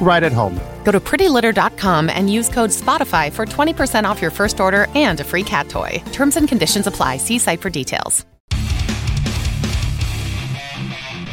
[0.00, 0.54] right at home.
[0.84, 5.24] Go to prettylitter.com and use code SPOTIFY for 20% off your first order and a
[5.24, 6.02] free cat toy.
[6.12, 7.18] Terms and conditions apply.
[7.18, 8.24] See site for details.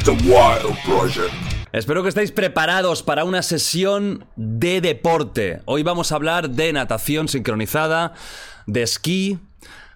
[0.04, 1.34] The Wild Project.
[1.72, 5.60] Espero que estéis preparados para una sesión de deporte.
[5.64, 8.12] Hoy vamos a hablar de natación sincronizada,
[8.66, 9.38] de esquí,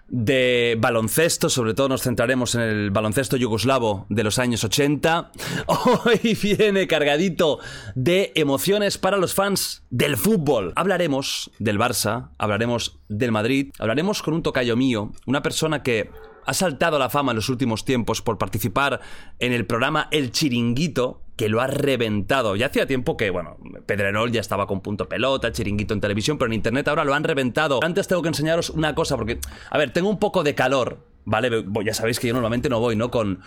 [0.09, 5.31] de baloncesto, sobre todo nos centraremos en el baloncesto yugoslavo de los años 80.
[6.05, 7.59] Hoy viene cargadito
[7.95, 10.73] de emociones para los fans del fútbol.
[10.75, 16.09] Hablaremos del Barça, hablaremos del Madrid, hablaremos con un tocayo mío, una persona que
[16.49, 19.01] ha saltado a la fama en los últimos tiempos por participar
[19.37, 22.55] en el programa El Chiringuito, que lo ha reventado.
[22.55, 26.47] Ya hacía tiempo que, bueno, Pedrerol ya estaba con punto pelota, Chiringuito en televisión, pero
[26.47, 27.79] en internet ahora lo han reventado.
[27.83, 31.65] Antes tengo que enseñaros una cosa, porque, a ver, tengo un poco de calor, ¿vale?
[31.85, 33.11] Ya sabéis que yo normalmente no voy, ¿no?
[33.11, 33.41] Con,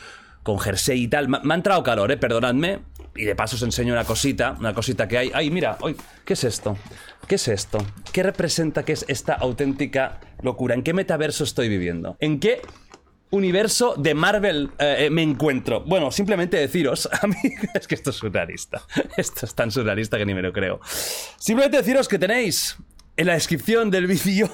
[0.45, 1.29] con jersey y tal.
[1.29, 2.17] Me, me ha entrado calor, ¿eh?
[2.17, 2.83] Perdonadme.
[3.15, 5.31] Y de paso os enseño una cosita, una cosita que hay.
[5.35, 5.77] ¡Ay, mira!
[5.85, 6.79] Ay, ¿Qué es esto?
[7.27, 7.79] ¿Qué es esto?
[8.11, 10.75] ¿Qué representa que es esta auténtica locura?
[10.75, 12.17] ¿En qué metaverso estoy viviendo?
[12.21, 12.63] ¿En qué
[13.33, 15.81] universo de Marvel eh, me encuentro?
[15.81, 17.35] Bueno, simplemente deciros, a mí
[17.75, 18.83] es que esto es surrealista.
[19.17, 20.81] Esto es tan surrealista que ni me lo creo.
[21.37, 22.77] Simplemente deciros que tenéis
[23.17, 24.51] en la descripción del vídeo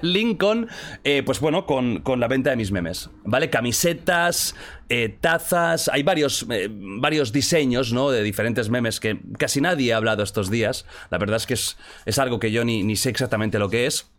[0.00, 0.68] el link con,
[1.04, 3.50] eh, pues bueno, con, con, la venta de mis memes, ¿vale?
[3.50, 4.54] Camisetas,
[4.88, 8.10] eh, tazas, hay varios, eh, varios diseños, ¿no?
[8.10, 10.86] De diferentes memes que casi nadie ha hablado estos días.
[11.10, 13.86] La verdad es que es, es algo que yo ni, ni sé exactamente lo que
[13.86, 14.11] es.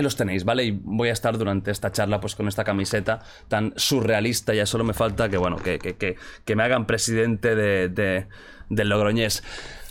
[0.00, 0.64] Ahí los tenéis, ¿vale?
[0.64, 4.54] Y voy a estar durante esta charla pues con esta camiseta tan surrealista.
[4.54, 8.26] Ya solo me falta que, bueno, que, que, que, que me hagan presidente de, de,
[8.70, 9.42] del Logroñés.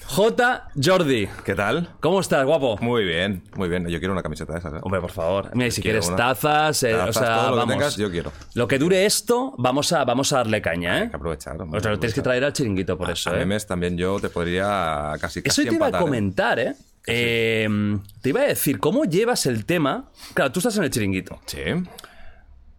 [0.08, 0.68] J.
[0.84, 1.30] Jordi.
[1.46, 1.90] ¿Qué tal?
[2.00, 2.80] ¿Cómo estás, guapo?
[2.82, 3.88] Muy bien, muy bien.
[3.88, 4.74] Yo quiero una camiseta de esas.
[4.74, 4.78] ¿eh?
[4.82, 5.52] Hombre, por favor.
[5.54, 6.18] Mira, y si Quiero quieres una.
[6.18, 7.76] tazas, eh, Tazas, o sea, todo lo que vamos.
[7.76, 8.32] tengas, yo quiero.
[8.56, 11.02] Lo que dure esto, vamos a, vamos a darle caña, ¿eh?
[11.04, 11.62] Hay que aprovechar.
[11.62, 13.40] hombre, O sea, lo tienes que traer al chiringuito por eso, A ¿eh?
[13.42, 16.06] memes también yo te podría casi, casi Eso te iba a empatar, ¿eh?
[16.06, 16.70] comentar, ¿eh?
[16.70, 16.76] Eh,
[17.10, 20.12] Te iba a decir, ¿cómo llevas el tema?
[20.34, 21.40] Claro, tú estás en el chiringuito.
[21.46, 21.60] Sí.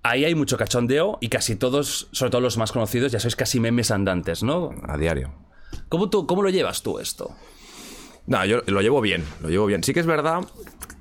[0.02, 3.60] Ahí hay mucho cachondeo y casi todos, sobre todo los más conocidos, ya sois casi
[3.60, 4.70] memes andantes, ¿no?
[4.88, 5.32] A diario.
[5.88, 7.36] ¿Cómo, tú, cómo lo llevas tú esto?
[8.26, 9.82] No, yo lo llevo bien, lo llevo bien.
[9.82, 10.40] Sí que es verdad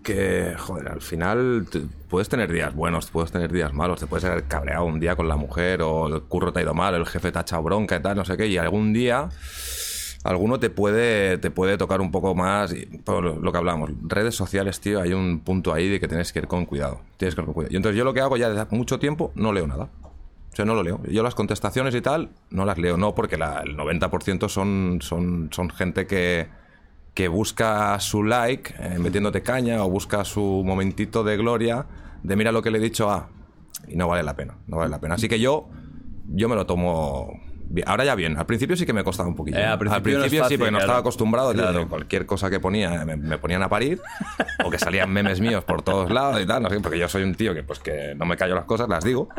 [0.03, 1.65] que, joder, al final
[2.09, 5.27] puedes tener días buenos, puedes tener días malos, te puedes haber cabreado un día con
[5.27, 7.97] la mujer o el curro te ha ido mal, el jefe te ha echado bronca
[7.97, 9.29] y tal, no sé qué, y algún día
[10.23, 14.79] alguno te puede, te puede tocar un poco más, por lo que hablamos, redes sociales,
[14.79, 17.45] tío, hay un punto ahí de que tienes que ir con cuidado, tienes que ir
[17.45, 17.73] con cuidado.
[17.73, 19.89] Y entonces yo lo que hago ya desde mucho tiempo, no leo nada.
[20.51, 21.01] O sea, no lo leo.
[21.03, 25.69] Yo las contestaciones y tal, no las leo, no, porque el 90% son, son, son
[25.69, 26.47] gente que,
[27.13, 31.85] que busca su like eh, metiéndote caña o busca su momentito de gloria
[32.23, 33.29] de mira lo que le he dicho a
[33.87, 35.15] y no vale la pena, no vale la pena.
[35.15, 35.69] Así que yo
[36.31, 37.39] yo me lo tomo.
[37.85, 39.57] Ahora ya bien, al principio sí que me costaba un poquillo.
[39.57, 40.85] Eh, al principio no es sí, fácil, porque no claro.
[40.85, 41.79] estaba acostumbrado, tío, Claro.
[41.79, 44.01] de cualquier cosa que ponía me, me ponían a parir
[44.65, 47.23] o que salían memes míos por todos lados y tal, no sé, porque yo soy
[47.23, 49.29] un tío que pues que no me callo las cosas, las digo.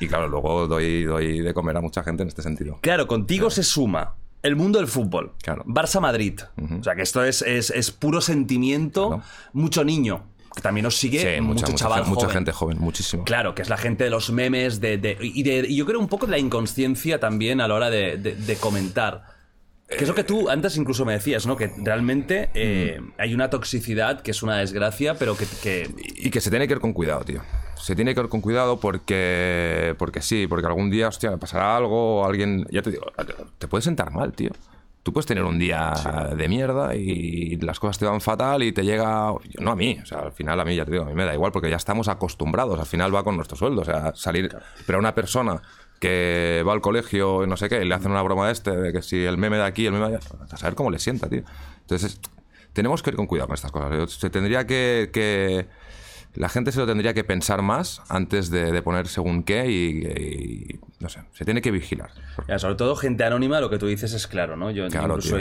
[0.00, 2.78] Y claro, luego doy, doy de comer a mucha gente en este sentido.
[2.82, 5.32] Claro, contigo se suma el mundo del fútbol.
[5.42, 5.64] Claro.
[5.66, 6.40] Barça-Madrid.
[6.78, 9.22] O sea, que esto es, es, es puro sentimiento, Claro.
[9.52, 10.22] mucho niño.
[10.58, 12.30] Que también nos sigue Sí, mucho mucha, mucha, chaval mucha joven.
[12.34, 13.22] gente joven, muchísimo.
[13.22, 16.00] Claro, que es la gente de los memes de, de- y, de- y yo creo
[16.00, 19.22] un poco de la inconsciencia también a la hora de, comentar.
[19.88, 21.56] Que es lo que tú antes incluso me decías, ¿no?
[21.56, 23.12] Que realmente eh, Mm.
[23.18, 25.46] hay una toxicidad que es una desgracia, pero que...
[25.62, 27.40] que- Y que se tiene que ir con cuidado, tío.
[27.80, 31.76] Se tiene que ir con cuidado porque, porque sí, porque algún día, hostia, me pasará
[31.76, 33.06] algo, alguien, ya te digo,
[33.58, 34.50] te puede sentar mal, tío.
[35.08, 35.94] Tú puedes tener un día
[36.36, 40.04] de mierda y las cosas te van fatal y te llega, no a mí, o
[40.04, 41.76] sea, al final a mí ya te digo, a mí me da igual porque ya
[41.76, 44.54] estamos acostumbrados, al final va con nuestro sueldo, o sea, salir,
[44.86, 45.62] pero a una persona
[45.98, 48.70] que va al colegio y no sé qué, y le hacen una broma de este,
[48.76, 50.98] de que si el meme de aquí, el meme de allá, a saber cómo le
[50.98, 51.40] sienta, tío.
[51.80, 52.20] Entonces,
[52.74, 54.12] tenemos que ir con cuidado con estas cosas.
[54.12, 55.68] Se tendría que, que-
[56.38, 60.06] la gente se lo tendría que pensar más antes de, de poner según qué y,
[60.06, 62.10] y- no sé, se tiene que vigilar.
[62.48, 64.70] Ya, sobre todo gente anónima, lo que tú dices es claro, ¿no?
[64.70, 65.36] Yo Claro, incluso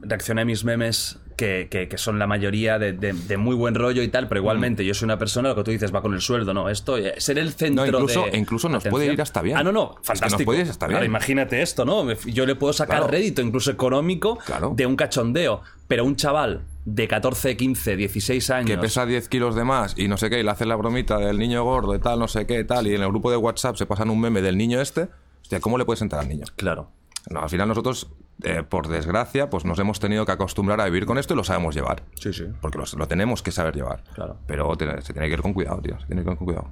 [0.00, 3.74] reaccioné a mis memes que, que- que son la mayoría de, de- de muy buen
[3.74, 6.12] rollo y tal, pero igualmente yo soy una persona, lo que tú dices, va con
[6.12, 6.68] el sueldo, ¿no?
[6.68, 9.56] Esto, eh, ser el centro No, incluso- de incluso nos puede ir hasta bien.
[9.56, 10.44] Ah, no, no, Es que nos fantástico.
[10.44, 10.96] puede ir hasta bien.
[10.96, 12.12] Ahora, imagínate esto, ¿no?
[12.12, 13.10] Yo le puedo sacar Claro.
[13.10, 14.72] rédito, incluso económico, Claro.
[14.76, 18.66] de un cachondeo, pero un chaval de 14, 15, 16 años...
[18.70, 21.16] que pesa 10 kilos de más y no sé qué, y le hacen la bromita
[21.18, 23.76] del niño gordo y tal, no sé qué, tal, y en el grupo de WhatsApp
[23.76, 25.08] se pasan un meme del niño este,
[25.40, 26.44] hostia, ¿cómo le puedes entrar al niño?
[26.56, 26.90] Claro.
[27.30, 28.08] No, al final nosotros,
[28.42, 31.44] eh, por desgracia, pues nos hemos tenido que acostumbrar a vivir con esto y lo
[31.44, 32.02] sabemos llevar.
[32.20, 32.44] Sí, sí.
[32.60, 34.02] Porque lo, lo tenemos que saber llevar.
[34.14, 34.36] Claro.
[34.46, 35.98] Pero te- se tiene que ir con cuidado, tío.
[36.00, 36.68] Se tiene que ir con cuidado.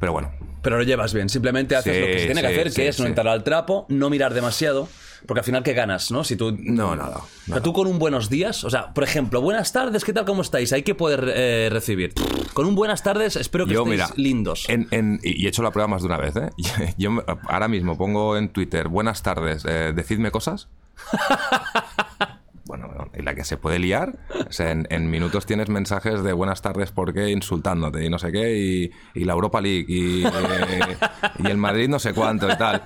[0.00, 0.32] Pero bueno,
[0.62, 2.88] Pero lo llevas bien, simplemente haces Sí, lo que se tiene que hacer, sí, que
[2.88, 4.88] es no entrar al trapo, no mirar demasiado,
[5.28, 6.24] porque al final, ¿qué ganas, no?
[6.24, 6.56] Si tú...
[6.58, 7.18] no, nada.
[7.18, 10.24] O sea, tú con un buenos días, o sea, por ejemplo, buenas tardes, ¿qué tal,
[10.24, 10.72] cómo estáis?
[10.72, 12.14] Hay que poder eh, recibir.
[12.54, 14.68] Con un buenas tardes, espero que Yo, estéis mira, lindos.
[14.68, 16.50] en- en- y he hecho la prueba más de una vez, ¿eh?
[16.98, 17.10] Yo
[17.48, 20.68] ahora mismo pongo en Twitter, buenas tardes, eh, decidme cosas.
[22.64, 22.88] Bueno,
[23.18, 24.16] y la que se puede liar,
[24.48, 27.28] o sea, en, en minutos tienes mensajes de buenas tardes, ¿por qué?
[27.30, 28.90] Insultándote y no sé qué, y,
[29.20, 30.96] y la Europa League, y, eh,
[31.40, 32.82] y el Madrid no sé cuánto y tal.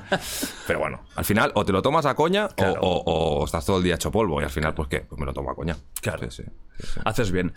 [0.67, 3.77] Pero bueno, al final o te lo tomas a coña o- o, o estás todo
[3.77, 5.77] el día hecho polvo, y al final, pues qué, pues me lo tomo a coña.
[6.01, 6.29] Claro.
[6.31, 7.01] Sí, sí, sí, sí.
[7.05, 7.53] Haces bien.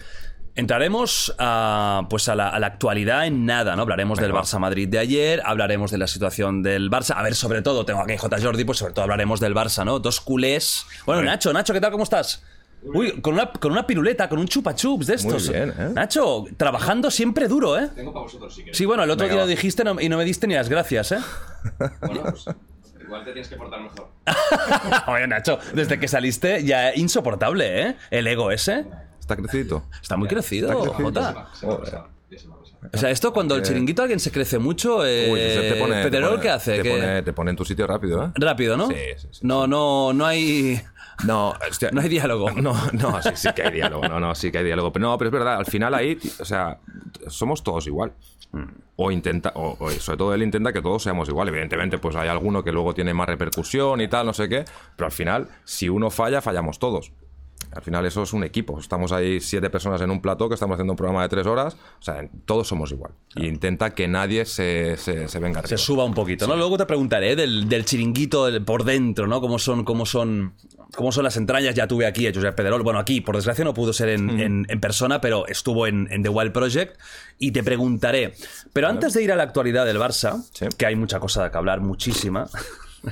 [0.55, 3.83] Entraremos a, pues a la, a la actualidad en nada, ¿no?
[3.83, 4.33] Hablaremos del.
[4.33, 7.13] Barça Madrid de ayer, hablaremos de la situación del Barça.
[7.15, 8.37] A ver, sobre todo, tengo aquí J.
[8.41, 9.99] Jordi, pues sobre todo hablaremos del Barça, ¿no?
[9.99, 10.85] Dos culés.
[11.05, 11.91] Bueno, Nacho, Nacho, ¿qué tal?
[11.91, 12.43] ¿Cómo estás?
[12.81, 15.49] Uy, con una, con una piruleta, con un chupa chups de estos.
[15.49, 15.89] bien, ¿eh?
[15.93, 17.89] Nacho, trabajando siempre duro, ¿eh?
[17.95, 18.77] Tengo para vosotros si queréis.
[18.77, 19.45] Sí, bueno, el otro Venga, día va.
[19.45, 21.19] lo dijiste no- y no me diste ni las gracias, ¿eh?
[22.01, 22.45] Bueno, pues
[23.01, 24.09] igual te tienes que portar mejor.
[25.07, 27.95] Oye, Nacho, desde que saliste ya insoportable, ¿eh?
[28.11, 28.85] El ego ese.
[29.29, 29.83] ¿Está crecidito?
[30.01, 31.03] Está muy crecido, Está crecido.
[31.05, 31.49] Jota.
[31.53, 32.09] Se me ha pasado.
[32.31, 32.79] Ya se me ha pasado.
[32.93, 35.95] O sea, esto cuando el chiringuito alguien se crece mucho, eh, Uy, Josep, te pone,
[35.97, 36.77] te Pedrerol, pone- ¿qué hace?
[36.77, 38.31] Te ¿Qué- pone, te pone en tu sitio rápido, ¿eh?
[38.35, 38.87] Rápido, ¿no?
[38.87, 40.81] Sí, sí, sí, No, no, no hay...
[41.25, 42.49] No, hostia, No hay diálogo.
[42.55, 44.07] No, no, sí, sí que hay diálogo.
[44.07, 44.91] No, no, sí que hay diálogo.
[44.93, 46.79] Pero no, pero es verdad, al final ahí, o sea,
[47.27, 48.13] somos todos igual.
[48.95, 51.49] O intenta, o, o sobre todo él intenta que todos seamos igual.
[51.49, 54.65] Evidentemente, pues hay alguno que luego tiene más repercusión y tal, no sé qué.
[54.95, 57.11] Pero al final, si uno falla, fallamos todos.
[57.71, 58.79] Al final eso es un equipo.
[58.79, 61.75] Estamos ahí siete personas en un plató que estamos haciendo un programa de tres horas.
[61.99, 63.11] O sea, todos somos igual.
[63.35, 66.55] Y intenta que nadie se, se, se venga Se suba un poquito, ¿no?
[66.55, 69.39] Luego te preguntaré del, del chiringuito el- por dentro, ¿no?
[69.39, 70.53] Cómo son, cómo son,
[70.95, 71.75] cómo son las entrañas.
[71.75, 72.81] Ya tuve aquí a Josep Pedrerol.
[72.81, 76.23] Bueno, aquí, por desgracia, no pudo ser en, en- en persona, pero estuvo en, en
[76.23, 76.99] The Wild Project.
[77.37, 78.33] Y te preguntaré.
[78.73, 80.65] Pero antes de ir a la actualidad del Barça, Sí.
[80.77, 82.47] que hay mucha cosa de que hablar, muchísima.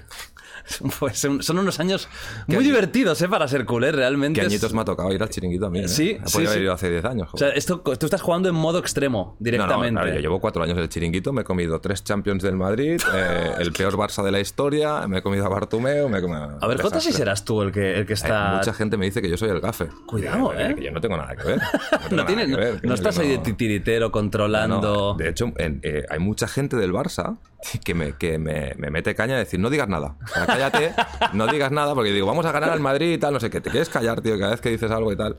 [0.99, 2.07] Pues son son unos años
[2.47, 3.29] muy divertidos, ¿eh?
[3.29, 4.39] Para ser culé, realmente.
[4.39, 5.79] ¿Qué es- añitos me ha tocado ir al chiringuito a mí?
[5.79, 5.87] ¿eh?
[5.87, 6.53] Sí, sí, podría sí.
[6.53, 7.27] haber ido hace 10 años.
[7.27, 7.49] O joder.
[7.49, 10.01] sea, esto, tú estás jugando en modo extremo, No, no, directamente.
[10.01, 12.99] claro, yo llevo cuatro años en el chiringuito, me he comido tres Champions del Madrid,
[13.15, 16.57] eh, el peor Barça de la historia, me he comido a Bartumeo, me he comido...
[16.61, 18.53] A ver, Jota, si serás tú el que, el que Eh, está.
[18.57, 19.87] mucha gente me dice que yo soy el gafe.
[20.05, 20.75] Cuidado, Que- ¿eh?
[20.75, 21.59] Que yo no tengo nada que ver.
[22.11, 23.43] No, tienes- que no, ver, no estás ahí de no.
[23.43, 24.11] titiritero No, no.
[24.11, 25.15] controlando.
[25.17, 27.37] De hecho, en- eh, hay mucha gente del Barça
[27.83, 30.15] que me, que me, me mete caña a decir, no digas nada.
[30.23, 30.93] O sea, cállate,
[31.33, 33.61] no digas nada, porque digo, vamos a ganar al Madrid y tal, no sé qué.
[33.61, 35.37] Te quieres callar, tío, cada vez que dices algo y tal.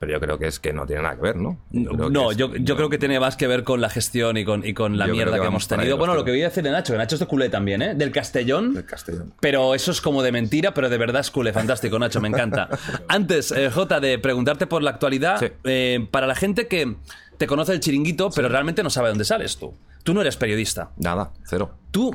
[0.00, 1.56] Pero yo creo que es que no tiene nada que ver, ¿no?
[1.70, 4.44] Creo no, es- yo, yo creo que tiene más que ver con la gestión y
[4.44, 5.96] con, y con la Yo mierda que hemos tenido.
[5.96, 7.94] Bueno, lo que voy a decir de Nacho, que Nacho es de culé también, ¿eh?
[7.94, 8.74] Del Castellón.
[8.74, 9.32] Del Castellón.
[9.40, 11.52] Pero eso es como de mentira, pero de verdad es culé.
[11.52, 12.68] Fantástico, Nacho, me encanta.
[13.08, 15.46] Antes, eh, Jota, de preguntarte por la actualidad, Sí.
[15.62, 16.96] eh, para la gente que
[17.36, 19.74] te conoce el chiringuito, pero realmente no sabe dónde sales tú.
[20.02, 20.90] Tú no eres periodista.
[20.96, 21.72] Nada, cero.
[21.90, 22.14] Tú,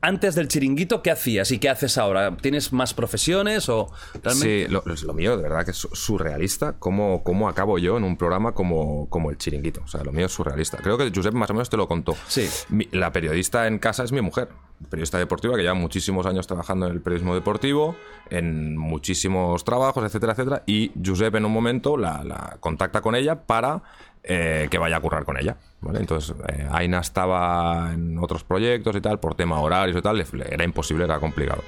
[0.00, 2.36] antes del chiringuito, ¿qué hacías y qué haces ahora?
[2.36, 3.88] ¿Tienes más profesiones o
[4.22, 4.66] realmente?
[4.66, 6.74] Sí, lo, lo mío de verdad que es su- surrealista.
[6.78, 9.80] ¿Cómo, cómo acabo yo en un programa como, como El Chiringuito?
[9.84, 10.76] O sea, lo mío es surrealista.
[10.78, 12.14] Creo que Josep más o menos te lo contó.
[12.28, 12.48] Sí.
[12.68, 14.48] Mi- la periodista en casa es mi mujer,
[14.90, 17.96] periodista deportiva que lleva muchísimos años trabajando en el periodismo deportivo,
[18.30, 20.62] en muchísimos trabajos, etcétera, etcétera.
[20.66, 23.82] Y Josep en un momento la, la contacta con ella para
[24.26, 25.56] eh, que vaya a currar con ella.
[25.80, 26.00] ¿vale?
[26.00, 30.26] Entonces, eh, Aina estaba en otros proyectos y tal, por tema horarios y tal, le-
[30.32, 31.62] le- era imposible, era complicado.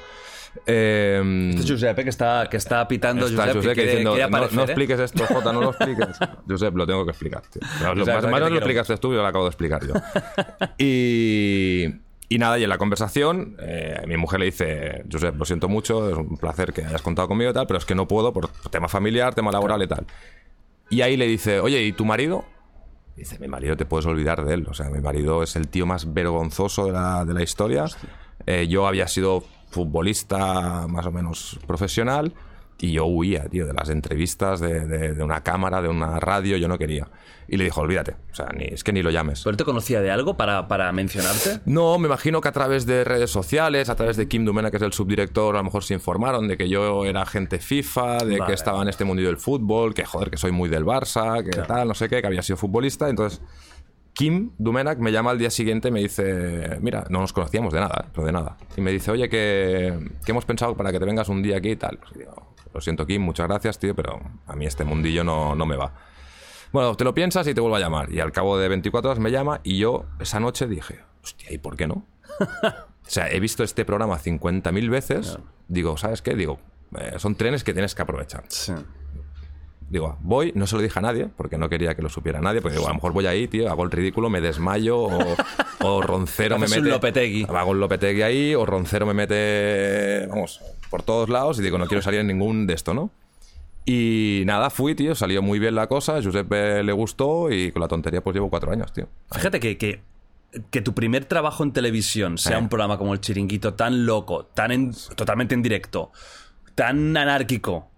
[0.66, 4.12] Eh, Este es Giuseppe que está, que está pitando Está Josep, Josep que quiere- diciendo,
[4.14, 4.64] quiere no, aparecer, no ¿eh?
[4.64, 6.08] expliques esto, Jota, no lo expliques.
[6.48, 7.42] Josep, lo tengo que explicar.
[7.42, 7.62] tío.
[7.82, 9.92] Lo- lo- más que más no lo explicaste tú, yo lo acabo de explicar yo.
[10.78, 11.84] y,
[12.28, 16.10] y nada, y en la conversación, eh, mi mujer le dice, Josep, lo siento mucho,
[16.10, 18.48] es un placer que hayas contado conmigo y tal, pero es que no puedo por
[18.70, 20.06] tema familiar, tema laboral y tal.
[20.90, 22.44] Y ahí le dice, oye, ¿y tu marido?
[23.16, 24.66] Dice, mi marido te puedes olvidar de él.
[24.68, 27.86] O sea, mi marido es el tío más vergonzoso de la, de la historia.
[28.46, 32.32] Eh, yo había sido futbolista más o menos profesional
[32.80, 36.56] Y yo huía, tío, de las entrevistas, de, de- de una cámara, de una radio,
[36.56, 37.08] yo no quería.
[37.48, 39.40] Y le dijo, olvídate, o sea, ni, es que ni lo llames.
[39.42, 41.58] ¿Pero él te conocía de algo para, para mencionarte?
[41.66, 44.76] No, me imagino que a través de redes sociales, a través de Kim Dumena, que
[44.76, 48.38] es el subdirector, a lo mejor se informaron de que yo era agente FIFA, de
[48.38, 48.44] Vale.
[48.46, 51.50] que estaba en este mundillo del fútbol, que joder, que soy muy del Barça, que
[51.62, 53.08] tal, no sé qué, que había sido futbolista.
[53.08, 53.40] Entonces,
[54.12, 57.80] Kim Dumenac me llama al día siguiente y me dice, mira, no nos conocíamos de
[57.80, 58.56] nada, pero de nada.
[58.76, 61.70] Y me dice, oye, que, que hemos pensado para que te vengas un día aquí
[61.70, 61.98] y tal.
[62.14, 62.47] Y digo,
[62.78, 65.92] lo siento, Kim, muchas gracias, tío, pero a mí este mundillo no, no me va.
[66.70, 68.12] Bueno, te lo piensas y te vuelvo a llamar.
[68.12, 71.58] Y al cabo de 24 horas me llama y yo esa noche dije, hostia, ¿y
[71.58, 72.06] por qué no?
[72.62, 75.38] o sea, he visto este programa 50.000 veces.
[75.66, 76.36] Digo, ¿sabes qué?
[76.36, 76.60] Digo,
[76.96, 78.44] eh, son trenes que tienes que aprovechar.
[78.46, 78.74] Sí.
[79.90, 82.60] Digo, voy, no se lo dije a nadie, porque no quería que lo supiera nadie,
[82.60, 85.36] porque digo, a lo mejor voy ahí, tío, hago el ridículo, me desmayo, o,
[85.82, 86.80] o Roncero me mete...
[86.82, 87.46] un Lopetegui.
[87.48, 91.86] Hago un Lopetegui ahí, o Roncero me mete, vamos, por todos lados, y digo, no
[91.86, 93.10] quiero salir en ningún de esto, ¿no?
[93.86, 97.80] Y nada, fui, tío, salió muy bien la cosa, a Giuseppe le gustó, y con
[97.80, 99.06] la tontería pues llevo cuatro años, tío.
[99.32, 100.02] Fíjate que, que,
[100.70, 102.60] que tu primer trabajo en televisión sea Eh.
[102.60, 106.12] un programa como El Chiringuito tan loco, tan en- totalmente en directo,
[106.74, 107.88] tan anárquico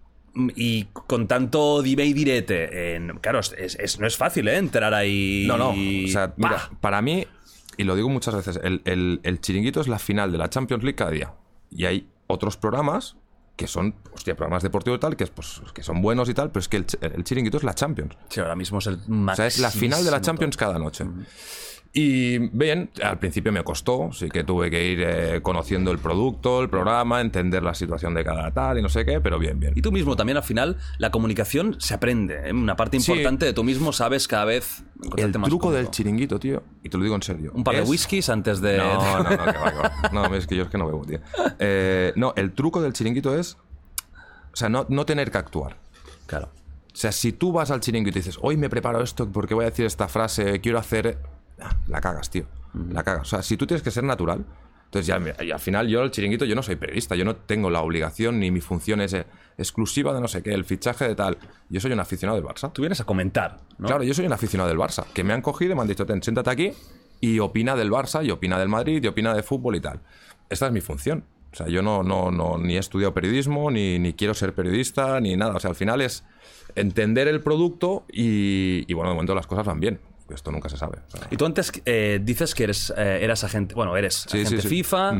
[0.55, 2.95] y con tanto dime y direte.
[2.95, 4.57] en- claro, es, es- no es fácil, ¿eh?
[4.57, 5.45] Entrar ahí.
[5.47, 5.69] No, no.
[5.71, 6.69] O sea, mira, ¡Pah!
[6.79, 7.25] para mí,
[7.77, 10.83] y lo digo muchas veces, el, el- el chiringuito es la final de la Champions
[10.83, 11.33] League cada día.
[11.69, 13.15] Y hay otros programas
[13.57, 16.49] que son, hostia, programas deportivos y tal, que, es, pues, que son buenos y tal,
[16.51, 18.15] pero es que el, el chiringuito es la Champions.
[18.29, 18.95] Sí, ahora mismo es el
[19.29, 21.05] O sea, es la final de la Champions cada noche.
[21.93, 26.61] Y bien, al principio me costó, sí que tuve que ir eh, conociendo el producto,
[26.61, 29.73] el programa, entender la situación de cada tal y no sé qué, pero bien, bien.
[29.75, 32.47] Y tú mismo también al final, la comunicación se aprende.
[32.47, 32.53] ¿eh?
[32.53, 33.11] Una parte Sí.
[33.11, 34.83] importante de tú mismo sabes cada vez.
[35.17, 37.51] El más truco del chiringuito, tío, y te lo digo en serio.
[37.53, 38.77] Un par de es- whiskies antes de.
[38.77, 40.09] No, no, no, que va, que va.
[40.13, 41.19] No, es que yo es que no bebo, tío.
[41.59, 43.57] Eh, no, el truco del chiringuito es.
[44.53, 45.75] O sea, no, no tener que actuar.
[46.25, 46.47] Claro.
[46.93, 49.63] O sea, si tú vas al chiringuito y dices, hoy me preparo esto porque voy
[49.65, 51.17] a decir esta frase, quiero hacer.
[51.61, 52.45] Ah, La cagas, tío.
[52.89, 53.21] La cagas.
[53.21, 54.45] O sea, si tú tienes que ser natural.
[54.85, 57.15] Entonces, ya, y al final, yo, el chiringuito, yo no soy periodista.
[57.15, 59.25] Yo no tengo la obligación ni mi función es eh,
[59.57, 61.37] exclusiva de no sé qué, el fichaje de tal.
[61.69, 62.73] Yo soy un aficionado del Barça.
[62.73, 63.87] Tú vienes a comentar, ¿no?
[63.87, 66.05] Claro, yo soy un aficionado del Barça, que me han cogido y me han dicho,
[66.05, 66.73] ten, siéntate aquí
[67.21, 70.01] y opina del Barça, y opina del Madrid, y opina de fútbol y tal.
[70.49, 71.23] Esta es mi función.
[71.53, 75.19] O sea, yo no, no, no ni he estudiado periodismo, ni, ni quiero ser periodista,
[75.21, 75.55] ni nada.
[75.55, 76.25] O sea, al final es
[76.75, 79.99] entender el producto y, y, bueno, de momento las cosas van bien.
[80.33, 80.99] Esto nunca se sabe.
[81.07, 84.41] O sea, Y tú antes eh, dices que eres, eh, eras agente, bueno, eres Sí,
[84.41, 84.67] agente sí, sí.
[84.67, 85.13] FIFA.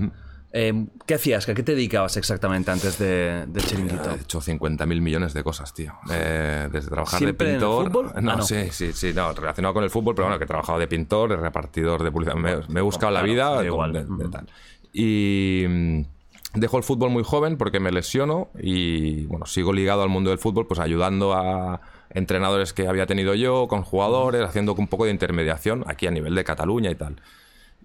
[0.54, 1.48] Eh, ¿Qué hacías?
[1.48, 4.12] ¿A qué te dedicabas exactamente antes de, de Chiringuito?
[4.12, 5.94] He hecho 50.000 millones de cosas, tío.
[6.12, 7.86] Eh, desde trabajar de ¿Siempre en el pintor.
[7.86, 8.12] fútbol?
[8.22, 8.42] No, Ah, no.
[8.44, 11.30] sí, sí, sí, no, relacionado con el fútbol, pero bueno, que he trabajado de pintor,
[11.30, 12.36] de repartidor de publicidad.
[12.36, 13.94] Me, me he buscado la vida de- igual.
[13.94, 14.46] de- de tal.
[14.92, 16.02] Y mm,
[16.56, 20.40] dejo el fútbol muy joven porque me lesiono y bueno, sigo ligado al mundo del
[20.40, 21.80] fútbol, pues ayudando a
[22.14, 26.36] entrenadores que había tenido yo, con jugadores, haciendo un poco de intermediación aquí a nivel
[26.36, 27.22] de Cataluña y tal.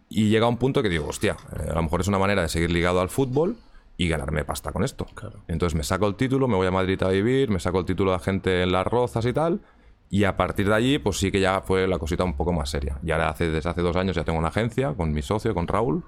[0.08, 2.48] Y llega un punto que digo, hostia, eh, a lo mejor es una manera de
[2.48, 3.56] seguir ligado al fútbol
[3.96, 5.06] y ganarme pasta con esto.
[5.48, 8.10] Entonces me saco el título, me voy a Madrid a vivir, me saco el título
[8.10, 9.60] de agente en las rozas y tal.
[10.08, 12.70] Y a partir de allí, pues sí que ya fue la cosita un poco más
[12.70, 12.98] seria.
[13.02, 15.66] Y ahora hace, desde hace dos años ya tengo una agencia con mi socio, con
[15.66, 16.04] Raúl.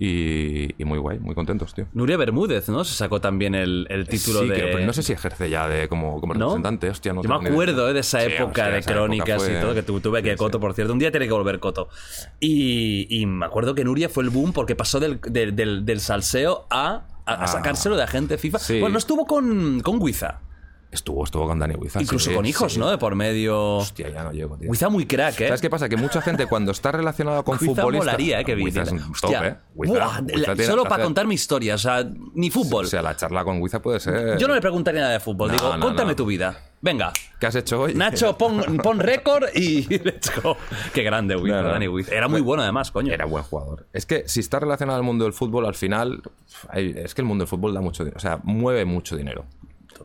[0.00, 1.86] Y, y muy guay, muy contentos, tío.
[1.92, 2.84] Nuria Bermúdez, ¿no?
[2.84, 4.54] Se sacó también el, el título Sí, de.
[4.60, 6.40] pero no sé si ejerce ya de como, como ¿No?
[6.46, 9.42] representante, hostia, no Yo me acuerdo eh, de esa Sí, época hostia, de esa crónicas
[9.42, 10.92] época y todo, que tu- tuve que sí, Coto, por cierto.
[10.92, 11.88] Un día tiene que volver Coto.
[12.38, 15.98] Y, y me acuerdo que Nuria fue el boom porque pasó del, del, del- del
[16.00, 17.46] salseo a, a, a Ah.
[17.48, 18.58] sacárselo de agente FIFA.
[18.60, 18.74] Sí.
[18.78, 20.42] Bueno, no estuvo con, con Guiza.
[20.90, 22.00] Estuvo, estuvo con Dani Huiza.
[22.00, 22.78] Incluso sí, con hijos, sí.
[22.80, 22.88] ¿no?
[22.90, 23.76] De por medio.
[23.76, 24.70] Hostia, ya no llego, tío.
[24.70, 25.46] Guiza muy crack, ¿eh?
[25.48, 25.86] ¿Sabes qué pasa?
[25.88, 28.06] Que mucha gente cuando está relacionada con futbolistas...
[28.06, 28.44] molaría, ¿eh?
[28.44, 29.56] Que Guiza es un top, ¿eh?
[29.74, 32.86] Guiza- Buah, Guiza la- tiene- solo para hace- contar mi historia, o sea, ni fútbol.
[32.86, 34.38] O sea, la charla con Guiza puede ser...
[34.38, 35.48] Yo no le preguntaría nada de fútbol.
[35.48, 36.16] No, Digo, no, cuéntame no.
[36.16, 36.58] tu vida.
[36.80, 37.12] Venga.
[37.40, 37.94] ¿Qué has hecho hoy?
[37.94, 40.56] Nacho, pon, pon récord y let's go.
[40.94, 41.68] Qué grande, Wiz, No, no.
[41.70, 42.08] Dani Wiz.
[42.10, 43.12] Era muy bueno, además, coño.
[43.12, 43.86] Era buen jugador.
[43.92, 46.22] Es que si está relacionado al mundo del fútbol, al final,
[46.72, 49.44] es que el mundo del fútbol da mucho dinero, o sea, mueve mucho dinero.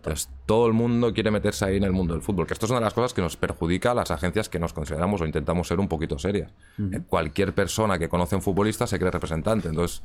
[0.03, 2.69] Entonces, todo el mundo quiere meterse ahí en el mundo del fútbol, que esto es
[2.71, 5.65] una de las cosas que nos perjudica a las agencias que nos consideramos o intentamos
[5.65, 6.51] ser un poquito serias.
[7.07, 10.03] Cualquier persona que conoce a un futbolista se cree representante, entonces...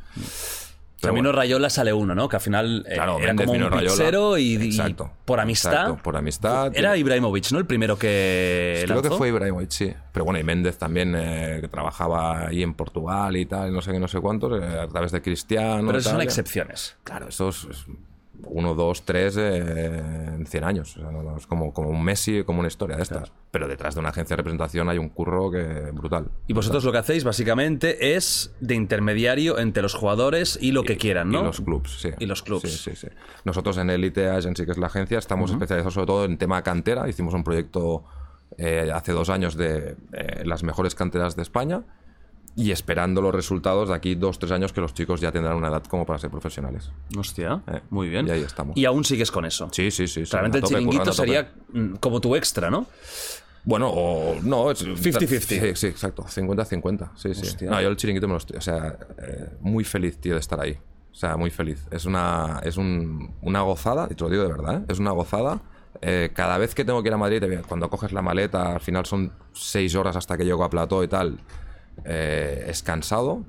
[1.01, 1.33] pero Camino bueno.
[1.33, 2.29] Rayola sale uno, ¿no?
[2.29, 5.73] Que al final eh, Claro, era como un pizzero y, y por amistad.
[5.73, 6.71] Exacto, por amistad.
[6.77, 7.59] Era Ibrahimovic, ¿no?
[7.59, 8.85] El primero que.
[8.87, 9.93] Creo que fue Ibrahimovic, sí.
[10.13, 13.91] Pero bueno, y Méndez también, eh, que trabajaba ahí en Portugal y tal, no sé
[13.91, 15.87] qué, no sé cuántos, eh, a través de Cristiano.
[15.89, 16.97] Pero esas son excepciones.
[17.03, 17.87] Claro, eso es, es
[18.51, 20.03] uno, dos, tres eh,
[20.37, 20.97] en 100 años.
[20.97, 23.33] O sea, no- no, es como, como un Messi, como una historia de estas.
[23.51, 26.27] Pero detrás de una agencia de representación hay un curro que brutal.
[26.47, 30.97] Y vosotros lo que hacéis básicamente es de intermediario entre los jugadores y lo que
[30.97, 31.41] quieran, ¿no?
[31.41, 32.11] Y los clubs, sí.
[32.19, 32.63] Y los clubs.
[32.71, 33.09] Sí, sí, sí.
[33.45, 37.09] Nosotros en Elite Agency, que es la agencia, estamos especializados sobre todo en tema cantera.
[37.09, 38.05] Hicimos un proyecto
[38.57, 41.83] eh, hace dos años de eh, las mejores canteras de España
[42.61, 45.69] y esperando los resultados de aquí dos, tres años que los chicos ya tendrán una
[45.69, 46.91] edad como para ser profesionales.
[47.17, 48.27] Hostia, Eh, muy bien.
[48.27, 48.77] y ahí estamos.
[48.77, 49.69] Y aún sigues con eso.
[49.71, 50.27] Sí, sí, sí.
[50.27, 52.87] sí, Realmente el tope, chiringuito sería mm, como tu extra, ¿no?
[53.65, 55.41] Bueno, o no, es 50-50.
[55.41, 56.25] Sí, sí, exacto.
[56.25, 57.11] 50-50.
[57.17, 57.43] Sí, sí.
[57.43, 57.71] Hostia.
[57.71, 58.57] No, yo el chiringuito me lo estoy.
[58.57, 60.79] O sea, eh, muy feliz, tío, de estar ahí.
[61.13, 61.87] O sea, muy feliz.
[61.91, 64.85] Es una, es un- una gozada, y te lo digo de verdad, ¿eh?
[64.89, 65.61] es una gozada.
[66.01, 69.05] Eh, cada vez que tengo que ir a Madrid, cuando coges la maleta, al final
[69.07, 71.39] son seis horas hasta que llego a Plató y tal.
[72.05, 73.45] Eh, es cansado,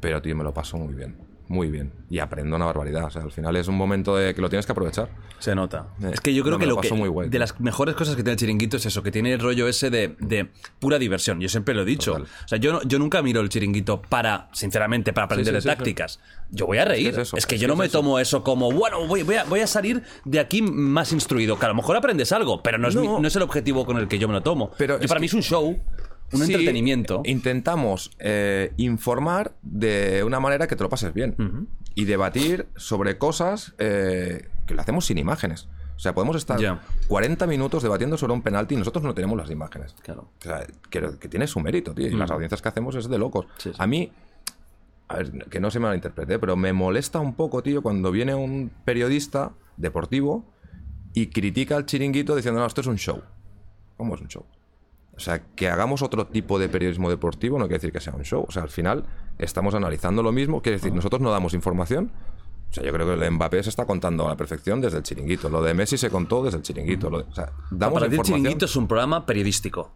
[0.00, 1.16] pero tío, me lo paso muy bien.
[1.48, 1.92] Muy bien.
[2.08, 3.04] Y aprendo una barbaridad.
[3.04, 5.10] O sea, al final es un momento de que lo tienes que aprovechar.
[5.38, 5.88] Se nota.
[6.02, 7.40] Eh, es que yo creo no, que lo lo que muy guay, de tío.
[7.40, 10.16] las mejores cosas que tiene el chiringuito es eso, que tiene el rollo ese de,
[10.18, 11.40] de pura diversión.
[11.42, 12.12] Yo siempre lo he dicho.
[12.12, 12.26] Total.
[12.44, 15.68] O sea, yo, yo nunca miro el chiringuito para, sinceramente, para aprender sí, de sí,
[15.68, 15.76] sí.
[15.76, 16.20] tácticas.
[16.50, 17.08] Yo voy a reír.
[17.08, 17.98] Es que es eso, es que es yo no es me eso.
[17.98, 21.58] tomo eso como, bueno, voy, voy a, voy a salir de aquí más instruido.
[21.58, 23.20] Que a lo mejor aprendes algo, pero no es, mi- No.
[23.20, 24.70] no es el objetivo con el que yo me lo tomo.
[24.78, 25.76] Pero Yo para que- mí es un show,
[26.32, 27.22] un Sí, entretenimiento.
[27.24, 31.36] Intentamos eh, informar de una manera que te lo pases bien
[31.94, 35.68] y debatir sobre cosas eh, que lo hacemos sin imágenes.
[35.96, 36.80] O sea, podemos estar Ya.
[37.08, 39.94] 40 minutos debatiendo sobre un penalti y nosotros no tenemos las imágenes.
[40.02, 40.30] Claro.
[40.40, 42.06] O sea, que, que tiene su mérito, tío.
[42.08, 43.46] Y las audiencias que hacemos es de locos.
[43.58, 43.76] Sí, sí.
[43.78, 44.10] A mí,
[45.08, 48.34] a ver, que no se me malinterprete, pero me molesta un poco, tío, cuando viene
[48.34, 50.44] un periodista deportivo
[51.14, 53.22] y critica al chiringuito diciendo, no, esto es un show.
[53.96, 54.44] ¿Cómo es un show?
[55.16, 58.22] O sea, que hagamos otro tipo de periodismo deportivo no quiere decir que sea un
[58.24, 58.44] show.
[58.48, 59.04] O sea, al final
[59.38, 60.62] estamos analizando lo mismo.
[60.62, 62.10] Quiere decir, nosotros no damos información.
[62.70, 64.96] O sea, yo creo que el de Mbappé se está contando a la perfección desde
[64.96, 65.50] el chiringuito.
[65.50, 67.10] Lo de Messi se contó desde el chiringuito.
[67.10, 68.38] Lo de- o sea, damos para ti el información.
[68.42, 69.90] chiringuito es un programa periodístico.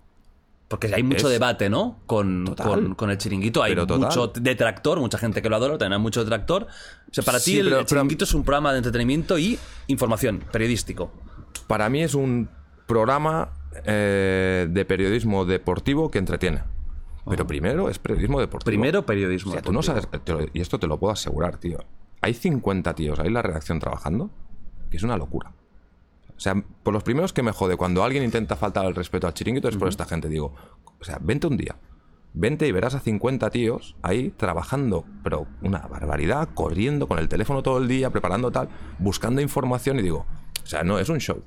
[0.68, 2.00] Porque hay mucho Es- debate, ¿no?
[2.06, 3.62] Con, con, con el chiringuito.
[3.62, 6.64] Hay mucho detractor, mucha gente que lo adora, también hay mucho detractor.
[6.64, 9.58] O sea, para ti Sí, el, pero- el chiringuito es un programa de entretenimiento y
[9.86, 11.10] información, periodístico.
[11.68, 12.50] Para mí es un
[12.86, 13.48] programa
[13.84, 16.62] eh, de periodismo deportivo que entretiene.
[17.28, 18.66] Pero primero es periodismo deportivo.
[18.66, 19.50] Primero periodismo.
[19.50, 21.78] O sea, tú no sabes, lo- y esto te lo puedo asegurar, tío.
[22.20, 24.30] Hay 50 tíos ahí en la redacción trabajando,
[24.90, 25.52] que es una locura.
[26.36, 29.34] O sea, por los primeros que me jode, cuando alguien intenta faltar al respeto al
[29.34, 30.28] chiringuito, es por esta gente.
[30.28, 30.54] Digo,
[31.00, 31.76] o sea, vente un día.
[32.34, 37.62] Vente y verás a 50 tíos ahí trabajando, pero una barbaridad, corriendo con el teléfono
[37.62, 38.68] todo el día, preparando tal,
[38.98, 40.26] buscando información y digo,
[40.62, 41.42] o sea, no es un show.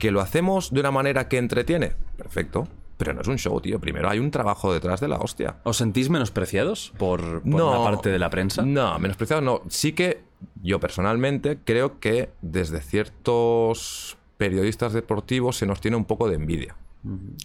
[0.00, 2.66] Que lo hacemos de una manera que entretiene, perfecto,
[2.96, 3.78] pero no es un show, tío.
[3.78, 5.56] Primero hay un trabajo detrás de la hostia.
[5.62, 8.62] ¿Os sentís menospreciados por, por una parte de la prensa?
[8.62, 9.62] No, menospreciado no.
[9.68, 10.22] Sí que
[10.62, 16.76] yo personalmente creo que desde ciertos periodistas deportivos se nos tiene un poco de envidia.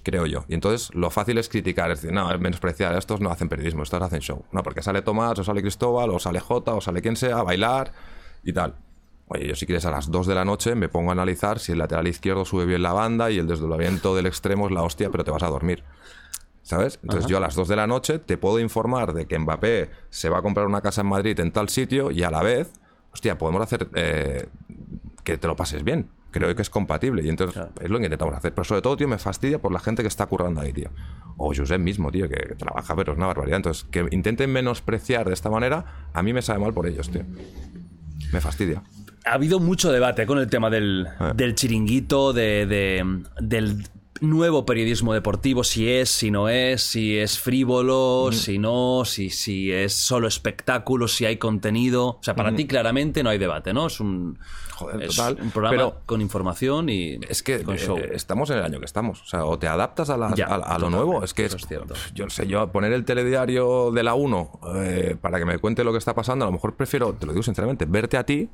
[0.04, 0.46] Creo yo.
[0.48, 3.84] Y entonces lo fácil es criticar, es decir, no, es menospreciar, estos no hacen periodismo,
[3.84, 4.46] estos hacen show.
[4.52, 7.44] No, porque sale Tomás, o sale Cristóbal, o sale Jota, o sale quien sea, a
[7.44, 7.92] bailar
[8.44, 8.76] y tal.
[9.28, 11.72] Oye, yo si quieres a las 2 de la noche me pongo a analizar si
[11.72, 15.10] el lateral izquierdo sube bien la banda y el desdoblamiento del extremo es la hostia,
[15.10, 15.84] pero te vas a dormir.
[16.62, 17.00] ¿Sabes?
[17.04, 20.30] Entonces yo a las 2 de la noche te puedo informar de que Mbappé se
[20.30, 22.74] va a comprar una casa en Madrid en tal sitio y a la vez,
[23.14, 24.48] hostia, podemos hacer eh,
[25.24, 26.10] que te lo pases bien.
[26.32, 28.54] Creo que es compatible y entonces es lo que intentamos hacer.
[28.54, 30.90] Pero sobre todo, tío, me fastidia por la gente que está currando ahí, tío.
[31.38, 33.58] O Josep mismo, tío, que, que trabaja, pero es una barbaridad.
[33.58, 37.24] Entonces, que intenten menospreciar de esta manera, a mí me sabe mal por ellos, tío.
[38.34, 38.84] Me fastidia.
[39.26, 41.34] Ha habido mucho debate con el tema del, Ah.
[41.36, 43.88] del chiringuito, de, de- del
[44.22, 49.72] nuevo periodismo deportivo, si es, si no es, si es frívolo, si no, si, si
[49.72, 52.06] es solo espectáculo, si hay contenido.
[52.12, 53.88] O sea, para ti claramente no hay debate, ¿no?
[53.88, 54.40] Es un,
[54.76, 55.38] Joder, es total.
[55.42, 57.98] un programa Pero- con información y Es que con show.
[57.98, 59.22] eh, estamos en el año que estamos.
[59.22, 61.22] O sea, o te adaptas a, las- Ya, a, a lo nuevo.
[61.24, 61.94] Es que es cierto.
[62.14, 65.84] Yo no sé, yo poner el telediario de la 1 eh, para que me cuente
[65.84, 68.50] lo que está pasando, a lo mejor prefiero, te lo digo sinceramente, verte a ti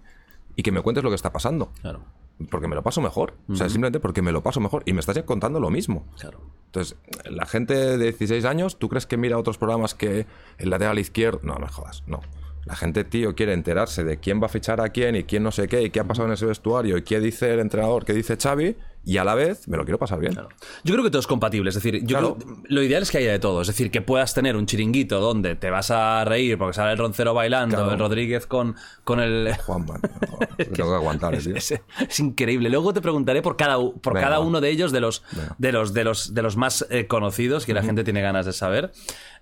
[0.55, 1.71] y que me cuentes lo que está pasando.
[1.81, 2.03] Claro,
[2.49, 3.35] Porque me lo paso mejor.
[3.49, 4.83] O sea, simplemente porque me lo paso mejor.
[4.85, 6.07] Y me estás contando lo mismo.
[6.19, 6.39] claro.
[6.67, 6.97] Entonces,
[7.29, 10.25] la gente de 16 años, ¿tú crees que mira otros programas que
[10.57, 11.41] el lateral izquierdo?
[11.43, 12.21] No, no me jodas, no.
[12.65, 15.51] La gente, tío, quiere enterarse de quién va a fichar a quién y quién no
[15.51, 18.13] sé qué y qué ha pasado en ese vestuario y qué dice el entrenador, qué
[18.13, 20.33] dice Xavi y a la vez me lo quiero pasar bien.
[20.35, 21.69] Yo creo que todo es compatible.
[21.69, 22.37] Es decir, yo Claro.
[22.37, 23.61] creo- lo ideal es que haya de todo.
[23.61, 26.97] Es decir, que puedas tener un chiringuito donde te vas a reír porque sale el
[26.99, 27.91] roncero bailando, Claro.
[27.93, 29.53] el Rodríguez con, con el.
[29.65, 31.55] Juanma, no, tengo que aguantar, tío.
[31.55, 32.69] Es, es increíble.
[32.69, 35.55] Luego te preguntaré por cada, por Venga, cada uno de ellos, de los, Venga.
[35.57, 38.53] de los, de los, de los más eh, conocidos, que la gente tiene ganas de
[38.53, 38.91] saber.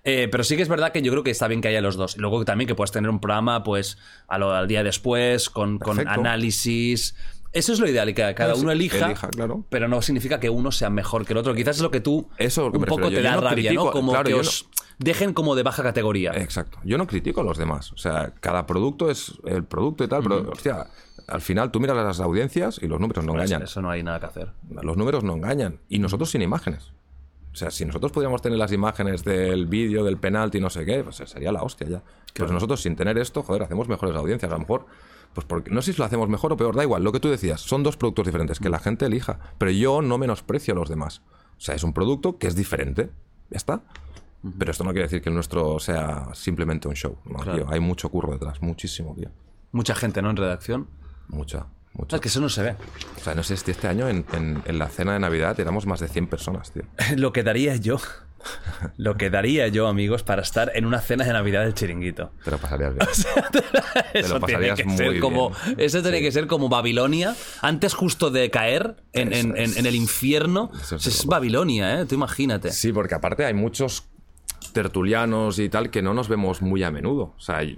[0.04, 1.96] Eh, pero sí que es verdad que yo creo que está bien que haya los
[1.96, 2.16] dos.
[2.16, 5.78] Y luego también que puedas tener un programa, pues, a lo- al día después, con,
[5.78, 7.14] con análisis.
[7.52, 9.64] Eso es lo ideal, y que cada uno elija, elija, claro.
[9.70, 11.52] pero no significa que uno sea mejor que el otro.
[11.54, 13.22] Quizás es lo que tú Eso es lo que un poco te yo.
[13.22, 13.90] da no rabia, critico- ¿no?
[13.90, 16.30] Como claro, que os dejen como de baja categoría.
[16.36, 16.78] Exacto.
[16.84, 17.92] Yo no critico a los demás.
[17.92, 20.86] O sea, cada producto es el producto y tal, pero, hostia,
[21.26, 23.62] al final tú miras las audiencias y los números no engañan.
[23.62, 24.52] eso no hay nada que hacer.
[24.82, 25.80] Los números no engañan.
[25.88, 26.92] Y nosotros sin imágenes.
[27.52, 31.02] O sea, si nosotros pudiéramos tener las imágenes del vídeo, del penalti, no sé qué,
[31.02, 32.02] pues sería la hostia ya.
[32.32, 34.52] Pues nosotros sin tener esto, joder, hacemos mejores audiencias.
[34.52, 34.86] A lo mejor,
[35.34, 37.02] pues porque no sé si lo hacemos mejor o peor, da igual.
[37.04, 39.38] Lo que tú decías, son dos productos diferentes, que la gente elija.
[39.58, 41.22] Pero yo no menosprecio a los demás.
[41.56, 43.10] O sea, es un producto que es diferente.
[43.50, 43.82] Ya está.
[44.58, 47.16] Pero esto no quiere decir que el nuestro sea simplemente un show.
[47.26, 47.58] No, Claro.
[47.58, 49.28] tío, hay mucho curro detrás, muchísimo, tío.
[49.72, 50.30] Mucha gente, ¿no?
[50.30, 50.88] En redacción.
[51.28, 52.16] Mucha, mucha.
[52.16, 52.76] Es que eso no se ve.
[53.18, 55.86] O sea, no sé si este año en, en- en la cena de Navidad éramos
[55.86, 56.82] más de 100 personas, tío.
[57.16, 57.98] Lo que daría yo,
[58.96, 62.32] lo que daría yo, amigos, para estar en una cena de Navidad del chiringuito.
[62.44, 63.06] Te lo pasarías bien.
[64.14, 65.20] Eso tiene pasarías que muy ser bien.
[65.22, 66.24] como, eso tiene Sí.
[66.24, 69.76] que ser como Babilonia, antes justo de caer en, Eso en- en- es.
[69.76, 70.70] en el infierno.
[70.80, 71.26] Eso es.
[71.26, 72.06] Babilonia, ¿eh?
[72.06, 72.70] Tú imagínate.
[72.72, 74.08] Sí, porque aparte hay muchos
[74.72, 77.34] tertulianos y tal que no nos vemos muy a menudo.
[77.36, 77.76] O sea, eh,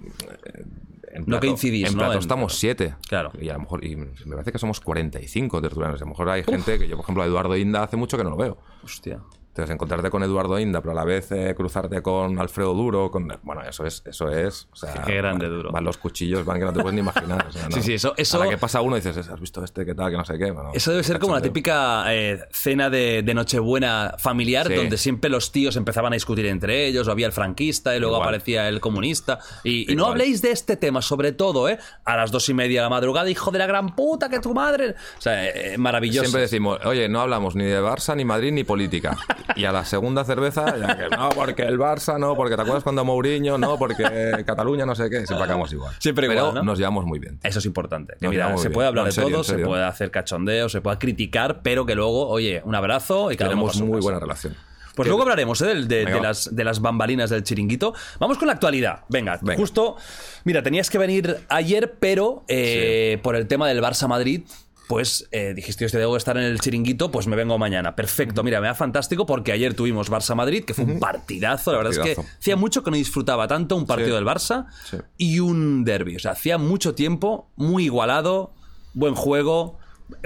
[1.15, 1.99] en No coincidís, En ¿no?
[2.01, 2.95] plato En- estamos siete.
[3.09, 3.33] Claro.
[3.41, 6.01] Y a lo mejor, y me parece que somos 45 tertulianos.
[6.01, 8.25] A lo mejor hay gente que yo, por ejemplo, a Eduardo Inda hace mucho que
[8.25, 8.59] no lo veo.
[8.83, 9.21] Hostia.
[9.53, 13.29] Entonces, encontrarte con Eduardo Inda, pero a la vez eh, cruzarte con Alfredo Duro, con...
[13.43, 14.03] Bueno, eso es...
[14.07, 15.71] Eso es o sea, Qué grande van- Duro.
[15.73, 17.45] Van los cuchillos, van que no te puedes ni imaginar.
[17.47, 17.77] o sea, no.
[17.77, 19.85] Sí, sí, eso- eso- que pasa uno y dices, ¿has visto este?
[19.85, 20.11] ¿Qué tal?
[20.11, 20.51] Que no sé qué.
[20.51, 24.75] Bueno, Eso debe ser como la típica eh, cena de, de Nochebuena familiar, Sí.
[24.75, 28.15] donde siempre los tíos empezaban a discutir entre ellos, o había el franquista y luego
[28.17, 28.29] Igual.
[28.31, 29.39] aparecía el comunista.
[29.65, 31.79] Y, y no habléis de este tema, sobre todo, ¿eh?
[32.07, 34.55] A las dos y media de la madrugada, hijo de la gran puta, que tu
[34.55, 34.95] madre.
[35.19, 36.23] O sea, eh, maravilloso.
[36.25, 39.15] Siempre decimos, oye, no hablamos ni de Barça, ni Madrid, ni política.
[39.57, 42.83] Y a la segunda cerveza, ya que no, porque el Barça, no, porque te acuerdas
[42.83, 45.27] cuando Mourinho, no, porque Cataluña, no sé qué.
[45.27, 45.95] Siempre acabamos igual.
[45.99, 46.63] Siempre igual, Pero ¿no?
[46.63, 47.39] nos llevamos muy bien.
[47.43, 48.15] Eso es importante.
[48.21, 48.73] Que mira, se bien.
[48.73, 51.95] puede hablar No, de serio, todo, se puede hacer cachondeo, se puede criticar, pero que
[51.95, 54.55] luego, oye, un abrazo y uno Tenemos muy buena relación.
[54.95, 55.75] Pues luego hablaremos ¿eh?
[55.87, 57.95] de, las, de las bambalinas del chiringuito.
[58.19, 59.01] Vamos con la actualidad.
[59.09, 59.57] Venga, Venga.
[59.59, 59.97] justo.
[60.45, 64.43] Mira, tenías que venir ayer, pero eh, por el tema del Barça Madrid.
[64.89, 67.95] Pues eh, dijiste, debo estar en el chiringuito, pues me vengo mañana.
[67.97, 71.73] Perfecto, mira, me da fantástico porque ayer tuvimos Barça Madrid, que fue un partidazo.
[71.73, 74.15] La verdad es que hacía mucho que no disfrutaba tanto un partido Sí.
[74.15, 74.97] del Barça Sí.
[75.17, 76.17] y un derby.
[76.17, 78.53] O sea, hacía mucho tiempo, muy igualado,
[78.93, 79.79] buen juego,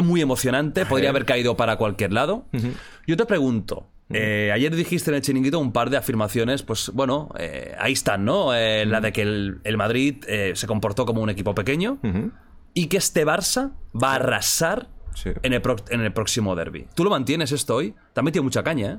[0.02, 2.46] muy emocionante, podría haber caído para cualquier lado.
[3.06, 7.28] Yo te pregunto, eh, ayer dijiste en el chiringuito un par de afirmaciones, pues bueno,
[7.38, 8.52] eh, ahí están, ¿no?
[8.54, 11.98] Eh, La de que el, el Madrid se comportó como un equipo pequeño.
[12.76, 15.30] Y que este Barça va a arrasar Sí.
[15.42, 16.86] en, el pro- en el próximo derby.
[16.94, 17.94] ¿Tú lo mantienes esto hoy?
[18.12, 18.98] Te ha metido mucha caña, ¿eh?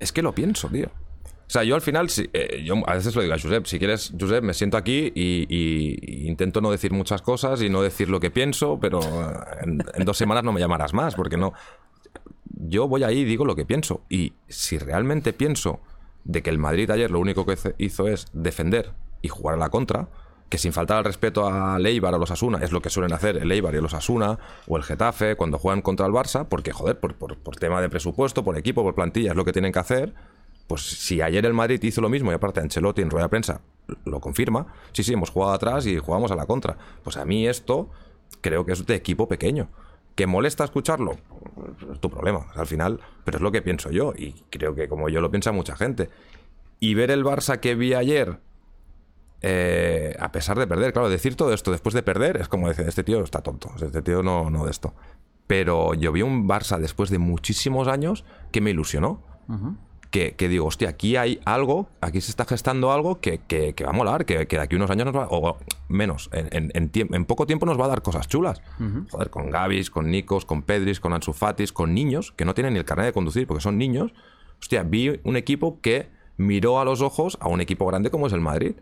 [0.00, 0.86] Es que lo pienso, tío.
[0.86, 3.78] O sea, yo al final, si- eh, yo a veces lo digo a Josep, si
[3.78, 8.20] quieres, Josep, me siento aquí y, intento no decir muchas cosas y no decir lo
[8.20, 9.00] que pienso, pero
[9.62, 11.54] en, en dos semanas no me llamarás más, porque no...
[12.60, 14.02] Yo voy ahí y digo lo que pienso.
[14.10, 15.80] Y si realmente pienso
[16.24, 19.70] de que el Madrid ayer lo único que hizo es defender y jugar a la
[19.70, 20.08] contra,
[20.48, 23.36] que sin faltar al respeto al Eibar o los Asuna, es lo que suelen hacer
[23.36, 26.98] el Eibar y los Asuna o el Getafe cuando juegan contra el Barça, porque joder,
[26.98, 29.78] por, por- por tema de presupuesto, por equipo, por plantilla, es lo que tienen que
[29.78, 30.14] hacer.
[30.66, 33.60] Pues si ayer el Madrid hizo lo mismo y aparte Ancelotti en rueda de prensa
[34.04, 36.76] lo confirma, sí, sí, hemos jugado atrás y jugamos a la contra.
[37.02, 37.88] Pues a mí esto
[38.42, 39.68] creo que es de equipo pequeño.
[40.14, 41.16] ¿Que molesta escucharlo?
[41.92, 45.08] Es tu problema, al final, pero es lo que pienso yo y creo que como
[45.08, 46.10] yo lo piensa mucha gente.
[46.80, 48.38] Y ver el Barça que vi ayer,
[49.42, 52.86] eh, a pesar de perder, claro, decir todo esto después de perder es como decir,
[52.88, 54.94] este tío está tonto, este tío no, no de esto.
[55.46, 59.22] Pero yo vi un Barça después de muchísimos años que me ilusionó.
[60.10, 63.84] que, que digo, hostia, aquí hay algo, aquí se está gestando algo que, que- que
[63.84, 66.90] va a molar, que, de aquí unos años nos va, o menos, en, en- en
[66.90, 68.62] tiemp- en poco tiempo nos va a dar cosas chulas.
[69.10, 72.72] Joder, con Gavis, con Nikos, con Pedris, con Ansu Fatis, con niños que no tienen
[72.72, 74.14] ni el carnet de conducir porque son niños.
[74.58, 78.32] Hostia, vi un equipo que miró a los ojos a un equipo grande como es
[78.32, 78.76] el Madrid.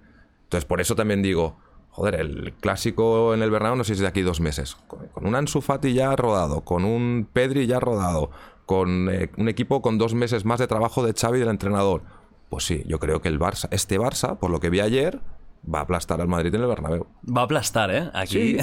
[0.47, 1.57] Entonces, por eso también digo,
[1.91, 4.77] joder, el clásico en el Bernabéu no sé si es de aquí dos meses.
[4.87, 8.31] Con, un Ansu Fati ya rodado, con un Pedri ya rodado,
[8.65, 12.03] con eh, un equipo con dos meses más de trabajo de Xavi del entrenador.
[12.49, 15.21] Pues sí, yo creo que el Barça, este Barça, por lo que vi ayer,
[15.65, 17.07] va a aplastar al Madrid en el Bernabéu.
[17.35, 18.11] Va a aplastar, ¿eh?
[18.15, 18.57] Aquí.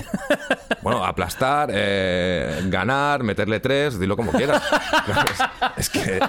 [0.82, 4.62] Bueno, aplastar, eh, ganar, meterle tres, dilo como quieras.
[5.28, 5.40] es,
[5.78, 6.20] es que.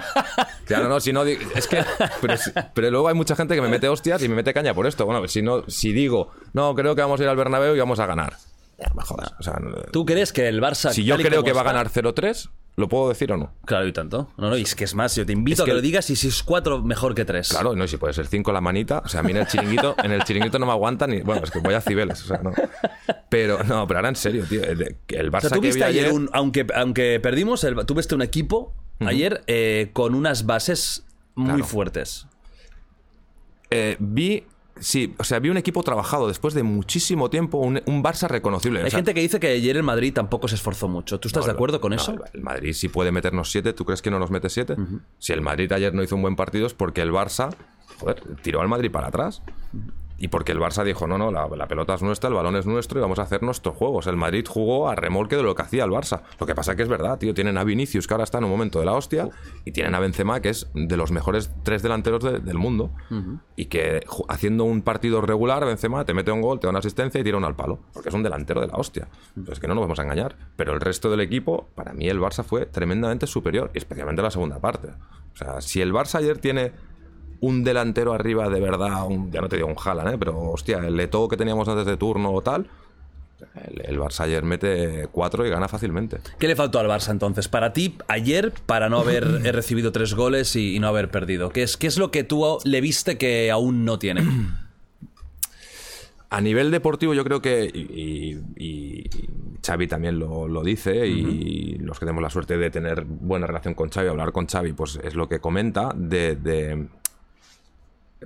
[0.65, 1.23] Claro, no, si no.
[1.23, 1.83] Es que.
[2.21, 2.35] Pero,
[2.73, 5.05] pero luego hay mucha gente que me mete hostias y me mete caña por esto.
[5.05, 7.99] Bueno, si no, si digo, no, creo que vamos a ir al Bernabéu y vamos
[7.99, 8.33] a ganar.
[8.93, 9.33] Me jodas.
[9.39, 10.91] O sea, no- ¿Tú crees que el Barça.
[10.91, 13.53] si yo creo que va a ganar 0-3, ¿lo puedo decir o no?
[13.65, 14.29] Claro, y tanto.
[14.37, 15.81] No, no, y es que es más, yo te invito Es a que que- lo
[15.81, 17.49] digas y si es cuatro, mejor que tres.
[17.49, 19.01] Claro, no, y si puede ser 5 la manita.
[19.05, 21.21] O sea, a mí en el chiringuito, en el chiringuito no me aguanta ni.
[21.21, 22.51] Bueno, es que voy a Cibeles, o sea, no.
[23.29, 24.63] Pero, no, pero ahora en serio, tío.
[24.63, 26.13] El, el O Barça sea, tú que viste vi ayer, ayer.
[26.15, 31.47] un, aunque, aunque perdimos, el, tú viste un equipo ayer eh, con unas bases muy
[31.47, 31.65] Claro.
[31.65, 32.27] fuertes.
[33.71, 34.43] Eh, vi.
[34.79, 38.79] Sí, o sea, vi un equipo trabajado después de muchísimo tiempo, un, un Barça reconocible.
[38.81, 41.17] Hay o sea, gente que dice que ayer el Madrid tampoco se esforzó mucho.
[41.19, 42.11] ¿Tú estás no, de acuerdo con no, eso?
[42.11, 44.75] el- El Madrid sí puede meternos siete, ¿tú crees que no nos mete siete?
[45.17, 47.55] Si el Madrid ayer no hizo un buen partido es porque el Barça,
[47.99, 49.41] joder, tiró al Madrid para atrás.
[50.17, 52.65] Y porque el Barça dijo, no, no, la, la pelota es nuestra, el balón es
[52.65, 54.07] nuestro y vamos a hacer nuestros juegos.
[54.07, 56.21] El Madrid jugó a remolque de lo que hacía el Barça.
[56.39, 57.33] Lo que pasa que es verdad, tío.
[57.33, 59.27] Tienen a Vinicius, que ahora está en un momento de la hostia,
[59.65, 62.91] y tienen a Benzema, que es de los mejores tres delanteros de- del mundo.
[63.57, 67.19] Y que haciendo un partido regular, Benzema te mete un gol, te da una asistencia
[67.19, 67.79] y tira uno al palo.
[67.93, 69.09] Porque es un delantero de la hostia.
[69.33, 70.37] Pues es que no nos vamos a engañar.
[70.55, 74.59] Pero el resto del equipo, para mí el Barça fue tremendamente superior, especialmente la segunda
[74.59, 74.87] parte.
[75.33, 76.71] O sea, si el Barça ayer tiene
[77.41, 80.17] un delantero arriba de verdad, un- ya no te digo un Haaland, ¿eh?
[80.17, 82.67] pero hostia, el Leto que teníamos antes de turno o tal,
[83.67, 86.17] el, el Barça ayer mete cuatro y gana fácilmente.
[86.39, 87.47] ¿Qué le faltó al Barça entonces?
[87.47, 91.49] Para ti, ayer, para no haber recibido tres goles y, y no haber perdido.
[91.49, 94.23] ¿Qué es, ¿Qué es lo que tú le viste que aún no tiene?
[96.29, 99.09] A nivel deportivo yo creo que, y, y- y
[99.65, 103.73] Xavi también lo, lo dice, y los que tenemos la suerte de tener buena relación
[103.73, 106.35] con Xavi, hablar con Xavi, pues es lo que comenta, de...
[106.35, 106.87] de-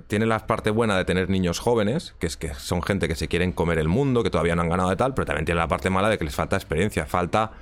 [0.06, 3.28] tiene la parte buena de tener niños jóvenes, que es que son gente que se
[3.28, 5.68] quieren comer el mundo, que todavía no han ganado de tal, pero también tiene la
[5.68, 7.52] parte mala de que les falta experiencia, falta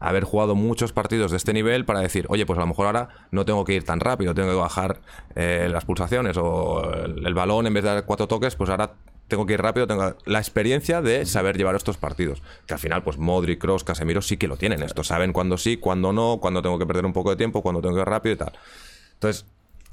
[0.00, 3.08] haber jugado muchos partidos de este nivel para decir, oye, pues a lo mejor ahora
[3.30, 5.00] no tengo que ir tan rápido, tengo que bajar
[5.34, 8.94] eh, las pulsaciones o el, el balón en vez de dar cuatro toques, pues ahora
[9.28, 12.42] tengo que ir rápido, tengo la experiencia de saber llevar estos partidos.
[12.66, 15.76] Que al final, pues Modric, Kroos, Casemiro sí que lo tienen esto, saben cuándo sí,
[15.76, 18.34] cuándo no, cuándo tengo que perder un poco de tiempo, cuándo tengo que ir rápido
[18.34, 18.52] y tal.
[19.14, 19.46] Entonces,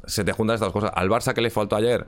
[0.06, 0.92] se te juntan estas cosas.
[0.94, 2.08] Al Barça que le faltó ayer,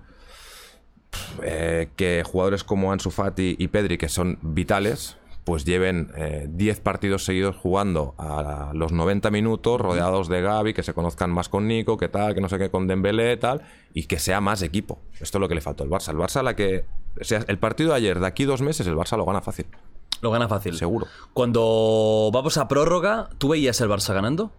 [1.42, 6.80] eh, que jugadores como Ansu Fati y Pedri, que son vitales, pues lleven eh, 10
[6.80, 11.68] partidos seguidos jugando a los 90 minutos, rodeados de Gaby, que se conozcan más con
[11.68, 13.62] Nico, que tal, que no sé qué con Dembélé, tal,
[13.94, 15.00] y que sea más equipo.
[15.20, 16.12] Esto es lo que le faltó al Barça.
[16.12, 16.86] El Barça, la que.
[17.20, 19.68] O sea, el partido de ayer, de aquí dos meses, el Barça lo gana fácil.
[20.22, 20.76] Lo gana fácil.
[20.78, 21.08] Seguro.
[21.34, 24.52] Cuando vamos a prórroga, ¿tú veías el Barça ganando?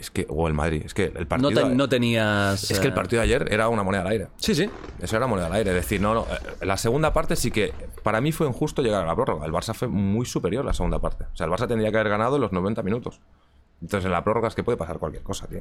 [0.00, 0.26] Es que.
[0.28, 0.82] O el Madrid.
[0.84, 1.50] Es que el No, partido.
[1.68, 2.70] te- no tenías.
[2.70, 4.28] es que el eh, partido de ayer era una moneda al aire.
[4.36, 4.68] Sí, sí.
[5.00, 5.70] Eso era moneda al aire.
[5.70, 6.22] Es decir, no, no.
[6.22, 7.72] eh, La segunda parte sí que.
[8.02, 9.46] Para mí fue injusto llegar a la prórroga.
[9.46, 11.24] El Barça fue muy superior la segunda parte.
[11.32, 13.20] O sea, el Barça tendría que haber ganado en los 90 minutos.
[13.82, 15.60] Entonces, en la prórroga es que puede pasar cualquier cosa, tío.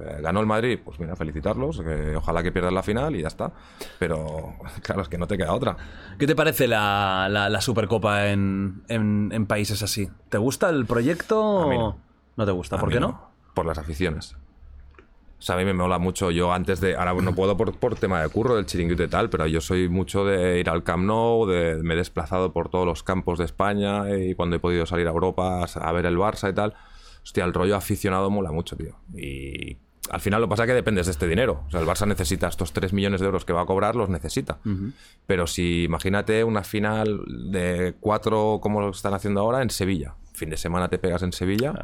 [0.00, 1.80] Eh, Ganó el Madrid, pues mira, felicitarlos.
[1.80, 3.52] que ojalá que pierdan la final y ya está.
[3.98, 5.76] Pero, claro, es que no te queda otra.
[6.18, 10.08] ¿Qué te parece la, la- la Supercopa en, en- en países así?
[10.30, 11.62] ¿Te gusta el proyecto?
[11.62, 11.98] A mí no.
[12.36, 12.78] ¿No te gusta?
[12.78, 13.30] ¿Por qué no?
[13.54, 14.36] Por las aficiones.
[15.44, 16.30] O sea, a mí me mola mucho.
[16.30, 16.96] Yo antes de.
[16.96, 19.90] Ahora no puedo por, por tema de curro, del chiringuito y tal, pero yo soy
[19.90, 23.44] mucho de ir al Camp Nou, de, me he desplazado por todos los campos de
[23.44, 26.72] España y cuando he podido salir a Europa a ver el Barça y tal.
[27.22, 28.96] Hostia, el rollo aficionado mola mucho, tío.
[29.14, 29.76] Y
[30.08, 31.64] al final lo que pasa es que dependes de este dinero.
[31.66, 34.08] O sea, el Barça necesita estos 3 millones de euros que va a cobrar, los
[34.08, 34.60] necesita.
[35.26, 40.14] Pero si imagínate una final de cuatro como lo están haciendo ahora en Sevilla.
[40.32, 41.74] Fin de semana te pegas en Sevilla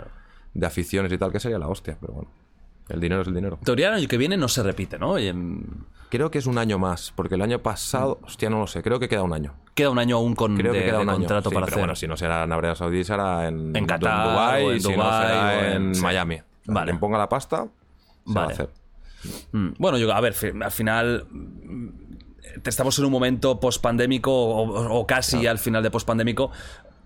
[0.54, 1.96] de aficiones y tal, que sería la hostia.
[2.00, 2.30] Pero bueno,
[2.88, 3.56] el dinero es el dinero.
[3.60, 5.18] En teoría, el año que viene no se repite, ¿no?
[5.18, 5.62] Y, em,
[6.10, 8.98] Creo que es un año más, porque el año pasado, hostia, no lo sé, creo
[8.98, 9.54] que queda un año.
[9.76, 11.18] queda un año aún con Creo de, que queda de un año.
[11.20, 11.82] contrato Sí, para pero hacer.
[11.82, 14.80] bueno, si no será en Arabia Saudí, será en, En Qatar, Dubái, o en y
[14.80, 16.00] si no Dubái, será o en- en.
[16.02, 16.38] Miami.
[16.66, 16.90] Vale.
[16.90, 17.68] Quien ponga la pasta,
[18.26, 18.52] se va a Vale.
[18.54, 18.70] hacer.
[19.52, 21.88] Mm, Bueno, yo, a ver, al final mm,
[22.64, 26.50] estamos en un momento post-pandémico o, o casi al final de post-pandémico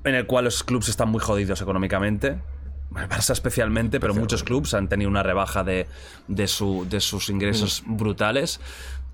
[0.05, 2.39] en el cual los clubes están muy jodidos económicamente.
[3.03, 5.87] El Barça especialmente, pero muchos clubes han tenido una rebaja de,
[6.29, 7.97] de, su- de sus ingresos Mm.
[7.97, 8.61] brutales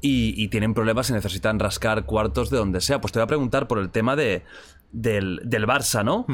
[0.01, 3.01] y, y tienen problemas y necesitan rascar cuartos de donde sea.
[3.01, 4.45] Pues te voy a preguntar por el tema de,
[4.93, 6.27] del, del Barça, ¿no?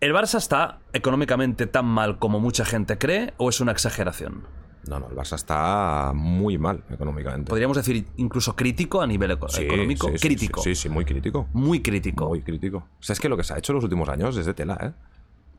[0.00, 4.44] ¿El Barça está económicamente tan mal como mucha gente cree o es una exageración?
[4.88, 7.50] No, no, el Barça está muy mal económicamente.
[7.50, 10.08] Podríamos decir incluso crítico a nivel eco- Sí, económico.
[10.16, 10.48] sí, sí.
[10.62, 11.48] Sí, sí, muy crítico.
[11.52, 12.28] Muy crítico.
[12.28, 12.78] Muy crítico.
[12.78, 14.54] O sea, es que lo que se ha hecho en los últimos años es de
[14.54, 14.92] tela, ¿eh?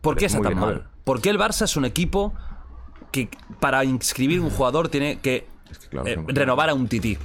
[0.01, 0.87] ¿Por qué es está tan mal?
[1.03, 2.33] ¿Por qué el Barça es un equipo
[3.11, 5.47] que para inscribir un jugador tiene que,
[5.81, 7.17] que claro, eh, renovar a un tití?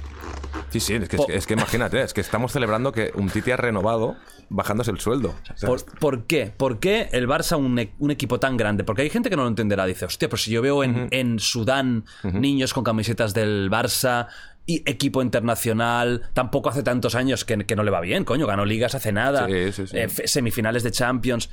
[0.69, 4.15] Sí, sí, es que, es imagínate, es que estamos celebrando que un Titi ha renovado
[4.49, 5.33] bajándose el sueldo.
[5.53, 6.51] O sea, ¿Por, por qué?
[6.55, 8.83] ¿Por qué el Barça, un, e- un equipo tan grande?
[8.83, 9.85] Porque hay gente que no lo entenderá.
[9.85, 14.27] Dice, hostia, pero si yo veo en, en Sudán niños con camisetas del Barça
[14.65, 18.45] y equipo internacional, tampoco hace tantos años que, que no le va bien, coño.
[18.45, 19.97] Ganó ligas hace nada, Sí, sí, sí.
[19.97, 21.49] eh, semifinales de Champions.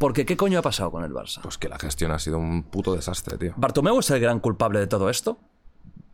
[0.00, 1.42] Porque ¿qué coño ha pasado con el Barça?
[1.42, 3.52] Pues que la gestión ha sido un puto desastre, tío.
[3.58, 5.38] ¿Bartomeu es el gran culpable de todo esto?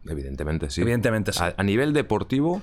[0.05, 0.81] Evidentemente sí.
[0.81, 1.38] Evidentemente sí.
[1.40, 2.62] A, a nivel deportivo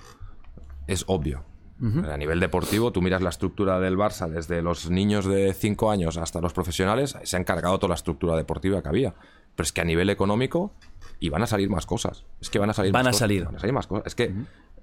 [0.86, 1.46] es obvio.
[1.82, 6.18] A nivel deportivo, tú miras la estructura del Barça desde los niños de 5 años
[6.18, 9.14] hasta los profesionales, se ha encargado toda la estructura deportiva que había.
[9.56, 10.72] Pero es que a nivel económico,
[11.20, 12.26] y van a salir más cosas.
[12.42, 13.20] Es que van a salir Van más a cosas.
[13.20, 13.46] salir.
[13.46, 14.08] Van a salir más cosas.
[14.08, 14.34] Es que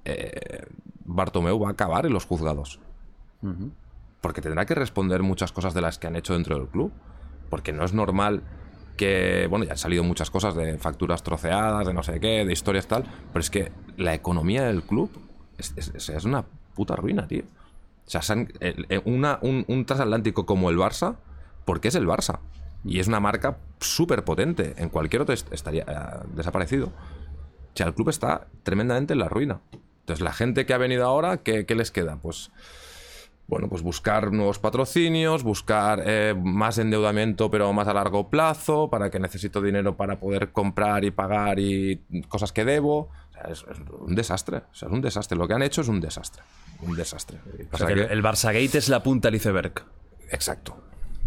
[0.05, 0.66] eh,
[1.05, 2.81] Bartomeu va a acabar en los juzgados.
[4.20, 6.92] Porque tendrá que responder muchas cosas de las que han hecho dentro del club.
[7.48, 8.42] Porque no es normal
[8.96, 12.52] que, bueno, ya han salido muchas cosas de facturas troceadas, de no sé qué, de
[12.52, 15.11] historias tal, pero es que la economía del club
[15.56, 17.44] es, una puta ruina, tío.
[18.06, 18.20] O sea,
[18.61, 21.16] el- una- un, un transatlántico como el Barça,
[21.64, 22.40] porque es el Barça.
[22.85, 24.74] Y es una marca súper potente.
[24.78, 26.87] En cualquier otro est- estaría eh, desaparecido.
[26.88, 29.61] O sea, el club está tremendamente en la ruina.
[30.00, 32.16] Entonces, la gente que ha venido ahora, ¿qué, qué les queda?
[32.16, 32.50] Pues
[33.50, 39.10] bueno, pues buscar nuevos patrocinios, buscar eh, más endeudamiento, pero más a largo plazo, para
[39.10, 42.96] que necesito dinero para poder comprar y pagar y cosas que debo.
[43.00, 44.58] O sea, es, es un desastre.
[44.58, 45.36] O sea, es un desastre.
[45.36, 46.42] Lo que han hecho es un desastre.
[46.82, 47.38] Un desastre.
[47.58, 49.72] Y O pasa sea, que que- el Barça Gate es la punta del iceberg.
[50.30, 50.76] Exacto.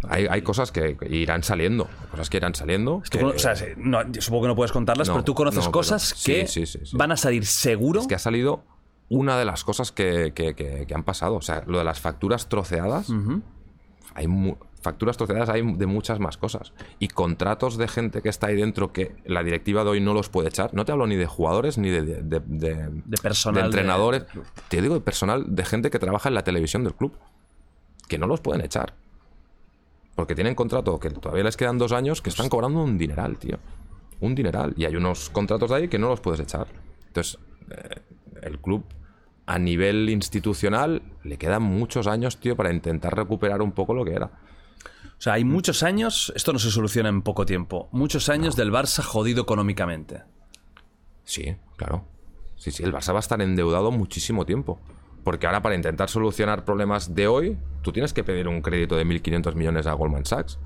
[0.09, 1.89] Hay, hay cosas que irán saliendo.
[2.12, 3.01] Cosas que irán saliendo.
[3.03, 5.23] Tú que- cono- o sea, sí, no, yo supongo que no puedes contarlas, No, pero
[5.23, 6.97] tú conoces no, pero- cosas que sí, sí, sí.
[6.97, 8.01] van a salir seguro.
[8.01, 8.63] Es que ha salido
[9.15, 11.36] una de las cosas que, que- que- que han pasado.
[11.36, 13.10] O sea, lo de las facturas troceadas.
[14.15, 14.28] Hay
[14.82, 16.73] facturas troceadas hay de muchas más cosas.
[16.99, 20.30] Y contratos de gente que está ahí dentro que la directiva de hoy no los
[20.30, 20.73] puede echar.
[20.73, 22.41] No te hablo ni de jugadores ni de, de, de-
[23.06, 24.26] De personal de de- entrenadores.
[24.67, 27.13] Te digo de personal, de gente que trabaja en la televisión del club.
[28.08, 28.93] Que no los pueden echar.
[30.15, 33.58] Porque tienen contrato que todavía les quedan dos años que están cobrando un dineral, tío.
[34.19, 34.73] Un dineral.
[34.78, 36.67] Y hay unos contratos de ahí que no los puedes echar.
[37.08, 37.39] Entonces,
[37.71, 38.02] eh,
[38.43, 38.84] el club
[39.45, 44.13] a nivel institucional le quedan muchos años, tío, para intentar recuperar un poco lo que
[44.13, 44.25] era.
[44.25, 48.71] O sea, hay muchos años, esto no se soluciona en poco tiempo, muchos años del
[48.71, 50.23] Barça jodido económicamente.
[51.23, 52.06] Sí, claro.
[52.56, 54.79] Sí, sí, el Barça va a estar endeudado muchísimo tiempo.
[55.23, 59.06] Porque ahora para intentar solucionar problemas de hoy, tú tienes que pedir un crédito de
[59.06, 60.60] 1.500 millones a Goldman Sachs.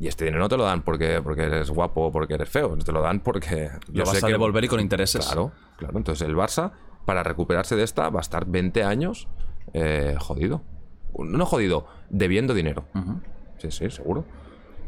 [0.00, 2.74] Y este dinero no te lo dan porque, porque eres guapo o porque eres feo.
[2.78, 3.70] Te lo dan porque...
[3.92, 5.26] Lo vas a devolver y con intereses.
[5.26, 5.98] Claro, claro.
[5.98, 6.72] Entonces el Barça,
[7.04, 9.28] para recuperarse de esta, va a estar 20 años
[9.74, 10.62] eh, jodido.
[11.18, 12.84] No jodido, debiendo dinero.
[13.58, 14.24] Sí, sí, seguro.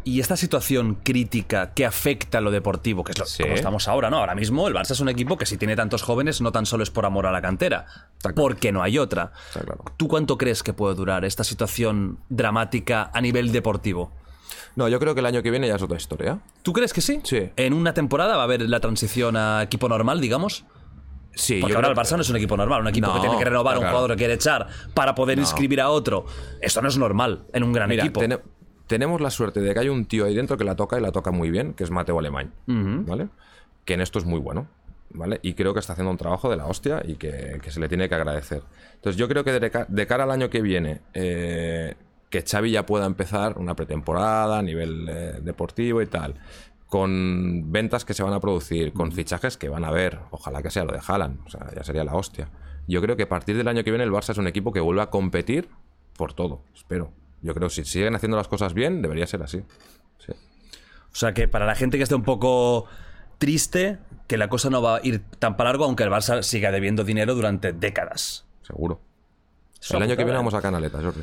[0.06, 3.42] Y esta situación crítica que afecta a lo deportivo, que es lo Sí.
[3.42, 4.18] como estamos ahora, ¿no?
[4.18, 6.82] Ahora mismo el Barça es un equipo que si tiene tantos jóvenes no tan solo
[6.82, 7.86] es por amor a la cantera,
[8.18, 8.34] Está claro.
[8.34, 9.32] porque no hay otra.
[9.54, 9.82] Claro.
[9.96, 14.12] ¿Tú cuánto crees que puede durar esta situación dramática a nivel deportivo?
[14.76, 16.38] No, yo creo que el año que viene ya es otra historia.
[16.62, 17.20] ¿Tú crees que sí?
[17.24, 17.50] Sí.
[17.56, 20.64] ¿En una temporada va a haber la transición a equipo normal, digamos?
[21.34, 23.20] Sí, Porque yo ahora el Barça no es un equipo normal, un equipo No, que
[23.20, 26.26] tiene que renovar a un jugador que quiere echar para poder inscribir a otro.
[26.60, 28.20] Esto no es normal en un gran Mira, equipo.
[28.20, 28.38] tene-
[28.86, 31.10] tenemos la suerte de que hay un tío ahí dentro que la toca y la
[31.10, 33.28] toca muy bien, que es Mateo Alemán, ¿vale?
[33.84, 34.68] Que en esto es muy bueno,
[35.10, 35.40] ¿vale?
[35.42, 37.88] Y creo que está haciendo un trabajo de la hostia y que, que se le
[37.88, 38.62] tiene que agradecer.
[38.94, 41.94] Entonces yo creo que de, ca- de cara al año que viene, eh,
[42.30, 46.34] que Xavi ya pueda empezar una pretemporada a nivel eh, deportivo y tal,
[46.94, 50.70] con ventas que se van a producir, con fichajes que van a ver, ojalá que
[50.70, 52.50] sea lo de Haaland, o sea, ya sería la hostia.
[52.86, 54.78] Yo creo que a partir del año que viene el Barça es un equipo que
[54.78, 55.68] vuelve a competir
[56.16, 57.10] por todo, espero.
[57.42, 59.64] Yo creo que si siguen haciendo las cosas bien, debería ser así.
[60.24, 60.34] Sí.
[61.10, 62.86] O sea que para la gente que esté un poco
[63.38, 66.70] triste, que la cosa no va a ir tan para largo, aunque el Barça siga
[66.70, 68.46] debiendo dinero durante décadas.
[68.62, 69.00] Seguro.
[69.80, 70.36] Eso el año que viene ¿eh?
[70.36, 71.22] vamos a Canaleta, Jordi.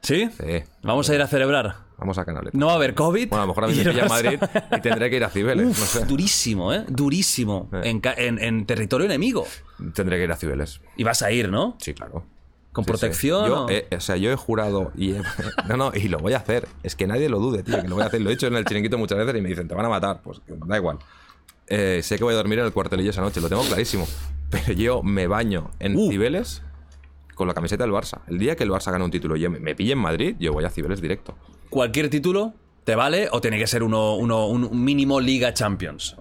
[0.00, 0.30] ¿Sí?
[0.30, 0.62] Sí.
[0.82, 1.89] Vamos a ir a celebrar.
[2.00, 2.56] Vamos a Canaleta.
[2.58, 3.28] No va a haber COVID.
[3.28, 4.40] Bueno, a lo mejor a mí me pilla Madrid
[4.76, 5.66] y tendré que ir a Cibeles.
[5.68, 6.04] Uf, no sé.
[6.06, 6.84] Durísimo, ¿eh?
[6.88, 7.68] Durísimo.
[7.74, 7.80] Eh.
[7.84, 9.46] En, en- en territorio enemigo.
[9.94, 10.80] Tendré que ir a Cibeles.
[10.96, 11.76] Y vas a ir, ¿no?
[11.78, 12.24] Sí, claro.
[12.72, 12.92] ¿Con Sí, sí.
[12.92, 13.46] protección?
[13.48, 15.22] Yo, o- eh, o sea, yo he jurado y he-
[15.68, 16.66] no, no, y lo voy a hacer.
[16.82, 18.20] Es que nadie lo dude, tío, que lo voy a hacer.
[18.22, 20.20] Lo he hecho en el chiringuito muchas veces y me dicen, te van a matar.
[20.22, 20.98] Pues da igual.
[21.66, 24.06] Eh, sé que voy a dormir en el cuartelillo esa noche, lo tengo clarísimo.
[24.50, 26.08] Pero yo me baño en Uh.
[26.10, 26.62] Cibeles
[27.36, 28.18] con la camiseta del Barça.
[28.28, 30.36] El día que el Barça gane un título y yo me, me pille en Madrid,
[30.40, 31.36] yo voy a Cibeles directo.
[31.70, 32.52] ¿Cualquier título
[32.84, 36.16] te vale o tiene que ser uno, uno- un mínimo Liga Champions?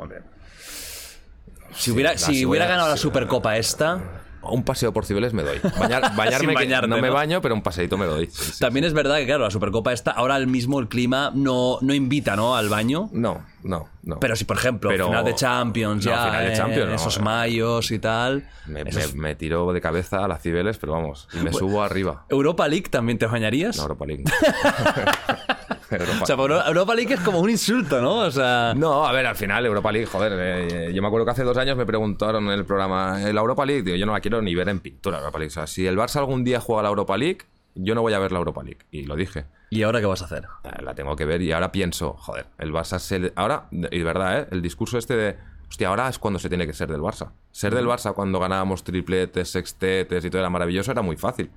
[1.75, 5.57] Si hubiera, si hubiera ganado la Supercopa esta, Un paseo por Cibeles me doy.
[5.59, 8.27] Bañar- bañarme, bañarte, no me baño, pero un paseíto me doy.
[8.27, 8.59] Sí, sí.
[8.59, 12.35] también es verdad que, claro, la Supercopa esta, ahora mismo el clima no, no invita,
[12.35, 12.55] ¿no?
[12.55, 13.09] Al baño.
[13.11, 14.19] No, no, no.
[14.19, 17.19] Pero si, por ejemplo, Pero- final de Champions, No, ya, final de Champions, no, esos
[17.21, 18.47] mayos y tal.
[18.65, 21.83] Me, esos- me- me tiro de cabeza a las Cibeles, pero vamos, y me subo
[21.83, 22.25] arriba.
[22.29, 23.75] ¿Europa League también te bañarías?
[23.77, 24.23] No, Europa League.
[25.97, 28.17] Europa- O sea, por Europa League es como un insulto, ¿no?
[28.17, 31.31] O sea, No, a ver, al final Europa League, joder, eh, yo me acuerdo que
[31.31, 33.83] hace dos años me preguntaron en el programa, ¿eh, ¿la Europa League?
[33.83, 35.49] Digo, yo no la quiero ni ver en pintura, Europa League.
[35.51, 37.39] O sea, si el Barça algún día juega la Europa League,
[37.75, 38.79] yo no voy a ver la Europa League.
[38.91, 39.45] Y lo dije.
[39.71, 40.45] ¿y ahora qué vas a hacer?
[40.63, 43.31] Eh, La tengo que ver y ahora pienso, joder, el Barça se...
[43.35, 44.47] Ahora, y verdad, ¿eh?
[44.51, 45.37] El discurso este de,
[45.69, 47.31] hostia, ahora es cuando se tiene que ser del Barça.
[47.51, 51.51] Ser del Barça cuando ganábamos tripletes, sextetes y todo era maravilloso era muy fácil.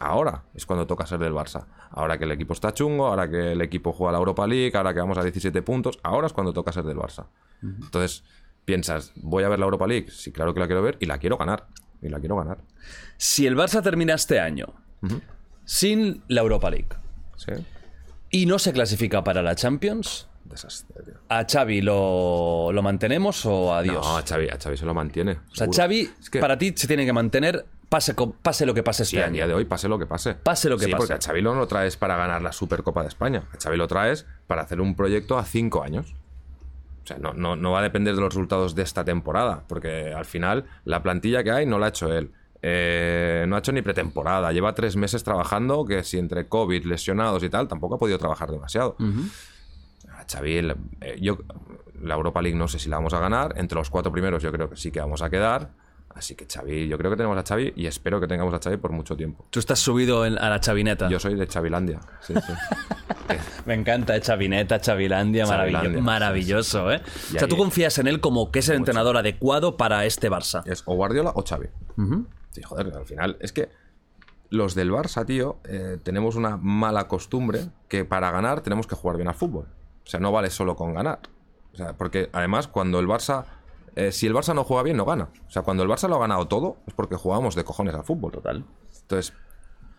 [0.00, 1.66] Ahora es cuando toca ser del Barça.
[1.90, 4.94] Ahora que el equipo está chungo, ahora que el equipo juega la Europa League, ahora
[4.94, 7.26] que vamos a 17 puntos, ahora es cuando toca ser del Barça.
[7.62, 8.24] Entonces,
[8.64, 10.10] piensas, ¿voy a ver la Europa League?
[10.10, 11.66] Sí, claro que la quiero ver y la quiero ganar.
[12.00, 12.58] Y la quiero ganar.
[13.16, 14.74] Si el Barça termina este año
[15.64, 16.88] sin la Europa League
[17.36, 17.52] Sí.
[18.30, 20.27] y no se clasifica para la Champions,
[20.66, 21.14] Desastre, tío.
[21.28, 24.04] ¿a Xavi lo, lo mantenemos o adiós?
[24.04, 25.32] No, a Xavi, a Xavi se lo mantiene.
[25.32, 25.76] o sea, seguro.
[25.76, 29.16] Xavi, Es que- para ti se tiene que mantener pase, pase lo que pase este
[29.16, 29.34] Sí, a año.
[29.34, 30.34] día de hoy, pase lo que pase.
[30.34, 30.98] Pase lo que Sí, pase.
[30.98, 33.44] porque a Xavi no lo traes para ganar la Supercopa de España.
[33.52, 36.14] A Xavi lo traes para hacer un proyecto a cinco años.
[37.04, 40.12] O sea, no, no, no va a depender de los resultados de esta temporada, porque
[40.12, 42.32] al final la plantilla que hay no la ha hecho él.
[42.60, 44.52] Eh, no ha hecho ni pretemporada.
[44.52, 48.50] Lleva tres meses trabajando, que si entre COVID, lesionados y tal, tampoco ha podido trabajar
[48.50, 48.96] demasiado.
[48.98, 49.04] A
[50.30, 50.56] Xavi,
[51.00, 51.38] eh, yo,
[52.02, 53.54] la Europa League no sé si la vamos a ganar.
[53.56, 55.70] Entre los cuatro primeros yo creo que sí que vamos a quedar.
[56.14, 58.76] Así que Xavi, yo creo que tenemos a Xavi y espero que tengamos a Xavi
[58.78, 59.46] por mucho tiempo.
[59.50, 61.08] Tú estás subido en- a la chavineta.
[61.08, 62.00] Yo soy de Chavilandia.
[62.20, 62.52] Sí, sí.
[63.66, 67.02] Me encanta, eh, Chavineta, Chavilandia, maravillo- Chavilandia, maravilloso, ¿eh?
[67.32, 70.30] Y O sea, tú confías en él como que es el entrenador adecuado para este
[70.30, 70.62] Barça.
[70.66, 71.66] es o Guardiola o Xavi.
[72.52, 73.68] Sí, joder, al final es que
[74.50, 79.16] los del Barça, tío, eh, tenemos una mala costumbre que para ganar tenemos que jugar
[79.18, 79.66] bien al fútbol.
[80.08, 81.20] O sea, no vale solo con ganar.
[81.74, 83.44] O sea, porque además cuando el Barça...
[83.94, 85.28] eh, si el Barça no juega bien, no gana.
[85.46, 88.04] O sea, cuando el Barça lo ha ganado todo es porque jugamos de cojones al
[88.04, 88.32] fútbol.
[88.32, 88.64] Total.
[89.02, 89.34] Entonces,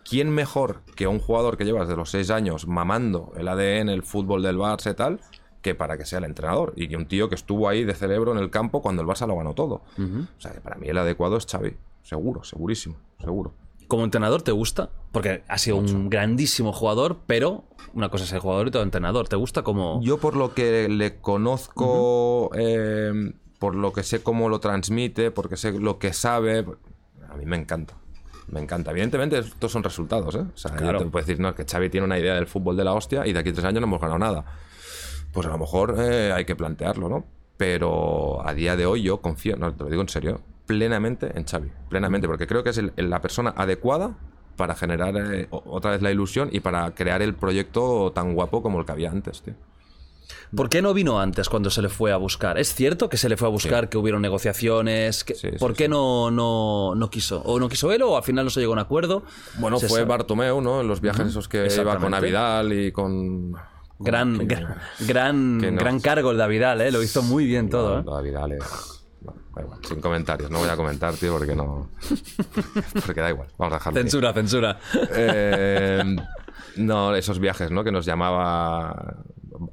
[0.03, 4.01] ¿quién mejor que un jugador que lleva desde los seis años mamando el ADN, el
[4.01, 5.19] fútbol del Barça y tal,
[5.61, 6.73] que para que sea el entrenador?
[6.75, 9.27] Y que un tío que estuvo ahí de cerebro en el campo cuando el Barça
[9.27, 9.83] lo ganó todo.
[9.95, 11.77] O sea, que para mí el adecuado es Xavi.
[12.01, 13.53] Seguro, segurísimo, seguro.
[13.89, 14.91] Como entrenador, ¿te gusta?
[15.11, 19.27] Porque ha sido un grandísimo jugador, pero una cosa es el jugador y todo entrenador.
[19.27, 19.99] ¿Te gusta como.?
[20.01, 25.57] Yo por lo que le conozco, eh, por lo que sé cómo lo transmite, porque
[25.57, 26.65] sé lo que sabe,
[27.29, 27.95] a mí me encanta.
[28.47, 28.91] Me encanta.
[28.91, 30.39] Evidentemente, estos son resultados, ¿eh?
[30.53, 30.99] O sea, Claro.
[30.99, 33.25] yo te puedo decir, no, que Xavi tiene una idea del fútbol de la hostia
[33.27, 34.45] y de aquí a tres años no hemos ganado nada.
[35.33, 37.25] Pues a lo mejor eh, hay que plantearlo, ¿no?
[37.57, 41.45] Pero a día de hoy yo confío, no, te lo digo en serio, plenamente en
[41.45, 41.71] Xavi.
[41.89, 44.11] Plenamente, porque creo que es el- la persona adecuada
[44.55, 48.79] para generar eh, otra vez la ilusión y para crear el proyecto tan guapo como
[48.79, 49.55] el que había antes, tío.
[50.55, 52.59] ¿Por qué no vino antes cuando se le fue a buscar?
[52.59, 55.23] ¿Es cierto que se le fue a buscar, que hubieron negociaciones?
[55.23, 57.41] que- Sí, sí, ¿Por qué no, no, no quiso?
[57.45, 59.23] ¿O no quiso él o al final no se llegó a un acuerdo?
[59.57, 60.09] Bueno, Se fue sabe.
[60.09, 60.81] Bartomeu, ¿no?
[60.81, 62.13] En los viajes esos que iba con.
[62.13, 63.53] Avidal y con...
[64.01, 64.75] Gran, que- gran,
[65.07, 66.91] gran, que no- gran cargo el de Vidal, ¿eh?
[66.91, 68.03] Lo hizo muy bien todo, ¿eh?
[68.05, 68.98] Lo de Avidal es...
[69.53, 71.89] bueno, sin comentarios, no voy a comentar, tío, porque no...
[73.05, 73.99] porque da igual, vamos a dejarlo.
[73.99, 74.79] Censura, censura.
[75.11, 76.15] Eh,
[76.77, 77.83] no, esos viajes, ¿no?
[77.83, 79.17] Que nos llamaba.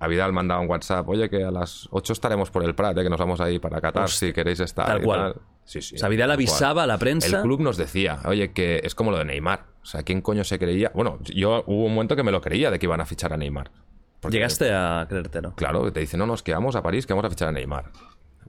[0.00, 3.02] A Vidal mandaba un WhatsApp, oye, que a las 8 estaremos por el Prat, ¿eh?
[3.02, 4.86] que nos vamos ahí para Qatar, si queréis estar.
[4.86, 5.36] tal cual.
[5.64, 5.94] Sí, sí.
[5.94, 6.48] O sea, Vidal tal cual.
[6.48, 7.36] avisaba a la prensa.
[7.36, 9.66] El club nos decía, oye, que es como lo de Neymar.
[9.82, 10.90] O sea, ¿quién coño se creía?
[10.94, 13.36] Bueno, yo hubo un momento que me lo creía de que iban a fichar a
[13.36, 13.70] Neymar.
[14.28, 15.54] Llegaste a creértelo.
[15.54, 17.92] Claro, te dicen, no, nos quedamos a París, que vamos a fichar a Neymar.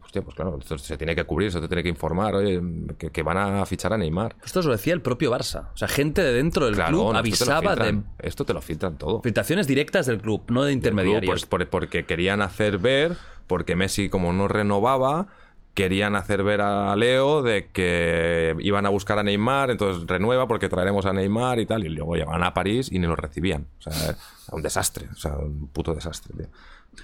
[0.08, 2.62] Hostia, pues claro, esto se tiene que cubrir, te tiene que informar, oye,
[2.98, 4.36] que, que van a fichar a Neymar.
[4.44, 5.68] Esto os lo decía el propio Barça.
[5.74, 8.46] O sea, gente de dentro del Claro, club no, esto te lo avisaba de Esto
[8.46, 9.22] te lo filtran todo.
[9.22, 11.30] filtraciones directas del club, no de club, intermediarios.
[11.30, 15.28] pues, por- porque querían hacer ver, porque Messi como no renovaba,
[15.74, 20.70] querían hacer ver a Leo de que iban a buscar a Neymar, entonces renueva porque
[20.70, 23.68] traeremos a Neymar y tal, y luego llegaban a París y ni lo recibían.
[23.80, 24.16] O sea,
[24.54, 26.48] un desastre, o sea, un puto desastre, tío.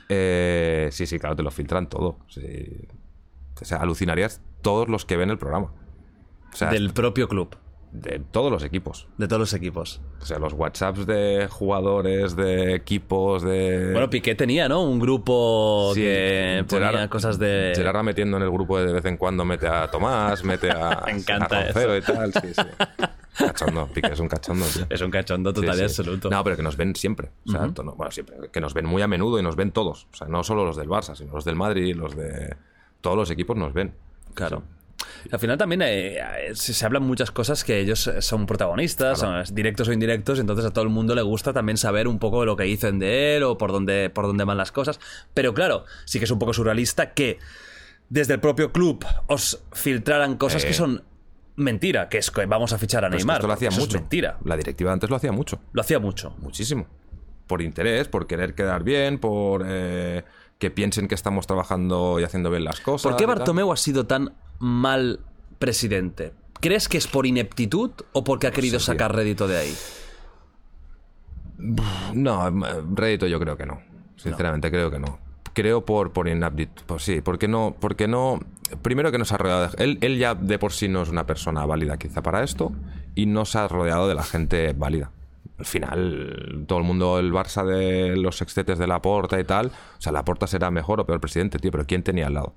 [0.09, 2.17] Eh, sí, sí, claro, te lo filtran todo.
[2.27, 2.87] sí.
[3.61, 5.71] O sea, alucinarías todos los que ven el programa.
[6.51, 7.55] O sea, del propio club.
[7.93, 9.07] de todos los equipos.
[9.17, 10.01] De todos los equipos.
[10.21, 13.91] O sea, los WhatsApps de jugadores, de equipos, de...
[13.91, 14.83] Bueno, Piqué tenía, ¿no?
[14.83, 17.73] Un grupo Sí, que ponía Gerard- cosas de...
[17.75, 21.03] Gerard va metiendo en el grupo de vez en cuando, mete a Tomás, mete a,
[21.05, 22.33] Me encanta a Roncero y tal.
[22.33, 22.61] Sí, sí.
[23.37, 24.85] Cachondo, Piqué es un cachondo, tío.
[24.89, 26.29] Es un cachondo Sí, total y absoluto.
[26.29, 27.29] No, pero que nos ven siempre.
[27.47, 28.35] O sea, to- no, bueno, siempre.
[28.51, 30.07] Que nos ven muy a menudo y nos ven todos.
[30.13, 32.55] O sea, no solo los del Barça, sino los del Madrid, los de.
[33.01, 33.93] Todos los equipos nos ven.
[34.33, 34.63] Claro.
[35.31, 39.43] Al final también eh, eh, se, se hablan muchas cosas que ellos son protagonistas, son
[39.53, 42.55] directos o indirectos, entonces a todo el mundo le gusta también saber un poco lo
[42.55, 44.99] que dicen de él o por dónde, por dónde van las cosas.
[45.33, 47.39] Pero claro, sí que es un poco surrealista que
[48.09, 50.67] desde el propio club os filtraran cosas Eh.
[50.67, 51.03] que son
[51.55, 53.37] mentira, que es que vamos a fichar a Neymar.
[53.37, 53.97] esto lo hacía es mucho.
[53.97, 54.37] mentira.
[54.43, 55.59] La directiva antes lo hacía mucho.
[55.71, 56.35] Lo hacía mucho.
[56.39, 56.87] Muchísimo.
[57.47, 60.23] Por interés, por querer quedar bien, por eh,
[60.57, 63.11] que piensen que estamos trabajando y haciendo bien las cosas.
[63.11, 63.25] ¿Por qué.
[63.25, 65.19] Bartomeu ha sido tan mal
[65.59, 66.33] presidente?
[66.59, 69.75] ¿Crees que es por ineptitud o porque ha querido sacar rédito de ahí?
[72.13, 73.81] No, eh, rédito yo creo que no.
[74.15, 75.19] Sinceramente creo que no.
[75.53, 76.83] Creo por, por inaptitud.
[76.85, 78.39] Pues sí, porque no, porque no.
[78.81, 79.67] Primero que nos ha rodeado.
[79.69, 82.71] de- él, él ya de por sí no es una persona válida quizá para esto.
[83.15, 85.11] Y no se ha rodeado de la gente válida.
[85.59, 89.67] Al final, todo el mundo, el Barça de los excetes de la Porta y tal.
[89.67, 91.71] O sea, la Porta será mejor o peor presidente, tío.
[91.71, 92.53] Pero ¿quién tenía al lado?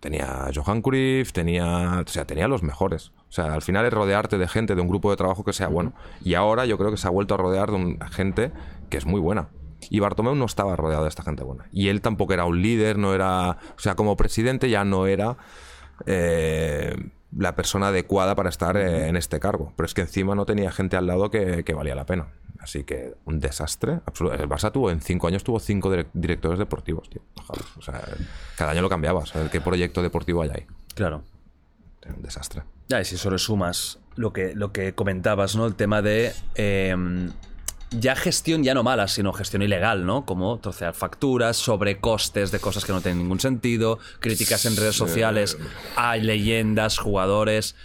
[0.00, 3.08] Tenía Johan Cruyff, tenía, o sea, tenía los mejores.
[3.28, 5.66] O sea, al final es rodearte de gente, de un grupo de trabajo que sea
[5.68, 5.92] bueno.
[6.22, 8.52] Y ahora yo creo que se ha vuelto a rodear de un- gente
[8.90, 9.48] que es muy buena.
[9.90, 11.66] Y Bartomeu no estaba rodeado de esta gente buena.
[11.72, 13.58] Y él tampoco era un líder, no era...
[13.76, 15.36] O sea, como presidente ya no era
[16.06, 16.94] eh,
[17.36, 19.72] la persona adecuada para estar eh, en este cargo.
[19.76, 22.28] Pero es que encima no tenía gente al lado que, que valía la pena.
[22.60, 24.34] Así que un desastre absoluto.
[24.34, 27.22] El Barça tuvo, en cinco años tuvo cinco direc- directores deportivos, tío.
[27.46, 28.02] Joder, o sea,
[28.56, 29.34] cada año lo cambiabas.
[29.36, 30.66] A ver qué proyecto deportivo hay ahí.
[30.94, 31.22] Claro.
[32.02, 32.62] Era un desastre.
[32.88, 35.66] Ya, y si solo sumas lo que, lo que comentabas, ¿no?
[35.66, 36.32] El tema de.
[36.56, 36.96] eh,
[37.90, 40.24] ya gestión, ya no mala, sino gestión ilegal, ¿no?
[40.26, 45.56] Como trocear facturas, sobrecostes de cosas que no tienen ningún sentido, críticas en redes sociales
[45.96, 47.76] a leyendas, jugadores.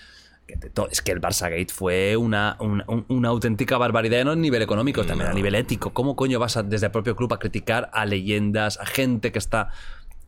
[0.92, 4.62] Es que el Barça Gate fue una, una, un- una auténtica barbaridad, no a nivel
[4.62, 5.94] económico, también a nivel ético.
[5.94, 9.40] ¿Cómo coño vas a, desde el propio club a criticar a leyendas, a gente que
[9.40, 9.70] está.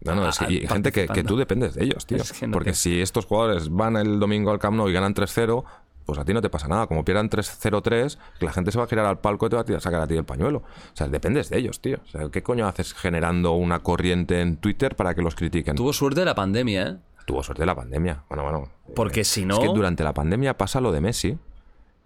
[0.02, 2.18] No, no, es que- a- y gente que, que tú dependes de ellos, tío.
[2.22, 4.94] Es que no Porque te- si estos jugadores van el domingo al Camp Nou y
[4.94, 5.64] ganan 3-0,
[6.06, 6.88] pues a ti no te pasa nada.
[6.88, 9.82] Como pierdan 3-0-3, la gente se va a girar al palco y te va a
[9.82, 10.60] sacar a ti el pañuelo.
[10.60, 11.98] O sea, dependes de ellos, tío.
[12.06, 15.76] O sea, ¿qué coño haces generando una corriente en Twitter para que los critiquen?
[15.76, 16.98] Tuvo suerte de la pandemia, ¿eh?
[17.26, 18.24] Tuvo suerte la pandemia.
[18.30, 18.70] Bueno, bueno.
[18.96, 21.38] Porque Eh, si no- Es que durante la pandemia pasa lo de Messi.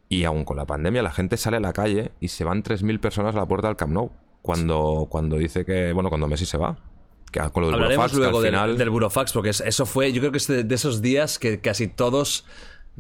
[0.08, 3.00] Y aún con la pandemia la gente sale a la calle y se van 3.000
[3.00, 4.12] personas a la puerta del Camp Nou.
[4.42, 5.92] Cuando, cuando dice que...
[5.94, 6.78] Bueno, cuando Messi se va.
[7.32, 8.78] Que con lo del Hablaremos Burofax, que luego al del, final...
[8.78, 11.60] del Burofax, porque es- eso fue, yo creo que es de, de esos días que
[11.62, 12.46] casi todos.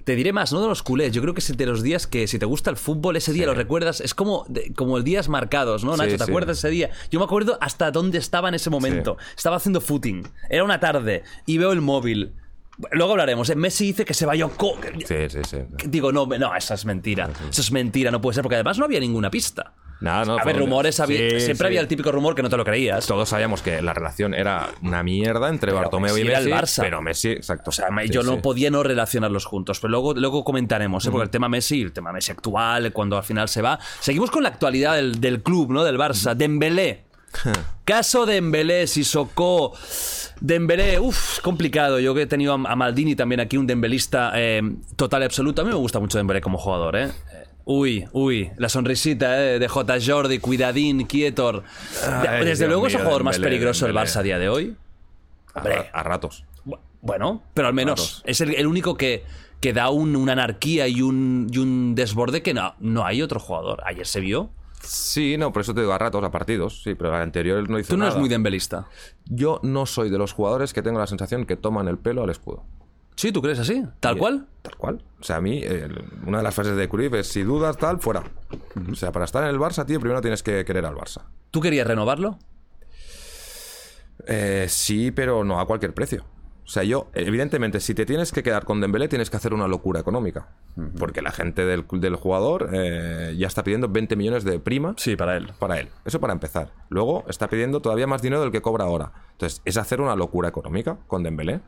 [0.03, 2.27] Te diré más, no de los culés, yo creo que es de los días que
[2.27, 5.83] si te gusta el fútbol, ese día lo recuerdas, es como, de- como días marcados,
[5.83, 6.17] ¿no, Sí, Nacho?
[6.17, 6.31] ¿Te sí.
[6.31, 6.89] acuerdas ese día?
[7.11, 9.17] Yo me acuerdo hasta dónde estaba en ese momento.
[9.35, 12.33] Estaba haciendo footing, era una tarde, y veo el móvil.
[12.91, 13.55] Luego hablaremos, ¿eh?
[13.55, 14.77] Messi dice que se va Yoko.
[15.05, 15.57] Sí, sí, sí.
[15.87, 17.29] Digo, no, no, eso es mentira.
[17.49, 19.73] Eso es mentira, no puede ser, porque además no había ninguna pista.
[20.01, 21.17] Nada, no, a ver, rumores había.
[21.39, 21.65] Siempre sí.
[21.65, 23.05] había el típico rumor que no te lo creías.
[23.05, 26.81] Todos sabíamos que la relación era una mierda entre Bartomeu y Messi era el Barça.
[26.81, 27.69] Pero Messi, exacto.
[27.69, 31.11] O sea, Sí, yo no podía no relacionarlos juntos, pero luego, luego comentaremos, ¿eh?
[31.11, 33.77] porque el tema Messi, el tema Messi actual, cuando al final se va.
[33.99, 35.83] Seguimos con la actualidad del, del club, ¿no?
[35.83, 36.33] Del Barça.
[36.33, 37.03] Dembélé.
[37.85, 39.73] Caso Dembélé, Sissoko.
[40.39, 41.99] Dembélé, uff, complicado.
[41.99, 44.61] Yo que he tenido a, a Maldini también aquí, un dembelista eh,
[44.95, 45.61] total y absoluto.
[45.61, 47.11] A mí me gusta mucho Dembélé como jugador, ¿eh?
[47.71, 49.59] Uy, uy, la sonrisita ¿eh?
[49.59, 49.97] de J.
[50.03, 51.63] Jordi, cuidadín, quietor.
[52.03, 54.11] Ay, Desde Dios luego es el jugador más Dembélé, peligroso del Dembélé.
[54.11, 54.75] Barça a día de hoy.
[55.53, 55.89] A, Hombre.
[55.93, 56.45] a ratos.
[56.65, 58.23] Bu- Bueno, pero al menos Ratos.
[58.25, 59.23] es el, el único que,
[59.61, 63.39] que da un- una anarquía y un, y un desborde que no, no hay otro
[63.39, 63.83] jugador.
[63.85, 64.49] Ayer se vio.
[64.81, 66.81] Sí, no, por eso te digo a ratos, a partidos.
[66.81, 68.13] Sí, pero al anterior no hizo Tú no nada.
[68.13, 68.87] eres muy dembelista.
[69.25, 72.31] Yo no soy de los jugadores que tengo la sensación que toman el pelo al
[72.31, 72.63] escudo.
[73.19, 73.83] Sí, ¿tú crees así?
[73.99, 74.47] ¿Tal Y- cual?
[74.61, 75.03] Tal cual.
[75.19, 77.99] O sea, a mí, el- una de las frases de Cruyff es: si dudas, tal,
[77.99, 78.23] fuera.
[78.89, 81.23] O sea, para estar en el Barça, tío, primero tienes que querer al Barça.
[81.51, 82.37] ¿Tú querías renovarlo?
[84.25, 86.23] Eh, sí, pero no a cualquier precio.
[86.65, 89.67] O sea, yo, evidentemente, si te tienes que quedar con Dembélé, tienes que hacer una
[89.67, 90.49] locura económica.
[90.97, 95.15] Porque la gente del, del jugador eh, ya está pidiendo 20 millones de prima Sí,
[95.17, 95.51] para él.
[95.59, 95.89] para él.
[96.05, 96.71] Eso para empezar.
[96.87, 99.11] Luego está pidiendo todavía más dinero del que cobra ahora.
[99.31, 101.59] Entonces, es hacer una locura económica con Dembélé.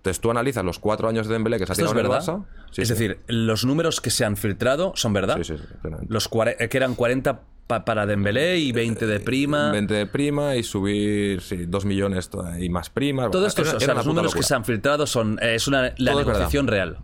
[0.00, 2.06] Entonces, tú analizas los cuatro años de Dembélé que se ha ¿Esto es tirado en
[2.06, 2.26] el verdad?
[2.26, 2.44] Barça.
[2.72, 2.94] Sí, es sí.
[2.94, 5.36] decir, los números que se han filtrado son verdad.
[5.42, 5.88] Sí, sí, sí.
[6.08, 9.70] Los eh, que eran 40 pa- para Dembélé y 20 de prima.
[9.72, 13.30] 20 de prima y subir, sí, 2 millones y más prima.
[13.30, 15.92] Todo esto, Era- o sea, los números que se han filtrado son eh, es una
[15.98, 16.98] la Todo negociación real.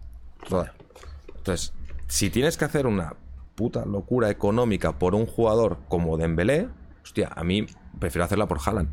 [1.37, 1.73] Entonces,
[2.09, 3.15] Si tienes que hacer una
[3.57, 6.69] puta locura económica por un jugador como Dembélé,
[7.03, 7.67] hostia, a mí
[7.99, 8.89] prefiero hacerla por Haaland.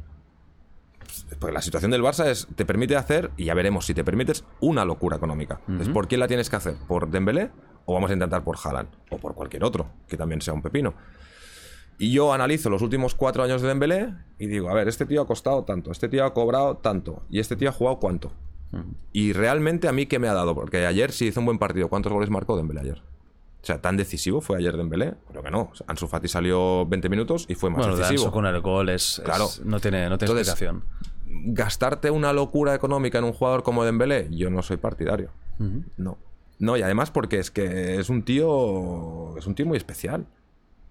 [1.40, 4.46] Porque la situación del Barça es, te permite hacer, y ya veremos si te permites,
[4.60, 5.62] una locura económica.
[5.94, 6.76] ¿por quién la tienes que hacer?
[6.88, 7.52] ¿Por Dembélé?
[7.86, 8.90] ¿O vamos a intentar por Haaland?
[9.10, 10.94] O por cualquier otro, que también sea un pepino.
[11.98, 15.22] Y yo analizo los últimos cuatro años de Dembélé y digo, a ver, este tío
[15.22, 18.32] ha costado tanto, este tío ha cobrado tanto, y este tío ha jugado cuánto.
[19.12, 20.56] Y realmente a mí, ¿qué me ha dado?
[20.56, 21.90] Porque ayer sí hizo un buen partido.
[21.90, 23.04] ¿Cuántos goles marcó Dembélé ayer?
[23.64, 25.70] O sea, tan decisivo fue ayer Dembélé, creo que no.
[25.72, 28.24] O sea, Ansu Fati salió 20 minutos y fue más Bueno, de decisivo.
[28.26, 29.48] Ansu con el gol es, es- Claro.
[29.64, 30.84] no tiene, no tiene Entonces, explicación.
[31.26, 35.32] Gastarte una locura económica en un jugador como Dembélé, yo no soy partidario.
[35.98, 36.18] No.
[36.60, 39.36] No, y además porque es que es un tío.
[39.38, 40.26] Es un tío muy especial.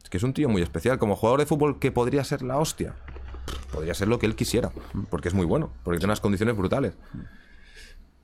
[0.02, 0.98] Es que es un tío muy especial.
[0.98, 2.94] Como jugador de fútbol que podría ser la hostia.
[3.72, 4.70] Podría ser lo que él quisiera.
[5.10, 5.70] Porque es muy bueno.
[5.84, 6.94] Porque tiene unas condiciones brutales.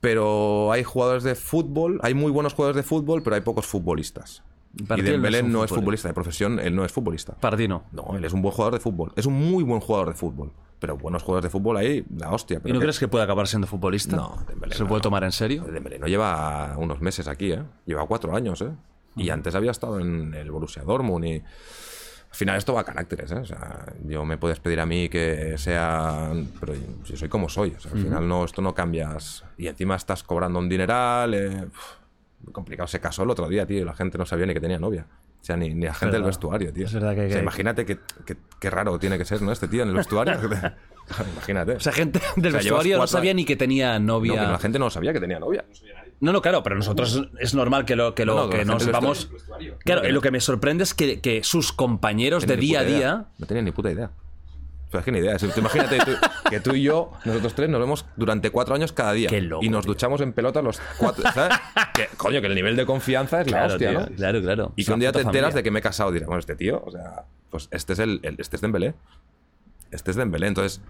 [0.01, 4.43] Pero hay jugadores de fútbol, hay muy buenos jugadores de fútbol, pero hay pocos futbolistas.
[4.75, 6.07] Y él no Dembélé es no es futbolista.
[6.07, 7.33] de profesión, él no es futbolista.
[7.35, 7.83] Para ti no.
[7.91, 9.11] No, él es un buen jugador de fútbol.
[9.15, 10.51] Es un muy buen jugador de fútbol.
[10.79, 12.61] Pero buenos jugadores de fútbol ahí, la hostia.
[12.63, 14.15] ¿Y no que- crees que puede acabar siendo futbolista?
[14.15, 14.87] No, Dembélé ¿Se no.
[14.89, 15.63] puede tomar en serio?
[15.65, 17.63] Dembélé no lleva unos meses aquí, ¿eh?
[17.85, 18.69] Lleva cuatro años, ¿eh?
[19.17, 21.43] Y antes había estado en el Borussia Dortmund y...
[22.31, 23.35] Al final esto va a caracteres, ¿eh?
[23.39, 26.31] O sea, yo me puedes pedir a mí que sea...
[26.59, 26.73] Pero
[27.03, 27.73] yo soy como soy.
[27.75, 29.43] O sea, al final no, esto no cambias.
[29.57, 31.33] Y encima estás cobrando un dineral.
[31.33, 32.87] eh, uf, complicado.
[32.87, 35.07] Se casó el otro día, tío, y la gente no sabía ni que tenía novia.
[35.41, 36.85] O sea, ni, ni la gente del vestuario, tío.
[36.85, 39.51] Es verdad que- O sea, que- imagínate que, que- qué raro tiene que ser, ¿no?
[39.51, 40.35] Este tío en el vestuario.
[41.33, 41.73] imagínate.
[41.73, 44.13] O sea, gente del O sea, llevas vestuario no sabía años- ni que tenía No,
[44.15, 44.33] novia.
[44.35, 45.65] pero la gente no sabía que tenía novia.
[45.67, 45.73] No,
[46.21, 48.91] no, claro, pero nosotros es normal que lo que, lo, No, no, que la nos
[48.91, 49.29] vamos.
[49.85, 50.13] Claro, No, no.
[50.13, 52.97] lo que me sorprende es que, que sus compañeros de día a idea.
[52.97, 53.25] día.
[53.37, 54.11] No tenía ni puta idea.
[54.87, 55.37] O sea, es que ni idea.
[55.57, 56.17] Imagínate tú-
[56.49, 59.29] que tú y yo, nosotros tres, nos vemos durante cuatro años cada día.
[59.29, 59.93] Qué loco, y nos tío.
[59.93, 61.23] duchamos en pelota los cuatro.
[61.31, 61.57] ¿Sabes?
[61.93, 64.05] que, coño, que el nivel de confianza es la Claro, hostia, tío, ¿no?
[64.15, 64.73] claro, claro.
[64.75, 65.55] Y que un día te enteras familia.
[65.57, 68.19] de que me he casado, dirás, bueno, este tío, o sea, pues este es el,
[68.23, 68.95] el- este es Dembélé.
[69.91, 70.47] Este es Dembélé.
[70.47, 70.81] Entonces,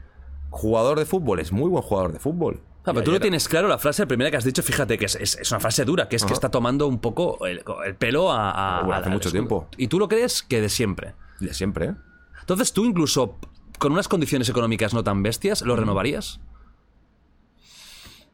[0.49, 2.61] jugador de fútbol, es muy buen jugador de fútbol.
[2.85, 5.05] Ah, pero tú lo ayer- tienes claro, la frase primera que has dicho, fíjate que
[5.05, 7.95] es, es- es una frase dura, que es que está tomando un poco el, el
[7.95, 9.67] pelo a, a- Bueno, al- hace mucho tiempo.
[9.77, 11.13] Y tú lo crees que de siempre.
[11.39, 11.95] De siempre, ¿eh?
[12.39, 13.37] Entonces tú incluso
[13.77, 16.39] con unas condiciones económicas no tan bestias, ¿lo renovarías?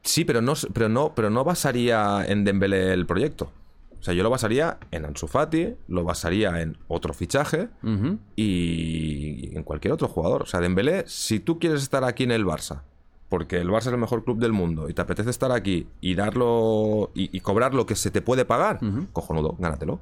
[0.04, 3.52] Sí, pero no, pero no, pero no basaría en Dembélé el proyecto.
[4.06, 7.70] O sea, yo lo basaría en Ansu Fati, lo basaría en otro fichaje
[8.36, 10.44] y en cualquier otro jugador.
[10.44, 12.84] O sea, Dembélé, si tú quieres estar aquí en el Barça,
[13.30, 16.14] porque el Barça es el mejor club del mundo y te apetece estar aquí y
[16.14, 18.80] darlo y, y cobrar lo que se te puede pagar,
[19.12, 20.00] cojonudo, gánatelo.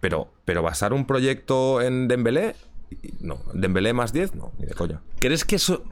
[0.00, 2.56] Pero, pero basar un proyecto en Dembélé,
[3.20, 3.40] no.
[3.52, 5.02] Dembélé más 10, no, ni de coña.
[5.18, 5.84] ¿Crees que eso,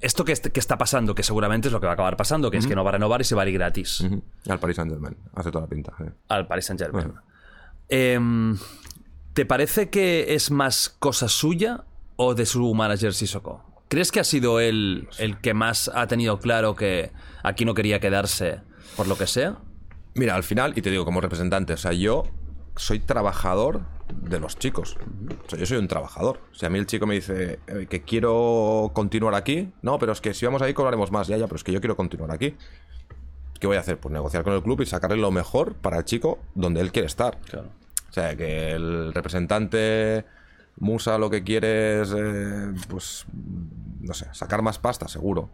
[0.00, 2.50] esto que, est- que está pasando, que seguramente es lo que va a acabar pasando,
[2.50, 4.04] que es que no va a renovar y se va a ir gratis.
[4.48, 5.92] Al Paris Saint-Germain, hace toda la pinta.
[6.00, 6.10] eh.
[6.28, 7.12] al Paris Saint Germain?
[7.88, 8.58] Bueno.
[9.34, 11.84] ¿Te parece que es más cosa suya
[12.16, 13.64] o de su manager Sissoko?
[13.88, 17.10] ¿Crees que ha sido él el que más ha tenido claro que
[17.42, 18.60] aquí no quería quedarse
[18.96, 19.56] por lo que sea?
[20.14, 22.24] Mira, al final, y te digo como representante, o sea, yo
[22.76, 23.82] soy trabajador
[24.12, 24.96] de los chicos.
[25.46, 26.40] O sea, yo soy un trabajador.
[26.52, 30.20] Si a mí el chico me dice eh, que quiero continuar aquí, no, pero es
[30.20, 32.56] que si vamos ahí cobraremos más, ya, ya, pero es que yo quiero continuar aquí.
[33.58, 33.98] ¿Qué voy a hacer?
[33.98, 37.06] Pues negociar con el club y sacarle lo mejor para el chico donde él quiere
[37.06, 37.38] estar.
[37.40, 37.68] Claro.
[38.08, 40.24] O sea, que el representante
[40.78, 43.26] Musa lo que quiere es, eh, pues,
[44.00, 45.50] no sé, sacar más pasta, seguro.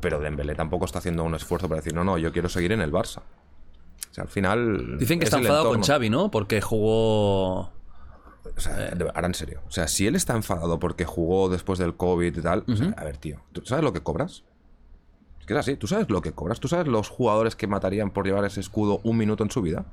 [0.00, 2.80] Pero Dembélé tampoco está haciendo un esfuerzo para decir, no, no, yo quiero seguir en
[2.80, 3.18] el Barça.
[3.18, 4.98] O sea, al final...
[4.98, 5.82] Dicen que es está enfadado con.
[5.82, 6.30] Xavi, ¿no?
[6.30, 7.73] Porque jugó...
[8.56, 9.60] O sea, ahora en serio.
[9.66, 12.94] O sea, si él está enfadado porque jugó después del COVID y tal, o sea,
[12.96, 14.44] a ver, tío, ¿tú sabes lo que cobras?
[15.40, 16.60] Es que es así, ¿tú sabes lo que cobras?
[16.60, 19.84] ¿Tú sabes los jugadores que matarían por llevar ese escudo un minuto en su vida?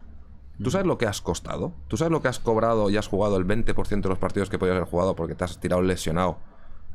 [0.63, 1.73] ¿Tú sabes lo que has costado?
[1.87, 4.59] ¿Tú sabes lo que has cobrado y has jugado el 20% de los partidos que
[4.59, 6.37] podías haber jugado porque te has tirado lesionado?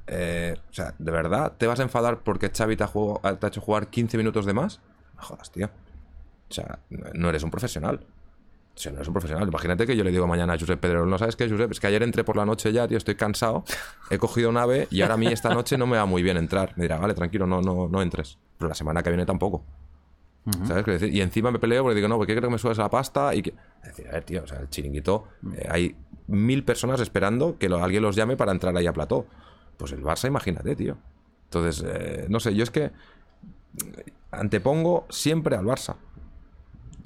[0.06, 3.44] Eh, o sea, ¿de verdad te vas a enfadar porque Xavi te ha, jugado- te
[3.46, 4.80] ha hecho jugar 15 minutos de más?
[5.16, 5.66] No jodas, tío.
[6.48, 8.06] O sea, no eres un profesional.
[8.76, 9.48] O sea, no eres un profesional.
[9.48, 11.86] Imagínate que yo le digo mañana a Josep Pedrero, no sabes qué, Josep, es que
[11.86, 13.64] ayer entré por la noche ya, tío, estoy cansado,
[14.10, 16.36] he cogido un ave y ahora a mí esta noche no me va muy bien
[16.36, 16.74] entrar.
[16.76, 18.38] Me dirá, vale, tranquilo, no, no, no entres.
[18.58, 19.64] Pero la semana que viene tampoco.
[20.66, 21.12] ¿Sabes qué decir?
[21.12, 23.42] Y encima me peleo porque digo, no, porque creo que me subes la pasta y
[23.42, 23.50] que...
[23.82, 25.24] Es decir, a ver, tío, o sea, el chiringuito,
[25.56, 25.96] eh, hay
[26.28, 29.26] mil personas esperando que lo- alguien los llame para entrar ahí a plató.
[29.76, 30.98] Pues el Barça, imagínate, tío.
[31.44, 32.92] Entonces, eh, no sé, yo es que
[34.30, 35.96] antepongo siempre al Barça.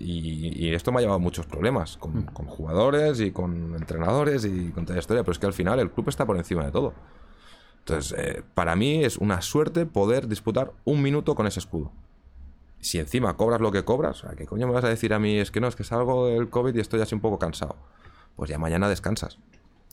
[0.03, 4.46] Y, y esto me ha llevado a muchos problemas con, con jugadores y con entrenadores
[4.46, 6.64] y con toda la historia, pero es que al final el club está por encima
[6.64, 6.94] de todo.
[7.80, 11.92] Entonces, eh, para mí es una suerte poder disputar un minuto con ese escudo.
[12.80, 15.38] Si encima cobras lo que cobras, ¿a ¿qué coño me vas a decir a mí?
[15.38, 17.76] Es que no, es que salgo del COVID y estoy así un poco cansado.
[18.36, 19.38] Pues ya mañana descansas,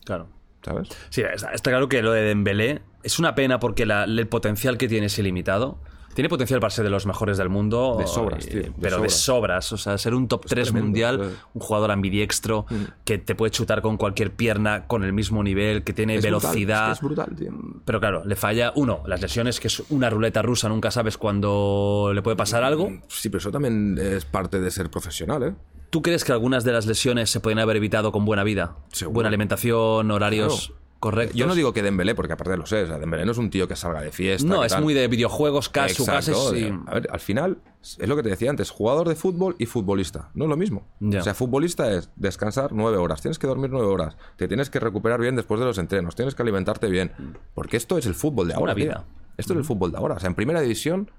[0.06, 0.28] Claro.
[0.64, 0.88] ¿sabes?
[1.10, 4.78] Sí, está, está claro que lo de Dembélé es una pena porque la- el potencial
[4.78, 5.80] que tiene es ilimitado.
[6.18, 7.96] Tiene potencial para ser de los mejores del mundo.
[8.00, 9.72] De sobras, eh, tío, de pero de sobras.
[9.72, 11.38] O sea, ser un top 3 tremendo, mundial, sí.
[11.54, 12.66] un jugador ambidiestro
[13.06, 16.42] que te puede chutar con cualquier pierna con el mismo nivel, que tiene Es brutal,
[16.42, 16.92] velocidad.
[16.94, 17.52] es que es brutal, tío.
[17.86, 22.10] Pero claro, le falla, uno, las lesiones, que es una ruleta rusa, nunca sabes cuándo
[22.16, 22.90] le puede pasar algo.
[23.10, 25.54] Sí, pero eso también es parte de ser profesional, ¿eh?
[25.92, 28.76] ¿Tú crees que algunas de las lesiones se podrían haber evitado con buena vida?
[28.92, 29.14] Seguro.
[29.14, 30.87] Buena alimentación, horarios Claro.
[31.00, 31.36] Correctos.
[31.38, 33.50] Yo no digo que Dembélé, porque aparte lo sé, o sea, Dembélé no es un
[33.50, 34.48] tío que salga de fiesta.
[34.48, 34.84] No, es tal.
[34.84, 38.70] muy de videojuegos, es- de- A ver, al final, es lo que te decía antes,
[38.70, 40.30] jugador de fútbol y futbolista.
[40.34, 40.88] No es lo mismo.
[41.00, 41.20] Ya.
[41.20, 44.80] O sea, futbolista es descansar nueve horas, tienes que dormir nueve horas, te tienes que
[44.80, 47.12] recuperar bien después de los entrenos, tienes que alimentarte bien.
[47.54, 48.74] Porque esto es el fútbol de Es ahora.
[48.76, 48.86] tío.
[48.86, 49.06] vida.
[49.38, 50.16] Esto es el fútbol de ahora.
[50.16, 51.12] O sea, en primera división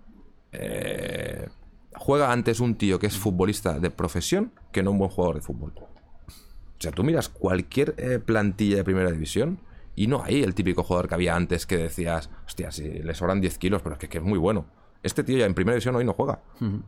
[0.53, 1.49] eh,
[1.95, 5.43] juega antes un tío que es futbolista de profesión que no un buen jugador de
[5.43, 5.73] fútbol.
[5.77, 9.59] O sea, tú miras cualquier eh, plantilla de primera división
[10.03, 13.41] y no hay el típico jugador que había antes que decías, hostia, si le sobran
[13.41, 14.67] 10 kilos, pero es que, que es muy bueno.
[15.03, 16.41] Este tío ya en primera división hoy no juega.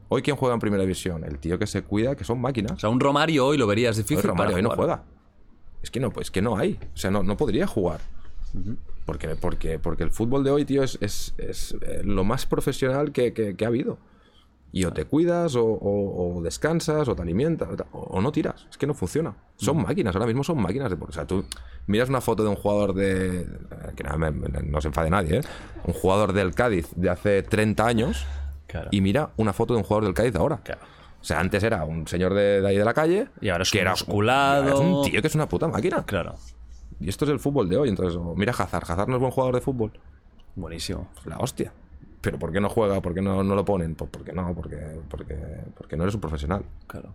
[0.09, 1.23] Hoy, ¿quién juega en primera división?
[1.25, 2.73] El tío que se cuida, que son máquinas.
[2.73, 4.29] O sea, un Romario hoy lo verías Hoy difícil.
[4.29, 5.05] Romario para hoy no juega.
[5.83, 6.79] Es que no, pues que no hay.
[6.95, 8.01] O sea, no, no podría jugar.
[9.07, 13.13] Porque, porque, porque el fútbol de hoy, tío, es, es- es, eh, lo más profesional
[13.13, 13.99] que, que- que ha habido.
[14.73, 18.67] Y o te cuidas, o, o- o descansas, o te alimentas, o, no tiras.
[18.71, 19.35] Es que no funciona.
[19.57, 20.97] Son máquinas, ahora mismo son máquinas de...
[21.01, 21.45] O sea, tú
[21.89, 23.41] miras una foto de un jugador de...
[23.41, 23.47] eh,
[23.97, 25.43] Que no, me- no se enfade nadie, ¿eh?
[25.85, 28.27] Un jugador del Cádiz de hace 30 años
[28.69, 28.89] Claro.
[28.93, 30.59] y mira una foto de un jugador del Cádiz ahora.
[30.63, 30.83] Claro.
[31.21, 33.27] O sea, antes era un señor de, de ahí de la calle.
[33.41, 34.69] Y ahora es que un era musculado.
[34.73, 36.05] Es un tío que es una puta máquina.
[36.07, 36.37] Claro.
[37.01, 37.89] Y esto es el fútbol de hoy.
[37.89, 38.85] Entonces, mira Hazard.
[38.85, 39.91] Hazard no es buen jugador de fútbol.
[40.55, 41.09] Buenísimo.
[41.25, 41.73] La hostia.
[42.23, 43.01] Pero ¿por qué no juega?
[43.01, 43.95] ¿Por qué no, no lo ponen?
[43.95, 44.77] Pues porque no, porque,
[45.09, 45.37] porque,
[45.75, 46.65] porque no eres un profesional.
[46.87, 47.15] Claro.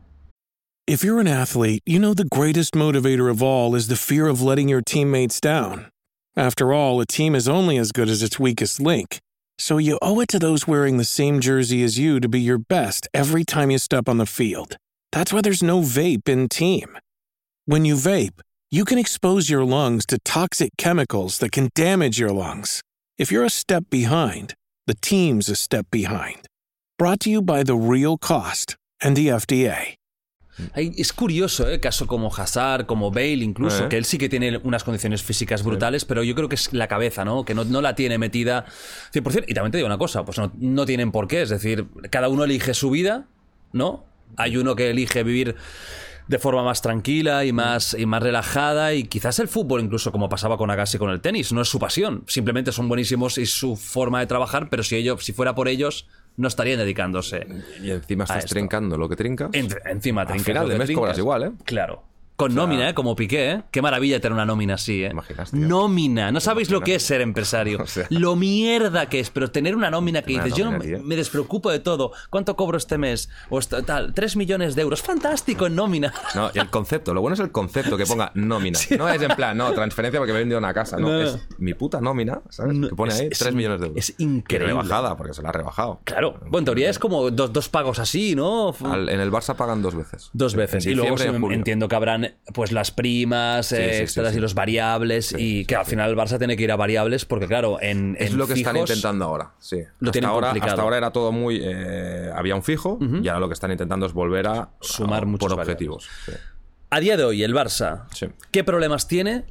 [0.87, 4.41] If you're an athlete, you know the greatest motivator of all is the fear of
[4.41, 5.89] letting your teammates down.
[6.37, 9.19] After all, a team is only as good as its weakest link.
[9.57, 12.57] So you owe it to those wearing the same jersey as you to be your
[12.57, 14.75] best every time you step on the field.
[15.11, 16.97] That's why there's no vape in team.
[17.65, 22.31] When you vape, you can expose your lungs to toxic chemicals that can damage your
[22.31, 22.81] lungs.
[23.17, 24.55] If you're a step behind,
[24.87, 26.47] the team's a step behind.
[26.97, 29.95] Brought to you by The Real Cost and the FDA.
[30.75, 31.81] Es curioso, ¿eh?
[31.81, 33.89] Caso como Hazard, como Bale, incluso, Eh.
[33.89, 36.87] que él sí que tiene unas condiciones físicas brutales, pero yo creo que es la
[36.87, 37.43] cabeza, ¿no?
[37.43, 38.65] Que no, no la tiene metida
[39.11, 39.43] 100%.
[39.49, 41.41] Y también te digo una cosa, pues no, no tienen por qué.
[41.41, 43.27] Es decir, cada uno elige su vida,
[43.73, 44.05] ¿no?
[44.37, 45.55] Hay uno que elige vivir
[46.27, 50.27] de forma más tranquila y más, y más relajada y quizás el fútbol incluso como
[50.29, 53.75] pasaba con Agassi con el tenis no es su pasión simplemente son buenísimos y su
[53.75, 56.07] forma de trabajar pero si ellos si fuera por ellos
[56.37, 57.45] no estarían dedicándose
[57.81, 59.49] Y encima estás trincando lo que trincas.
[59.53, 61.51] en- encima Al trincas final lo de mes cobras igual, ¿eh?
[61.63, 62.03] Claro.
[62.35, 62.93] Con nómina, ¿eh?
[62.93, 63.61] Como Piqué, ¿eh?
[63.71, 65.11] Qué maravilla tener una nómina así, ¿eh?
[65.53, 66.31] Nómina.
[66.31, 67.79] No sabéis lo que es ser empresario.
[67.85, 68.07] O sea.
[68.09, 71.15] Lo mierda que es, pero tener una nómina que Una dices, yo no me, me
[71.15, 72.11] despreocupo de todo.
[72.29, 73.29] ¿Cuánto cobro este mes?
[73.49, 75.01] O esta- tal, tres millones de euros.
[75.01, 76.11] Fantástico en nómina.
[76.33, 78.79] No, y el concepto, lo bueno es el concepto que ponga nómina.
[78.97, 80.97] No es en plan, no, transferencia porque me he vendido una casa.
[80.97, 82.75] No, es mi puta nómina, ¿sabes?
[82.75, 84.09] No, que pone ahí es 3 millones de euros.
[84.09, 84.73] es increíble.
[84.73, 86.01] Y rebajada, porque se la ha rebajado.
[86.03, 86.33] Claro.
[86.41, 88.73] Bueno, en teoría es como dos, dos pagos así, ¿no?
[88.83, 90.29] Al- en el Barça pagan dos veces.
[90.33, 90.85] Dos veces.
[90.85, 94.37] En Y luego en entiendo que habrán pues las primas, eh, sí, sí, extras sí.
[94.37, 95.35] y los variables.
[95.37, 98.15] y que al final el Barça tiene que ir a variables porque, claro, en.
[98.19, 99.77] Es en lo que están intentando ahora, sí.
[99.99, 100.71] Lo hasta, ahora, complicado.
[100.73, 101.59] hasta ahora era todo muy...
[101.63, 104.69] eh, había un fijo y ahora lo que están intentando es volver a...
[104.81, 106.07] Sumar a- muchos Por objetivos.
[106.89, 108.03] A día de hoy, el Barça.
[108.51, 109.45] ¿qué problemas tiene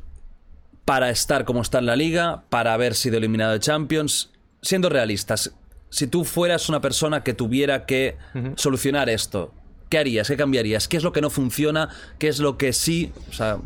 [0.84, 4.30] para estar como está en la liga, para haber sido eliminado de Champions?
[4.62, 5.54] Siendo realistas,
[5.90, 8.16] si tú fueras una persona que tuviera que
[8.56, 9.52] solucionar esto,
[9.94, 10.26] ¿qué harías?
[10.26, 10.88] ¿Qué cambiarías?
[10.88, 11.88] ¿Qué es lo que no funciona?
[12.18, 13.12] ¿Qué es lo que sí?
[13.30, 13.58] O sea,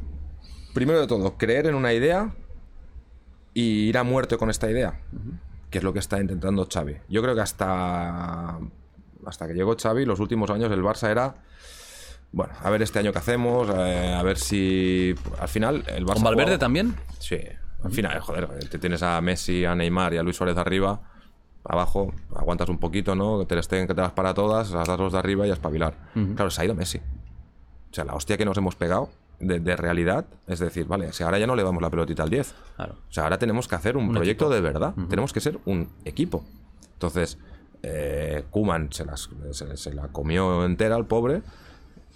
[0.74, 2.34] Primero de todo, creer en una idea
[3.54, 5.00] y ir a muerte con esta idea,
[5.70, 6.96] que es lo que está intentando Xavi.
[7.08, 8.58] Yo creo que hasta,
[9.24, 11.36] hasta que llegó Xavi, los últimos años el Barça era...
[12.30, 15.14] Bueno, a ver este año qué hacemos, eh, a ver si...
[15.40, 16.14] Al final el Barça...
[16.16, 16.94] ¿con Valverde jugaba- también?
[17.20, 17.38] Sí,
[17.82, 21.00] al final, joder, te tienes a Messi, a Neymar y a Luis Suárez arriba,
[21.68, 23.38] abajo, aguantas un poquito, ¿no?
[23.40, 25.50] Que te les tengan que te las para todas, las das los de arriba y
[25.50, 25.94] a espabilar.
[26.34, 26.98] Claro, se ha ido Messi.
[26.98, 29.10] O sea, la hostia que nos hemos pegado
[29.40, 32.30] de, de realidad, es decir, vale, si ahora ya no le damos la pelotita al
[32.30, 32.54] 10.
[32.76, 32.94] Claro.
[33.08, 34.94] O sea, ahora tenemos que hacer un, proyecto de verdad.
[35.08, 36.44] Tenemos que ser un equipo.
[36.94, 37.38] Entonces,
[37.82, 41.42] eh, Kuman se, las- se- se la comió entera al pobre.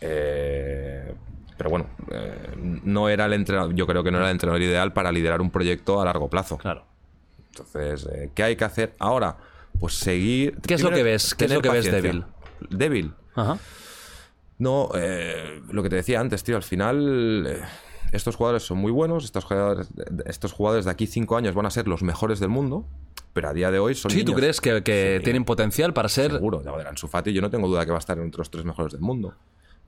[0.01, 1.15] eh,
[1.57, 4.93] pero bueno, eh, no era el entrenador, yo creo que no era el entrenador ideal
[4.93, 6.59] para liderar un proyecto a largo plazo.
[6.59, 6.85] Claro.
[7.57, 9.37] Entonces, eh, ¿qué hay que hacer ahora?
[9.81, 10.59] pues seguir.
[10.61, 11.35] ¿Qué es lo que ves?
[11.35, 12.25] ¿Qué es lo que ves débil?
[12.71, 13.13] Débil.
[13.35, 13.59] Ajá.
[14.59, 17.61] No, eh, lo que te decía antes, tío, al final eh,
[18.13, 19.89] estos jugadores son muy buenos, estos jugadores,
[20.27, 22.87] estos jugadores de aquí cinco años van a ser los mejores del mundo,
[23.33, 24.41] pero a día de hoy son Sí, ¿tú niños.
[24.41, 25.25] crees que, que Sí.
[25.25, 26.31] tienen potencial para ser...
[26.31, 28.65] Seguro, ya Ansu Fati, yo no tengo duda que va a estar entre los tres
[28.65, 29.35] mejores del mundo.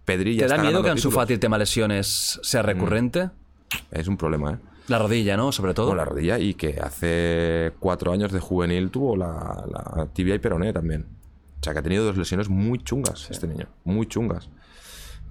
[0.05, 1.11] Pedri ya ¿Te da miedo que Ansu.
[1.11, 3.31] Fati el tema lesiones sea recurrente?
[3.93, 4.59] Es un problema, ¿eh?
[4.89, 5.51] La rodilla, ¿no?
[5.53, 5.89] Sobre todo.
[5.89, 10.39] Con la rodilla y que hace cuatro años de juvenil tuvo la, la tibia y
[10.39, 11.07] peroné también.
[11.61, 14.51] O sea, que ha tenido dos lesiones muy chungas este niño, muy chungas.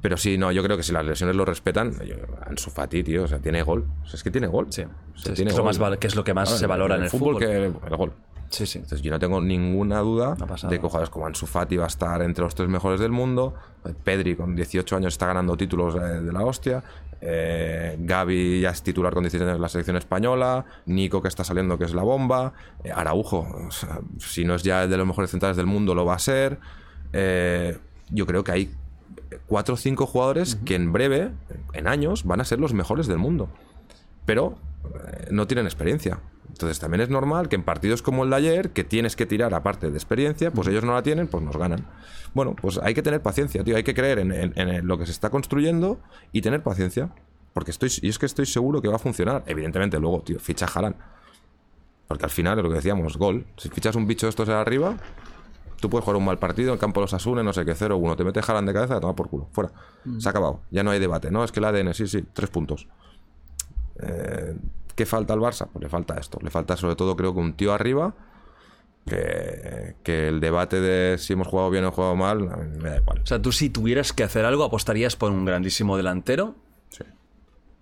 [0.01, 3.23] Pero sí, no, yo creo que si las lesiones lo respetan, yo, Ansu Fati, tío,
[3.23, 3.85] o sea, tiene gol.
[4.03, 4.67] O sea, es que tiene gol.
[4.69, 4.81] Sí.
[4.81, 5.79] O sea, Sí, es tiene es lo gol.
[5.79, 7.37] más que es lo que más Claro, se valora en el fútbol.
[7.39, 8.11] que el, el gol.
[8.49, 8.79] Sí, sí.
[8.79, 12.21] Entonces yo no tengo ninguna duda de que jugadores como Ansu Fati va a estar
[12.21, 13.53] entre los tres mejores del mundo.
[14.03, 16.83] Pedri con 18 años está ganando títulos eh, de la hostia.
[17.25, 20.65] Eh, Gaby ya es titular con 17 años en la selección española.
[20.85, 22.53] Nico que está saliendo que es la bomba.
[22.83, 26.05] Eh, Araujo, o sea, si no es ya de los mejores centrales del mundo lo
[26.05, 26.59] va a ser.
[27.13, 27.77] Eh,
[28.09, 28.75] yo creo que hay
[29.47, 31.31] cuatro o cinco jugadores que en breve,
[31.73, 33.49] en años, van a ser los mejores del mundo
[34.25, 34.57] pero
[35.31, 36.19] no tienen experiencia.
[36.53, 39.53] Entonces también es normal que en partidos como el de ayer, que tienes que tirar
[39.53, 41.85] aparte de experiencia, pues ellos no la tienen, pues nos ganan.
[42.33, 43.75] Bueno, pues hay que tener paciencia, tío.
[43.75, 45.99] Hay que creer en, en- en lo que se está construyendo
[46.31, 47.09] y tener paciencia.
[47.53, 49.43] Porque estoy, y es que estoy seguro que va a funcionar.
[49.47, 50.95] Evidentemente, luego, tío, ficha Jalan.
[52.07, 53.45] Porque al final es lo que decíamos, gol.
[53.57, 54.97] Si fichas un bicho de estos de arriba,
[55.79, 58.15] tú puedes jugar un mal partido en campo de los Asune, no sé qué, 0-1.
[58.15, 59.47] Te metes Jalan de cabeza, toma por culo.
[59.53, 59.71] Fuera.
[60.19, 60.61] Se ha acabado.
[60.71, 61.31] Ya no hay debate.
[61.31, 62.87] No, es que el ADN, sí, sí, tres puntos.
[64.01, 64.55] Eh,
[64.95, 65.67] ¿Qué falta al Barça?
[65.71, 66.39] Pues le falta esto.
[66.41, 68.13] Le falta sobre todo, creo que un tío arriba.
[69.05, 72.89] Que, que el debate de si hemos jugado bien o jugado mal, a mí me
[72.89, 73.19] da igual.
[73.21, 76.55] O sea, tú si tuvieras que hacer algo, apostarías por un grandísimo delantero.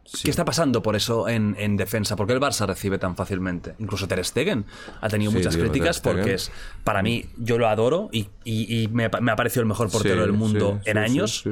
[0.03, 0.23] Sí.
[0.23, 2.15] ¿Qué está pasando por eso en, en defensa?
[2.15, 3.75] ¿Por qué el Barça recibe tan fácilmente?
[3.77, 4.65] Incluso Ter Stegen
[4.99, 6.51] ha tenido Sí, muchas tío, críticas porque es,
[6.83, 9.89] para mí, yo lo adoro y, y- y me, ha- me ha parecido el mejor
[9.91, 11.43] portero Sí, del mundo sí, en sí, años.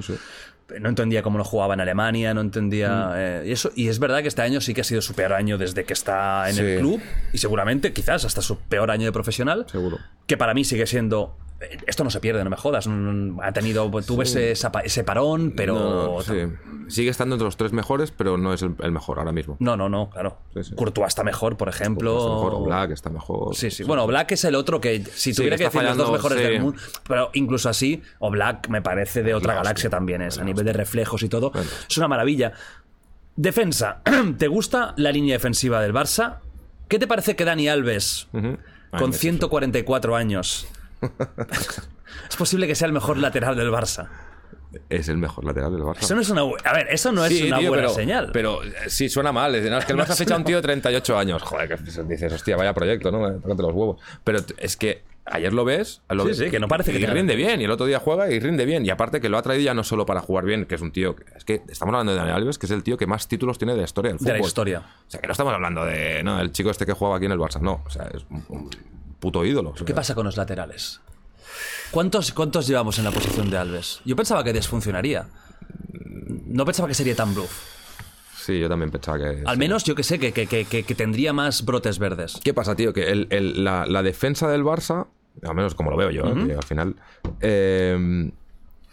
[0.80, 3.72] No entendía cómo lo jugaba en Alemania, no entendía eh, y eso.
[3.76, 5.94] Y es verdad que este año sí que ha sido su peor año desde que
[5.94, 7.02] está en el club
[7.34, 9.66] y seguramente, quizás, hasta su peor año de profesional.
[9.72, 9.98] Seguro.
[10.28, 11.36] Que para mí sigue siendo.
[11.88, 12.88] Esto no se pierde, no me jodas.
[12.88, 13.90] Ha tenido.
[14.02, 15.74] Tuve ese, ese parón, pero.
[15.74, 16.34] No, sí.
[16.88, 19.58] Sigue estando entre los tres mejores, pero no es el, el mejor ahora mismo.
[19.60, 20.38] No, no, no, claro.
[20.62, 20.74] Sí.
[20.76, 22.18] Courtois está mejor, por ejemplo.
[22.18, 23.56] Está mejor, Black está mejor.
[23.56, 23.84] Sí, sí.
[23.84, 26.62] Bueno, Black es el otro que, si tuviera que decir los dos fallando, mejores del
[26.62, 30.44] mundo, pero incluso así, o Black me parece de otra la galaxia también es, a
[30.44, 31.52] nivel de reflejos y todo.
[31.88, 32.54] Es una maravilla.
[33.36, 34.02] Defensa.
[34.38, 36.38] ¿Te gusta la línea defensiva del Barça?
[36.88, 38.58] ¿Qué te parece que Dani Alves, Ujú.
[38.92, 40.68] Ay, con me 144 años,
[42.30, 44.08] es posible que sea el mejor lateral del Barça?
[44.90, 46.02] Es el mejor lateral del Barça.
[46.02, 48.30] Eso no es una, a ver, eso no es una tío, buena pero, señal.
[48.32, 49.56] Pero eh, sí, suena mal.
[49.56, 51.42] Es, no, es que el Barça ha fichado a un tío de 38 años.
[51.42, 53.32] Joder, que dices, hostia, vaya proyecto, ¿no?
[53.40, 54.00] Tócate los huevos.
[54.24, 56.04] Pero es que ayer lo ves.
[56.10, 57.62] Lo Sí, ves, sí, que no parece que y tenga- rinde bien.
[57.62, 58.86] Y el otro día juega y rinde bien.
[58.86, 60.92] Y aparte que lo ha traído ya no solo para jugar bien, que es un
[60.92, 61.16] tío.
[61.16, 63.58] que- Es que estamos hablando de Daniel Alves, que es el tío que más títulos
[63.58, 64.40] tiene de la historia del De fútbol.
[64.40, 64.80] la historia.
[65.08, 66.22] O sea, que no estamos hablando de.
[66.24, 67.60] No, el chico este que jugaba aquí en el Barça.
[67.60, 68.70] No, o sea, es un, un
[69.20, 69.72] puto ídolo.
[69.72, 69.86] o sea.
[69.86, 71.02] ¿Qué pasa con los laterales?
[71.92, 74.02] ¿Cuántos, ¿Cuántos llevamos en la posición de Alves?
[74.06, 75.28] Yo pensaba que desfuncionaría.
[76.46, 77.52] No pensaba que sería tan bluff.
[78.38, 79.44] Sí, yo también pensaba que.
[79.46, 79.60] Al sí.
[79.60, 82.40] menos yo que sé, que, que- que- que- tendría más brotes verdes.
[82.44, 82.94] ¿Qué pasa, tío?
[82.94, 85.08] Que el- el- la, la defensa del Barça,
[85.44, 86.96] al menos como lo veo yo, que al final,
[87.42, 88.32] eh,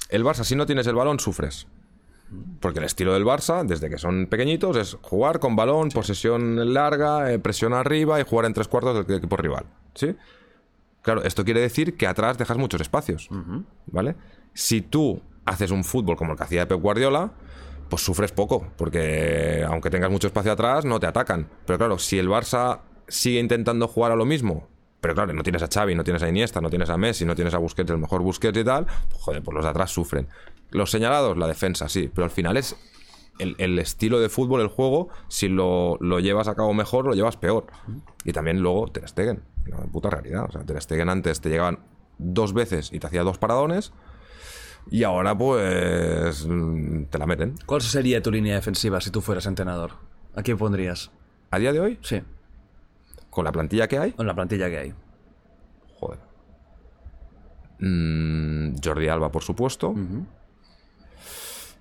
[0.08, 1.66] el Barça, si no tienes el balón, sufres.
[2.60, 7.32] Porque el estilo del Barça, desde que son pequeñitos, es jugar con balón, posesión larga,
[7.32, 9.64] eh, presión arriba y jugar en tres cuartos del equipo rival.
[9.96, 10.14] ¿Sí?
[11.02, 13.28] Claro, esto quiere decir que atrás dejas muchos espacios.
[13.86, 14.16] ¿Vale?
[14.54, 17.32] Si tú haces un fútbol como el que hacía Pep Guardiola,
[17.88, 21.48] pues sufres poco, porque aunque tengas mucho espacio atrás, no te atacan.
[21.66, 24.68] Pero claro, si el Barça sigue intentando jugar a lo mismo,
[25.00, 27.36] pero claro, no tienes a Xavi, no tienes a Iniesta, no tienes a Messi, no
[27.36, 30.28] tienes a Busquets, el mejor Busquets y tal, pues joder, pues los de atrás sufren.
[30.70, 32.74] Los señalados, la defensa, sí, pero al final es
[33.38, 37.14] el, el estilo de fútbol, el juego, si lo, lo llevas a cabo mejor, lo
[37.14, 37.66] llevas peor.
[38.24, 40.46] Y también luego Ter Stegen, la puta realidad.
[40.48, 41.78] O sea, Ter Stegen antes te llegaban
[42.18, 43.92] dos veces y te hacía dos paradones,
[44.90, 47.54] y ahora pues mm, te la meten.
[47.66, 49.92] ¿Cuál sería tu línea defensiva si tú fueras entrenador?
[50.34, 51.10] ¿A quién pondrías?
[51.50, 52.22] A día de hoy, Sí,
[53.30, 54.94] con la plantilla que hay, con la plantilla que hay.
[55.98, 56.18] joder.
[57.78, 59.94] Mm, Jordi Alba, por supuesto.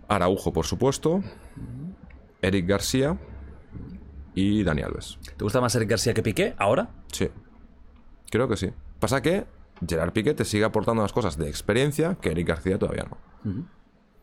[0.07, 1.23] Araujo, por supuesto.
[2.41, 3.17] Eric García
[4.35, 5.17] y Dani Alves.
[5.37, 6.89] ¿Te gusta más Eric García que Piqué ahora?
[7.11, 7.29] Sí.
[8.29, 8.71] Creo que sí.
[8.99, 9.45] Pasa que
[9.87, 13.17] Gerard Piqué te sigue aportando unas cosas de experiencia que Eric García todavía no.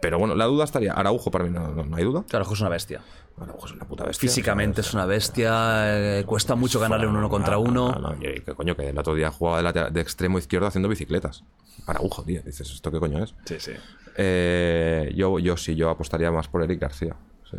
[0.00, 0.92] Pero bueno, la duda estaría.
[0.94, 2.24] Araujo para mí no, no- no hay duda.
[2.28, 3.03] Claro, es una bestia.
[3.38, 4.28] Araujo es una puta bestia.
[4.28, 7.92] Físicamente es una bestia, eh, cuesta mucho ganarle un uno contra no, uno.
[7.92, 11.44] No, que coño, que el otro día jugaba de, de extremo izquierdo haciendo bicicletas.
[11.86, 12.42] Araujo, tío.
[12.42, 13.34] Dices, ¿esto qué coño es?
[13.44, 13.72] Sí, sí.
[14.16, 17.14] Eh, yo, yo sí, yo apostaría más por Eric García.
[17.50, 17.59] sí.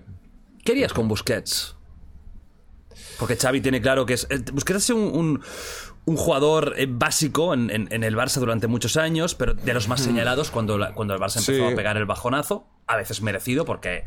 [0.66, 1.76] ¿Qué harías con Busquets?
[3.20, 4.28] Porque Xavi tiene claro que es.
[4.30, 5.42] eh, Busquets un, un-
[6.06, 9.88] un jugador eh, básico en, en- en el Barça durante muchos años, pero de los
[9.88, 11.74] más señalados cuando, la- cuando el Barça empezó Sí.
[11.74, 12.68] a pegar el bajonazo.
[12.88, 14.04] A veces merecido, porque.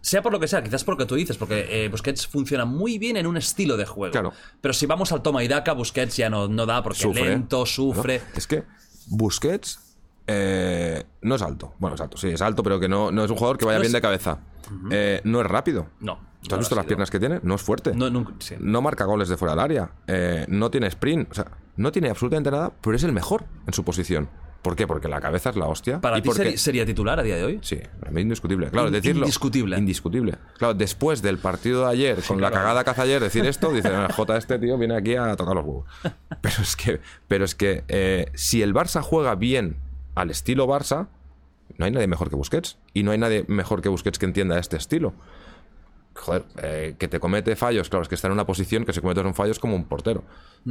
[0.00, 2.64] Sea por lo que sea, quizás por lo que tú dices, porque eh, Busquets funciona
[2.64, 4.12] muy bien en un estilo de juego.
[4.12, 4.32] Claro.
[4.60, 7.24] Pero si vamos al toma y daca, Busquets ya no, no da porque Sufre.
[7.28, 8.18] lento, sufre.
[8.20, 8.24] ¿no?
[8.38, 8.62] Es que
[9.08, 9.96] Busquets
[10.28, 11.74] eh, no es alto.
[11.78, 13.78] Bueno, es alto, sí, es alto, pero que no, no es un jugador que vaya
[13.78, 14.38] No bien es- de cabeza.
[14.90, 15.88] Eh, no es rápido.
[16.00, 16.20] No.
[16.46, 17.40] ¿Tú has visto las piernas que tiene?
[17.42, 17.92] No es fuerte.
[17.94, 18.54] No, nunca- sí.
[18.60, 19.90] No marca goles de fuera del área.
[20.06, 21.30] eh, no tiene sprint.
[21.30, 24.28] O sea, no tiene absolutamente nada, pero es el mejor en su posición.
[24.62, 24.86] ¿Por qué?
[24.88, 26.00] Porque la cabeza es la hostia.
[26.00, 27.58] ¿Para y ti porque- sería titular a día de hoy?
[27.62, 27.78] Sí,
[28.16, 28.70] indiscutible.
[28.70, 29.20] Claro, In- decirlo.
[29.22, 29.78] indiscutible.
[29.78, 30.34] Indiscutible.
[30.58, 33.88] Claro, después del partido de ayer, con la cagada que hace ayer, decir esto, dice,
[33.90, 35.86] "No, el J este tío viene aquí a tocar los huevos.
[36.40, 39.76] Pero es que, pero es que eh, si el Barça juega bien
[40.16, 41.06] al estilo Barça,
[41.76, 42.78] no hay nadie mejor que Busquets.
[42.94, 45.14] Y no hay nadie mejor que Busquets que entienda este estilo.
[46.18, 49.00] Joder, eh, que te comete fallos, claro, es que está en una posición que se
[49.00, 50.24] comete son fallos como un portero,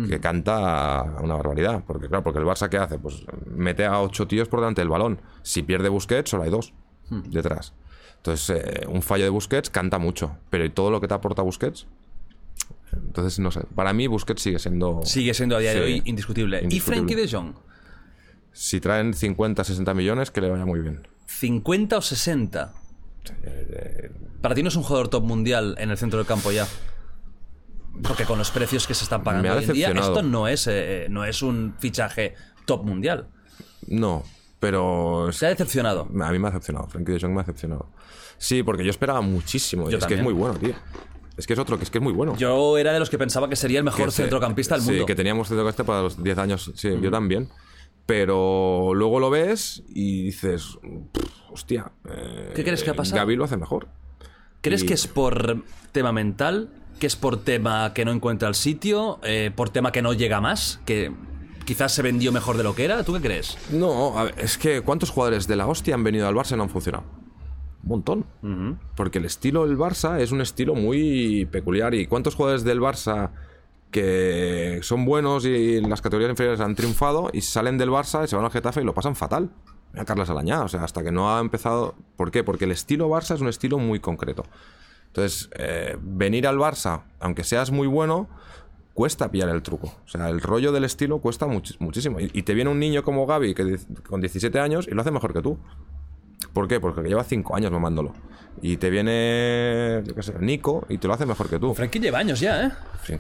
[0.08, 1.84] que canta una barbaridad.
[1.88, 3.00] Porque, claro, porque el Barça, ¿qué hace?
[3.00, 5.20] Pues mete a ocho tíos por delante del balón.
[5.42, 6.74] Si pierde Busquets, solo hay dos
[7.10, 7.74] detrás.
[8.18, 11.42] Entonces, eh, un fallo de Busquets canta mucho, pero ¿y todo lo que te aporta
[11.42, 11.88] Busquets?
[12.92, 13.62] Entonces, no sé.
[13.74, 15.02] Para mí, Busquets sigue siendo.
[15.06, 16.60] Sigue siendo a día de hoy indiscutible.
[16.60, 16.98] ¿Y indiscutible.
[16.98, 17.56] Frenkie de Jong?
[18.52, 21.08] Si traen 50, 60 millones, que le vaya muy bien.
[21.28, 22.74] ¿50 o 60?
[24.42, 26.68] Para ti no es un jugador top mundial en el centro del campo ya.
[28.04, 30.14] Porque con los precios que se están pagando ha hoy en día, decepcionado.
[30.14, 33.28] esto no es, eh, no es un fichaje top mundial.
[33.88, 34.24] No,
[34.60, 35.30] pero.
[35.32, 36.02] Se ha decepcionado.
[36.22, 36.88] A mí me ha decepcionado.
[36.88, 37.90] Frankie de Jong me ha decepcionado.
[38.38, 39.90] Sí, porque yo esperaba muchísimo.
[39.90, 40.76] Yo es que es muy bueno, tío.
[41.38, 42.36] Es que es otro, que es que es muy bueno.
[42.38, 45.06] Yo era de los que pensaba que sería el mejor se- centrocampista del sí, mundo.
[45.06, 46.72] que teníamos centrocampista para los 10 años.
[46.76, 47.50] Sí, yo también.
[48.06, 50.78] Pero luego lo ves y dices,
[51.12, 51.92] "Pff, hostia.
[52.10, 53.18] eh, ¿Qué crees que ha pasado?
[53.18, 53.88] Gaby lo hace mejor.
[54.62, 56.70] ¿Crees y- que es por tema mental?
[57.00, 59.20] ¿Que es por tema que no encuentra el sitio?
[59.24, 60.80] Eh, ¿Por tema que no llega más?
[60.86, 61.12] ¿Que
[61.66, 63.04] quizás se vendió mejor de lo que era?
[63.04, 63.58] ¿Tú qué crees?
[63.72, 66.58] No, a ver, es que ¿cuántos jugadores de la hostia han venido al Barça y
[66.58, 67.04] no han funcionado?
[67.84, 68.26] Un montón.
[68.96, 71.94] Porque el estilo del Barça es un estilo muy peculiar.
[71.94, 73.30] ¿Y cuántos jugadores del Barça
[73.92, 78.28] que son buenos y en las categorías inferiores han triunfado y salen del Barça y
[78.28, 79.50] se van al Getafe y lo pasan fatal?
[79.94, 81.96] Mira Carlos Alañá, o sea, hasta que no ha empezado...
[82.16, 82.44] ¿Por qué?
[82.44, 84.44] Porque el estilo Barça es un estilo muy concreto.
[85.08, 88.28] Entonces, eh, venir al Barça, aunque seas muy bueno,
[88.94, 89.88] cuesta pillar el truco.
[90.06, 92.20] O sea, el rollo del estilo cuesta much- muchísimo.
[92.20, 93.78] Y, y te viene un niño como Gaby, que
[94.08, 95.58] con 17 años, y lo hace mejor que tú.
[96.54, 96.80] ¿Por qué?
[96.80, 98.14] Porque lleva 5 años mamándolo.
[98.62, 101.74] Y te viene, yo qué sé, Nico, y te lo hace mejor que tú.
[101.76, 102.72] Frankie lleva años ya, ¿eh?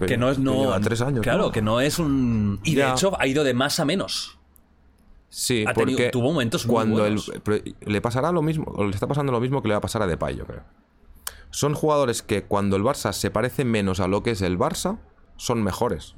[0.05, 1.51] Que no es no lleva tres años, Claro, ¿no?
[1.51, 4.37] que no es un y de hecho ha ido de más a menos.
[5.39, 7.71] Sí, Ha tenido- porque tuvo momentos muy cuando el- buenos.
[7.81, 10.01] le pasará lo mismo, o le está pasando lo mismo que le va a pasar
[10.01, 10.63] a Depay, yo creo.
[11.51, 14.97] Son jugadores que cuando el Barça se parece menos a lo que es el Barça,
[15.35, 16.15] son mejores.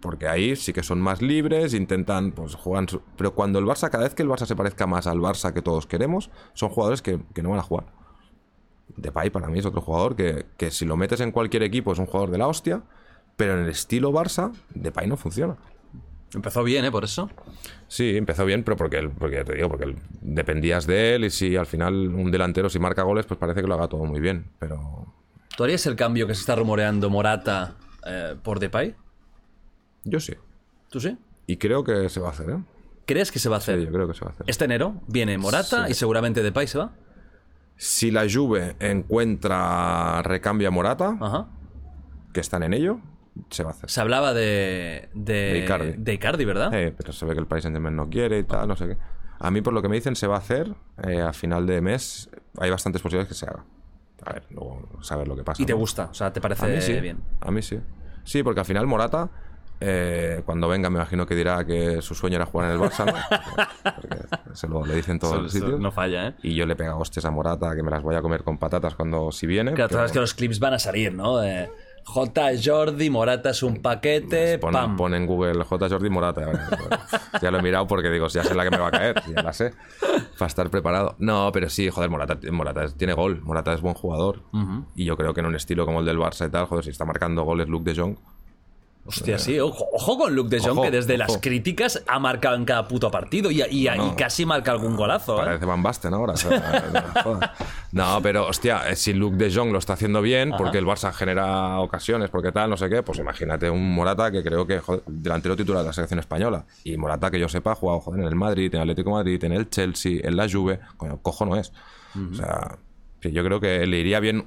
[0.00, 2.88] Porque ahí sí que son más libres, intentan, pues juegan.
[2.88, 5.52] su- Pero cuando el Barça, cada vez que el Barça se parezca más al Barça
[5.52, 7.86] que todos queremos, son jugadores que, que no van a jugar.
[8.96, 11.98] Depay para mí es otro jugador que, que si lo metes en cualquier equipo es
[12.00, 12.82] un jugador de la hostia,
[13.36, 15.56] pero en el estilo Barça, Depay no funciona.
[16.34, 16.90] Empezó bien, ¿eh?
[16.90, 17.30] Por eso.
[17.88, 21.30] Sí, empezó bien, pero porque, él- porque te digo, porque él- dependías de él y
[21.30, 24.20] si al final un delantero si marca goles, pues parece que lo haga todo muy
[24.20, 24.46] bien.
[24.58, 25.06] Pero
[25.56, 27.74] ¿Tú harías el cambio que se está rumoreando Morata
[28.06, 28.94] eh, por Depay?
[30.04, 30.34] yo sí.
[30.90, 31.16] ¿Tú sí?
[31.46, 32.58] Y creo que se va a hacer, ¿eh?
[33.06, 33.84] ¿Crees que se va a Sí, hacer?
[33.86, 34.46] yo creo que se va a hacer.
[34.48, 35.92] Este enero viene Morata Sí.
[35.92, 36.92] y seguramente Depay se va.
[37.76, 41.46] Si la Juve encuentra recambio a Morata, Ajá.
[42.32, 43.00] que están en ello,
[43.50, 43.90] se va a hacer.
[43.90, 45.08] Se hablaba de.
[45.14, 45.92] de, De Icardi.
[45.96, 46.72] de Icardi, ¿verdad?
[46.74, 48.96] Eh, pero se ve que el Paris Saint-Germain no quiere y tal, no sé qué.
[49.38, 50.74] A mí, por lo que me dicen, se va a hacer
[51.06, 52.30] eh, a final de mes.
[52.58, 53.64] Hay bastantes posibilidades que se haga.
[54.24, 55.62] A ver, luego saber lo que pasa.
[55.62, 55.78] y te ¿no?
[55.78, 56.98] gusta, o sea, te parece A mí sí.
[57.00, 57.18] bien.
[57.40, 57.78] A mí sí.
[58.24, 59.28] Sí, porque al final Morata,
[59.78, 63.04] eh, cuando venga, me imagino que dirá que su sueño era jugar en el Barça,
[63.04, 63.12] ¿no?
[63.94, 64.18] Porque,
[64.54, 65.78] se lo le dicen todos los sitios.
[65.78, 66.34] no falla, ¿eh?
[66.42, 68.94] Y yo le pega hostias a Morata, que me las voy a comer con patatas
[68.94, 69.74] cuando si viene.
[69.74, 71.36] Claro, pero sabes que los clips van a salir, ¿no?
[71.38, 71.68] De
[72.08, 72.52] J.
[72.64, 74.96] Jordi, Morata es un paquete, pon, pam.
[74.96, 75.88] pon en Google J.
[75.88, 76.40] Jordi Morata.
[76.42, 77.40] ya verás.
[77.42, 79.42] ya lo he mirado porque digo, ya sé la que me va a caer, ya
[79.42, 79.74] la sé.
[80.38, 81.16] Para estar preparado.
[81.18, 82.38] No, pero sí, joder, Morata,
[82.96, 83.42] tiene gol.
[83.42, 84.42] Morata es buen jugador.
[84.94, 86.90] Y yo creo que en un estilo como el del Barça y tal, joder, si
[86.90, 88.16] está marcando goles Luke de Jong,
[89.06, 92.56] Hostia, sí, ojo, ojo con Luke de Jong, Ojo, que desde las críticas ha marcado
[92.56, 95.40] en cada puto partido y, y- No, y casi marca algún golazo.
[95.40, 95.44] ¿eh?
[95.44, 96.32] Parece Van Basten ahora.
[96.32, 96.84] o sea,
[97.92, 101.12] no, pero hostia, eh, si Luke de Jong lo está haciendo bien, porque el Barça
[101.12, 105.02] genera ocasiones, porque tal, no sé qué, pues imagínate un Morata que creo que, joder,
[105.06, 106.64] delantero titular de la selección española.
[106.84, 109.14] Y Morata, que yo sepa, ha jugado joder, en el Madrid, en el Atlético de
[109.14, 110.80] Madrid, en el Chelsea, en la Juve.
[110.96, 111.72] Coño, cojo no es.
[112.32, 112.76] O sea,
[113.22, 114.46] yo creo que le iría bien.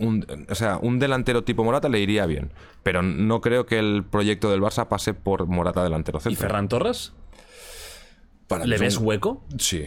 [0.00, 2.50] Un, o sea, un delantero tipo Morata le iría bien.
[2.82, 6.40] Pero no creo que el proyecto del Barça pase por Morata delantero ¿Y centro.
[6.40, 7.12] Ferran Torres?
[8.48, 9.44] Para ¿Le es ves un- hueco?
[9.58, 9.84] Sí.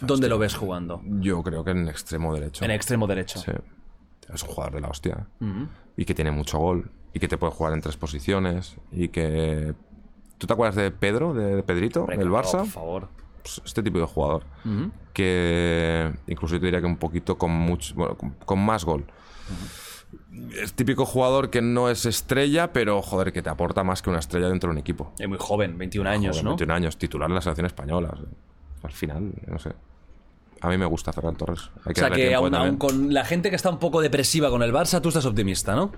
[0.00, 1.00] ¿Dónde lo ves jugando?
[1.04, 2.64] Yo creo que en extremo derecho.
[2.64, 3.38] En extremo derecho.
[3.40, 3.52] Sí.
[4.32, 5.26] Es un jugador de la hostia.
[5.96, 6.90] Y que tiene mucho gol.
[7.12, 8.76] Y que te puede jugar en tres posiciones.
[8.92, 9.74] Y que.
[10.38, 12.58] ¿Tú te acuerdas de Pedro, de Pedrito, del Barça?
[12.58, 13.08] por favor.
[13.42, 14.44] Pues este tipo de jugador.
[15.12, 17.94] Que incluso yo te diría que un poquito con mucho.
[17.94, 19.04] Bueno, con, con más gol.
[20.60, 24.18] Es típico jugador que no es estrella, pero joder, que te aporta más que una
[24.20, 25.12] estrella dentro de un equipo.
[25.18, 26.50] Es muy joven, 21 años, ¿no?
[26.50, 28.10] 21 años, titular en la selección española.
[28.12, 28.26] o sea,
[28.82, 29.72] al final, no sé.
[30.60, 31.70] A mí me gusta Ferran Torres.
[31.84, 34.72] Hay O sea que aún, con la gente que está un poco depresiva con el
[34.72, 35.92] Barça, tú estás optimista, ¿no?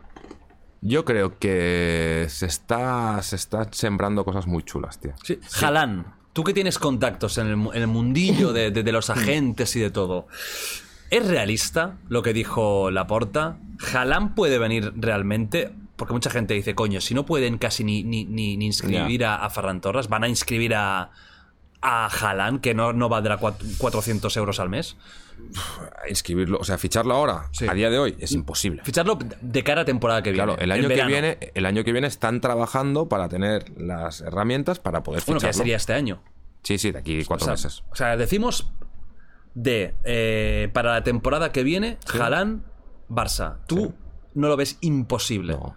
[0.80, 5.12] Yo creo que se está, se está sembrando cosas muy chulas, tío.
[5.24, 5.38] Sí.
[5.50, 9.74] Jalán, tú que tienes contactos en el, en el mundillo de, de- de los agentes
[9.76, 10.26] y de todo,
[11.10, 13.58] ¿es realista lo que dijo Laporta?
[13.78, 15.72] ¿Jalán puede venir realmente?
[15.96, 19.36] Porque mucha gente dice, coño, si no pueden casi ni, ni, ni- ni inscribir a,
[19.36, 21.10] a Ferran Torres, van a inscribir a,
[21.80, 24.96] a Jalán, que no, no valdrá cuat- 400 euros al mes.
[26.08, 27.66] Inscribirlo, o sea, ficharlo ahora, Sí.
[27.68, 28.82] a día de hoy, es imposible.
[28.84, 30.44] Ficharlo de cara a temporada que viene.
[30.44, 34.78] Claro, el año que viene, el año que viene están trabajando para tener las herramientas
[34.78, 35.58] para poder Bueno, que ya ficharlo.
[35.58, 36.22] sería este año.
[36.62, 37.82] Sí, sí, de aquí cuatro o sea, meses.
[37.90, 38.70] O sea, decimos
[39.56, 42.62] de eh, para la temporada que viene, Jalán,
[43.08, 43.56] Barça.
[43.66, 43.94] Tú
[44.34, 45.54] no lo ves imposible.
[45.54, 45.74] No.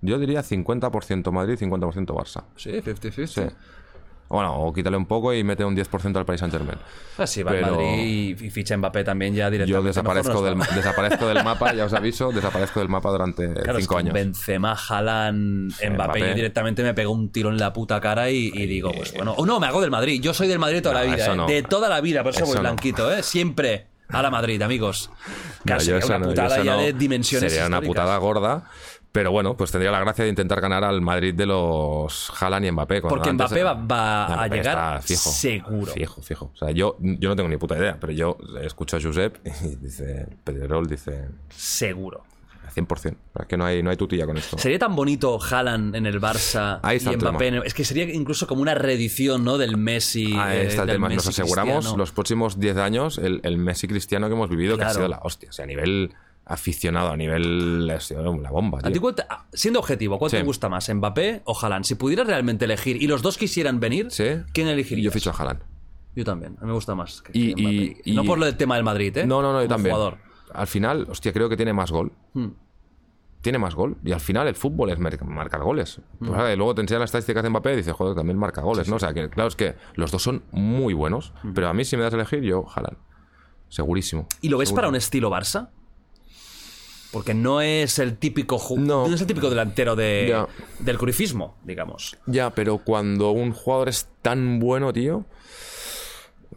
[0.00, 2.44] Yo diría 50% Madrid, 50% Barça.
[2.56, 3.26] Sí, 50-50.
[3.26, 3.42] Sí.
[4.30, 6.78] Bueno, o quítale un poco y mete un 10% al Paris Saint Germain.
[7.18, 9.82] Ah, sí, va al Pero- Madrid y, ficha Mbappé también ya directamente.
[9.82, 10.76] Yo desaparezco del, no está.
[10.76, 14.14] desaparezco del mapa, ya os aviso, desaparezco del mapa durante Claro, es cinco que años.
[14.14, 16.20] Benzema, Jalán, Mbappé, Mbappé.
[16.20, 19.32] yo directamente me pego un tiro en la puta cara y, y digo, pues bueno.
[19.36, 20.20] O no, me hago del Madrid.
[20.22, 21.52] Yo soy del Madrid toda No, la vida, ¿eh?
[21.52, 23.24] De toda la vida, por eso, Eso voy blanquito, ¿eh?
[23.24, 25.10] Siempre a la Madrid, amigos.
[25.64, 26.82] No, Casi yo una no, yo putada ya no.
[26.82, 28.70] de dimensiones Sería una putada gorda.
[29.12, 32.70] Pero bueno, pues tendría la gracia de intentar ganar al Madrid de los Haaland y
[32.70, 33.00] Mbappé.
[33.02, 35.30] Porque Mbappé va, va a llegar fijo.
[35.30, 35.92] seguro.
[35.92, 36.50] Fijo, fijo.
[36.54, 39.76] O sea, yo, yo no tengo ni puta idea, pero yo escucho a Josep y
[39.76, 42.22] dice, Pedrerol dice Seguro.
[42.72, 43.16] 100%.
[43.40, 44.56] Es que no hay, no hay tutilla con esto.
[44.56, 47.50] Sería tan bonito Haaland en el Barça Ahí está y el Mbappé.
[47.50, 47.64] tema.
[47.64, 49.58] Es que sería incluso como una reedición, ¿no?
[49.58, 50.34] Del Messi.
[50.38, 51.08] Ahí eh, está el del tema.
[51.08, 51.96] Nos aseguramos cristiano.
[51.96, 55.18] los próximos 10 años el, el Messi cristiano que hemos vivido, que ha sido la
[55.24, 55.50] hostia.
[55.50, 56.14] O sea, a nivel
[56.52, 57.86] aficionado, a nivel.
[57.86, 58.80] La bomba.
[58.82, 59.14] ¿A tío.
[59.28, 60.92] ah, siendo objetivo, ¿cuál te gusta más?
[60.92, 61.84] ¿Mbappé o Haaland?
[61.84, 64.24] Si pudieras realmente elegir y los dos quisieran venir, Sí.
[64.52, 65.04] ¿quién elegirías?
[65.04, 65.60] Yo ficho a Haaland.
[66.16, 66.56] Yo también.
[66.58, 67.22] A mí me gusta más.
[67.22, 68.02] que- Y- que Mbappé.
[68.04, 69.26] y- no por lo del tema del Madrid, ¿eh?
[69.26, 69.94] No, no, no, yo también.
[69.94, 70.18] jugador.
[70.52, 72.12] Al final, hostia, creo que tiene más gol.
[72.34, 72.48] Hmm.
[73.42, 73.96] Tiene más gol.
[74.04, 76.00] Y al final el fútbol es mar- marcar goles.
[76.18, 76.26] Hmm.
[76.28, 78.96] Pues, luego te enseñan las estadísticas de Mbappé y dices, joder, también marca goles, ¿no?
[78.96, 81.32] O sea, que claro, es que los dos son muy buenos.
[81.44, 81.52] Hmm.
[81.54, 82.98] Pero a mí, si me das a elegir, yo, Haaland.
[83.68, 84.26] Segurísimo.
[84.40, 84.78] ¿Y lo ves Seguro.
[84.80, 85.68] para un estilo Barça?
[87.12, 89.06] Porque no es el típico ju- No.
[89.12, 90.46] es el típico delantero de,
[90.78, 92.16] del cruifismo, digamos.
[92.26, 95.24] Ya, pero cuando un jugador es tan bueno, tío.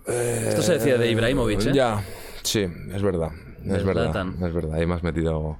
[0.07, 1.71] Esto se decía de Ibrahimovic, ¿eh?
[1.73, 2.03] Ya,
[2.43, 3.31] sí, es verdad.
[3.65, 4.35] Es De verdad, Zlatan.
[4.43, 5.57] es verdad, ahí me has metido.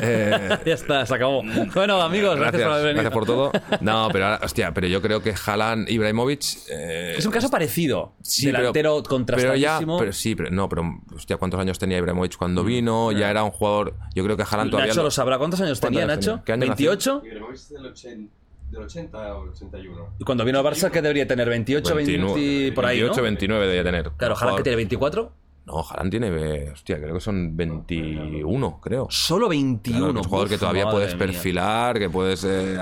[0.00, 1.42] Eh, Ya está, se acabó.
[1.74, 3.02] Bueno, amigos, gracias, gracias, por haber venido.
[3.02, 3.52] gracias por todo.
[3.80, 6.42] No, pero ahora, hostia, pero yo creo que Haaland, Ibrahimovic.
[6.70, 8.12] eh, Es un caso parecido.
[8.22, 9.98] Sí, pero- delantero pero ya, contrastadísimo.
[9.98, 10.82] pero sí, pero no, pero
[11.14, 13.12] hostia, ¿cuántos años tenía Ibrahimovic cuando vino?
[13.12, 15.38] Ya era un jugador, yo creo que Haaland todavía Nacho no- lo sabrá.
[15.38, 16.30] ¿Cuántos años ¿Cuántos tenía, Nacho?
[16.30, 16.44] tenía?
[16.44, 16.92] ¿Qué año nació?
[16.92, 17.24] ¿28?
[17.26, 18.32] Ibrahimovic es del 80,
[18.70, 20.08] del 80 o el 81.
[20.18, 21.48] Y cuando vino a Barça, ¿qué debería tener?
[21.48, 23.22] ¿28, 20, por ahí, 28, ¿no?
[23.22, 24.10] 29 debería tener.
[24.16, 25.32] Claro, Haaland que tiene 24.
[25.68, 29.06] No, Haaland tiene, eh, hostia, creo que son 21, creo.
[29.10, 29.98] Solo 21.
[29.98, 31.18] Claro, es un jugador que todavía puedes mía.
[31.18, 32.42] perfilar, que puedes...
[32.44, 32.78] eh,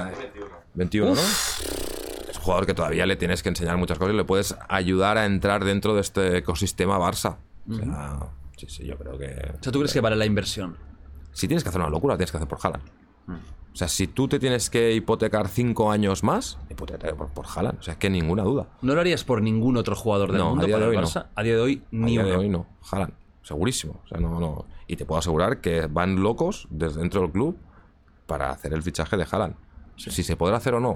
[0.74, 1.20] 21, ¿no?
[1.20, 5.18] Es un jugador que todavía le tienes que enseñar muchas cosas y le puedes ayudar
[5.18, 7.38] a entrar dentro de este ecosistema Barça.
[7.68, 9.26] O sea, sí, sí, yo creo que...
[9.58, 10.76] O sea, ¿tú crees que vale la inversión?
[11.32, 12.84] Si tienes que hacer una locura, tienes que hacer por Haaland.
[13.28, 17.78] O sea, si tú te tienes que hipotecar cinco años más, hipoteca por, por Haaland.
[17.78, 18.68] O sea, es que ninguna duda.
[18.80, 20.96] ¿No lo harías por ningún otro jugador del No, a mundo día para de el
[20.98, 21.08] hoy no.
[21.10, 21.26] Barça?
[21.34, 22.30] A día de hoy, A ni día uno.
[22.30, 22.66] de hoy no.
[22.90, 23.12] Haaland.
[23.42, 24.00] Segurísimo.
[24.04, 24.64] O sea, no, no.
[24.86, 27.58] Y te puedo asegurar que van locos desde dentro del club
[28.26, 29.54] para hacer el fichaje de Haaland.
[29.96, 30.94] Si se podrá hacer o no,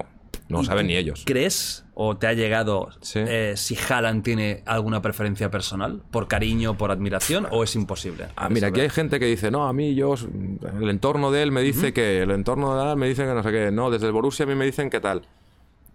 [0.51, 1.23] no ¿Y saben ni ellos.
[1.25, 3.19] ¿Crees o te ha llegado Sí.
[3.25, 6.01] eh, si Haaland tiene alguna preferencia personal?
[6.11, 8.27] ¿Por cariño, por admiración o es imposible?
[8.35, 10.13] Ah, mira, aquí hay gente que dice, no, a mí yo
[10.81, 13.41] el entorno de él me dice que, el entorno de él me dice que no
[13.43, 15.23] sé qué, no, desde el Borussia a mí me dicen que tal.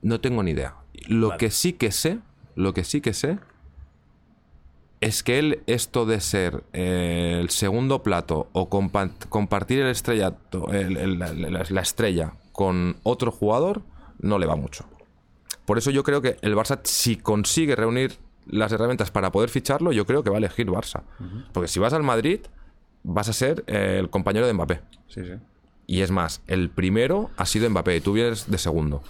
[0.03, 0.75] No tengo ni idea.
[1.09, 2.19] Lo que sí que sé,
[2.55, 3.39] lo que sí que sé
[5.01, 10.69] es que él, esto de ser eh, el segundo plato o compa- compartir el estrellato,
[10.73, 13.83] el- el- la, la- la estrella con otro jugador,
[14.19, 14.85] no le va mucho.
[15.65, 19.93] Por eso yo creo que el Barça, si consigue reunir las herramientas para poder ficharlo,
[19.93, 21.03] yo creo que va a elegir Barça.
[21.53, 22.41] Porque si vas al Madrid,
[23.03, 24.81] vas a ser el compañero de Mbappé.
[25.09, 25.33] Sí, sí.
[25.87, 29.03] Y es más, el primero ha sido Mbappé y tú vienes de segundo.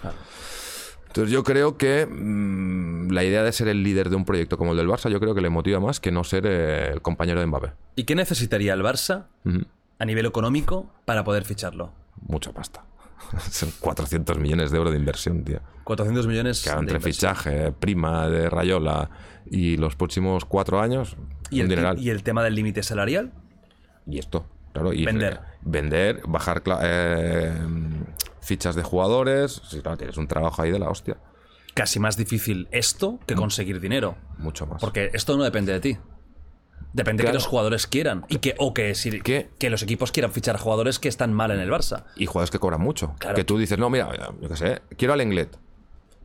[1.07, 4.71] Entonces yo creo que mm, la idea de ser el líder de un proyecto como
[4.71, 7.39] el del Barça, yo creo que le motiva más que no ser eh, el compañero
[7.39, 7.71] de Mbappé.
[7.95, 9.25] ¿Y qué necesitaría el Barça
[9.97, 11.91] a nivel económico para poder ficharlo?
[12.27, 12.83] Mucha pasta.
[13.51, 15.59] Son 400 millones de euros de inversión, tío.
[15.83, 16.63] 400 millones.
[16.63, 17.35] Que de entre inversión.
[17.35, 19.09] fichaje, prima de Rayola
[19.45, 21.15] y los próximos cuatro años,
[21.49, 21.99] ¿Y el.
[21.99, 23.31] ¿Y el tema del límite salarial?
[24.05, 24.93] Y esto, claro.
[24.93, 25.39] Y Vender.
[25.61, 27.53] Vender, bajar eh,
[28.41, 29.61] fichas de jugadores.
[29.69, 31.17] Sí, claro, tienes un trabajo ahí de la hostia.
[31.73, 34.17] Casi más difícil esto que conseguir dinero.
[34.37, 34.81] Mucho más.
[34.81, 35.97] Porque esto no depende de ti.
[36.93, 37.33] Depende Claro.
[37.33, 38.25] que los jugadores quieran.
[38.27, 41.51] Y que, o que, si- que los equipos quieran fichar a jugadores que están mal
[41.51, 42.05] en el Barça.
[42.15, 43.13] Y jugadores que cobran mucho.
[43.19, 43.35] Claro.
[43.35, 44.09] Que tú dices, no, mira,
[44.41, 45.57] yo qué sé, quiero al Lenglet.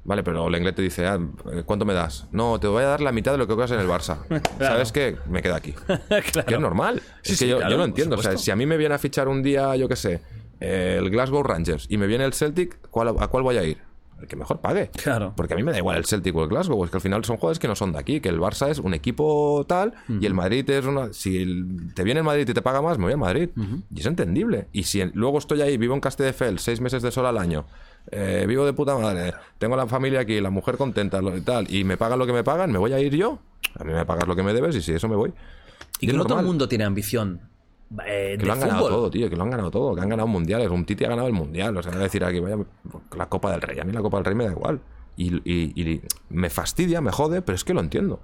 [0.05, 1.19] Vale, pero el Lenglet te dice, ah,
[1.67, 2.27] ¿cuánto me das?
[2.33, 4.19] No, te voy a dar la mitad de lo que cobras en el Barça.
[4.59, 5.17] ¿Sabes qué?
[5.27, 5.73] Me quedo aquí.
[5.73, 6.03] Claro.
[6.47, 7.03] Que es normal.
[7.23, 8.17] Sí, es sí, que yo, claro, yo lo entiendo.
[8.17, 10.21] O sea, si a mí me viene a fichar un día, yo qué sé,
[10.61, 13.79] eh, el Glasgow Rangers y me viene el Celtic, ¿cuál- ¿a cuál voy a ir?
[14.23, 14.89] El que mejor pague.
[15.03, 15.33] Claro.
[15.37, 17.25] Porque a mí me da igual el Celtic o el Glasgow, es que al final
[17.25, 20.25] son jugadores que no son de aquí, que el Barça es un equipo tal y
[20.27, 21.13] el Madrid es una...
[21.13, 23.51] Si el- te viene el Madrid y te paga más, me voy a Madrid.
[23.95, 24.69] Y es entendible.
[24.73, 27.65] Y si luego estoy ahí, vivo en Castelldefels, seis meses de sol al año,
[28.13, 31.73] eh, vivo de puta madre, tengo la familia aquí, la mujer contenta lo- y tal,
[31.73, 33.41] y me pagan lo que me pagan, ¿me voy a ir yo?
[33.79, 35.33] A mí me pagas lo que me debes y si eso me voy.
[36.01, 37.41] Y que no todo el mundo tiene ambición
[38.07, 40.09] eh, Que de lo han ganado todo, tío, que lo han ganado todo, que han
[40.09, 40.69] ganado mundiales.
[40.71, 41.77] Un Titi ha ganado el mundial.
[41.77, 42.57] O sea, decir aquí, vaya,
[43.17, 43.79] la Copa del Rey.
[43.79, 44.81] A mí la Copa del Rey me da igual.
[45.17, 46.01] Y, y- y
[46.31, 48.21] me fastidia, me jode, pero es que lo entiendo.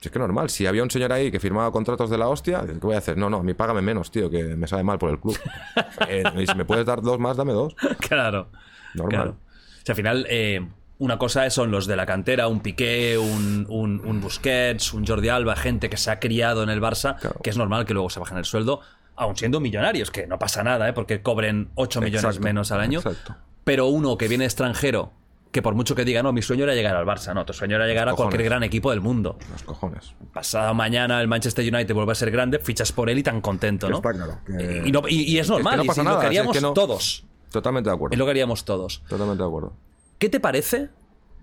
[0.00, 0.48] Si es que normal.
[0.48, 3.18] Si había un señor ahí que firmaba contratos de la hostia, ¿qué voy a hacer?
[3.18, 5.38] No, no, a mí págame menos, tío, que me sabe mal por el club.
[6.08, 7.74] Eh, y si me puedes dar dos más, dame dos.
[7.98, 8.48] Claro.
[8.94, 9.10] Normal.
[9.10, 9.30] Claro.
[9.32, 10.66] O sea, al final, eh,
[10.98, 15.28] una cosa son los de la cantera, un Piqué, un, un, un Busquets, un Jordi
[15.28, 17.38] Alba, gente que se ha criado en el Barça, Claro.
[17.42, 18.80] que es normal que luego se bajen el sueldo,
[19.20, 20.92] aun siendo millonarios, que no pasa nada, ¿eh?
[20.92, 22.98] porque cobren 8 millones Exacto, menos al año.
[23.00, 23.36] exacto.
[23.64, 25.12] Pero uno que viene extranjero,
[25.52, 27.76] que por mucho que diga, no, mi sueño era llegar al Barça, no, tu sueño
[27.76, 28.30] era llegar a Cojones.
[28.30, 29.36] cualquier gran equipo del mundo.
[29.52, 30.14] Los cojones.
[30.32, 33.88] Pasado mañana el Manchester United vuelve a ser grande, fichas por él y tan contento,
[33.90, 33.96] ¿no?
[33.96, 36.20] Está claro, que- Y, no- y- y es que normal, no y pasa lo nada,
[36.20, 37.24] que es haríamos que no- todos.
[37.52, 38.12] Totalmente de acuerdo.
[38.14, 39.02] Es lo que haríamos todos.
[39.08, 39.72] Totalmente de acuerdo.
[40.18, 40.88] ¿Qué te parece,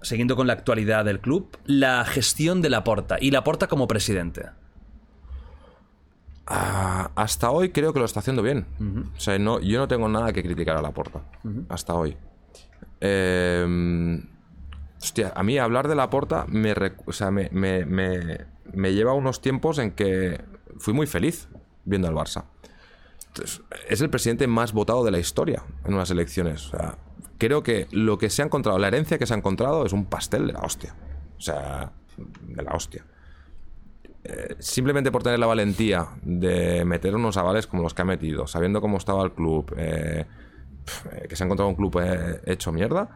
[0.02, 4.45] siguiendo con la actualidad del club, la gestión de Laporta y Laporta como presidente?
[6.49, 8.65] Ah, hasta hoy creo que lo está haciendo bien.
[9.15, 11.22] O sea, no, yo no tengo nada que criticar a la porta.
[11.69, 12.15] Hasta hoy.
[13.02, 14.24] Eh,
[15.02, 16.74] hostia, a mí hablar de la porta me,
[17.06, 20.41] o sea, me, me- me- me lleva a unos tiempos en que
[20.78, 21.48] fui muy feliz
[21.86, 22.45] viendo al Barça.
[23.28, 26.68] Entonces, es el presidente más votado de la historia en unas elecciones.
[26.68, 26.98] O sea,
[27.38, 30.06] creo que lo que se ha encontrado, la herencia que se ha encontrado es un
[30.06, 30.95] pastel de la hostia.
[31.38, 33.06] O sea, de la hostia
[34.60, 38.82] simplemente por tener la valentía de meter unos avales como los que ha metido, sabiendo
[38.82, 40.26] cómo estaba el club, eh,
[41.14, 43.10] eh, que se ha encontrado un club eh, hecho mierda,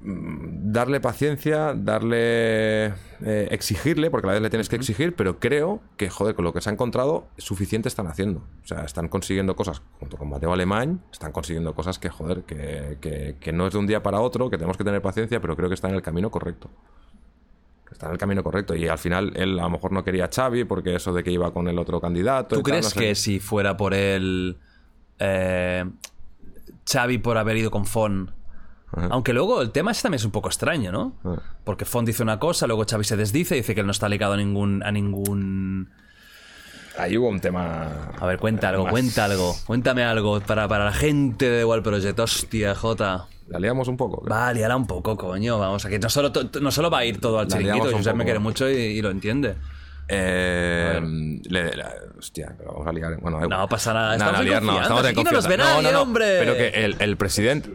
[0.00, 2.86] mm, darle paciencia, darle.
[3.20, 6.44] eh, exigirle, porque a la vez le tienes que exigir, pero creo que, joder, con
[6.44, 8.40] lo que se ha encontrado, suficiente están haciendo.
[8.62, 12.98] O sea, están consiguiendo cosas, junto con Mateo Alemán, están consiguiendo cosas que, joder, que,
[13.00, 15.56] que- que no es de un día para otro, que tenemos que tener paciencia, pero
[15.56, 16.70] creo que está en el camino correcto.
[17.90, 18.74] Está en el camino correcto.
[18.74, 21.30] Y al final él a lo mejor no quería a Xavi porque eso de que
[21.30, 22.56] iba con el otro candidato.
[22.56, 22.98] ¿Tú y tal, crees no sé.
[23.00, 24.58] que si fuera por él
[25.18, 25.84] eh,
[26.90, 28.32] Xavi por haber ido con Fon,
[29.10, 31.16] aunque luego el tema ese también es un poco extraño, ¿no?
[31.24, 31.42] Ajá.
[31.64, 34.08] Porque Fon dice una cosa, luego Xavi se desdice y dice que él no está
[34.08, 35.90] ligado a ningún a ningún
[36.98, 38.10] Ahí hubo un tema.
[38.18, 39.54] A ver, cuenta algo, más- cuenta algo.
[39.66, 42.18] Cuéntame algo para, para la gente de Wall Project.
[42.18, 43.26] Hostia, Jota.
[43.48, 44.20] La liamos un poco.
[44.22, 44.34] creo.
[44.36, 45.58] Va, liala un poco, coño.
[45.58, 46.30] Vamos, aquí no solo,
[46.60, 47.90] no solo va a ir todo al chiringuito.
[47.92, 49.56] Josep me quiere mucho y, y lo entiende.
[50.10, 51.00] Eh,
[51.50, 53.16] le- la- hostia, pero vamos a liar.
[53.20, 55.94] Bueno, No pasa nada, estamos Nada, en liar no, estamos en no nos ve nadie,
[55.96, 56.36] hombre.
[56.40, 57.70] Pero que el, el presidente.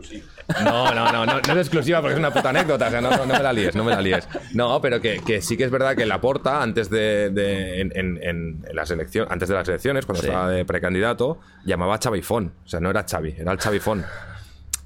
[0.64, 2.88] No, no, no, no, no es exclusiva porque es una puta anécdota.
[2.88, 4.28] O sea, no, no, no me la líes, no me la líes.
[4.54, 8.20] No, pero que, que sí que es verdad que Laporta, antes de, de- en, en-
[8.22, 10.28] en- en las elecciones, antes de las elecciones, cuando Sí.
[10.28, 12.52] estaba de precandidato, llamaba a Chavifón.
[12.66, 14.04] O sea, no era Xavi, era el Chavifón.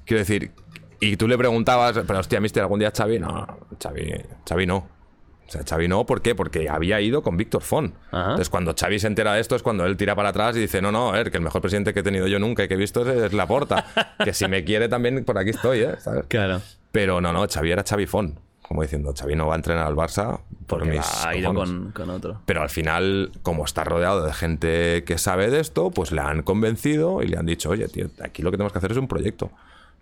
[0.04, 0.52] Quiero decir,
[1.00, 3.18] y tú le preguntabas, pero hostia, ¿viste algún día Xavi?
[3.18, 3.46] No,
[3.80, 4.12] Xavi,
[4.48, 4.76] Xavi no.
[4.76, 6.34] O sea, Xavi no, ¿por qué?
[6.34, 7.94] Porque había ido con Víctor Font.
[8.12, 10.82] Entonces, cuando Xavi se entera de esto, es cuando él tira para atrás y dice:
[10.82, 12.74] No, no, a ver, que el mejor presidente que he tenido yo nunca y que
[12.74, 13.86] he visto es, es Laporta.
[14.24, 15.94] que si me quiere también, por aquí estoy, ¿eh?
[15.98, 16.26] ¿Sabes?
[16.28, 16.60] Claro.
[16.92, 18.38] Pero no, no, Xavi era Xavi Font.
[18.60, 21.92] Como diciendo, Xavi no va a entrenar al Barça por Porque mis ha ido con,
[21.92, 22.42] con otro.
[22.44, 26.42] Pero al final, como está rodeado de gente que sabe de esto, pues le han
[26.42, 29.08] convencido y le han dicho, oye, tío, aquí lo que tenemos que hacer es un
[29.08, 29.50] proyecto.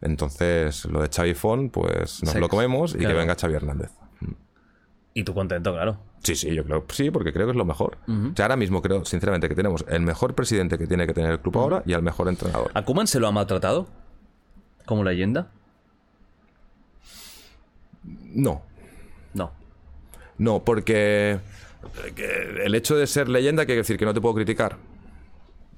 [0.01, 3.15] Entonces, lo de Xavi Font, pues nos lo comemos y claro.
[3.15, 3.91] que venga Xavi Hernández.
[5.15, 5.99] Y tú contento, claro.
[6.23, 7.97] Sí, sí, yo creo sí, porque creo que es lo mejor.
[8.07, 11.31] O sea, ahora mismo creo, sinceramente, que tenemos el mejor presidente que tiene que tener
[11.31, 12.71] el club ahora y al mejor entrenador.
[12.75, 13.87] ¿A Koeman se lo ha maltratado?
[14.85, 15.49] ¿Como leyenda?
[18.05, 18.63] No,
[19.35, 19.53] No.
[20.39, 21.39] no, porque
[22.15, 24.77] que el hecho de ser leyenda quiere decir que no te puedo criticar.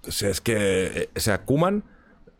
[0.07, 0.57] O sea, es que,
[1.03, 1.85] eh, o sea, Kuman,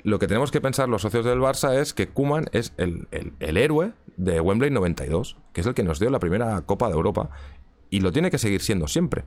[0.09, 3.33] lo que tenemos que pensar los socios del Barça es que Kuman es el, el-
[3.41, 6.95] el héroe de Wembley 92, que es el que nos dio la primera Copa de
[6.95, 7.31] Europa
[7.91, 9.25] y lo tiene que seguir siendo siempre.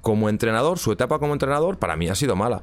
[0.00, 2.62] Como entrenador, su etapa como entrenador para mí ha sido mala.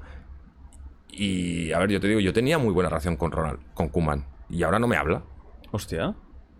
[1.11, 4.25] Y a ver, yo te digo, yo tenía muy buena relación con Ronald, con Kuman,
[4.49, 5.23] y ahora no me habla.
[5.71, 6.15] Hostia.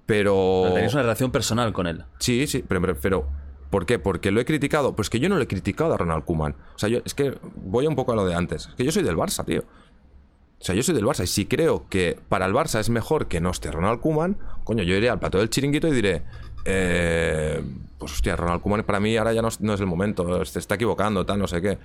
[0.05, 0.63] Pero.
[0.73, 2.05] Tenéis una relación personal con él.
[2.19, 3.27] Sí, sí, pero, pero,
[3.69, 3.99] ¿por qué?
[3.99, 4.95] Porque lo he criticado.
[4.95, 6.55] Pues que yo no lo he criticado a Ronald Koeman.
[6.75, 8.67] O sea, yo, es que voy un poco a lo de antes.
[8.67, 9.63] Es que yo soy del Barça, tío.
[10.60, 11.23] O sea, yo soy del Barça.
[11.23, 14.84] Y si creo que para el Barça es mejor que no esté Ronald Koeman, coño,
[14.84, 16.23] yo iré al plato del chiringuito y diré.
[16.68, 17.61] eh,
[17.99, 21.23] pues hostia, Ronald Koeman para mí ahora ya no, es- el momento, se está equivocando,
[21.26, 21.77] tal, no sé qué.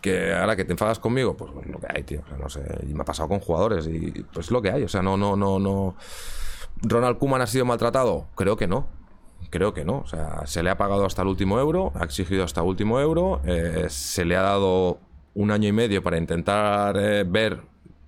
[0.00, 2.22] Que ahora que te enfadas conmigo, pues, pues lo que hay, tío.
[2.24, 2.62] O sea, no sé.
[2.88, 4.84] Y me ha pasado con jugadores y pues lo que hay.
[4.84, 5.96] O sea, no, no, no, no.
[6.82, 8.26] ¿Ronald Koeman ha sido maltratado?
[8.36, 8.86] Creo que no.
[9.50, 9.98] Creo que no.
[9.98, 13.00] O sea, se le ha pagado hasta el último euro, ha exigido hasta el último
[13.00, 15.00] euro, eh, se le ha dado
[15.38, 17.60] un año y medio para intentar eh, ver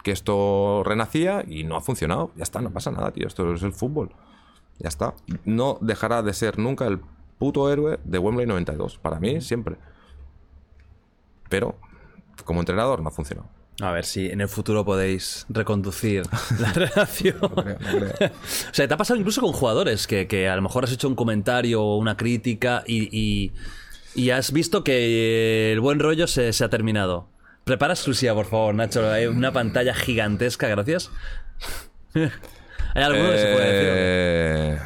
[0.03, 2.33] que esto renacía y no ha funcionado.
[2.37, 3.27] Ya está, no pasa nada, tío.
[3.27, 4.11] Esto es el fútbol.
[4.79, 5.15] Ya está.
[5.45, 7.01] No dejará de ser nunca el
[7.39, 8.99] puto héroe de Wembley 92.
[8.99, 9.77] Para mí, siempre.
[11.49, 11.77] Pero,
[12.45, 13.49] como entrenador, no ha funcionado.
[13.83, 16.23] A ver si en el futuro podéis reconducir
[16.59, 17.39] la relación.
[17.39, 18.31] creo, no creo.
[18.31, 21.09] o sea, te ha pasado incluso con jugadores que, que a lo mejor has hecho
[21.09, 23.53] un comentario o una crítica y, y-
[24.15, 27.29] y has visto que el buen rollo se, se ha terminado.
[27.65, 29.11] Prepara exclusiva, por favor, Nacho.
[29.11, 31.11] Hay una pantalla gigantesca, gracias.
[32.15, 33.89] ¿Hay alguno que se puede decir?
[33.93, 34.79] Eh,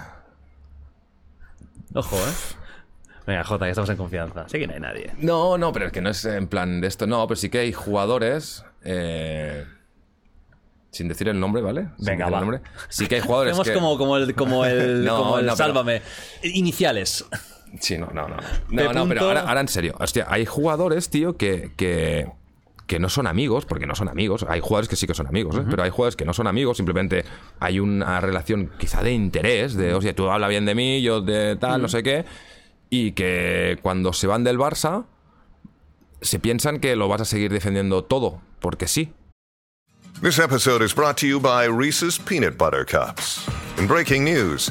[1.94, 2.32] Ojo, ¿eh?
[3.26, 4.46] Venga, Jota, que estamos en confianza.
[4.48, 5.10] Sí que no hay nadie.
[5.18, 7.06] No, no, pero es que no es en plan de esto.
[7.06, 8.64] No, pero sí que hay jugadores.
[8.84, 9.64] eh,
[10.90, 11.88] sin decir el nombre, ¿vale?
[11.96, 12.40] Sin Venga, decir el va.
[12.40, 12.60] nombre.
[12.88, 13.74] Sí que hay jugadores Hacemos que...
[13.74, 16.02] como, como el, como el, No, como el no, pero- Sálvame.
[16.42, 17.24] Iniciales.
[17.80, 18.36] Sí, no, no, no.
[18.70, 19.94] No, no, pero ahora, ahora en serio.
[19.98, 22.28] Hostia, hay jugadores, tío, que, que,
[22.86, 24.44] que no son amigos, porque no son amigos.
[24.48, 25.64] Hay jugadores que sí que son amigos, ¿eh?
[25.68, 26.76] pero hay jugadores que no son amigos.
[26.76, 27.24] Simplemente
[27.60, 31.56] hay una relación quizá de interés, de, oye, tú habla bien de mí, yo de
[31.56, 32.24] tal, no sé qué.
[32.90, 35.06] Y que cuando se van del Barça,
[36.20, 39.12] se piensan que lo vas a seguir defendiendo todo, porque sí.
[40.22, 43.44] This episode is brought to you by Reese's Peanut Butter Cups.
[43.78, 44.70] In breaking news,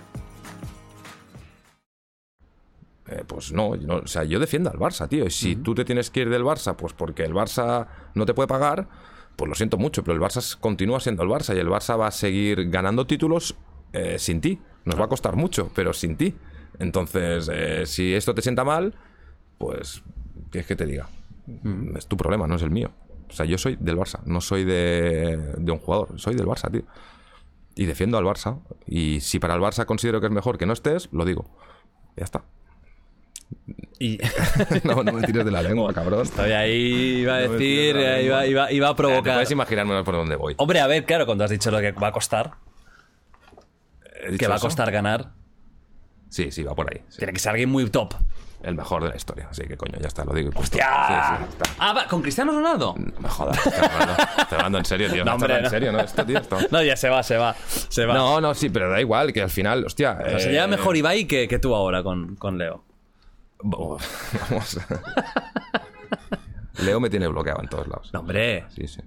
[3.11, 5.25] Eh, pues no, o sea, yo defiendo al Barça, tío.
[5.25, 8.33] Y si tú te tienes que ir del Barça, pues porque el Barça no te
[8.33, 8.87] puede pagar,
[9.35, 12.07] pues lo siento mucho, pero el Barça continúa siendo el Barça y el Barça va
[12.07, 13.57] a seguir ganando títulos
[13.91, 14.61] eh, sin ti.
[14.85, 16.35] Nos va a costar mucho, pero sin ti.
[16.79, 18.95] Entonces, eh, si esto te sienta mal,
[19.57, 20.03] pues,
[20.49, 21.09] ¿qué es que te diga?
[21.97, 22.91] Es tu problema, no es el mío.
[23.29, 26.71] O sea, yo soy del Barça, no soy de, de un jugador, soy del Barça,
[26.71, 26.83] tío.
[27.75, 28.61] Y defiendo al Barça.
[28.85, 31.49] Y si para el Barça considero que es mejor que no estés, lo digo.
[32.15, 32.45] Ya está.
[33.99, 34.17] Y
[34.83, 36.23] No, no me tires de la lengua, cabrón.
[36.23, 39.33] estoy ahí, iba a No decir, de eh, iba, iba- iba a Te provocar.
[39.35, 40.55] puedes imaginar por dónde voy.
[40.57, 42.51] Hombre, a ver, claro, cuando has dicho lo que va a costar,
[44.23, 45.31] ¿He que va a costar ganar,
[46.29, 47.01] Sí, sí, va por ahí.
[47.09, 47.17] sí.
[47.17, 48.13] tiene que ser alguien muy top.
[48.63, 49.47] El mejor de la historia.
[49.49, 50.51] Así que coño, ya está, lo digo.
[50.55, 50.87] ¡Hostia!
[51.07, 51.71] Sí, sí, está.
[51.79, 52.93] Ah, va, ¿con Cristiano Ronaldo?
[52.95, 55.25] No me jodas, estoy hablando, estoy hablando en serio, tío.
[55.25, 55.69] No, No, hombre, en no.
[55.69, 55.99] serio, ¿no?
[55.99, 56.57] Esto, tío, esto.
[56.69, 57.55] No, ya se va, se va.
[57.89, 58.13] Se va.
[58.13, 60.15] No, no, sí, pero da igual, que al final, hostia.
[60.23, 62.83] Pero se eh, lleva mejor Ibai que, que tú ahora con, con Leo.
[64.49, 64.79] Vamos.
[66.83, 68.09] Leo me tiene bloqueado en todos lados.
[68.13, 68.65] No, hombre.
[68.69, 69.01] Sí, sí.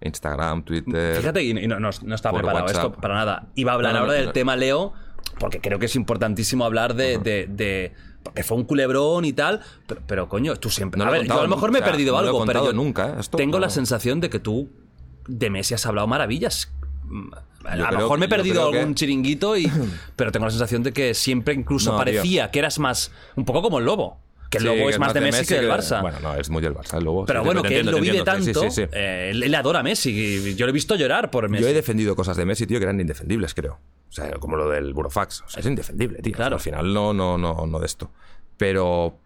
[0.00, 1.16] Instagram, Twitter.
[1.16, 2.84] Fíjate, y no, no- no está preparado WhatsApp.
[2.86, 3.46] esto para nada.
[3.54, 4.92] Iba a hablar No, ahora del tema Leo,
[5.38, 7.18] porque creo que es importantísimo hablar de.
[7.18, 7.92] de, de-
[8.22, 10.98] porque fue un culebrón y tal, pero, pero, coño, tú siempre.
[10.98, 12.44] No a lo he ver, yo a lo mejor me he perdido lo he algo,
[12.46, 13.14] pero yo nunca, ¿eh?
[13.20, 14.70] Esto, tengo la sensación de que tú
[15.28, 16.72] de Messi has hablado maravillas.
[17.64, 19.70] A Yo lo mejor me he perdido que- algún chiringuito, y,
[20.16, 23.10] pero tengo la sensación de que siempre incluso No, parecía que eras más.
[23.36, 24.18] Un poco como el Lobo.
[24.50, 26.00] Que el Sí, Lobo que es más de Messi, que del Barça.
[26.02, 27.24] Bueno, no, es muy del Barça, el Lobo.
[27.24, 28.70] pero Sí, bueno, que él lo vive tanto.
[28.70, 30.10] sí, eh, él, él adora a Messi.
[30.10, 31.64] y Yo lo he visto llorar por Messi.
[31.64, 33.78] Yo he defendido cosas de Messi, tío, que eran indefendibles, creo.
[34.10, 35.40] O sea, como lo del Burofax.
[35.42, 36.34] O sea, es indefendible, tío.
[36.34, 36.56] Claro.
[36.56, 38.10] Al final no, no, no, no de esto.
[38.56, 39.18] Pero,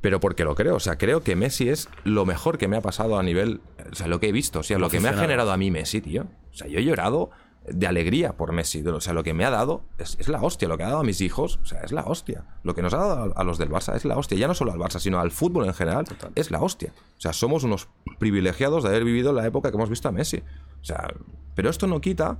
[0.00, 0.76] pero porque lo creo.
[0.76, 3.60] O sea, creo que Messi es lo mejor que me ha pasado a nivel.
[3.90, 4.60] O sea, lo que he visto.
[4.60, 6.26] O sea, lo que me ha generado a mí Messi, tío.
[6.52, 7.30] O sea, yo he llorado
[7.68, 8.82] de alegría por Messi.
[8.86, 10.68] O sea, lo que me ha dado es, es la hostia.
[10.68, 12.44] Lo que ha dado a mis hijos, o sea, es la hostia.
[12.62, 14.38] Lo que nos ha dado a, a los del Barça es la hostia.
[14.38, 16.92] Ya no solo al Barça, sino al fútbol en general, es la hostia.
[17.18, 20.42] O sea, somos unos privilegiados de haber vivido la época que hemos visto a Messi.
[20.80, 21.12] O sea,
[21.54, 22.38] pero esto no quita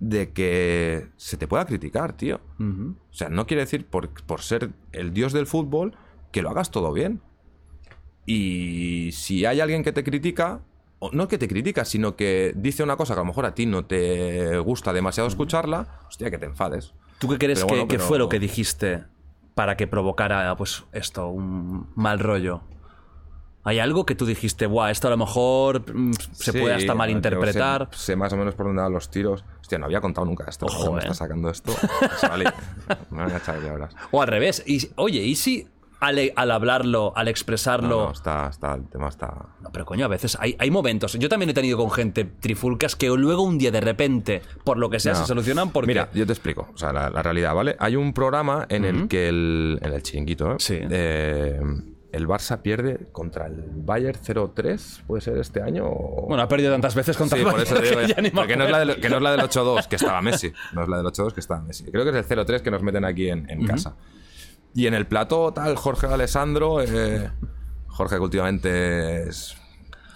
[0.00, 2.40] de que se te pueda criticar, tío.
[2.60, 5.96] O sea, no quiere decir por, por ser el dios del fútbol
[6.30, 7.20] que lo hagas todo bien.
[8.26, 10.60] Y si hay alguien que te critica,
[10.98, 13.54] o no que te critica, sino que dice una cosa que a lo mejor a
[13.54, 16.92] ti no te gusta demasiado escucharla, hostia, que te enfades.
[17.18, 19.04] ¿Tú qué crees que, bueno, que fue lo que dijiste
[19.54, 22.62] para que provocara pues esto, un mal rollo?
[23.64, 26.94] ¿Hay algo que tú dijiste, guau, esto a lo mejor mm, se Sí, puede hasta
[26.94, 27.88] malinterpretar?
[27.92, 29.44] Sé, sé más o menos por dónde van los tiros.
[29.60, 30.66] Hostia, no había contado nunca esto.
[30.66, 31.74] Ojo, ¿Cómo me está sacando esto?
[32.22, 32.44] Vale.
[33.10, 33.94] Me van a echar verás.
[34.10, 34.62] O al revés.
[34.66, 35.68] Y, oye, ¿y si
[36.00, 37.88] al, al hablarlo, al No, expresarlo...
[38.06, 39.34] no, está, está, el tema está.
[39.60, 41.14] No, pero coño, a veces hay, hay momentos.
[41.14, 44.88] Yo también he tenido con gente trifulcas que luego un día de repente, por lo
[44.90, 45.18] que sea, No.
[45.20, 45.88] se solucionan porque.
[45.88, 46.68] Mira, yo te explico.
[46.74, 47.76] O sea, la, la realidad, ¿vale?
[47.78, 50.56] Hay un programa en el que el, en el chiringuito, ¿eh?
[50.58, 50.78] Sí.
[50.80, 51.60] Eh,
[52.10, 55.84] el Barça pierde contra el Bayern 0-3, ¿puede ser este año?
[55.86, 58.56] o- Bueno, ha perdido tantas veces contra Sí, el por eso Bayern digo, que porque
[58.56, 60.50] no es, la del, que no es la del 8-2, que estaba Messi.
[60.72, 61.84] No es la del 8-2, que estaba Messi.
[61.84, 63.94] Creo que es el 0-3 que nos meten aquí en, en casa.
[64.74, 66.80] Y en el plato, tal, Jorge Alessandro.
[66.82, 67.30] eh,
[67.88, 69.56] Jorge, que últimamente es-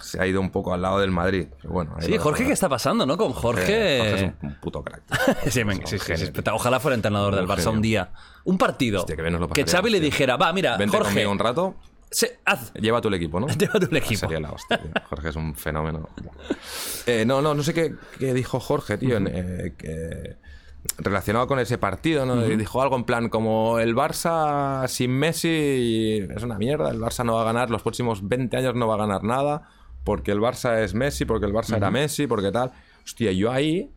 [0.01, 1.47] se ha ido un poco al lado del Madrid.
[1.61, 2.45] Pero bueno, Sí, Jorge.
[2.45, 3.17] ¿qué está pasando, no?
[3.17, 3.97] Con Jorge.
[3.99, 5.01] Jorge es un, puto crack.
[5.49, 6.31] Sí, un sí.
[6.51, 7.71] Ojalá fuera entrenador del Barça genio.
[7.71, 8.11] un día.
[8.45, 8.99] Un partido.
[9.01, 11.75] Hostia, que pasaríamos, Xavi le dijera, va, mira, Vente Jorge, conmigo un rato.
[12.11, 13.47] se- haz, Lleva tu equipo, ¿no?
[13.57, 14.19] lleva tu equipo.
[14.19, 14.91] Sería la hostia, tío.
[15.09, 16.07] Jorge es un fenómeno.
[17.07, 20.37] Eh, no, no, no sé qué, qué dijo Jorge, tío, eh, que-
[20.97, 22.41] relacionado con ese partido, ¿no?
[22.41, 27.35] Dijo algo en plan como el Barça sin Messi es una mierda, el Barça no
[27.35, 29.69] va a ganar, los próximos 20 años no va a ganar nada,
[30.03, 32.71] porque el Barça es Messi, porque el Barça era Messi, porque tal.
[33.03, 33.91] Hostia, yo ahí,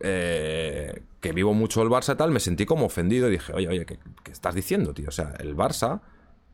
[0.00, 3.68] eh, que vivo mucho el Barça y tal, me sentí como ofendido y dije, oye,
[3.68, 5.08] oye, ¿qué, qué estás diciendo, tío?
[5.08, 6.00] O sea, el Barça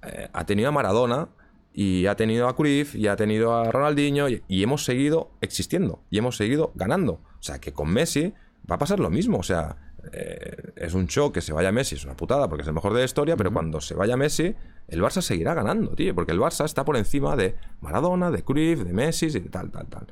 [0.02, 1.28] eh, ha tenido a Maradona
[1.72, 6.02] y ha tenido a Cruyff y ha tenido a Ronaldinho y, y hemos seguido existiendo
[6.10, 7.14] y hemos seguido ganando.
[7.38, 8.34] O sea, que con Messi
[8.70, 9.38] va a pasar lo mismo.
[9.38, 9.76] O sea,
[10.12, 12.92] eh, es un show que se vaya Messi, es una putada porque es el mejor
[12.92, 14.54] de la historia, pero cuando se vaya Messi,
[14.88, 18.80] el Barça seguirá ganando, tío, porque el Barça está por encima de Maradona, de Cruyff,
[18.80, 20.06] de Messi y de tal, tal, tal.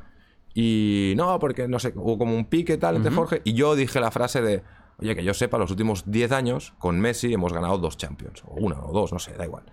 [0.54, 3.42] Y no, porque no sé, hubo como un pique tal entre Jorge.
[3.44, 4.62] Y yo dije la frase de,
[4.98, 8.42] oye, que yo sepa, los últimos 10 años con Messi hemos ganado dos Champions.
[8.46, 9.64] O una o dos, no sé, da igual.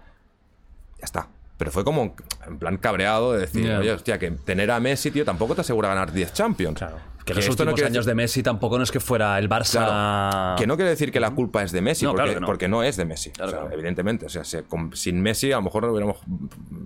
[0.98, 1.30] Ya está.
[1.58, 2.16] Pero fue como
[2.48, 5.90] en plan cabreado de decir, oye, hostia, que tener a Messi, tío, tampoco te asegura
[5.90, 6.80] ganar 10 Champions.
[6.80, 6.98] Claro.
[7.26, 9.48] Que los no últimos quiere años decir- de Messi tampoco no es que fuera el
[9.50, 9.86] Barça.
[9.86, 10.56] Claro.
[10.58, 12.48] Que no quiere decir que la culpa es de Messi, No, porque, claro no.
[12.48, 13.32] porque no es de Messi.
[13.32, 13.74] Claro O sea, que no.
[13.74, 14.26] Evidentemente.
[14.26, 16.18] O sea, con- sin Messi a lo mejor no hubiéramos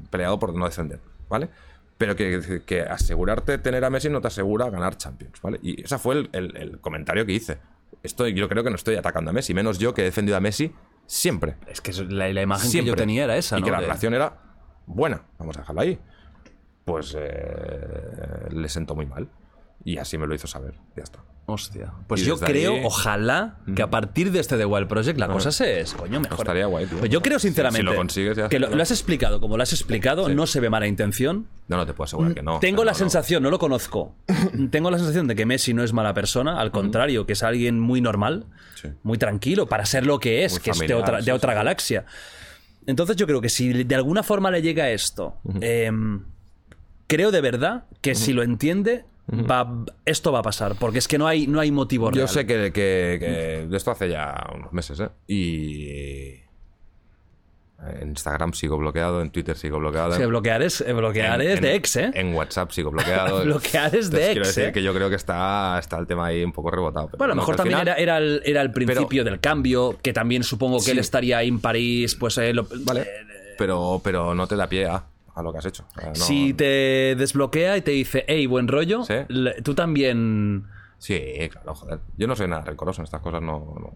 [0.09, 0.99] peleado por no defender,
[1.29, 1.49] ¿vale?
[1.97, 5.59] Pero que, que asegurarte tener a Messi no te asegura ganar Champions, ¿vale?
[5.63, 7.57] Y ese fue el, el- el comentario que hice.
[8.03, 10.41] Esto yo creo que no estoy atacando a Messi, menos yo que he defendido a
[10.41, 10.73] Messi
[11.07, 11.55] siempre.
[11.67, 12.91] Es que la, la imagen siempre.
[12.91, 13.65] que yo tenía era esa, y ¿no?
[13.65, 14.37] que la relación era
[14.85, 15.99] buena, vamos a dejarla ahí.
[16.83, 19.27] Pues eh, le sentó muy mal.
[19.83, 20.75] Y así me lo hizo saber.
[20.95, 21.19] Ya está.
[21.47, 21.93] Hostia.
[22.07, 25.27] Pues Y yo creo, ahí- ojalá, que a partir de este The Wild Project la
[25.27, 26.39] cosa se es, coño, mejor.
[26.39, 26.97] estaría guay, tío.
[26.97, 29.61] Pues yo creo Si- sinceramente si lo consigues, ya que lo, has explicado como lo
[29.61, 31.47] has explicado, no se ve mala intención.
[31.67, 32.59] No, no te puedo asegurar que no.
[32.59, 34.15] Tengo la no, sensación, no lo conozco,
[34.71, 37.79] tengo la sensación de que Messi no es mala persona, al contrario, que es alguien
[37.79, 38.87] muy normal, Sí.
[39.03, 42.05] muy tranquilo, para ser lo que es, Muy que es de otra, de otra galaxia.
[42.87, 46.23] Entonces yo creo que si de alguna forma le llega esto, em,
[47.05, 51.17] creo de verdad que si lo entiende, va, esto va a pasar, porque es que
[51.17, 52.27] no hay, no hay motivo real.
[52.27, 55.09] Yo sé que, que- que esto hace ya unos meses, ¿eh?
[55.27, 56.45] Y.
[58.01, 60.13] En Instagram sigo bloqueado, en Twitter sigo bloqueado.
[60.13, 62.11] Sí, bloquear es, eh, bloquear en- es en- de ex, ¿eh?
[62.15, 63.43] En WhatsApp sigo bloqueado.
[63.45, 64.71] Bloquear es de Entonces, Quiero ex, decir ¿eh?
[64.71, 67.07] que yo creo que está, está el tema ahí un poco rebotado.
[67.07, 69.31] pero Bueno, a lo no, mejor también final- era, era el, era el principio Pero-
[69.31, 70.91] del cambio, que también supongo que Sí.
[70.91, 73.01] él estaría ahí en París, pues eh, lo- Vale.
[73.01, 73.07] eh,
[73.57, 75.03] Pero, pero no te da pie a,
[75.35, 75.85] a lo que has hecho.
[75.95, 79.13] O sea, no- si te desbloquea y te dice, hey, buen rollo, Sí.
[79.27, 80.65] le- tú también...
[80.97, 81.19] Sí,
[81.51, 81.99] claro, joder.
[82.17, 83.75] Yo no soy nada rencoroso en estas cosas, no.
[83.79, 83.93] no.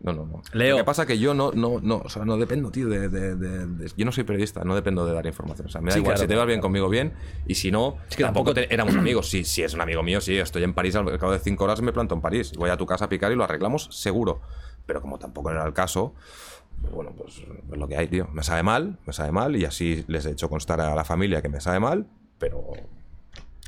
[0.00, 0.42] No, no, no.
[0.52, 0.76] Leo.
[0.76, 3.08] Lo que pasa es que yo no, no, no, o sea, no dependo, tío, de,
[3.08, 5.66] de- de- de- Yo no soy periodista, no dependo de dar información.
[5.66, 7.14] O sea, me da Sí, igual, claro, si te vas bien conmigo, bien.
[7.48, 9.28] Y si no, Es que tampoco tampoco- te- éramos amigos.
[9.28, 11.82] Sí, sí, es un amigo mío, sí, estoy en París, al cabo de cinco horas
[11.82, 12.52] me planto en París.
[12.56, 14.40] Voy a tu casa a picar y lo arreglamos seguro.
[14.88, 16.14] Pero como tampoco era el caso,
[16.80, 18.26] pues bueno, pues es lo que hay, tío.
[18.32, 21.42] Me sabe mal, me sabe mal, y así les he hecho constar a la familia
[21.42, 22.06] que me sabe mal,
[22.38, 22.64] pero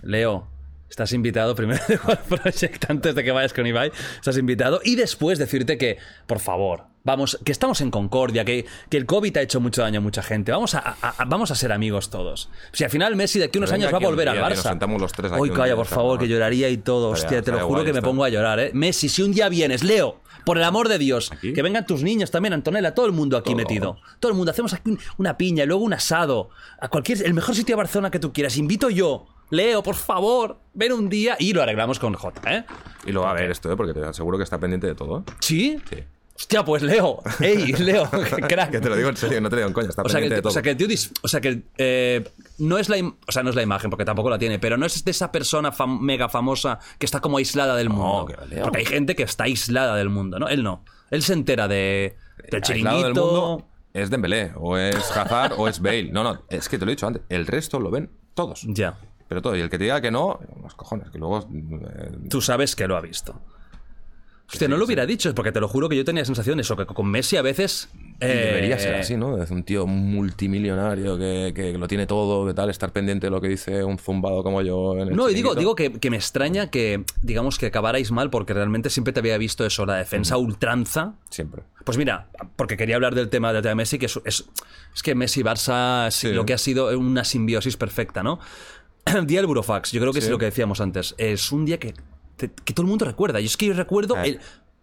[0.02, 0.47] Leo,
[0.88, 3.92] estás invitado primero de Wild Project antes de que vayas con Ibai.
[4.16, 4.80] Estás invitado.
[4.82, 9.36] Y después decirte que, por favor, vamos, que estamos en concordia, que, que el COVID
[9.36, 10.52] ha hecho mucho daño a mucha gente.
[10.52, 12.48] Vamos a, a- a- vamos a ser amigos todos.
[12.72, 14.78] Si al final Messi de aquí unos Venga años va a volver al Barça.
[14.88, 17.12] nos los tres aquí calla, por favor, que lloraría y todo.
[17.12, 18.70] Estaría- Hostia, te lo juro que me pongo a llorar, ¿eh?
[18.72, 21.53] Messi, si un día vienes, Leo, por el amor de Dios, ¿Aquí?
[21.53, 23.57] que vengan tus niños también, Antonella, todo el mundo aquí Todo.
[23.57, 23.97] metido.
[24.19, 24.51] Todo el mundo.
[24.53, 26.51] Hacemos aquí un- una piña y luego un asado.
[26.81, 28.57] A cualquier, el mejor sitio de Barcelona que tú quieras.
[28.57, 29.27] Invito yo.
[29.51, 32.65] Leo, por favor, ven un día y lo arreglamos con J, ¿eh?
[33.05, 33.77] Y lo va a ver esto, ¿eh?
[33.77, 35.25] porque te aseguro que está pendiente de todo.
[35.41, 35.77] ¿Sí?
[35.91, 35.97] Sí.
[36.41, 37.23] Hostia, pues Leo.
[37.41, 38.09] Ey, Leo,
[38.49, 38.71] crack.
[38.71, 40.29] Que te lo digo en serio, no te digo en coña, está O sea, que,
[40.31, 40.49] de todo.
[40.49, 42.25] o sea, que el tío dis- o sea, que eh,
[42.59, 44.87] no es la o sea, no es la imagen porque tampoco la tiene, pero no
[44.87, 48.27] es de esa persona fam- mega famosa que está como aislada del mundo.
[48.62, 50.49] porque hay gente que está aislada del mundo, ¿no?
[50.49, 50.85] Él no.
[51.11, 52.17] Él se entera de
[52.51, 53.05] del Aislado chiringuito.
[53.05, 56.11] del mundo es Dembélé, o es Hazard, o es Bale.
[56.11, 57.23] No, no, es que te lo he dicho antes.
[57.29, 58.62] El resto lo ven todos.
[58.67, 58.97] Ya.
[59.29, 59.57] Pero todo.
[59.57, 61.41] Y el que te diga que no, los cojones, que luego.
[61.53, 63.41] eh, Tú sabes que lo ha visto.
[64.52, 66.77] Hostia, no lo hubiera dicho, porque te lo juro que yo tenía sensación de eso,
[66.77, 67.89] que con Messi a veces.
[68.20, 69.43] eh, debería ser así, ¿no?
[69.43, 73.40] Es un tío multimillonario que, que lo tiene todo, que tal, estar pendiente de lo
[73.40, 74.94] que dice un zumbado como yo.
[74.94, 78.31] En el No, y digo, digo que, que me extraña que, digamos, que acabarais mal,
[78.31, 81.14] porque realmente siempre te había visto eso, la defensa ultranza.
[81.31, 81.62] Siempre.
[81.85, 84.44] Pues mira, porque quería hablar del tema del tema de Messi, que es, es,
[84.94, 86.32] es que Messi Barça es Sí.
[86.32, 88.39] lo que ha sido una simbiosis perfecta, ¿no?
[89.27, 91.14] Día del Burofax, yo creo que es lo que decíamos antes.
[91.16, 91.94] Es un día que,
[92.49, 93.41] te- que todo el mundo recuerda.
[93.41, 94.41] Y es que yo recuerdo el-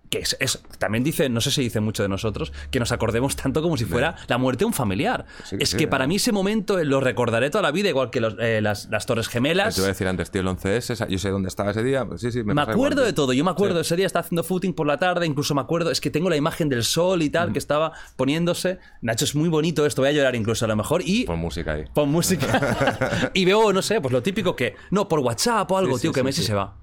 [0.10, 3.36] que es, es- también dice, no sé si dice mucho de nosotros, que nos acordemos
[3.36, 5.26] tanto como si fuera la muerte de un familiar.
[5.44, 8.10] Sí es sí, que para mí ese momento eh, lo recordaré toda la vida, igual
[8.10, 9.76] que los- eh, las, las Torres Gemelas.
[9.76, 12.06] Te iba a decir antes, tío, el 11S, esa- yo sé dónde estaba ese día.
[12.06, 14.74] pues sí, sí, me, acuerdo de todo, yo me acuerdo, ese día estaba haciendo footing
[14.74, 17.32] por la tarde, incluso me acuerdo, es que tengo la imagen del sol y Mm.
[17.34, 18.80] tal, que estaba poniéndose.
[19.02, 21.02] Nacho, es muy bonito esto, voy a llorar incluso a lo mejor.
[21.04, 21.84] Y Pon música ahí.
[21.94, 22.48] pon música.
[23.34, 26.24] y veo, no sé, pues lo típico que, no, por WhatsApp o algo, tío, que
[26.24, 26.76] Messi se va.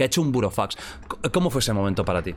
[0.00, 0.78] Que ha hecho un burofax.
[1.30, 2.34] ¿Cómo fue ese momento para ti?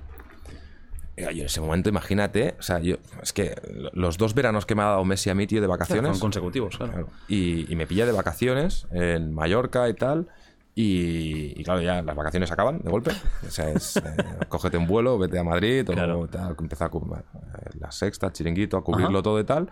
[1.16, 3.56] Yo en ese momento, imagínate, o sea, yo, es que
[3.94, 6.12] los dos veranos que me ha dado Messi a mí, tío, de vacaciones.
[6.18, 6.92] Son consecutivos, claro.
[6.92, 7.08] Claro.
[7.30, 10.28] Y, y me pilla de vacaciones en Mallorca y tal.
[10.76, 13.12] Y, y claro, ya las vacaciones acaban de golpe.
[13.48, 14.02] O sea, es, eh,
[14.50, 16.28] cógete un vuelo, vete a Madrid, o Claro.
[16.28, 19.24] tal, empezar a eh, la sexta, el chiringuito, a cubrirlo Ajá.
[19.24, 19.72] todo y tal.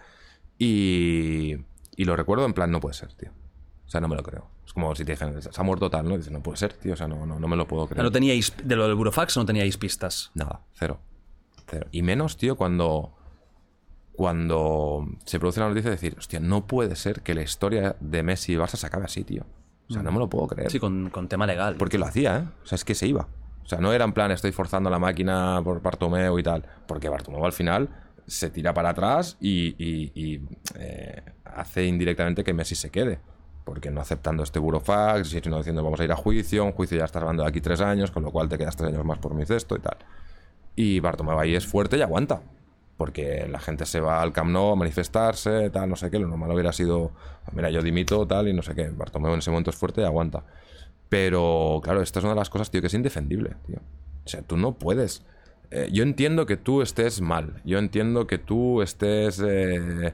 [0.57, 1.57] Y,
[1.97, 3.31] y lo recuerdo en plan, no puede ser, tío.
[3.85, 4.47] O sea, no me lo creo.
[4.65, 6.13] Es como si te dijeran, se ha muerto tal, ¿no?
[6.13, 6.93] Y dices, no puede ser, tío.
[6.93, 8.03] O sea, no, no, no me lo puedo creer.
[8.03, 10.31] No teníais, de lo del burofax no teníais pistas.
[10.35, 10.99] Nada, cero.
[11.67, 11.88] Cero.
[11.91, 13.13] Y menos, tío, cuando.
[14.13, 18.23] Cuando se produce la noticia de decir, hostia, no puede ser que la historia de
[18.23, 19.45] Messi y Barça se acabe así, tío.
[19.89, 20.69] O sea, no me lo puedo creer.
[20.69, 21.75] Sí, con, con tema legal.
[21.77, 22.43] Porque lo hacía, ¿eh?
[22.63, 23.27] O sea, es que se iba.
[23.63, 26.65] O sea, no era en plan, estoy forzando la máquina por Bartomeu y tal.
[26.88, 27.89] Porque Bartomeu al final
[28.27, 30.41] se tira para atrás y, y- y,
[30.75, 33.19] eh, hace indirectamente que Messi se quede.
[33.63, 37.05] Porque no aceptando este burofax, sino diciendo vamos a ir a juicio, un juicio ya
[37.05, 39.33] está hablando de aquí tres años, con lo cual te quedas tres años más por
[39.33, 39.97] mi cesto y tal.
[40.75, 42.41] Y Bartomeu ahí es fuerte y aguanta.
[42.97, 46.19] Porque la gente se va al Camp Nou a manifestarse, tal, no sé qué.
[46.19, 47.11] Lo normal hubiera sido,
[47.51, 48.89] mira, yo dimito, tal, y no sé qué.
[48.89, 50.43] Bartomeu en ese momento es fuerte y aguanta.
[51.09, 53.79] Pero, claro, esta es una de las cosas, tío, que es indefendible, tío.
[54.23, 55.25] O sea, tú no puedes.
[55.71, 57.61] eh, yo entiendo que tú estés mal.
[57.65, 59.41] Yo entiendo que tú estés.
[59.43, 60.13] eh,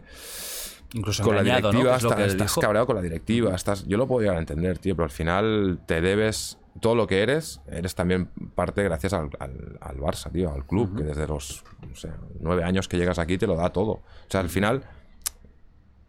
[0.94, 1.42] Incluso con la
[1.72, 4.78] directiva, es lo estás, cabreado con la directiva, estás, yo lo puedo llegar a entender,
[4.80, 9.30] tío, pero al final te debes todo lo que eres, eres también parte gracias al,
[9.40, 12.10] al- al Barça, tío, al club, que desde los no sé,
[12.40, 13.92] nueve años que llegas aquí te lo da todo.
[13.92, 14.84] O sea, al final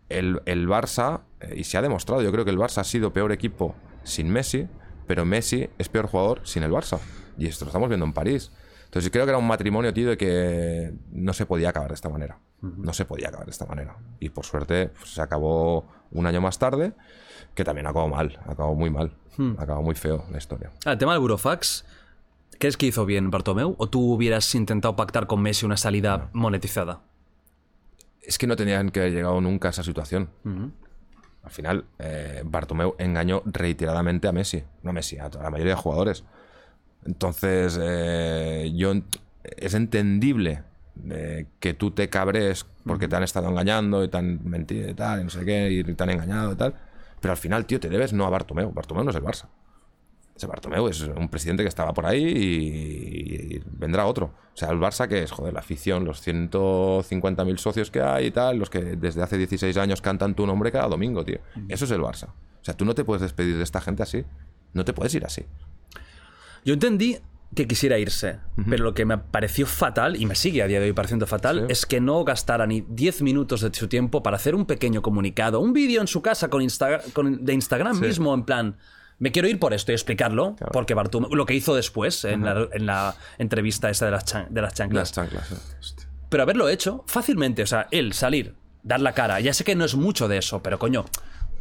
[0.08, 3.12] el, el Barça, eh, y se ha demostrado, yo creo que el Barça ha sido
[3.12, 3.74] peor equipo
[4.04, 4.68] sin Messi,
[5.06, 6.98] pero Messi es peor jugador sin el Barça.
[7.36, 8.50] Y esto lo estamos viendo en París.
[8.98, 12.08] Entonces creo que era un matrimonio, tío, de que no se podía acabar de esta
[12.08, 12.40] manera.
[12.60, 13.96] No se podía acabar de esta manera.
[14.18, 16.94] Y por suerte pues, se acabó un año más tarde,
[17.54, 19.12] que también acabó mal, acabó muy mal,
[19.56, 20.72] acabó muy feo la historia.
[20.84, 21.84] Ah, el tema del burofax,
[22.58, 23.76] ¿crees que hizo bien Bartomeu?
[23.78, 27.02] ¿O tú hubieras intentado pactar con Messi una salida monetizada?
[28.20, 30.28] Es que no tenían que haber llegado nunca a esa situación.
[31.44, 34.64] Al final, eh, Bartomeu engañó reiteradamente a Messi.
[34.82, 36.24] No a Messi, a la mayoría de jugadores.
[37.04, 38.92] Entonces, eh, yo
[39.42, 40.62] es entendible
[41.10, 44.94] eh, que tú te cabres porque te han estado engañando y te han mentido y
[44.94, 46.74] tal, y no sé qué, y te han engañado y tal.
[47.20, 48.72] Pero al final, tío, te debes no a Bartomeu.
[48.72, 49.48] Bartomeu no es el Barça.
[50.36, 54.26] Ese Bartomeu es un presidente que estaba por ahí y, y vendrá otro.
[54.26, 58.30] O sea, el Barça que es, joder, la afición, los 150.000 socios que hay y
[58.30, 61.38] tal, los que desde hace 16 años cantan tu nombre cada domingo, tío.
[61.68, 62.28] Eso es el Barça.
[62.28, 64.24] O sea, tú no te puedes despedir de esta gente así.
[64.74, 65.44] No te puedes ir así.
[66.64, 67.18] Yo entendí
[67.54, 70.86] que quisiera irse, pero lo que me pareció fatal, y me sigue a día de
[70.86, 71.72] hoy pareciendo fatal, Sí.
[71.72, 75.58] es que no gastara ni 10 minutos de su tiempo para hacer un pequeño comunicado,
[75.60, 78.02] un vídeo en su casa con Insta- con- de Instagram Sí.
[78.02, 78.76] mismo, en plan,
[79.18, 82.68] me quiero ir por esto y explicarlo, porque Bartomeu, lo que hizo después en, la,
[82.72, 85.00] en la entrevista esa de las, chan- de las chanclas.
[85.08, 85.50] Las chanclas.
[85.52, 86.04] eh.
[86.28, 89.84] Pero haberlo hecho fácilmente, o sea, él salir, dar la cara, ya sé que no
[89.86, 91.06] es mucho de eso, pero coño,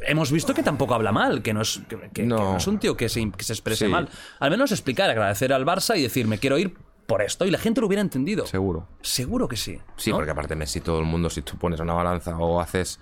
[0.02, 2.58] hemos visto que tampoco habla mal, que no es, que, que- que No.
[2.58, 3.92] es un tío que se, que se exprese Sí.
[3.92, 4.10] mal.
[4.40, 6.76] Al menos explicar, agradecer al Barça y decir, me quiero ir
[7.08, 8.46] por esto, y la gente lo hubiera entendido.
[8.46, 8.88] Seguro.
[9.02, 9.80] Seguro que sí.
[9.96, 10.18] Sí, ¿no?
[10.18, 13.00] porque aparte Messi, todo el mundo, si tú pones una balanza o haces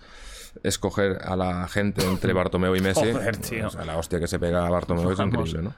[0.63, 3.67] escoger a la gente entre Bartomeu y Messi, Joder, tío.
[3.67, 5.75] o sea, la hostia que se pega a Bartomeu es increíble, ¿no?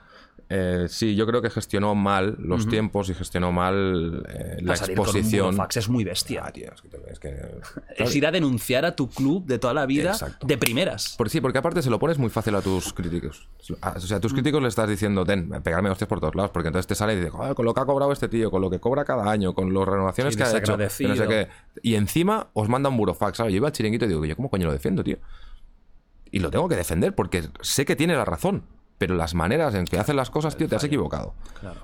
[0.50, 5.58] Eh, sí, yo creo que gestionó mal los tiempos y gestionó mal eh, la exposición.
[5.76, 6.44] es muy bestia.
[6.46, 7.60] Ah, tío, es que, es que-
[8.04, 10.48] Es ir a denunciar a tu club de toda la vida Exacto.
[10.48, 11.16] de primeras.
[11.18, 13.50] Por, sí, porque aparte se lo pones muy fácil a tus críticos.
[13.82, 16.52] A- O sea, a tus críticos le estás diciendo, ten, pegarme hostias por todos lados,
[16.52, 18.62] porque entonces te sale y dices, "Joder, con lo que ha cobrado este tío, con
[18.62, 21.04] lo que cobra cada año, con las renovaciones Sí, que ha hecho, que no sé
[21.08, 21.28] desagradecido.
[21.28, 21.50] qué.
[21.82, 23.52] Y encima os manda un burofax, ¿sabes?
[23.52, 25.18] Yo iba al chiringuito y digo, ¿yo cómo coño lo defiendo, tío?
[26.32, 28.64] Y lo tengo que defender porque sé que tiene la razón.
[28.98, 31.36] Pero las maneras en que hacen las cosas, tío, te has equivocado.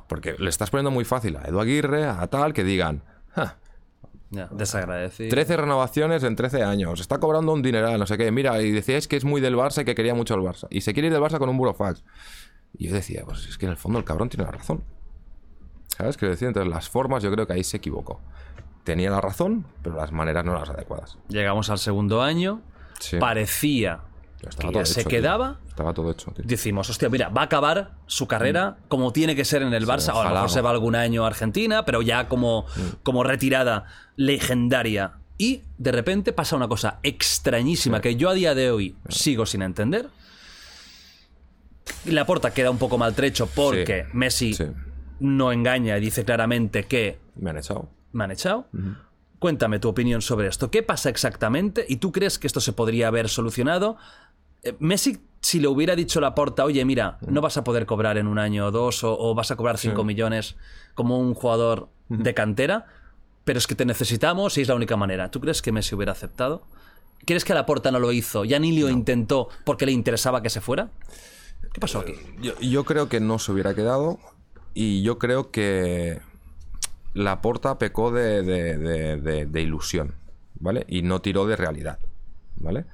[0.08, 3.04] Porque le estás poniendo muy fácil a Edu Aguirre, a tal, que digan,
[3.36, 3.58] "Ja,
[4.32, 5.30] Ya, desagradecido.
[5.30, 7.00] 13 renovaciones en 13 años.
[7.00, 8.32] Está cobrando un dineral, no sé qué.
[8.32, 10.66] Mira, y decíais que es muy del Barça y que quería mucho el Barça.
[10.72, 12.04] Y se quiere ir del Barça con un burofax.
[12.76, 14.84] Y yo decía, pues es que en el fondo el cabrón tiene la razón.
[15.86, 16.18] ¿Sabes?
[16.18, 18.22] Quiero decir, entonces las formas yo creo que ahí se equivocó.
[18.84, 21.20] Tenía la razón, pero las maneras no eran las adecuadas.
[21.30, 22.62] Llegamos al segundo año.
[23.00, 23.18] Sí.
[23.20, 24.00] Parecía
[24.50, 25.20] Estaba que todo ya se hecho, tío.
[25.20, 25.60] quedaba.
[25.68, 26.44] Estaba todo hecho, tío.
[26.48, 30.10] Decimos, hostia, mira, va a acabar su carrera como tiene que ser en el Barça.
[30.10, 32.66] o a lo ojalá, mejor se va algún año a Argentina, pero ya como,
[33.04, 35.14] como retirada legendaria.
[35.38, 39.62] Y de repente pasa una cosa extrañísima que yo a día de hoy sigo sin
[39.64, 40.10] entender.
[42.06, 44.66] La porta queda un poco maltrecho porque Sí, Messi sí.
[45.20, 47.90] no engaña y dice claramente que Me han echado.
[48.12, 48.68] me han echado.
[49.40, 50.72] Cuéntame tu opinión sobre esto.
[50.72, 51.86] ¿Qué pasa exactamente?
[51.90, 53.98] ¿Y tú crees que esto se podría haber solucionado?
[54.64, 58.18] Eh, Messi, si le hubiera dicho la porta, oye, mira, no vas a poder cobrar
[58.18, 60.56] en un año o dos, o, o vas a cobrar 5 millones
[60.96, 62.86] como un jugador de cantera,
[63.44, 65.32] pero es que te necesitamos y es la única manera.
[65.32, 66.64] ¿Tú crees que Messi hubiera aceptado?
[67.26, 68.46] ¿Crees que la porta no lo hizo?
[68.46, 70.90] ¿Ya ni lo intentó porque le interesaba que se fuera?
[71.74, 72.14] ¿Qué pasó aquí?
[72.42, 74.20] Yo, yo creo que no se hubiera quedado
[74.74, 76.20] y yo creo que
[77.14, 80.14] la porta pecó de, de- de- de- de ilusión,
[80.60, 80.86] ¿vale?
[80.88, 82.00] Y no tiró de realidad,
[82.58, 82.86] ¿vale?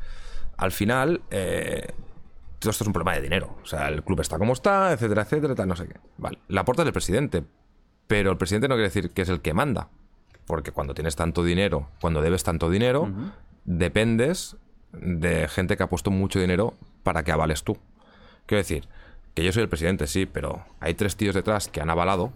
[0.59, 1.93] Al final, eh,
[2.59, 3.57] todo esto es un problema de dinero.
[3.63, 5.95] O sea, el club está como está, etcétera, etcétera, tal, no sé qué.
[6.17, 6.39] Vale.
[6.49, 7.45] La porta es el presidente,
[8.07, 9.87] pero el presidente no quiere decir que es el que manda.
[10.45, 13.09] Porque cuando tienes tanto dinero, cuando debes tanto dinero,
[13.63, 14.57] dependes
[14.91, 16.73] de gente que ha puesto mucho dinero
[17.03, 17.77] para que avales tú.
[18.45, 18.89] Quiero decir,
[19.33, 22.33] que yo soy el presidente, sí, pero hay tres tíos detrás que han avalado,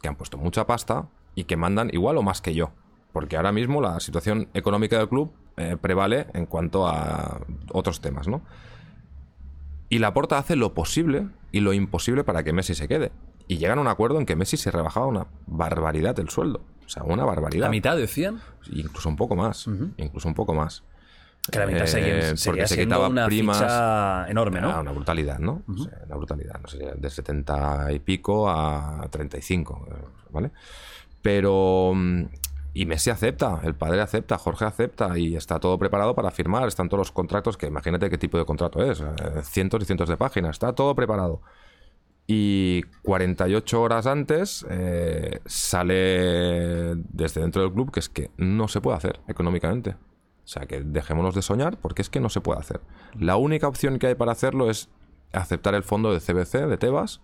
[0.00, 2.70] que han puesto mucha pasta y que mandan igual o más que yo.
[3.18, 7.40] Porque ahora mismo la situación económica del club eh, prevale en cuanto a
[7.72, 8.42] otros temas, ¿no?
[9.88, 13.10] Y Laporta hace lo posible y lo imposible para que Messi se quede.
[13.48, 16.60] Y llegan a un acuerdo en que Messi se rebajaba una barbaridad el sueldo.
[16.86, 17.64] O sea, una barbaridad.
[17.64, 18.40] ¿La mitad decían?
[18.70, 19.66] Incluso un poco más.
[19.96, 20.84] Incluso un poco más.
[21.50, 23.58] Que la mitad Eh, seguía, porque se quitaba una primas.
[23.58, 24.68] ficha enorme, ¿no?
[24.70, 25.62] Era una brutalidad, ¿no?
[25.66, 26.60] O sea, una brutalidad.
[26.60, 29.94] No sé, de 70 y pico a 35, eh,
[30.30, 30.52] ¿vale?
[31.20, 31.94] Pero.
[32.78, 36.68] Y Messi acepta, el padre acepta, Jorge acepta y está todo preparado para firmar.
[36.68, 39.04] Están todos los contratos, que imagínate qué tipo de contrato es, eh,
[39.42, 41.42] cientos y cientos de páginas, está todo preparado.
[42.28, 48.80] Y 48 horas antes eh, sale desde dentro del club que es que no se
[48.80, 49.96] puede hacer económicamente.
[50.44, 52.80] O sea, que dejémonos de soñar porque es que no se puede hacer.
[53.18, 54.88] La única opción que hay para hacerlo es
[55.32, 57.22] aceptar el fondo de CBC, de Tebas,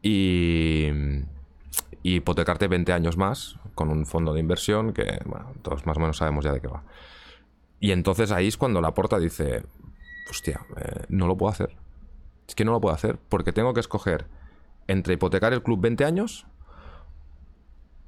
[0.00, 0.88] y,
[2.02, 6.00] y hipotecarte 20 años más con un fondo de inversión que, bueno, todos más o
[6.00, 6.84] menos sabemos ya de qué va.
[7.80, 9.62] Y entonces ahí es cuando la porta dice,
[10.30, 11.76] hostia, eh, no lo puedo hacer.
[12.46, 14.26] Es que no lo puedo hacer porque tengo que escoger
[14.86, 16.46] entre hipotecar el club 20 años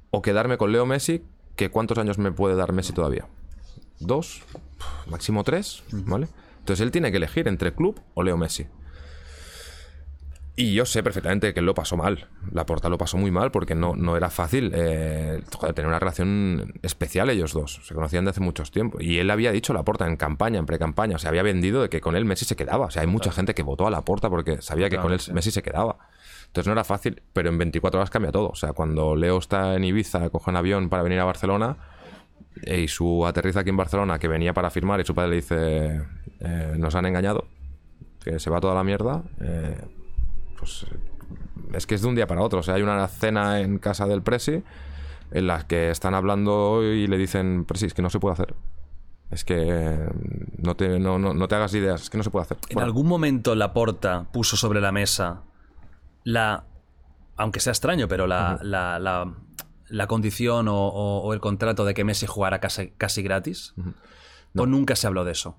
[0.09, 1.23] o quedarme con Leo Messi,
[1.55, 3.27] que cuántos años me puede dar Messi todavía.
[3.99, 4.43] Dos,
[5.07, 6.27] máximo tres, ¿vale?
[6.59, 8.67] Entonces él tiene que elegir entre club o Leo Messi.
[10.55, 12.27] Y yo sé perfectamente que él lo pasó mal.
[12.51, 15.97] La Porta lo pasó muy mal porque no, no era fácil eh, joder, tener una
[15.97, 17.79] relación especial ellos dos.
[17.83, 19.01] Se conocían de hace muchos tiempos.
[19.01, 21.89] Y él había dicho la Porta en campaña, en pre-campaña, o sea, había vendido de
[21.89, 22.87] que con él Messi se quedaba.
[22.87, 25.19] O sea, hay mucha gente que votó a la Porta porque sabía que con él
[25.33, 25.97] Messi se quedaba.
[26.47, 28.49] Entonces no era fácil, pero en 24 horas cambia todo.
[28.49, 31.77] O sea, cuando Leo está en Ibiza, coge un avión para venir a Barcelona
[32.63, 35.35] eh, y su aterriza aquí en Barcelona, que venía para firmar, y su padre le
[35.37, 36.01] dice:
[36.41, 37.47] eh, Nos han engañado,
[38.21, 39.23] que se va toda la mierda.
[39.39, 39.77] eh,
[40.61, 40.85] pues
[41.73, 42.59] es que es de un día para otro.
[42.59, 44.63] O sea, hay una cena en casa del Presi
[45.31, 48.55] en la que están hablando y le dicen: Presi, es que no se puede hacer.
[49.31, 50.09] Es que eh,
[50.57, 52.57] no te, no, no- no te hagas ideas, es que no se puede hacer.
[52.69, 55.41] En Bueno, algún momento Laporta puso sobre la mesa
[56.25, 56.65] la,
[57.37, 59.33] aunque sea extraño, pero la, la, la-
[59.87, 63.73] la condición o, o- o el contrato de que Messi jugara casi, casi gratis.
[64.57, 65.55] O nunca se habló de eso.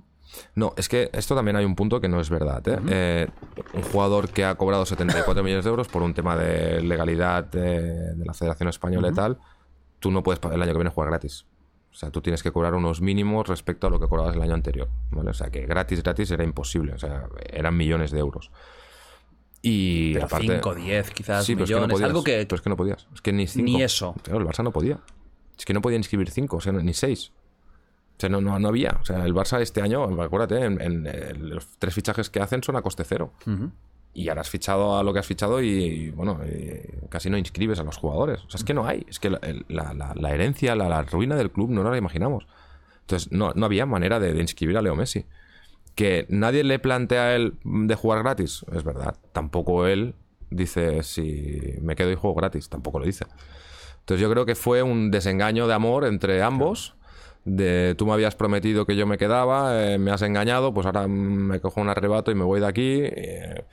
[0.55, 2.67] No, es que esto también hay un punto que no es verdad.
[2.69, 2.79] ¿eh?
[2.89, 3.29] Eh,
[3.75, 8.15] un jugador que ha cobrado 74 millones de euros por un tema de legalidad de,
[8.15, 9.39] de la Federación Española y tal,
[9.99, 11.47] tú no puedes el año que viene jugar gratis.
[11.91, 14.55] O sea, tú tienes que cobrar unos mínimos respecto a lo que cobrabas el año
[14.55, 14.89] anterior.
[15.11, 15.31] ¿vale?
[15.31, 16.95] O sea, que gratis, gratis era imposible.
[16.95, 18.51] O sea, eran millones de euros.
[19.61, 20.47] Y Pero aparte.
[20.55, 21.93] 5, 10, quizás Sí, pero es que no millones.
[21.95, 22.09] podías.
[22.09, 22.47] algo que.
[22.47, 23.07] Pero es que no podías.
[23.15, 23.47] Es que ni.
[23.57, 24.15] Ni eso.
[24.23, 24.99] Claro, el Barça no podía.
[25.57, 27.31] Es que no podía inscribir cinco, o sea, ni seis.
[28.16, 28.98] O sea, no, no, no había.
[29.01, 32.62] O sea, el Barça este año, acuérdate, en, en- en los tres fichajes que hacen
[32.62, 33.32] son a coste cero.
[34.14, 37.78] Y ahora has fichado a lo que has fichado y, bueno, eh, casi no inscribes
[37.80, 38.43] a los jugadores.
[38.44, 39.06] O sea, es que no hay.
[39.09, 41.98] Es que la, el- la- la- la herencia, la, ruina del club no nos la
[41.98, 42.47] imaginamos.
[43.01, 45.24] Entonces, no, no había manera de, de inscribir a Leo Messi.
[45.94, 49.16] Que nadie le plantea a él de jugar gratis, es verdad.
[49.32, 50.14] Tampoco él
[50.51, 53.24] dice si me quedo y juego gratis, tampoco lo dice.
[54.01, 56.94] Entonces yo creo que fue un desengaño de amor entre ambos.
[57.44, 61.09] De tú me habías prometido que yo me quedaba, eh, me has engañado, pues ahora
[61.09, 63.01] me cojo un arrebato y me voy de aquí.
[63.02, 63.64] eh,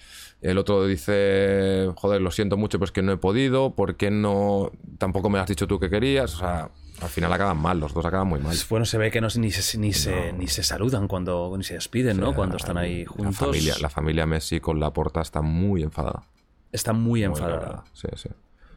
[0.41, 4.09] el otro dice, joder, lo siento mucho, pero es que no he podido, ¿por qué
[4.09, 4.71] no?
[4.97, 6.33] Tampoco me has dicho tú que querías.
[6.35, 6.69] O sea,
[7.01, 8.55] al final acaban mal, los dos acaban muy mal.
[8.69, 11.73] Bueno, se ve que no, ni, se, ni, se, ni se saludan cuando ni se
[11.73, 12.33] despiden, ¿no?
[12.33, 13.35] Cuando están ahí La juntos.
[13.35, 16.23] familia, la familia Messi con la porta está muy enfadada.
[16.71, 17.59] Está muy Muy enfadada.
[17.59, 17.83] cabreada.
[17.93, 18.29] Sí, sí.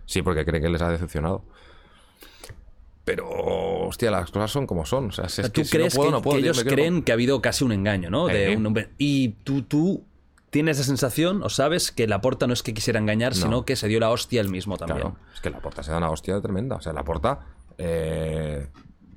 [0.05, 1.45] Sí, porque cree que les ha decepcionado.
[3.05, 3.29] Pero,
[3.89, 5.09] hostia, las cosas son como son.
[5.09, 6.53] O sea, si es ¿Tú que si no crees puedo, que, no puedo, que tío,
[6.53, 8.27] ellos creen que ha habido casi un engaño, ¿no?
[8.29, 8.57] De Eh.
[8.57, 10.05] un- y tú, tú
[10.51, 13.89] tienes la sensación, o sabes, que Laporta no es que quisiera engañar, sino que se
[13.89, 15.01] dio la hostia él mismo también.
[15.01, 16.77] Claro, es que la porta se da una hostia tremenda.
[16.77, 17.41] O sea, la porta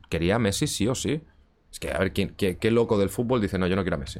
[0.09, 1.21] quería a Messi sí o sí.
[1.71, 3.97] Es que, a ver, ¿quién, qué, qué loco del fútbol dice, no, yo no quiero
[3.97, 4.19] a Messi?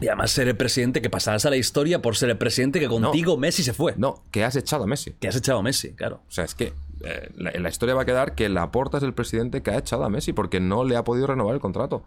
[0.00, 2.88] Y además ser el presidente que pasarás a la historia por ser el presidente que
[2.88, 3.94] contigo Messi se fue.
[3.96, 5.12] No, que has echado a Messi.
[5.20, 6.22] Que has echado a Messi, claro.
[6.26, 6.72] O sea, es que
[7.04, 9.78] eh, la, en la historia va a quedar que Laporta es el presidente que ha
[9.78, 12.04] echado a Messi porque no le ha podido renovar el contrato.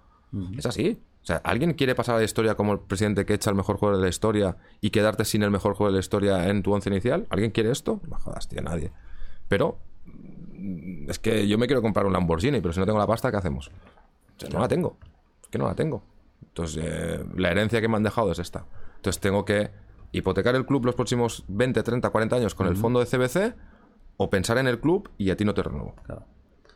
[0.58, 1.02] Es así.
[1.24, 3.78] O sea, ¿alguien quiere pasar a la historia como el presidente que echa el mejor
[3.78, 6.74] jugador de la historia y quedarte sin el mejor jugador de la historia en tu
[6.74, 7.28] once inicial?
[7.30, 8.02] ¿Alguien quiere esto?
[8.10, 8.92] No jodas, tío, nadie.
[9.48, 9.78] Pero
[10.16, 13.32] mm, es que yo me quiero comprar un Lamborghini, pero si no tengo la pasta,
[13.32, 13.70] ¿qué hacemos?
[13.70, 14.98] O sea, no la tengo.
[15.42, 16.04] Es que no la tengo.
[16.44, 18.66] Entonces, eh, la herencia que me han dejado es esta.
[18.98, 19.70] Entonces, tengo que
[20.12, 23.56] hipotecar el club los próximos 20, 30, 40 años con el fondo de CBC
[24.18, 25.96] o pensar en el club y a ti no te renuevo.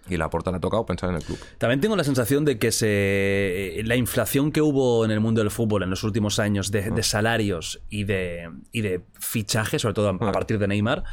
[0.09, 1.37] Y la porta le ha tocado pensar en el club.
[1.57, 5.51] También tengo la sensación de que se, la inflación que hubo en el mundo del
[5.51, 10.09] fútbol en los últimos años de, de salarios y de, y de fichajes, sobre todo
[10.09, 11.03] a, a partir de Neymar,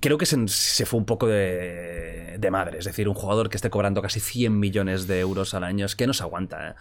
[0.00, 2.78] creo que se, se fue un poco de, de madre.
[2.78, 5.96] Es decir, un jugador que esté cobrando casi 100 millones de euros al año es
[5.96, 6.70] que no se aguanta.
[6.70, 6.74] ¿eh?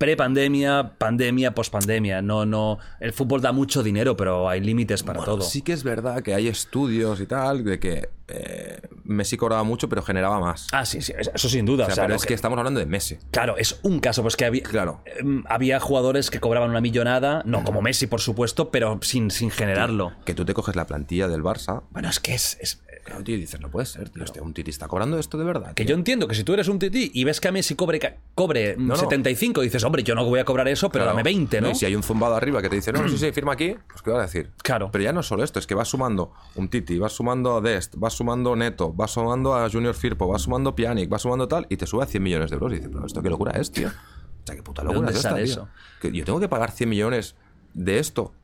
[0.00, 2.22] Pre-pandemia, pandemia, post-pandemia.
[2.22, 2.78] No, no.
[3.00, 5.42] El fútbol da mucho dinero, pero hay límites para Bueno, todo.
[5.42, 9.88] Sí que es verdad que hay estudios y tal de que eh, Messi cobraba mucho
[9.88, 10.68] pero generaba más.
[10.72, 11.84] Ah, sí, sí, eso sin duda.
[11.84, 13.18] O sea, o sea, pero es que- que estamos hablando de Messi.
[13.30, 15.02] Claro, es un caso, pues que había, Claro.
[15.18, 19.50] em, había jugadores que cobraban una millonada, no como Messi, por supuesto, pero sin, sin
[19.50, 20.12] generarlo.
[20.24, 21.82] Que tú te coges la plantilla del Barça.
[21.90, 24.22] Bueno, es que es, es- Claro, tío, dices, no puede ser, tío.
[24.22, 25.72] Hostia, un Titi está cobrando esto de verdad.
[25.74, 27.98] que yo entiendo que si tú eres un tití y ves que a Messi cobre,
[28.34, 29.00] cobre mm, No, no.
[29.00, 31.16] 75, dices, hombre, yo no voy a cobrar eso, pero Claro.
[31.16, 31.70] dame 20, ¿no?
[31.70, 34.02] Y si hay un zumbado arriba que te dice, no, sí, sí, firma aquí, pues
[34.02, 34.50] ¿qué vas a decir?
[34.62, 34.90] Claro.
[34.92, 37.60] Pero ya no es solo esto, es que vas sumando un Titi, vas sumando a
[37.62, 41.66] Dest, vas sumando Neto, vas sumando a Junior Firpo, vas sumando Pjanic, vas sumando tal,
[41.70, 42.70] y te sube a 100 millones de euros.
[42.72, 43.88] Y dices, pero esto qué locura es, tío.
[43.88, 45.52] O sea, qué puta ¿De locura dónde es esta, sale tío?
[45.54, 45.68] eso?
[46.02, 47.34] Que yo tengo que pagar 100 millones
[47.72, 48.34] de esto,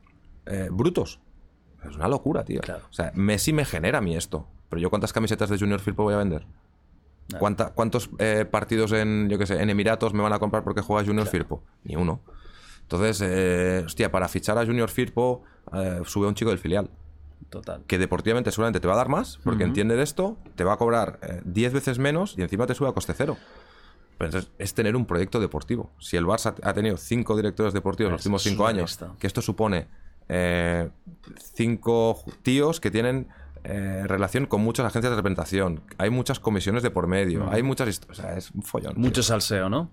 [0.47, 1.19] eh, brutos.
[1.87, 2.61] Es una locura, tío.
[2.61, 2.85] Claro.
[2.89, 4.47] O sea, Messi me genera a mí esto.
[4.69, 6.47] Pero yo cuántas camisetas de Junior Firpo voy a vender?
[7.39, 10.81] ¿Cuánta- ¿Cuántos eh, partidos en, yo qué sé, en Emiratos me van a comprar porque
[10.81, 11.61] juega Junior Firpo?
[11.83, 12.21] Ni uno.
[12.81, 15.43] Entonces, eh, hostia, para fichar a Junior Firpo,
[15.73, 16.89] eh, sube a un chico del filial.
[17.49, 17.83] Total.
[17.87, 20.77] Que deportivamente seguramente te va a dar más, porque entiende de esto, te va a
[20.77, 23.37] cobrar eh, 10 veces menos y encima te sube a coste cero.
[24.17, 25.91] Pero entonces, es tener un proyecto deportivo.
[25.99, 29.41] Si el Barça ha tenido cinco directores deportivos en los últimos cinco años, que esto
[29.41, 29.87] supone
[30.27, 30.89] eh,
[31.53, 33.27] cinco tíos que tienen
[33.63, 35.81] eh, relación con muchas agencias de representación.
[35.97, 37.49] Hay muchas comisiones de por medio.
[37.51, 38.19] Hay muchas historias.
[38.19, 38.93] O sea, es un follón.
[38.93, 39.01] tío.
[39.01, 39.91] Mucho salseo, ¿no?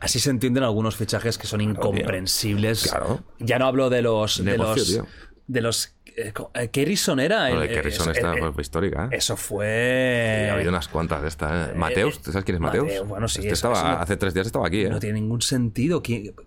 [0.00, 2.88] Así se entienden algunos fichajes que son incomprensibles.
[2.90, 3.24] Claro.
[3.38, 4.44] Ya no hablo de los.
[4.44, 4.88] de Negocio, los.
[4.88, 5.06] tío.
[5.48, 5.94] De los.
[6.16, 7.42] Eh, co- eh, Kerrison era.
[7.48, 9.04] Bueno, el- el Kerrison eh, está eh, fue histórica.
[9.10, 9.16] ¿eh?
[9.16, 10.44] Eso fue.
[10.46, 11.70] Y ha habido unas cuantas de estas.
[11.70, 11.74] ¿eh?
[11.74, 12.84] Mateus, ¿tú sabes quién es Mateus?
[12.86, 14.88] Mateo, bueno, sí, Este eso- estaba, eso no- hace tres días estaba aquí, ¿eh?
[14.90, 16.02] No tiene ningún sentido.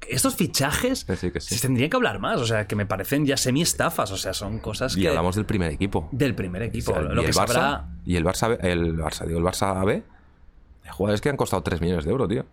[0.09, 1.55] Estos fichajes Que sí, que sí.
[1.55, 2.39] se tendrían que hablar más.
[2.41, 4.11] O sea, que me parecen ya semi-estafas.
[4.11, 5.09] O sea, son cosas Y que.
[5.09, 6.09] hablamos del primer equipo.
[6.11, 6.91] Del primer equipo.
[6.91, 9.45] O sea, lo y que el Barça, habrá- y el Barça, el Barça, digo, el
[9.45, 10.03] Barça B,
[10.91, 12.45] jugadores que han costado 3 millones de euros, tío.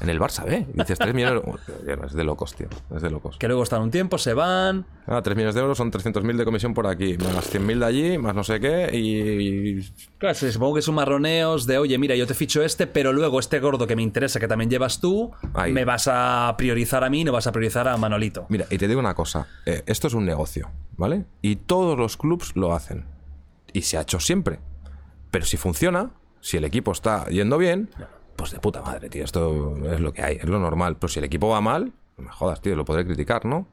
[0.00, 0.66] En el Barça B.
[0.74, 1.42] Y dices 3 millones
[1.84, 2.10] de euros.
[2.12, 2.68] Es de locos, tío.
[2.94, 3.38] Es de locos.
[3.38, 4.86] Que luego están un tiempo, se van.
[5.06, 8.18] Ah, 3 millones de euros son 300.000 de comisión por aquí, más 100.000 de allí,
[8.18, 9.80] más no sé qué, y...
[10.18, 13.60] Claro, supongo que son marroneos de, oye, mira, yo te ficho este, pero luego este
[13.60, 15.72] gordo que me interesa, que también llevas tú, Ahí.
[15.72, 18.46] me vas a priorizar a mí, no vas a priorizar a Manolito.
[18.48, 21.24] Mira, y te digo una cosa, eh, esto es un negocio, ¿vale?
[21.40, 23.04] Y todos los clubs lo hacen.
[23.72, 24.58] Y se ha hecho siempre.
[25.30, 26.10] Pero si funciona,
[26.40, 27.90] si el equipo está yendo bien,
[28.36, 30.96] pues de puta madre, tío, esto es lo que hay, es lo normal.
[30.96, 33.66] Pero si el equipo va mal, no me jodas, tío, lo podré criticar, ¿no?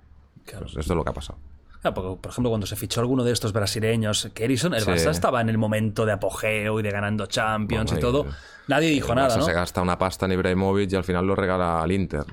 [0.45, 0.65] Claro.
[0.65, 1.39] esto es lo que ha pasado.
[1.81, 4.89] Claro, porque, por ejemplo, cuando se fichó alguno de estos brasileños, Kerrison, el Sí.
[4.91, 8.25] Barça estaba en el momento de apogeo y de ganando Champions Bueno, y todo.
[8.67, 9.45] Nadie dijo El nada, Barça ¿no?
[9.45, 12.23] se gasta una pasta en Ibrahimovic y al final lo regala al Inter.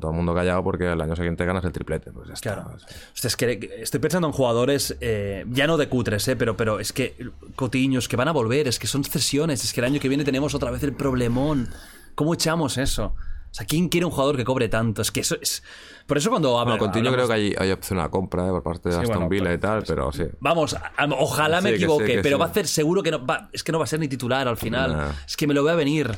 [0.00, 2.10] Todo el mundo callado porque el año siguiente ganas el triplete.
[2.10, 2.54] Pues ya está.
[2.54, 2.76] Claro.
[3.14, 6.80] Hostia, es que estoy pensando en jugadores, eh, ya no de cutres, eh, pero, pero
[6.80, 7.16] es que
[7.54, 10.24] Cotiños que van a volver, es que son cesiones, es que el año que viene
[10.24, 11.68] tenemos otra vez el problemón.
[12.16, 13.14] ¿Cómo echamos eso?
[13.50, 15.00] O sea, ¿quién quiere un jugador que cobre tanto?
[15.00, 15.62] Es que eso es.
[16.06, 16.76] Por eso cuando hablo.
[16.76, 19.14] Bueno, Coutinho creo que hay, hay opción a compra eh, por parte de Sí, Aston
[19.16, 20.24] bueno, Villa pues- y tal, pero sí.
[20.40, 22.40] Vamos, a- a- ojalá me Sí, que sí, equivoque, que pero sí.
[22.40, 24.46] va a hacer seguro que no va, es que no va a ser ni titular
[24.48, 24.96] al final.
[24.96, 25.10] Nah.
[25.26, 26.10] Es que me lo voy a venir.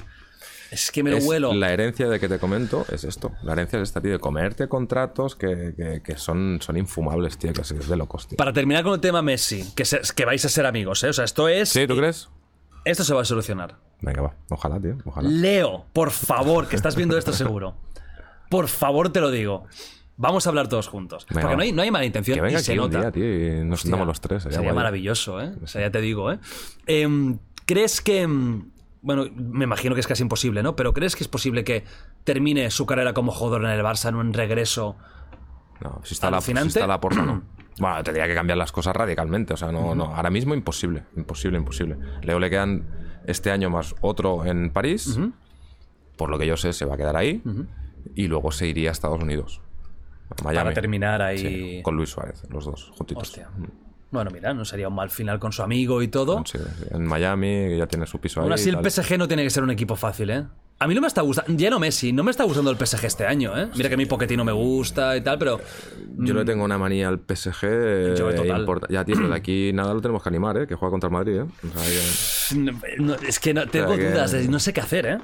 [0.71, 1.53] Es que me lo Es vuelo.
[1.55, 3.33] La herencia de que te comento es esto.
[3.43, 7.53] La herencia es esta, tío, de comerte contratos que, que- que son, son infumables, tío,
[7.53, 8.37] que es de locos, tío.
[8.37, 11.09] Para terminar con el tema Messi, que, se- que vais a ser amigos, ¿eh?
[11.09, 11.71] O sea, esto es.
[11.71, 12.29] ¿Sí, tú crees?
[12.85, 13.77] Esto se va a solucionar.
[14.01, 14.35] Venga, va.
[14.49, 14.97] Ojalá, tío.
[15.05, 15.29] Ojalá.
[15.29, 17.75] Leo, por favor, que estás viendo esto seguro.
[18.49, 19.67] Por favor, te lo digo.
[20.17, 21.27] Vamos a hablar todos juntos.
[21.31, 23.01] Venga, Porque no hay, no hay mala intención Que venga y se nota.
[23.01, 24.43] día, tío, y nos Hostia, sentamos los tres.
[24.45, 25.53] sería maravilloso, ¿eh?
[25.63, 26.39] O sea, ya te digo, ¿eh?
[26.87, 28.29] Em, ¿Crees que...
[29.03, 30.77] Bueno, me imagino que es casi imposible, ¿no?
[30.77, 31.85] Pero ¿crees que es posible que
[32.25, 34.97] termine su carrera como jugador en el Barça en un regreso?
[35.81, 37.43] No, si está, la, si está la porta, no.
[37.79, 39.55] Bueno, tendría que cambiar las cosas radicalmente.
[39.55, 40.15] O sea, no, no.
[40.15, 41.05] Ahora mismo imposible.
[41.17, 41.97] Imposible, imposible.
[42.21, 42.87] Leo le quedan
[43.27, 45.19] este año más otro en París.
[46.19, 47.43] Por lo que yo sé, se va a quedar ahí.
[48.15, 49.63] Y luego se iría a Estados Unidos.
[50.29, 50.65] A Miami.
[50.65, 51.39] Para terminar ahí...
[51.39, 53.23] Sí, con Luis Suárez, los dos, juntitos.
[53.23, 53.49] Hostia.
[54.11, 56.43] Bueno, mira, no sería un mal final con su amigo y todo.
[56.45, 58.55] Sí, sí, en Miami, que ya tiene su piso Aún ahí.
[58.55, 58.91] así, y el tal.
[58.91, 60.45] PSG no tiene que ser un equipo fácil, ¿eh?
[60.83, 63.05] A mí no me está gustando, ya no Messi, no me está gustando el PSG
[63.05, 63.69] este año, ¿eh?
[63.77, 65.61] Mira que a mí Pochettino me gusta y tal, pero
[66.17, 67.65] Yo le tengo una manía al PSG.
[67.65, 68.61] eh, Yo, total.
[68.61, 70.67] importa- Ya, tío, de aquí nada lo tenemos que animar, ¿eh?
[70.67, 71.43] Que juega contra el Madrid, ¿eh?
[71.43, 74.59] O sea, que- no, no, es que no, tengo O sea que- dudas, de- no
[74.59, 75.19] sé qué hacer, ¿eh?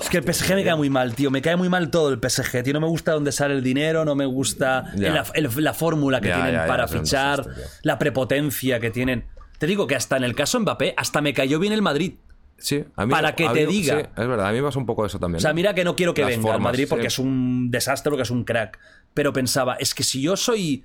[0.00, 2.18] es que el PSG me cae muy mal, tío, me cae muy mal todo el
[2.18, 6.28] PSG, tío, no me gusta dónde sale el dinero, no me gusta la, fórmula que
[6.28, 7.46] Ya, tienen ya, ya, para fichar,
[7.82, 9.24] la prepotencia que tienen.
[9.58, 12.14] Te digo que hasta en el caso Mbappé, hasta me cayó bien el Madrid.
[12.60, 14.00] Sí, a mí, Para que a te mí- diga.
[14.00, 15.38] sí, es verdad, a mí me pasa un poco eso también.
[15.38, 17.14] O sea, mira que no quiero que Las venga al formas, Madrid porque sí.
[17.14, 18.78] es un desastre, porque es un crack.
[19.14, 20.84] Pero pensaba, es que si yo soy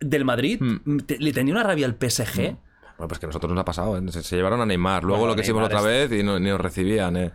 [0.00, 0.98] del Madrid, Hmm.
[1.06, 2.56] te- le tenía una rabia al PSG.
[2.98, 4.02] Bueno, pues que a nosotros nos ha pasado, ¿eh?
[4.12, 5.02] se, se llevaron a Neymar.
[5.04, 7.16] Luego Bueno, lo que hicimos otra es- vez y no, ni nos recibían.
[7.16, 7.30] ¿eh?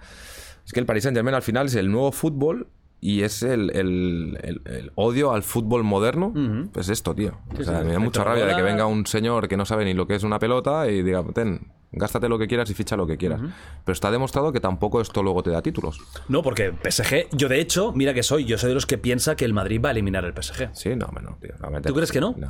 [0.66, 2.68] Es que el Paris Saint Germain al final es el nuevo fútbol
[3.02, 6.34] y es el, el- el- el odio al fútbol moderno.
[6.74, 7.38] Pues esto, tío.
[7.58, 9.86] O sea, sí, me da mucha rabia de que venga un señor que no sabe
[9.86, 12.96] ni lo que es una pelota y diga, ten, gástate lo que quieras y ficha
[12.98, 13.40] lo que quieras.
[13.86, 16.00] Pero está demostrado que tampoco esto luego te da títulos.
[16.28, 19.36] No, porque PSG, yo de hecho, mira que soy, yo soy de los que piensa
[19.36, 20.70] que el Madrid va a eliminar el PSG.
[20.74, 21.54] Sí, no, no, tío.
[21.60, 22.36] realmente ¿Tú crees que no?
[22.38, 22.50] No.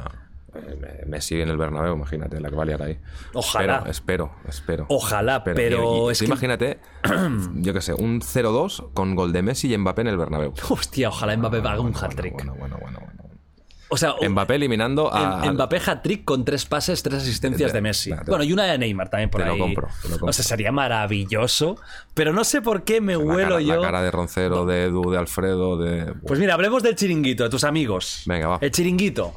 [0.56, 2.98] Eh, Me, me sigue en el Bernabéu, imagínate, la que va a liar ahí.
[3.34, 3.84] Ojalá.
[3.88, 4.86] Espero, espero, espero.
[4.90, 6.80] Ojalá, pero Y- y es tú que- imagínate,
[7.56, 10.54] yo qué sé, un 0-2 con gol de Messi y Mbappé en el Bernabéu.
[10.70, 12.34] Hostia, ojalá Mbappé haga un Bueno, hat-trick.
[12.34, 13.30] Bueno, bueno, bueno, bueno, bueno.
[13.92, 15.52] O sea, un- Mbappé eliminando a...
[15.52, 18.12] Mbappé hat-trick con tres pases, tres asistencias Te- de Messi.
[18.28, 19.60] Bueno, y una de Neymar también por te lo ahí.
[19.60, 20.30] compro, te lo compro.
[20.30, 21.76] O sea, sería maravilloso.
[22.14, 23.76] Pero no sé por qué me la huelo cara, yo.
[23.78, 26.14] La cara de Roncero, de Edu, de Alfredo, de...
[26.28, 28.22] Pues mira, hablemos del chiringuito, de tus amigos.
[28.28, 28.58] Venga, va.
[28.62, 29.34] El chiringuito.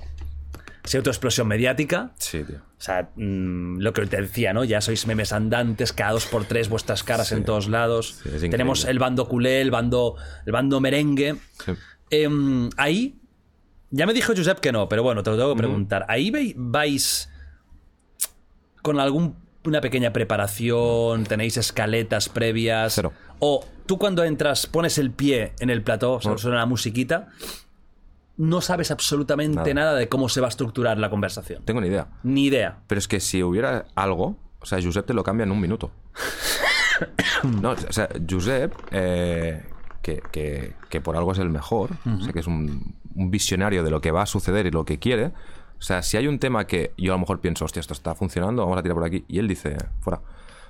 [0.85, 2.13] Si autoexplosión mediática.
[2.19, 2.57] Sí, tío.
[2.57, 4.65] O sea, mm, lo que te decía, ¿no?
[4.65, 8.21] Ya sois memes andantes, cada dos por tres vuestras caras en todos lados.
[8.39, 8.49] Sí.
[8.49, 11.37] Tenemos el bando culé, el bando, el bando merengue.
[12.11, 13.21] Em, ahí,
[13.91, 16.05] ya me dijo Josep que no, pero bueno, te lo tengo que preguntar.
[16.09, 17.29] ¿Ahí vais
[18.83, 21.25] con alguna pequeña preparación?
[21.25, 22.95] ¿Tenéis escaletas previas?
[22.95, 23.13] Cero.
[23.39, 27.29] O tú cuando entras pones el pie en el plató, o sea, suena la musiquita,
[28.43, 29.75] no sabes absolutamente Nada.
[29.75, 31.63] nada de cómo se va a estructurar la conversación.
[31.65, 32.09] Tengo ni idea.
[32.23, 32.79] Ni idea.
[32.87, 35.91] Pero es que si hubiera algo, o sea, Josep te lo cambia en un minuto.
[37.43, 39.63] No, o sea, Josep, eh,
[40.03, 43.83] que, que- que por algo es el mejor, o sea, que es un, un visionario
[43.83, 45.27] de lo que va a suceder y lo que quiere.
[45.79, 48.15] O sea, si hay un tema que yo a lo mejor pienso, hostia, esto está
[48.15, 50.21] funcionando, vamos a tirar por aquí, y él dice, fuera.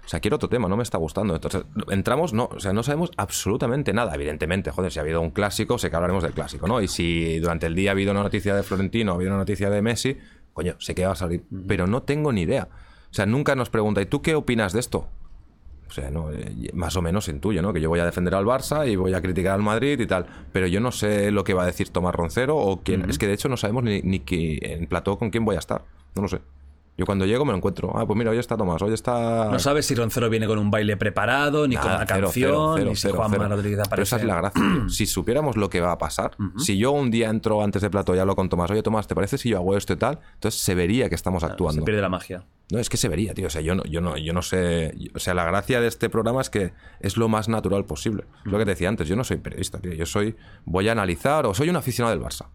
[0.04, 1.34] O sea, quiero otro tema, no me está gustando.
[1.34, 4.14] Entonces, entramos, no, o sea, no sabemos absolutamente nada.
[4.14, 6.80] Evidentemente, joder, si ha habido un clásico, sé que hablaremos del clásico, ¿no?
[6.80, 9.70] Y si durante el día ha habido una noticia de Florentino, ha habido una noticia
[9.70, 10.18] de Messi,
[10.52, 11.44] coño, sé que va a salir.
[11.68, 12.68] Pero no tengo ni idea.
[13.10, 15.08] O sea, nunca nos pregunta, ¿y tú qué opinas de esto?
[15.92, 17.72] O sea, no, eh, más o menos intuyo, ¿no?
[17.74, 20.26] Que yo voy a defender al Barça y voy a criticar al Madrid y tal.
[20.50, 23.08] Pero yo no sé lo que va a decir Tomás Roncero o quién.
[23.10, 25.58] Es que de hecho no sabemos ni, ni que en plató con quién voy a
[25.58, 25.84] estar.
[26.14, 26.40] No lo sé.
[26.96, 27.92] Yo cuando llego me lo encuentro.
[27.96, 29.48] Ah, pues mira, hoy está Tomás, hoy está.
[29.50, 32.72] No sabes si Roncero viene con un baile preparado, ni con una cero, canción, cero,
[32.76, 33.32] cero, ni si Juan.
[33.50, 33.90] Rodríguez aparece.
[33.90, 34.62] Pero esa es la gracia.
[34.88, 38.14] si supiéramos lo que va a pasar, si yo un día entro antes de plato
[38.14, 40.20] y hablo con Tomás, oye Tomás, ¿te parece si yo hago esto y tal?
[40.34, 41.84] Entonces se vería que estamos Se actuando.
[41.84, 42.44] pierde la magia.
[42.70, 43.46] No, es que se vería, tío.
[43.48, 44.94] O sea, yo no, yo no, yo no sé.
[45.14, 48.24] O sea, la gracia de este programa es que es lo más natural posible.
[48.46, 49.08] Es lo que te decía antes.
[49.08, 49.92] Yo no soy periodista, tío.
[49.92, 50.36] Yo soy.
[50.64, 52.46] Voy a analizar, o soy un aficionado del Barça.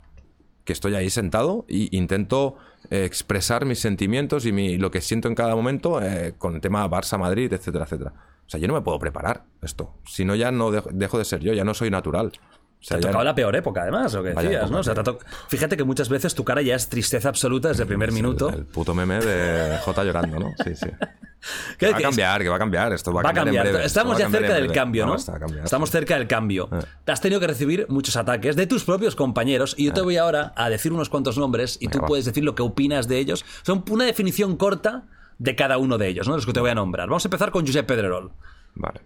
[0.67, 2.57] Que estoy ahí sentado e intento
[2.91, 6.61] eh, expresar mis sentimientos y mi, lo que siento en cada momento eh, con el
[6.61, 8.13] tema Barça-Madrid, etcétera, etcétera.
[8.45, 9.93] O sea, yo no me puedo preparar esto.
[10.05, 12.33] Si no, ya no dejo de ser yo, ya no soy natural.
[12.79, 14.69] Sea, ha tocado la peor época, además, lo que decías.
[14.71, 17.83] O sea, te to- Fíjate que muchas veces tu cara ya es tristeza absoluta desde
[17.83, 18.49] el primer minuto.
[18.49, 20.53] El puto meme de J llorando, ¿no?
[20.63, 20.87] Sí, sí.
[21.77, 22.93] ¿Qué va a cambiar, que va a cambiar.
[22.93, 23.67] Esto va, Va a cambiar.
[23.67, 25.15] Estamos ya cerca del cambio, ¿no?
[25.15, 26.69] Estamos cerca del cambio.
[26.71, 26.79] Eh.
[27.05, 30.17] Te has tenido que recibir muchos ataques de tus propios compañeros y yo te voy
[30.17, 32.07] ahora a decir unos cuantos nombres y tú va.
[32.07, 33.45] puedes decir lo que opinas de ellos.
[33.63, 35.03] Son una definición corta
[35.39, 36.35] de cada uno de ellos, ¿no?
[36.35, 37.07] Los que te voy a nombrar.
[37.07, 38.31] Vamos a empezar con Josep Pedrerol.
[38.75, 39.01] Vale.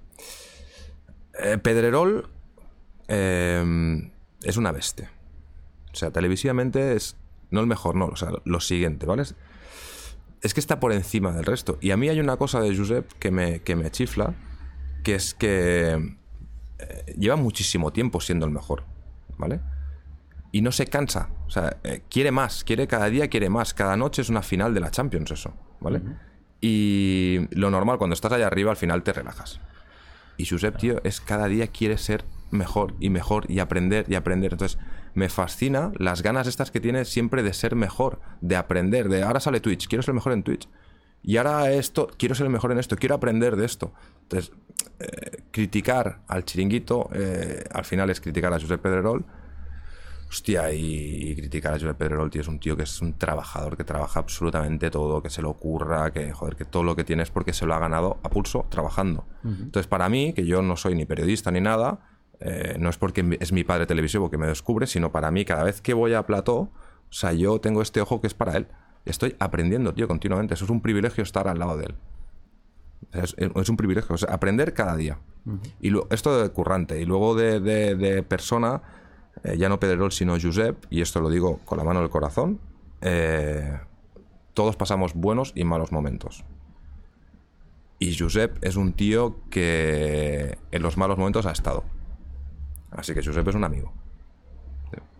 [1.39, 2.29] Eh, Pedrerol
[3.11, 4.11] eh,
[4.43, 5.11] es una bestia.
[5.91, 7.17] O sea, televisivamente es.
[7.49, 8.05] No el mejor, no.
[8.05, 9.23] O sea, lo siguiente, ¿vale?
[9.23, 9.35] Es-
[10.43, 11.77] Es que está por encima del resto.
[11.81, 14.33] Y a mí hay una cosa de Josep que me, que me chifla,
[15.03, 16.15] que es que
[16.79, 18.83] eh, lleva muchísimo tiempo siendo el mejor,
[19.37, 19.59] ¿vale?
[20.51, 21.29] Y no se cansa.
[21.45, 23.73] O sea, eh, quiere más, quiere cada día, quiere más.
[23.75, 26.01] Cada noche es una final de la Champions, eso, ¿vale?
[26.59, 29.59] Y lo normal, cuando estás allá arriba, al final te relajas.
[30.37, 34.53] Y Josep, tío, es cada día quiere ser mejor y mejor y aprender y aprender.
[34.53, 34.77] Entonces,
[35.13, 39.39] me fascina las ganas estas que tiene siempre de ser mejor, de aprender, de ahora
[39.39, 40.67] sale Twitch, quiero ser mejor en Twitch.
[41.23, 43.93] Y ahora esto, quiero ser el mejor en esto, quiero aprender de esto.
[44.23, 44.51] Entonces,
[44.99, 49.25] eh, criticar al chiringuito, eh, al final es criticar a Josep Pedrerol.
[50.27, 53.77] Hostia, y, y criticar a Josep Pedrerol, tío, es un tío que es un trabajador,
[53.77, 57.21] que trabaja absolutamente todo, que se lo ocurra, que, joder, que todo lo que tiene
[57.21, 59.25] es porque se lo ha ganado a pulso trabajando.
[59.43, 61.99] Entonces, para mí, que yo no soy ni periodista ni nada,
[62.41, 65.63] eh, no es porque es mi padre televisivo que me descubre, sino para mí, cada
[65.63, 66.69] vez que voy a plató, o
[67.13, 68.67] sea, yo tengo este ojo que es para él.
[69.05, 70.53] Estoy aprendiendo, tío, continuamente.
[70.53, 71.95] Eso es un privilegio estar al lado de él.
[73.13, 75.17] Es, es un privilegio, o sea, aprender cada día.
[75.81, 77.01] Y lo- esto de currante.
[77.01, 78.81] Y luego de, de- de persona,
[79.43, 82.59] eh, ya no Pedrerol, sino Josep, y esto lo digo con la mano del corazón,
[83.01, 83.79] eh,
[84.53, 86.45] todos pasamos buenos y malos momentos.
[87.99, 91.83] Y Josep es un tío que en los malos momentos ha estado.
[92.91, 93.93] Así que Josep es un amigo.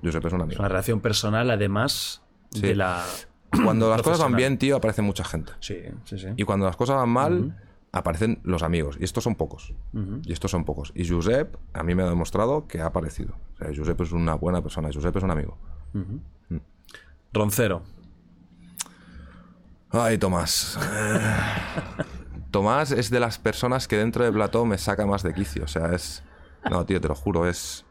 [0.04, 0.60] Josep es un Es amigo.
[0.60, 2.22] una relación personal, además
[2.52, 2.62] Sí.
[2.62, 3.04] de la.
[3.64, 5.52] Cuando las cosas van bien, tío, aparece mucha gente.
[5.60, 6.28] Sí, sí, sí.
[6.38, 7.58] Y cuando las cosas van mal,
[7.92, 8.98] aparecen los amigos.
[9.00, 9.74] Y estos son pocos.
[10.26, 10.92] Y estos son pocos.
[10.96, 13.36] Y Josep, a mí me ha demostrado que ha aparecido.
[13.56, 14.90] O sea, Josep es una buena persona.
[14.94, 15.58] Josep es un amigo.
[17.34, 17.84] Roncero.
[19.92, 20.78] Ay, Tomás.
[20.82, 22.04] Eh,
[22.52, 25.64] Tomás es de las personas que dentro de plató me saca más de quicio.
[25.66, 26.24] O sea, es.
[26.70, 27.86] No, tío, te lo juro, es.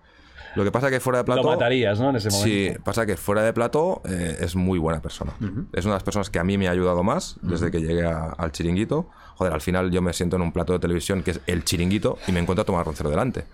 [0.57, 1.43] Lo que pasa que fuera de plató.
[1.43, 2.11] Lo matarías, ¿no?
[2.11, 2.45] En ese momento.
[2.49, 5.33] Sí, pasa que fuera de plató eh, es muy buena persona.
[5.73, 8.05] Es una de las personas que a mí me ha ayudado más desde que llegué
[8.05, 9.09] a- al chiringuito.
[9.37, 12.19] Joder, al final yo me siento en un plato de televisión que es el chiringuito
[12.27, 13.45] y me encuentro a Tomás Roncero delante.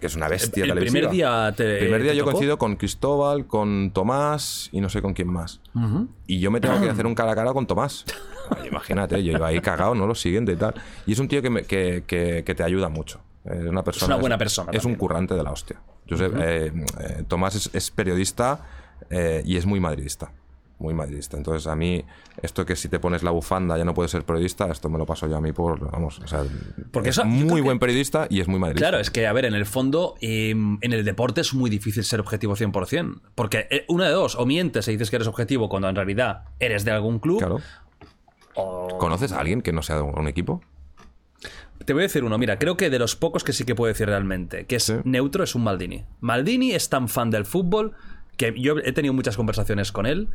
[0.00, 1.08] Que es una bestia El televisiva.
[1.08, 2.32] primer día te- El primer día te yo tocó.
[2.32, 5.60] coincido con Cristóbal, con Tomás y no sé con quién más.
[6.26, 8.04] Y yo me tengo que hacer un cara a cara con Tomás.
[8.50, 10.06] Ay, Imagínate, yo iba ahí cagado, ¿no?
[10.06, 10.74] Lo siguiente y tal.
[11.06, 13.20] Y es un tío que, me- que, que- que te ayuda mucho.
[13.50, 14.14] Es una persona.
[14.14, 15.80] una buena persona Es un currante de la hostia.
[16.08, 18.60] Josep, eh, eh, Tomás es, es periodista
[19.10, 20.32] eh, y es muy madridista.
[20.80, 21.36] Muy madridista.
[21.36, 22.04] Entonces, a mí,
[22.40, 25.06] esto que si te pones la bufanda ya no puedes ser periodista, esto me lo
[25.06, 25.90] paso yo a mí por.
[25.90, 26.44] Vamos, o sea.
[26.92, 28.88] Porque es eso- muy que- buen periodista y es muy madridista.
[28.88, 32.04] Claro, es que, a ver, en el fondo, eh, en el deporte es muy difícil
[32.04, 33.20] ser objetivo 100%.
[33.34, 36.84] Porque una de dos, o mientes y dices que eres objetivo cuando en realidad eres
[36.84, 37.38] de algún club.
[37.38, 37.60] Claro.
[38.54, 40.60] o- ¿Conoces a alguien que no sea de un equipo?
[41.84, 43.88] Te voy a decir uno, mira, creo que de los pocos que sí que puedo
[43.88, 44.94] decir realmente, que es Sí.
[45.04, 46.04] neutro, es un Maldini.
[46.20, 47.92] Maldini es tan fan del fútbol
[48.36, 50.28] que yo he tenido muchas conversaciones con él.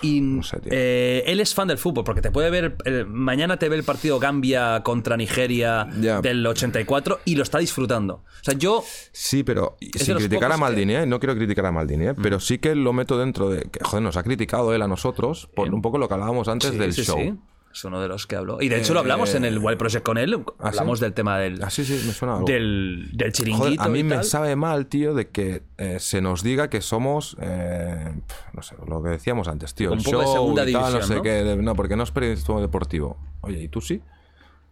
[0.00, 2.74] Y No sé, eh, él es fan del fútbol, porque te puede ver.
[2.86, 5.84] eh, mañana te ve el partido Gambia contra Nigeria
[6.22, 8.14] del 84 y lo está disfrutando.
[8.14, 8.82] O sea, yo.
[9.12, 11.06] Sí, pero sin criticar a que- Maldini, ¿eh?
[11.06, 12.14] no quiero criticar a Maldini, ¿eh?
[12.14, 15.48] pero sí que lo meto dentro de que, joder, nos ha criticado él a nosotros
[15.54, 17.18] por un poco lo que hablábamos antes Sí, del sí, show.
[17.18, 17.34] sí.
[17.74, 18.62] Es uno de los que habló.
[18.62, 20.34] Y de hecho lo hablamos en el Wild Project con él.
[20.34, 20.78] ¿Ah, sí?
[20.78, 21.60] Hablamos del tema del.
[21.60, 22.46] Ah, sí, sí, me suena algo.
[22.46, 23.64] Del, del chiringuito.
[23.64, 26.80] Joder, a mí y me sabe mal, tío, de que eh, se nos diga que
[26.80, 28.14] somos, eh,
[28.52, 29.90] no sé, lo que decíamos antes, tío.
[29.90, 31.22] Un el poco de segunda y tal, no división, sé ¿no?
[31.22, 33.16] qué, no, porque no es periodismo deportivo.
[33.40, 34.00] Oye, ¿y tú sí?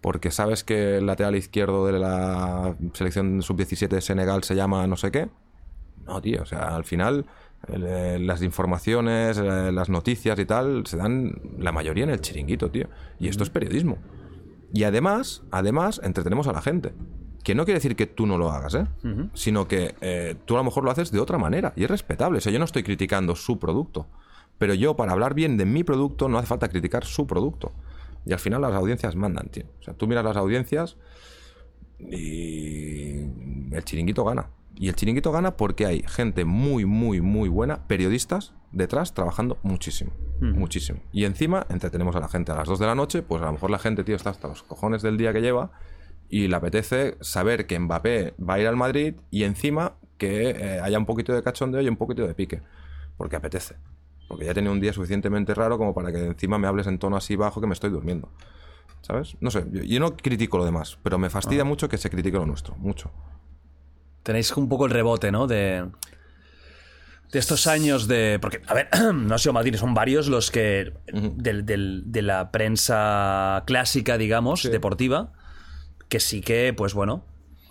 [0.01, 4.97] Porque sabes que el lateral izquierdo de la selección sub-17 de Senegal se llama no
[4.97, 5.29] sé qué.
[6.07, 7.33] No, tío, o sea, al final eh,
[7.69, 12.89] las informaciones, eh, las noticias y tal se dan la mayoría en el chiringuito, tío.
[13.21, 13.99] Y esto es periodismo.
[14.73, 16.93] Y además, además, entretenemos a la gente.
[17.45, 18.87] Que no quiere decir que tú no lo hagas, ¿eh?
[19.35, 21.73] Sino que eh, tú a lo mejor lo haces de otra manera.
[21.77, 22.39] Y es respetable.
[22.39, 24.07] O sea, yo no estoy criticando su producto.
[24.59, 27.73] Pero yo, para hablar bien de mi producto, no hace falta criticar su producto.
[28.25, 29.65] Y al final las audiencias mandan, tío.
[29.81, 30.97] O sea, tú miras las audiencias
[31.99, 33.23] y
[33.73, 34.49] el chiringuito gana.
[34.83, 40.11] Y el chiringuito gana porque hay gente muy, muy, muy buena, periodistas detrás trabajando muchísimo.
[40.41, 40.99] Muchísimo.
[41.13, 43.53] Y encima entretenemos a la gente a las 2 de la noche, pues a lo
[43.53, 45.71] mejor la gente, tío, está hasta los cojones del día que lleva
[46.29, 50.81] y le apetece saber que Mbappé va a ir al Madrid y encima que eh,
[50.81, 52.61] haya un poquito de cachondeo y un poquito de pique.
[53.17, 53.77] Porque apetece.
[54.27, 56.99] Porque ya he tenido un día suficientemente raro como para que encima me hables en
[56.99, 58.33] tono así bajo que me estoy durmiendo.
[59.03, 59.37] ¿Sabes?
[59.41, 62.37] No sé, yo, yo no critico lo demás, pero me fastidia mucho que se critique
[62.37, 62.75] lo nuestro.
[62.79, 63.13] Mucho.
[64.23, 65.47] Tenéis un poco el rebote, ¿no?
[65.47, 65.85] De,
[67.33, 68.39] de estos años de...
[68.41, 70.93] Porque, a ver, no ha sido Maldini, son varios los que...
[71.13, 75.33] del- del- de la prensa clásica, digamos, deportiva,
[76.09, 77.25] que sí que, pues bueno,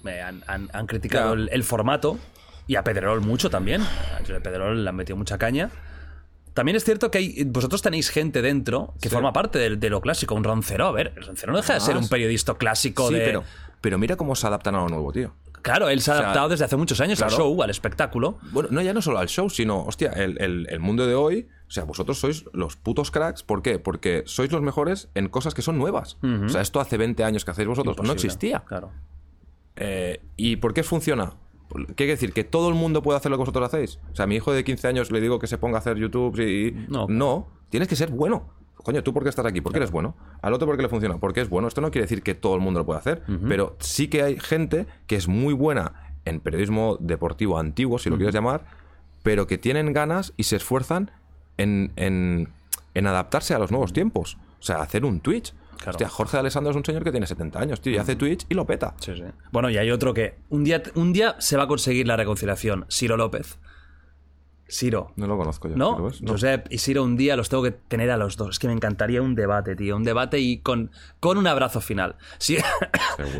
[0.03, 2.17] han, han- han criticado el, el formato
[2.67, 3.81] y a Pedrerol mucho también.
[3.81, 5.69] A Pedrerol le han metido mucha caña.
[6.53, 9.13] También es cierto que hay, vosotros tenéis gente dentro que Sí.
[9.15, 10.35] forma parte de, de lo clásico.
[10.35, 13.21] Un roncero, a ver, el roncero no deja de ser un periodista clásico Sí, de...
[13.21, 13.43] pero,
[13.79, 15.33] pero mira cómo se adaptan a lo nuevo, tío.
[15.61, 18.37] Claro, él se ha O sea, adaptado desde hace muchos años al show, al espectáculo.
[18.51, 21.47] Bueno, no ya no solo al show, sino, hostia, el, el- el mundo de hoy,
[21.67, 23.43] o sea, vosotros sois los putos cracks.
[23.43, 23.79] ¿Por qué?
[23.79, 26.17] Porque sois los mejores en cosas que son nuevas.
[26.23, 28.59] O sea, esto hace 20 años que hacéis vosotros no Imposible, existía.
[28.61, 28.91] Claro.
[29.75, 31.33] Eh, ¿Y por qué funciona?
[31.87, 32.33] ¿Qué quiere decir?
[32.33, 33.99] ¿Que todo el mundo puede hacer lo que vosotros hacéis?
[34.11, 35.97] O sea, a mi hijo de 15 años le digo que se ponga a hacer
[35.97, 36.71] YouTube y...
[36.89, 37.07] No.
[37.07, 38.49] No, tienes que ser bueno.
[38.83, 39.61] Coño, ¿tú por qué estás aquí?
[39.61, 40.15] Porque eres bueno.
[40.41, 41.17] Al otro porque le funciona.
[41.17, 41.67] Porque es bueno.
[41.67, 43.23] Esto no quiere decir que todo el mundo lo pueda hacer.
[43.47, 48.15] Pero sí que hay gente que es muy buena en periodismo deportivo antiguo, si lo
[48.17, 48.65] quieres llamar,
[49.23, 51.11] pero que tienen ganas y se esfuerzan
[51.57, 52.49] en, en-
[52.93, 54.37] en adaptarse a los nuevos tiempos.
[54.59, 55.53] O sea, hacer un Twitch.
[55.77, 55.91] Claro.
[55.95, 58.53] Hostia, Jorge Alessandro es un señor que tiene 70 años, tío, y hace Twitch y
[58.53, 58.93] lo peta.
[58.99, 59.23] Sí, sí.
[59.51, 62.85] Bueno, y hay otro que un día, un día se va a conseguir la reconciliación.
[62.91, 63.57] Ciro López.
[64.71, 65.11] Ciro.
[65.17, 65.75] No lo conozco yo.
[65.75, 65.97] ¿No?
[65.99, 66.31] No.
[66.31, 68.51] Josep y Ciro un día los tengo que tener a los dos.
[68.51, 69.97] Es que me encantaría un debate, tío.
[69.97, 72.15] Un debate y con, con un abrazo final.
[72.37, 72.57] Sí,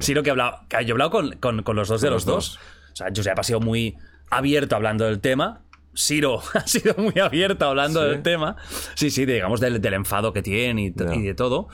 [0.01, 2.25] Ciro que ha hablado, que yo he hablado con, con- con los dos de los
[2.25, 2.59] los dos.
[2.91, 3.97] O sea, Josep ha sido muy
[4.29, 5.61] abierto hablando del tema.
[5.95, 8.09] Ciro ha sido muy abierto hablando Sí.
[8.09, 8.57] del tema.
[8.95, 11.69] Sí, sí, digamos del, del enfado que tiene y, y de todo.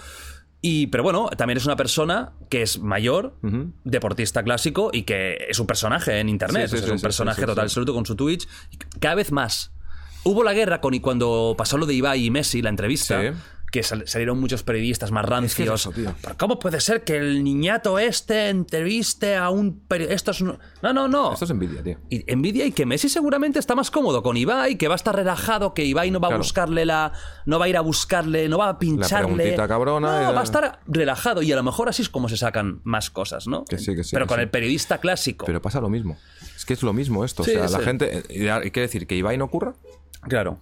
[0.61, 3.35] Y, pero bueno, también es una persona que es mayor,
[3.83, 6.69] deportista clásico y que es un personaje en internet.
[6.69, 8.47] Sí, es un personaje total absoluto con su Twitch.
[8.99, 9.71] Cada vez más.
[10.23, 13.37] Hubo la guerra con y cuando pasó lo de Ibai y Messi, la entrevista, Sí.
[13.71, 15.81] Que sal- salieron muchos periodistas más rancios.
[15.81, 15.91] eso.
[15.93, 20.15] "¿Pero ¿Cómo puede ser que el niñato este entreviste a un periodista?
[20.15, 21.33] Esto es un- No, no, no.
[21.33, 21.97] Esto es envidia, tío.
[22.09, 25.13] Y envidia y que Messi seguramente está más cómodo con Ibai, que va a estar
[25.15, 27.11] relajado, que Ibai no va a buscarle la.
[27.45, 29.33] no va a ir a buscarle, no va a pincharle.
[29.35, 32.37] preguntita cabrona No, va a estar relajado y a lo mejor así es como se
[32.37, 33.65] sacan más cosas, ¿no?
[33.65, 34.43] Que sí, que sí, Pero que con sí.
[34.43, 35.45] el periodista clásico.
[35.45, 36.17] Pero pasa lo mismo.
[36.55, 37.43] Es que es lo mismo esto.
[37.43, 37.73] Sí, o sea, sí.
[37.73, 38.23] la gente.
[38.29, 38.39] y
[38.71, 39.73] Quiere decir que Ibai no curra.
[40.21, 40.59] Claro.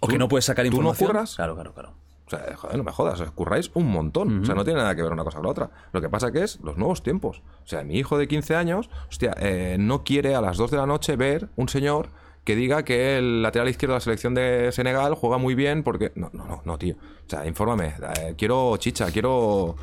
[0.00, 1.08] O ¿Tú- que no puedes sacar tú no información.
[1.08, 1.34] curras?
[1.36, 1.94] Claro, claro, claro.
[2.26, 4.42] O sea, joder, no me jodas, os curráis un montón.
[4.42, 5.70] O sea, no tiene nada que ver una cosa con la otra.
[5.92, 7.42] Lo que pasa que es los nuevos tiempos.
[7.64, 10.76] O sea, mi hijo de 15 años, hostia, eh, no quiere a las 2 de
[10.76, 12.08] la noche ver un señor
[12.44, 16.12] que diga que el lateral izquierdo de la selección de Senegal juega muy bien porque...
[16.16, 16.94] No, no, no, no tío.
[16.94, 17.94] O sea, infórmame.
[18.20, 19.76] eh, quiero chicha, quiero...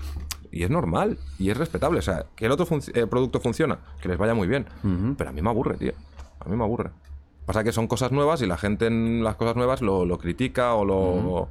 [0.52, 2.00] Y es normal y es respetable.
[2.00, 4.66] O sea, que el otro func- eh, producto funciona, que les vaya muy bien.
[5.16, 5.94] Pero a mí me aburre, tío.
[6.40, 6.92] A mí me aburre.
[7.46, 10.76] Pasa que son cosas nuevas y la gente en las cosas nuevas lo, lo critica
[10.76, 11.50] o lo...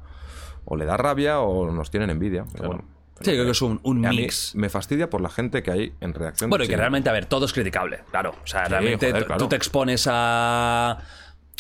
[0.65, 2.45] O le da rabia o nos tienen envidia.
[2.53, 2.85] Pero bueno.
[3.21, 4.55] Sí, creo que es un, un A mí mix.
[4.57, 6.51] me fastidia por la gente que hay en reacción.
[6.51, 8.35] Bueno, y que realmente, a ver, todo es criticable, claro.
[8.43, 9.39] O sea, Sí, realmente joder, tú- claro.
[9.39, 10.99] tú te expones a,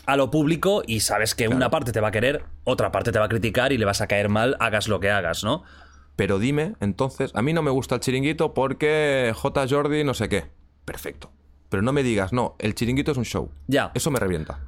[0.07, 3.19] a lo público y sabes que una parte te va a querer, otra parte te
[3.21, 5.63] va a criticar y le vas a caer mal, hagas lo que hagas, ¿no?
[6.17, 9.67] Pero dime, entonces, a mí no me gusta el chiringuito porque J.
[9.69, 10.47] Jordi no sé qué.
[10.85, 11.31] Perfecto.
[11.69, 13.51] Pero no me digas, no, el chiringuito es un show.
[13.69, 13.93] Ya.
[13.95, 14.61] Eso me revienta.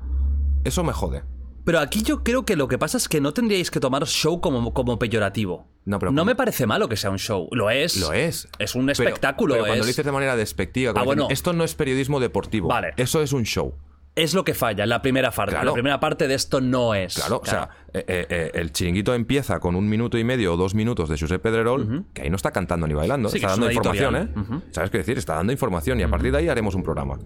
[0.65, 1.23] Eso me jode.
[1.65, 4.41] Pero aquí yo creo que lo que pasa es que no tendríais que tomaros show
[4.41, 5.67] como, como peyorativo.
[5.87, 7.49] No, pero no como- me parece malo que sea un show.
[7.53, 7.97] Lo es.
[7.97, 8.49] Lo es.
[8.59, 9.55] Es un espectáculo.
[9.55, 11.27] Pero, cuando es, lo dices de manera despectiva, como Ah, bueno.
[11.31, 12.69] esto no es periodismo deportivo.
[12.69, 12.93] Vale.
[12.97, 13.75] Eso es un show.
[14.17, 15.55] es lo que falla, la primera parte.
[15.55, 15.71] Claro.
[15.71, 17.15] La primera parte de esto no es.
[17.17, 20.57] Claro, o sea, eh, eh, eh, el chiringuito empieza con un minuto y medio o
[20.57, 23.53] dos minutos de Josep Pedrerol, que ahí no está cantando ni bailando, Sí, está es
[23.55, 24.45] dando información, editorial.
[24.61, 24.61] ¿eh?
[24.71, 25.19] ¿Sabes qué decir?
[25.19, 27.19] Está dando información y a partir de ahí haremos un programa.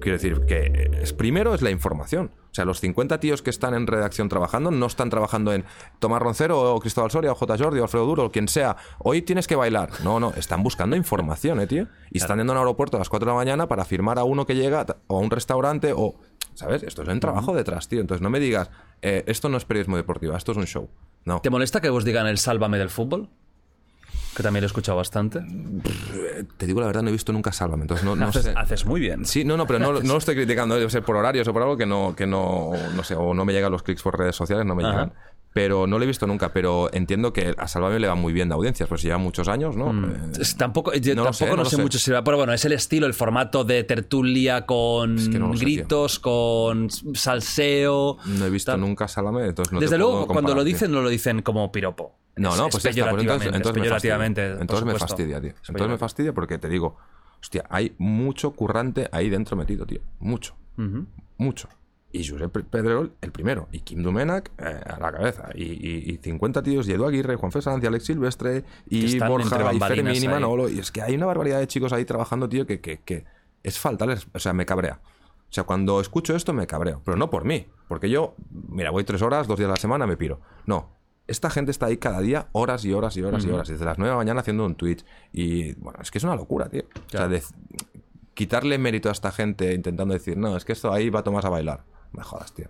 [0.00, 2.30] Quiero decir que es, primero es la información.
[2.50, 5.64] O sea, los 50 tíos que están en redacción trabajando no están trabajando en
[5.98, 7.56] Tomás Roncero o Cristóbal Soria o J.
[7.58, 8.76] Jordi o Alfredo Duro o quien sea.
[8.98, 9.90] Hoy tienes que bailar.
[10.02, 11.86] No, no, están buscando información, ¿eh, tío?
[12.10, 14.24] Y están yendo a un aeropuerto a las 4 de la mañana para firmar a
[14.24, 16.16] uno que llega o a un restaurante o...
[16.54, 16.82] ¿Sabes?
[16.82, 18.00] Esto es un trabajo detrás, tío.
[18.00, 18.70] Entonces no me digas,
[19.02, 20.90] eh, esto no es periodismo deportivo, esto es un show.
[21.24, 21.40] No.
[21.40, 23.28] ¿Te molesta que os digan el sálvame del fútbol?
[24.36, 25.40] Que también lo he escuchado bastante.
[26.56, 28.54] Te digo la verdad, no he visto nunca Sálvame, entonces no, no haces, sé.
[28.56, 29.24] haces muy bien.
[29.26, 31.62] Sí, no, no, pero no, no lo estoy criticando, debe ser por horarios o por
[31.62, 34.36] algo que no, que no, no sé, o no me llegan los clics por redes
[34.36, 34.92] sociales, no me Ajá.
[34.92, 35.12] llegan.
[35.52, 38.48] Pero no lo he visto nunca, pero entiendo que a Sálvame le va muy bien
[38.48, 39.90] de audiencias, pues lleva muchos años, ¿no?
[40.08, 41.82] Eh, Es- Tampoco, yo No tampoco sé, no sé, sé.
[41.82, 45.48] mucho si va- pero bueno, es el estilo, el formato de tertulia con que no
[45.48, 48.18] lo sé, gritos, con salseo.
[48.26, 48.80] no he visto tal.
[48.80, 51.72] nunca Sálvame, entonces no te Desde puedo luego, cuando lo dicen, no lo dicen como
[51.72, 52.14] piropo.
[52.36, 54.14] No, no, es pues está, pues entonces, entonces es me fastidia.
[54.60, 55.50] Entonces me fastidia, tío.
[55.50, 56.96] Es Entonces me fastidia porque te digo,
[57.42, 60.00] hostia, hay mucho currante ahí dentro metido, tío.
[60.20, 60.54] Mucho.
[61.38, 61.68] Mucho.
[62.12, 63.68] Y Josep Pedrerol, el primero.
[63.70, 65.50] Y Kim Dumenac eh, a la cabeza.
[65.54, 69.78] Y, y- y 50 tíos, y Edu Aguirre, Juan Fernández, Alex Silvestre, y Borja, y
[69.78, 70.28] Fermín, y.
[70.28, 70.68] Manolo.
[70.68, 73.24] Y es que hay una barbaridad de chicos ahí trabajando, tío, que, que, que
[73.62, 74.26] es faltarles.
[74.34, 75.00] O sea, me cabrea.
[75.04, 77.00] O sea, cuando escucho esto me cabreo.
[77.04, 77.66] Pero no por mí.
[77.88, 78.34] Porque yo,
[78.68, 80.40] mira, voy tres horas, dos días a la semana, me piro.
[80.66, 80.98] No.
[81.28, 83.68] Esta gente está ahí cada día horas y horas y horas y horas.
[83.68, 85.04] Desde las 9 de la mañana haciendo un Twitch.
[85.32, 86.82] Y bueno, es que es una locura, tío.
[87.06, 87.42] O sea, de-
[88.34, 91.48] quitarle mérito a esta gente intentando decir, no, es que esto ahí va Tomás a
[91.50, 91.84] bailar.
[92.12, 92.66] Me jodas, tío.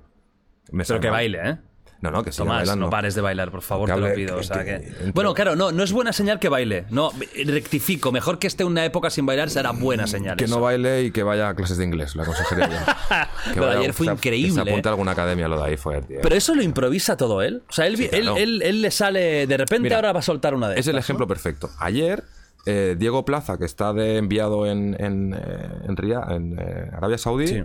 [0.73, 1.17] Me Pero que mal.
[1.19, 1.59] baile, ¿eh?
[2.03, 2.87] No, no, que siga Tomás, bailando.
[2.87, 4.35] no pares de bailar, por favor, te lo pido.
[4.37, 6.87] que- o sea, que- Bueno, claro, no, no es buena señal que baile.
[6.89, 7.11] No,
[7.45, 8.11] rectifico.
[8.11, 10.37] Mejor que esté una época sin bailar será buena señal.
[10.39, 10.55] Que eso.
[10.55, 13.53] no baile y que vaya a clases de inglés, lo aconsejaría yo.
[13.53, 14.89] Que Lo de vaya- ayer fue se- increíble, se apunte ¿eh?
[14.89, 16.21] a alguna academia lo de ahí fue, tío.
[16.23, 17.63] Pero eso lo improvisa todo él.
[17.69, 18.37] O sea, él, Sí, claro.
[18.37, 19.47] él, él- él le sale.
[19.47, 21.29] De repente Mira, ahora va a soltar una de Es el ejemplo ¿no?
[21.29, 21.69] perfecto.
[21.81, 22.25] Ayer,
[22.65, 25.39] eh, Diego Plaza, que está de enviado en, en, eh,
[25.87, 25.97] en
[26.31, 27.65] en eh, Arabia Saudí, Sí.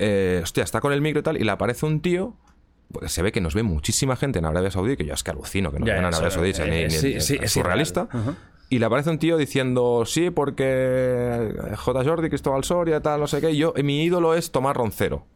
[0.00, 2.36] Eh, hostia, está con el micro y tal, y le aparece un tío.
[2.92, 5.30] porque se ve que nos ve muchísima gente en Arabia Saudí, que yo es que
[5.30, 7.52] alucino que nos Ya, ven en Arabia Saudí, eh, ni- ni- sí, ni- sí, es
[7.52, 8.08] surrealista.
[8.68, 12.04] Y le aparece un tío diciendo, sí, porque J.
[12.04, 13.50] Jordi, Cristóbal Soria, tal, no sé qué.
[13.52, 15.26] y Yo, mi ídolo es Tomás Roncero.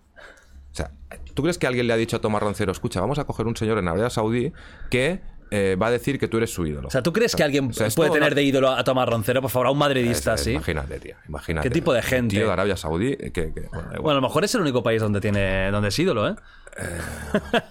[0.72, 0.90] O sea,
[1.34, 3.56] ¿tú crees que alguien le ha dicho a Tomás Roncero, escucha, vamos a coger un
[3.56, 4.52] señor en Arabia Saudí
[4.90, 5.20] que
[5.50, 6.88] eh, va a decir que tú eres su ídolo?
[6.88, 8.82] O sea, ¿tú crees que alguien O sea, es puede tener una- de ídolo a
[8.84, 9.40] Tomás Roncero?
[9.42, 10.52] Por favor, a un madridista, Es- sí.
[10.52, 11.14] Imagínate, tío.
[11.28, 11.68] Imagínate.
[11.68, 12.36] ¿Qué tipo de Un gente?
[12.36, 13.88] tío de Arabia Saudí que, que- bueno.
[14.00, 16.34] Bueno, a lo mejor es el único país donde tiene donde es ídolo, ¿eh?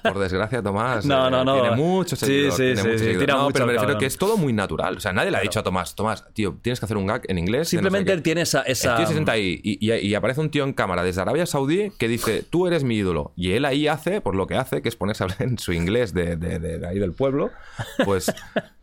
[0.03, 1.05] Por desgracia, Tomás.
[1.13, 1.53] No, eh, no, no.
[1.61, 2.55] Tiene muchos Sí, seguidores.
[2.55, 4.97] sí, tiene sí, sí, tira No, mucho pero me refiero que es todo muy natural.
[4.97, 7.23] O sea, nadie le ha dicho a Tomás, Tomás, tío, tienes que hacer un gag
[7.27, 7.53] en inglés.
[7.53, 8.13] de no sé Simplemente qué".
[8.13, 10.63] él tiene esa- esa- El tío se sienta ahí y, y- y aparece un tío
[10.63, 13.31] en cámara desde Arabia Saudí que dice, tú eres mi ídolo.
[13.35, 15.73] Y él ahí hace, por lo que hace, que es ponerse a hablar en su
[15.73, 17.51] inglés de, de- de- de ahí del pueblo,
[18.05, 18.31] pues,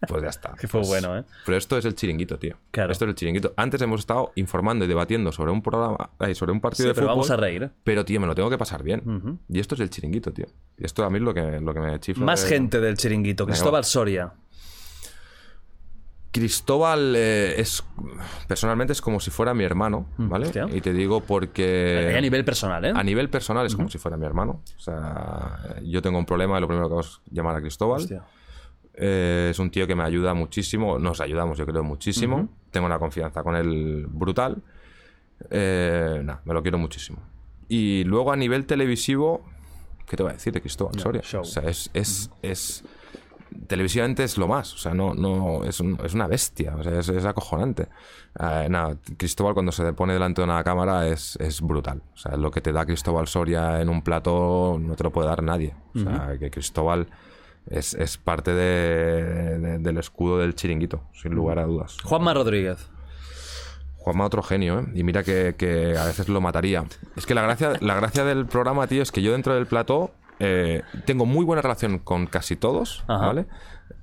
[0.06, 0.55] pues ya está.
[0.60, 1.24] Que fue Pues- bueno, ¿eh?
[1.47, 2.56] Pero esto es el chiringuito, tío.
[2.70, 2.92] Claro.
[2.92, 3.52] Esto es el chiringuito.
[3.56, 7.06] Antes hemos estado informando y debatiendo sobre un programa, ay, sobre un partido de pero
[7.06, 7.16] fútbol.
[7.16, 7.62] vamos a reír.
[7.64, 7.70] ¿eh?
[7.84, 9.38] Pero, tío, me lo tengo que pasar bien.
[9.48, 10.46] Y esto es el chiringuito, tío.
[10.76, 12.24] Y esto a mí es lo que, lo que me chifla.
[12.24, 13.46] Más de- gente del chiringuito.
[13.46, 13.84] Cristóbal.
[13.84, 14.32] Soria.
[16.32, 17.84] Cristóbal eh, es.
[18.46, 20.46] Personalmente es como si fuera mi hermano, ¿vale?
[20.46, 20.66] hostia.
[20.72, 22.14] Y te digo porque.
[22.16, 22.92] a nivel personal, ¿eh?
[22.94, 24.62] A nivel personal es como si fuera mi hermano.
[24.76, 28.00] O sea, yo tengo un problema y lo primero que hago es llamar a Cristóbal.
[28.02, 28.24] Hostia.
[28.94, 32.98] Eh, es un tío que me ayuda muchísimo, nos ayudamos yo creo muchísimo, tengo una
[32.98, 34.62] confianza con él brutal,
[35.48, 37.18] eh, nada, me lo quiero muchísimo.
[37.68, 39.48] Y luego a nivel televisivo,
[40.10, 41.22] ¿qué te voy a decir de Cristóbal Soria?
[41.22, 41.40] show.
[41.42, 42.84] O sea, es, es, es-
[43.66, 46.98] televisivamente es lo más, o sea, no, no, es, un- es una bestia, o sea,
[46.98, 47.88] es, es acojonante.
[48.38, 52.36] Eh, nada, Cristóbal cuando se pone delante de una cámara es, es brutal, o sea,
[52.36, 55.74] lo que te da Cristóbal Soria en un plato no te lo puede dar nadie,
[55.94, 57.08] o sea, que Cristóbal
[57.66, 61.96] es, es parte de- de- del escudo del chiringuito, sin lugar a dudas.
[62.04, 62.88] Juanma Rodríguez.
[64.01, 64.86] Juanma otro genio, ¿eh?
[64.94, 66.85] Y mira que, que a veces lo mataría.
[67.16, 70.10] Es que la gracia, la gracia del programa, tío, es que yo dentro del plató
[70.39, 73.27] eh, tengo muy buena relación con casi todos, Ajá.
[73.27, 73.47] ¿vale?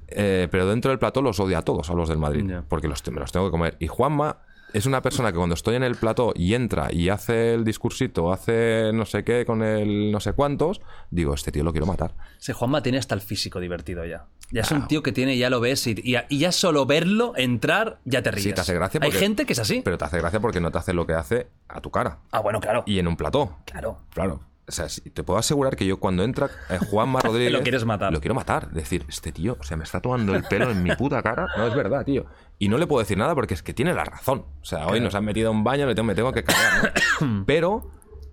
[0.10, 3.06] Eh, pero dentro del plató los odio a todos, a los del Madrid, porque los,
[3.11, 3.76] me los tengo que comer.
[3.80, 4.38] Y Juanma
[4.73, 8.31] es una persona que cuando estoy en el plató y entra y hace el discursito,
[8.31, 12.14] hace no sé qué con el no sé cuántos, digo, este tío lo quiero matar.
[12.39, 14.26] Ese Juanma tiene hasta el físico divertido ya.
[14.52, 17.34] Ya es un tío que tiene, ya lo ves, y, y- y ya solo verlo,
[17.35, 18.44] entrar, ya te ríes.
[18.45, 19.81] Sí, te hace gracia Hay gente que es así.
[19.84, 22.39] Pero te hace gracia porque no te hace lo que hace a tu cara Ah,
[22.39, 22.84] bueno, claro.
[22.85, 23.57] y en un plató.
[23.65, 23.99] Claro.
[24.14, 24.39] Claro.
[24.68, 27.53] O sea, te puedo asegurar que yo cuando entra eh, Juanma Rodríguez.
[27.53, 28.11] Lo quieres matar.
[28.11, 28.69] Lo quiero matar.
[28.72, 31.48] Decir, este tío, o sea, me está tomando el pelo en mi puta cara.
[31.57, 32.26] No es verdad, tío.
[32.60, 34.45] Y no le puedo decir nada porque es que tiene la razón.
[34.61, 37.44] O sea, hoy nos han metido a un baño, me tengo que cagar, ¿no?
[37.45, 37.91] Pero.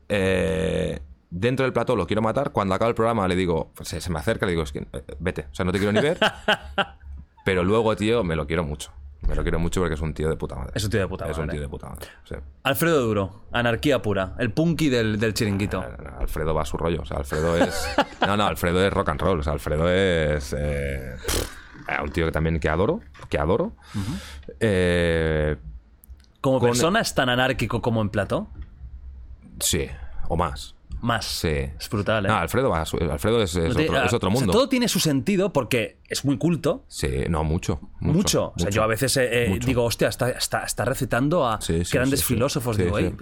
[0.09, 1.01] eh,
[1.37, 2.53] Dentro del plató lo quiero matar.
[2.53, 4.87] Cuando acaba el programa le digo, pues, se, se me acerca, le digo, es que
[4.93, 5.47] eh, vete.
[5.51, 6.17] O sea, no te quiero ni ver.
[7.45, 8.93] Pero luego, tío, me lo quiero mucho.
[9.29, 10.73] Me lo quiero mucho porque es un tío de puta madre.
[10.75, 11.53] Es un tío de puta Es un madre.
[11.53, 12.07] tío de puta madre.
[12.25, 12.35] sí.
[12.63, 14.35] Alfredo Duro, anarquía pura.
[14.39, 15.81] El punky del, del chiringuito.
[15.83, 17.03] No, no, Alfredo va a su rollo.
[17.03, 17.89] O sea, Alfredo es.
[18.27, 19.41] No, no, Alfredo es rock and roll.
[19.41, 20.55] O sea, Alfredo es.
[20.59, 21.51] eh, pff,
[22.03, 23.01] un tío que también que adoro.
[23.29, 23.73] Que adoro.
[24.61, 25.57] Eh,
[26.41, 28.49] Como con- persona es tan anárquico como en plató.
[29.61, 29.89] sí,
[30.29, 30.74] o más.
[31.05, 31.27] Más.
[31.27, 31.49] Sí.
[31.79, 32.29] Es brutal, ¿eh?
[32.29, 34.53] No, Alfredo, Alfredo es, otro, es otro o sea, mundo.
[34.53, 36.85] todo tiene su sentido porque es muy culto.
[36.89, 37.79] Sí, no, mucho.
[38.01, 38.15] Mucho.
[38.17, 38.53] Mucho.
[38.57, 41.85] O sea, yo a veces eh, eh, digo, hostia, está, está, está recitando a Sí,
[41.85, 42.79] sí, grandes filósofos.
[42.79, 42.99] Digo.
[42.99, 43.15] "Ey".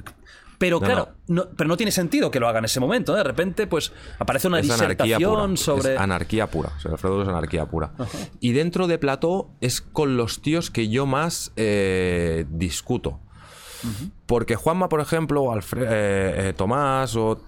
[0.58, 3.14] Pero No, claro, no, pero no tiene sentido que lo haga en ese momento.
[3.14, 3.16] ¿eh?
[3.18, 5.56] De repente, pues aparece una es anarquía disertación pura.
[5.56, 5.94] sobre.
[5.94, 6.70] Es anarquía pura.
[6.76, 7.94] O sea, Alfredo es anarquía pura.
[8.38, 13.18] Y dentro de Plató es con los tíos que yo más eh, discuto.
[14.26, 17.40] Porque Juanma, por ejemplo, o eh, eh, Tomás, o,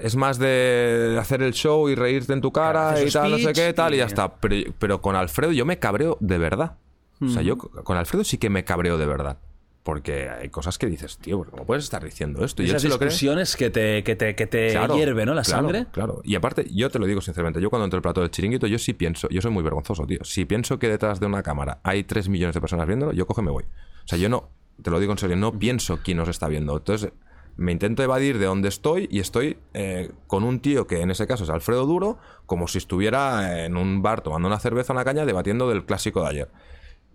[0.00, 3.52] es más de hacer el show y reírte en tu cara y tal, no sé
[3.52, 4.34] qué, tal, y ya y- está.
[4.36, 6.76] Pero, pero con Alfredo yo me cabreo de verdad.
[7.22, 9.38] O sea, yo con Alfredo sí que me cabreo de verdad.
[9.82, 12.62] Porque hay cosas que dices, tío, ¿cómo puedes estar diciendo esto?
[12.62, 15.32] Y él esas se lo discusiones que te, que te, que te Claro, hierve, ¿no?
[15.32, 15.86] La claro, sangre.
[15.90, 16.20] Claro.
[16.22, 18.78] Y aparte, yo te lo digo sinceramente, yo cuando entro al plato del chiringuito, yo
[18.78, 20.18] sí pienso, yo soy muy vergonzoso, tío.
[20.22, 23.42] Si pienso que detrás de una cámara hay 3 millones de personas viéndolo, yo y
[23.42, 23.64] me voy.
[23.64, 24.50] O sea, yo no,
[24.82, 26.76] te lo digo en serio, no pienso quién nos está viendo.
[26.76, 27.12] Entonces,
[27.56, 31.26] me intento evadir de donde estoy y estoy eh, con un tío que en ese
[31.26, 35.26] caso es Alfredo Duro, como si estuviera en un bar tomando una cerveza, una caña,
[35.26, 36.50] debatiendo del clásico de ayer.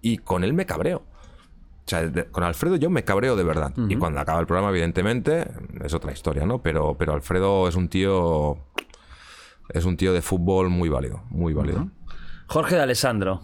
[0.01, 0.97] Y con él me cabreo.
[0.99, 3.71] O sea, de- con Alfredo yo me cabreo de verdad.
[3.89, 5.47] Y cuando acaba el programa, evidentemente,
[5.83, 6.61] es otra historia, ¿no?
[6.61, 8.57] Pero, pero Alfredo es un tío.
[9.69, 11.23] Es un tío de fútbol muy válido.
[11.29, 11.89] Muy válido.
[12.47, 13.41] Jorge de Alessandro.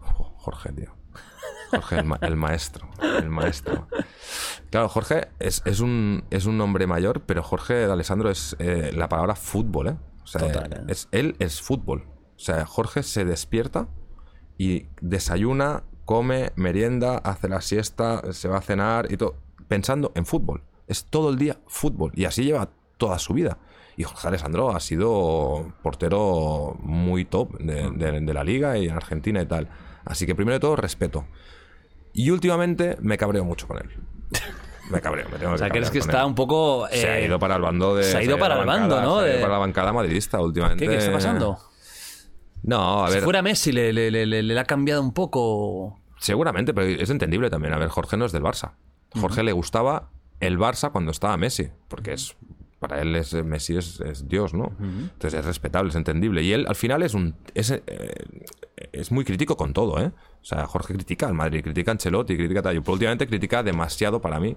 [0.00, 0.92] Jo- Jorge, tío.
[1.70, 2.88] Jorge, el, ma- el maestro.
[3.02, 3.86] El maestro.
[4.70, 8.92] Claro, Jorge es, es un, es un hombre mayor, pero Jorge de Alessandro es eh,
[8.94, 9.96] la palabra fútbol, ¿eh?
[10.22, 10.84] O sea, Total, ¿eh?
[10.88, 12.04] es, él es fútbol.
[12.36, 13.88] O sea, Jorge se despierta
[14.58, 19.36] y desayuna, come, merienda, hace la siesta, se va a cenar y todo,
[19.68, 20.62] pensando en fútbol.
[20.86, 22.12] Es todo el día fútbol.
[22.14, 23.58] Y así lleva toda su vida.
[23.96, 28.94] Y Jorge Alessandro ha sido portero muy top de, de- de la liga y en
[28.94, 29.68] Argentina y tal.
[30.04, 31.26] Así que primero de todo, respeto.
[32.12, 33.90] Y últimamente me cabreo mucho con él.
[34.90, 36.88] Me cabreo, me tengo O sea, que crees que está un poco.
[36.90, 38.04] Se ha eh, ido para el bando de.
[38.04, 39.20] se ha ido para el bando, ¿no?
[39.20, 40.84] se ha ido De- para la bancada madridista últimamente.
[40.84, 41.58] ¿Qué, qué está pasando?
[42.62, 43.22] No, a Si ver.
[43.24, 45.98] fuera Messi, le, le, le- le- le ha cambiado un poco.
[46.18, 47.72] Seguramente, pero es entendible también.
[47.72, 48.72] A ver, Jorge no es del Barça.
[49.18, 50.10] Jorge le gustaba
[50.40, 52.36] el Barça cuando estaba Messi, porque es
[52.80, 54.72] para él es, Messi es, es Dios, ¿no?
[54.80, 56.42] Entonces es respetable, es entendible.
[56.42, 57.82] Y él al final es un es, eh,
[58.92, 60.10] es muy crítico con todo, ¿eh?
[60.40, 63.62] O sea, Jorge critica al Madrid, critica a Ancelotti, critica a Tayo, pero últimamente critica
[63.62, 64.56] demasiado para mí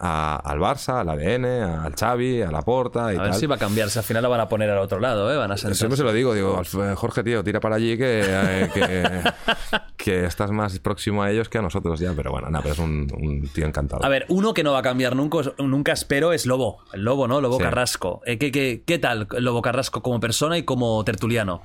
[0.00, 3.40] a- al Barça, al ADN, al Xavi, a Laporta y A ver tal.
[3.40, 3.98] si va a cambiarse.
[3.98, 5.36] Al final lo van a poner al otro lado, ¿eh?
[5.36, 5.56] Van a.
[5.56, 9.20] Siempre se lo digo, digo, "Alf- Jorge, tío, tira para allí que, eh, que,
[9.96, 12.12] que estás más próximo a ellos que a nosotros ya.
[12.14, 14.04] Pero bueno, nada, pero es un, un tío encantado.
[14.04, 16.78] A ver, uno que no va a cambiar nunca, nunca espero es Lobo.
[16.92, 17.40] El Lobo, ¿no?
[17.40, 17.64] Lobo Sí.
[17.64, 18.20] Carrasco.
[18.24, 21.62] Eh, ¿qué, qué, qué tal Lobo Carrasco como persona y como tertuliano?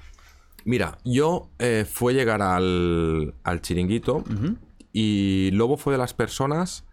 [0.66, 4.24] Mira, yo eh, fue llegar al, al chiringuito
[4.94, 6.86] y Lobo fue de las personas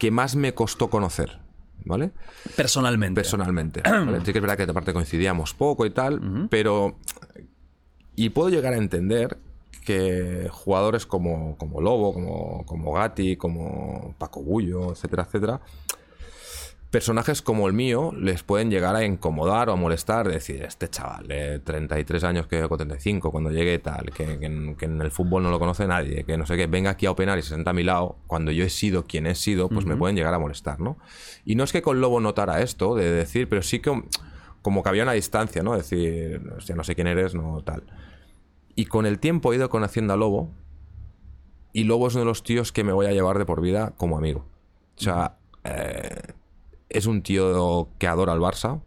[0.00, 1.40] que más me costó conocer,
[1.84, 2.12] ¿vale?
[2.56, 3.20] Personalmente.
[3.20, 3.82] Personalmente.
[3.84, 4.20] ¿vale?
[4.24, 6.96] Sí que es verdad que aparte coincidíamos poco y tal, pero...
[8.16, 9.36] Y puedo llegar a entender
[9.84, 15.60] que jugadores como, como Lobo, como, como Gatti, como Paco Bullo, etcétera, etcétera,
[16.90, 21.28] personajes como el mío les pueden llegar a incomodar o a molestar, decir, este chaval
[21.28, 25.12] de 33 años que con 35 cuando llegue tal, que, que en, que en el
[25.12, 27.48] fútbol no lo conoce nadie, que no sé qué, venga aquí a opinar y se
[27.48, 30.34] sienta a mi lado, cuando yo he sido quien he sido, pues me pueden llegar
[30.34, 30.98] a molestar, ¿no?
[31.44, 34.02] Y no es que con Lobo notara esto, de decir, pero sí que
[34.62, 35.76] como que había una distancia, ¿no?
[35.76, 37.84] Decir, hostia, no sé quién eres, no tal.
[38.74, 40.50] Y con el tiempo he ido conociendo a Lobo
[41.72, 43.94] y Lobo es uno de los tíos que me voy a llevar de por vida
[43.96, 44.46] como amigo.
[44.98, 46.34] O sea, eh,
[46.90, 48.82] es un tío que adora al Barça.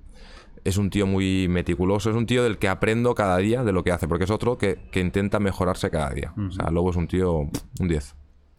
[0.64, 2.10] Es un tío muy meticuloso.
[2.10, 4.08] Es un tío del que aprendo cada día de lo que hace.
[4.08, 6.34] Porque es otro que, que intenta mejorarse cada día.
[6.38, 7.40] O sea, Lobo es un tío.
[7.80, 8.16] Un 10.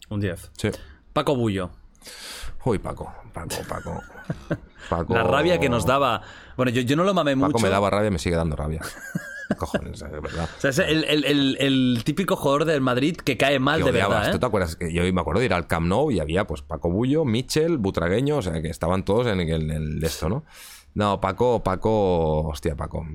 [0.09, 0.51] Un 10.
[0.57, 0.69] Sí.
[1.13, 1.71] Paco Bullo.
[2.63, 3.11] Uy, Paco.
[3.33, 4.01] Paco, Paco.
[4.89, 5.13] Paco.
[5.13, 6.21] La rabia que nos daba.
[6.57, 7.63] Bueno, yo, yo no lo mamé Paco mucho.
[7.63, 8.81] me daba rabia y me sigue dando rabia.
[9.57, 10.49] Cojones, es verdad.
[10.57, 13.85] O sea, es el, el- el- el típico jugador del Madrid que cae mal que
[13.85, 14.39] de verdad, ¿Tú ¿eh?
[14.39, 17.25] te acuerdas yo me acuerdo de ir al Camp Nou y había pues Paco Bullo,
[17.25, 20.43] Michel, Butragueño, o sea que estaban todos en el, en esto, ¿no?
[20.93, 23.05] No, Paco, Paco, hostia, Paco.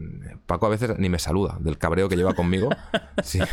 [0.46, 2.68] Paco a veces ni me saluda del cabreo que lleva conmigo.
[3.24, 3.40] Sí.
[3.40, 3.46] O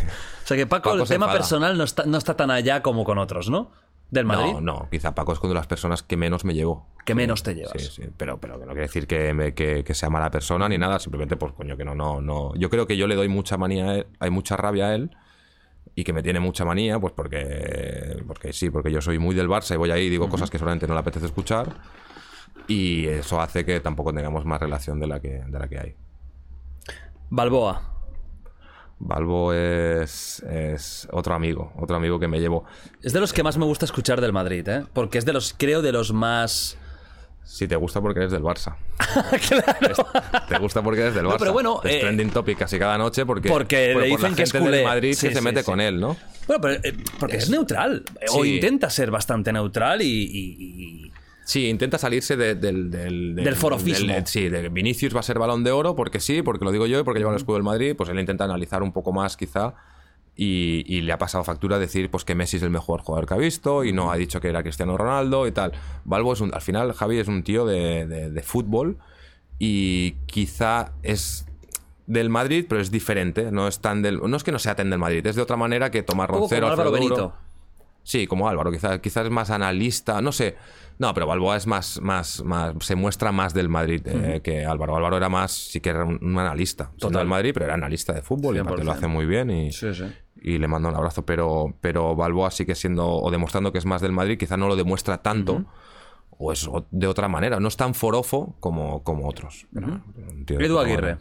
[0.47, 1.39] sea que Paco, Paco el tema enfada.
[1.39, 3.71] personal no está, no está tan allá como con otros, ¿no?
[4.09, 4.53] Del Madrid.
[4.53, 6.87] No, no, quizá Paco es una de las personas que menos me llevo.
[7.05, 7.73] Que menos te llevas.
[7.75, 10.69] Sí, sí, pero, pero que no quiere decir que, me- que- que sea mala persona
[10.69, 12.55] ni nada, simplemente pues coño que no, no, no.
[12.55, 15.11] Yo creo que yo le doy mucha manía a él, hay mucha rabia a él
[15.93, 19.49] y que me tiene mucha manía, pues porque, porque sí, porque yo soy muy del
[19.49, 21.75] Barça y voy ahí y digo cosas que solamente no le apetece escuchar
[22.67, 25.95] y eso hace que tampoco tengamos más relación de la que, de la que hay.
[27.29, 27.96] Balboa.
[28.99, 32.65] Balbo es, es otro amigo, otro amigo que me llevo.
[33.03, 34.83] Es de los que más me gusta escuchar del Madrid, ¿eh?
[34.93, 36.77] Porque es de los, creo, de los más...
[37.43, 38.75] Si te gusta porque eres del Barça.
[40.49, 41.31] Te gusta porque eres del Barça.
[41.31, 44.19] No, pero bueno, es eh, trending topic casi cada noche porque, Porque por- le por
[44.21, 44.77] la dicen que es culé.
[44.77, 45.65] del Madrid Sí, que se mete sí.
[45.65, 46.17] con él, ¿no?
[46.47, 48.03] Bueno, pero, eh, porque es, neutral.
[48.19, 50.05] eh, O intenta ser bastante neutral y...
[50.05, 50.55] y-
[51.05, 51.06] y-
[51.47, 54.13] Sí, intenta salirse de- del, del, Del forofismo.
[54.13, 56.87] del- sí, de Vinicius va a ser balón de oro porque sí, porque lo digo
[56.87, 57.95] yo y porque lleva el escudo del Madrid.
[57.97, 59.73] Pues él intenta analizar un poco más, quizá.
[60.35, 63.33] Y, y le ha pasado factura decir pues que Messi es el mejor jugador que
[63.33, 65.71] ha visto y no ha dicho que era Cristiano Ronaldo y tal.
[66.03, 68.97] Balbo es un, al final, Javi es un tío de, de- de fútbol
[69.57, 71.45] y quizá es
[72.07, 73.51] del Madrid, pero es diferente.
[73.53, 75.55] No es tan del, no es que no sea tan del Madrid, es de otra
[75.55, 76.91] manera que Tomás poco Roncero, como Álvaro.
[76.91, 77.33] Benito.
[78.03, 80.55] Sí, como Álvaro, quizás quizás es más analista, no sé.
[80.99, 84.95] No, pero Balboa es más, más, más se muestra más del Madrid eh, que Álvaro.
[84.95, 86.91] Álvaro era más, sí que era un, un analista.
[86.97, 87.19] Total.
[87.19, 88.95] del Madrid, pero era analista de fútbol y aparte lo 100%.
[88.95, 90.05] hace muy bien y, Sí, sí.
[90.41, 91.23] y le mando un abrazo.
[91.25, 94.75] Pero, pero Balboa sigue siendo, o demostrando que es más del Madrid, quizá no lo
[94.75, 95.65] demuestra tanto.
[96.39, 99.67] O es o- de otra manera, no es tan forofo como, como otros.
[99.71, 101.17] De Edu Aguirre.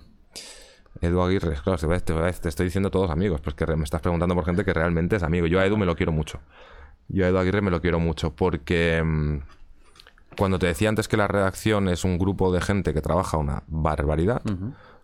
[1.02, 4.34] Edu Aguirre, claro, te, te- te estoy diciendo todos amigos, pues que me estás preguntando
[4.34, 5.46] por gente que realmente es amigo.
[5.46, 6.40] Yo a Edu me lo quiero mucho.
[7.08, 9.38] Yo a Edu Aguirre me lo quiero mucho porque mm,
[10.36, 13.62] cuando te decía antes que la redacción es un grupo de gente que trabaja una
[13.66, 14.42] barbaridad,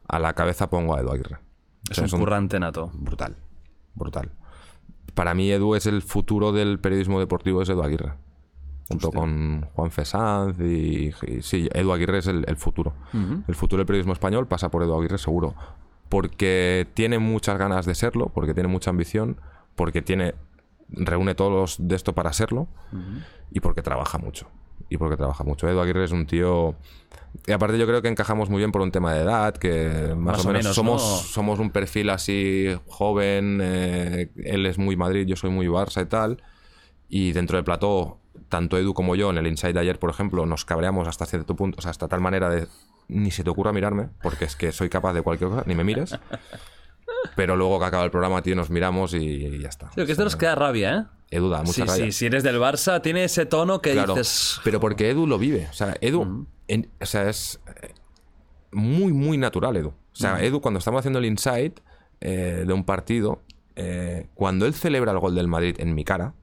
[0.09, 1.37] a la cabeza pongo a Edu Aguirre.
[1.37, 2.91] O Es sea, un currante nato.
[2.95, 3.37] brutal,
[3.95, 4.31] brutal.
[5.15, 8.15] Para mí Edu es el futuro del periodismo deportivo, es Edu Aguirre.
[8.89, 12.93] Junto con Juan Fesanz y, y sí, Edu Aguirre es el, el futuro.
[13.49, 15.55] El futuro del periodismo español pasa por Edu Aguirre seguro.
[16.09, 19.39] Porque tiene muchas ganas de serlo, porque tiene mucha ambición,
[19.77, 20.35] porque tiene
[20.95, 22.69] reúne todos los de esto para serlo
[23.51, 24.47] y porque trabaja mucho.
[24.93, 25.67] Y porque trabaja mucho.
[25.69, 26.75] Edu Aguirre es un tío...
[27.47, 30.37] Y aparte yo creo que encajamos muy bien por un tema de edad, que más,
[30.37, 31.17] Más o menos, menos, somos, ¿no?
[31.17, 36.07] somos un perfil así joven, eh, él es muy Madrid, yo soy muy Barça y
[36.07, 36.43] tal.
[37.09, 38.19] Y dentro del plató,
[38.51, 41.57] tanto Edu como yo, en el Inside de ayer, por ejemplo, nos cabreamos hasta cierto
[41.57, 42.69] punto, o sea, hasta tal manera de
[43.09, 45.85] ni se te ocurra mirarme, porque es que soy capaz de cualquier cosa, ni me
[45.85, 46.19] mires.
[47.37, 49.91] Pero luego que acaba el programa, tío, nos miramos y ya está.
[49.95, 50.97] Sí, que es de los que da rabia,
[51.31, 51.37] ¿eh?
[51.37, 52.05] Edu da mucha Sí, rabia.
[52.07, 54.61] sí, si eres del Barça, tiene ese tono que Claro, dices...
[54.65, 55.67] pero porque Edu lo vive.
[55.71, 57.95] O sea, Edu, en- o sea, es eh,
[58.73, 59.89] muy, muy natural, Edu.
[59.89, 61.81] O sea, Edu, cuando estamos haciendo el insight
[62.21, 63.41] eh, de un partido,
[63.77, 66.35] eh, cuando él celebra el gol del Madrid en mi cara,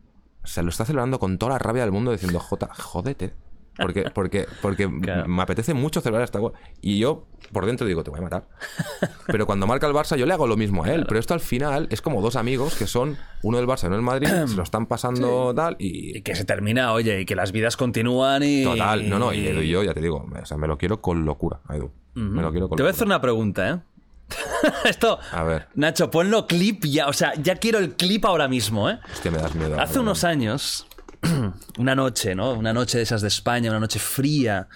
[0.44, 3.34] o sea, lo está celebrando con toda la rabia del mundo diciendo, Jota, jódete.
[3.82, 5.28] Porque, porque, porque Claro.
[5.28, 6.54] me apetece mucho celebrar esta gol.
[6.82, 8.48] Y yo por dentro digo, te voy a matar.
[9.28, 11.06] Pero cuando marca el Barça, yo le hago lo mismo a él.
[11.08, 13.96] Pero esto al final es como dos amigos que son uno del Barça y uno
[13.96, 17.36] del Madrid, se lo están pasando tal y, Y que se termina, oye, y que
[17.36, 18.64] las vidas continúan y...
[18.64, 21.02] Total, no, no, y Edu y yo, ya te digo, o sea, me lo quiero
[21.02, 21.92] con locura, Edu.
[22.16, 23.16] Me lo quiero con Te voy a hacer locura.
[23.16, 23.80] una pregunta, ¿eh?
[24.86, 25.18] Esto...
[25.32, 27.08] A ver, Nacho, ponlo clip ya.
[27.08, 29.00] O sea, ya quiero el clip ahora mismo, ¿eh?
[29.12, 29.80] hostia, me das miedo.
[29.80, 30.86] Hace unos años,
[31.78, 32.54] una noche, ¿no?
[32.54, 34.68] Una noche de esas de España, una noche fría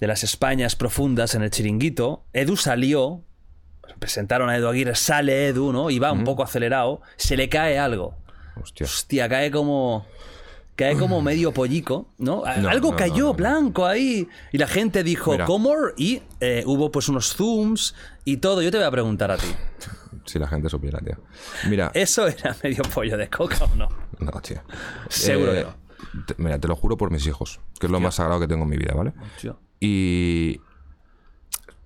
[0.00, 3.22] de las Españas profundas en el chiringuito, Edu salió,
[3.98, 5.90] presentaron a Edu Aguirre, sale Edu, ¿no?
[5.90, 8.16] Y va un poco acelerado, se le cae algo.
[8.60, 8.86] Hostia.
[8.86, 10.06] Hostia, cae como.
[10.76, 12.42] Cae como medio pollico, ¿no?
[12.58, 14.28] No, Algo no, cayó no, blanco ahí.
[14.52, 15.44] Y la gente dijo, Mira.
[15.44, 17.94] Comor, y eh, hubo pues unos zooms
[18.24, 18.62] y todo.
[18.62, 19.46] Yo te voy a preguntar a ti.
[20.24, 21.16] Si la gente supiera, tío.
[21.68, 23.88] Mira, ¿Eso era medio pollo de coca o no?
[24.20, 24.60] no, tío.
[25.08, 25.64] Seguro Eh, que
[26.16, 26.24] no.
[26.26, 28.62] te- mira, te lo juro por mis hijos, que es lo más sagrado que tengo
[28.64, 29.12] en mi vida, ¿vale?
[29.40, 29.58] Tío.
[29.80, 30.60] Y.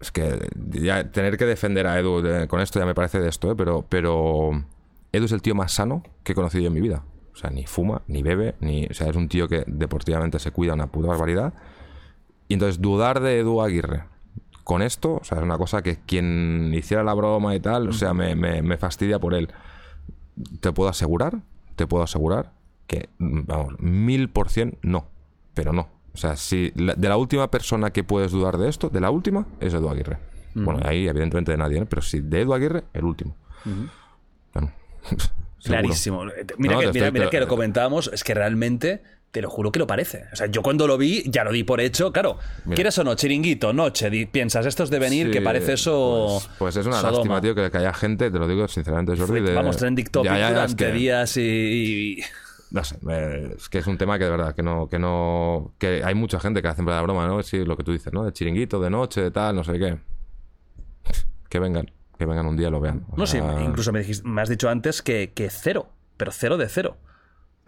[0.01, 0.39] Es que
[0.71, 3.55] ya tener que defender a Edu de- con esto ya me parece de esto, ¿eh?
[3.57, 4.51] Pero, pero
[5.13, 7.03] Edu es el tío más sano que he conocido yo en mi vida.
[7.33, 8.87] O sea, ni fuma, ni bebe, ni.
[8.87, 11.53] O sea, es un tío que deportivamente se cuida una puta barbaridad.
[12.47, 14.05] Y entonces, dudar de Edu Aguirre
[14.69, 17.93] con esto, o sea, es una cosa que quien hiciera la broma y tal, o
[17.95, 19.49] sea, me, me- me fastidia por él.
[20.61, 21.39] Te puedo asegurar,
[21.75, 22.53] te puedo asegurar
[22.87, 25.07] que, mm, vamos, mil por cien no,
[25.55, 25.89] pero no.
[26.13, 29.11] O sea, si la- de la última persona que puedes dudar de esto, de la
[29.11, 30.19] última, es Edu Aguirre.
[30.55, 31.87] Bueno, ahí evidentemente de nadie, ¿eh?
[31.87, 33.35] pero si de Edu Aguirre, el último.
[34.53, 34.71] Bueno.
[35.65, 36.25] Clarísimo.
[36.59, 39.51] Mira, No, que, mira, estoy- mira te- que lo comentábamos, es que realmente Te lo
[39.51, 40.25] juro que lo parece.
[40.33, 42.11] O sea, yo cuando lo vi, ya lo di por hecho.
[42.13, 42.77] Claro, Mira.
[42.77, 43.15] ¿quieres o no?
[43.15, 44.09] Chiringuito, noche.
[44.09, 46.39] di- piensas, esto es de venir, Sí, que parece eso.
[46.47, 47.13] Pues, pues es una Sodoma.
[47.19, 49.41] lástima, tío, que, que haya gente, te lo digo sinceramente, Jordi.
[49.41, 52.23] De- Vamos, trending topic Ya, ya, es durante que- días y.
[52.71, 52.97] No sé,
[53.57, 56.39] es que es un tema que de verdad, que no, que no, que hay mucha
[56.41, 57.43] gente que hace la broma, ¿no?
[57.43, 58.25] Sí, lo que tú dices, ¿no?
[58.25, 59.99] De chiringuito, de noche, de tal, no sé qué.
[61.49, 63.05] Que vengan, que vengan un día y lo vean.
[63.11, 66.57] O No sea, incluso me, dijiste- me has dicho antes que, que cero, pero cero
[66.59, 66.97] de cero.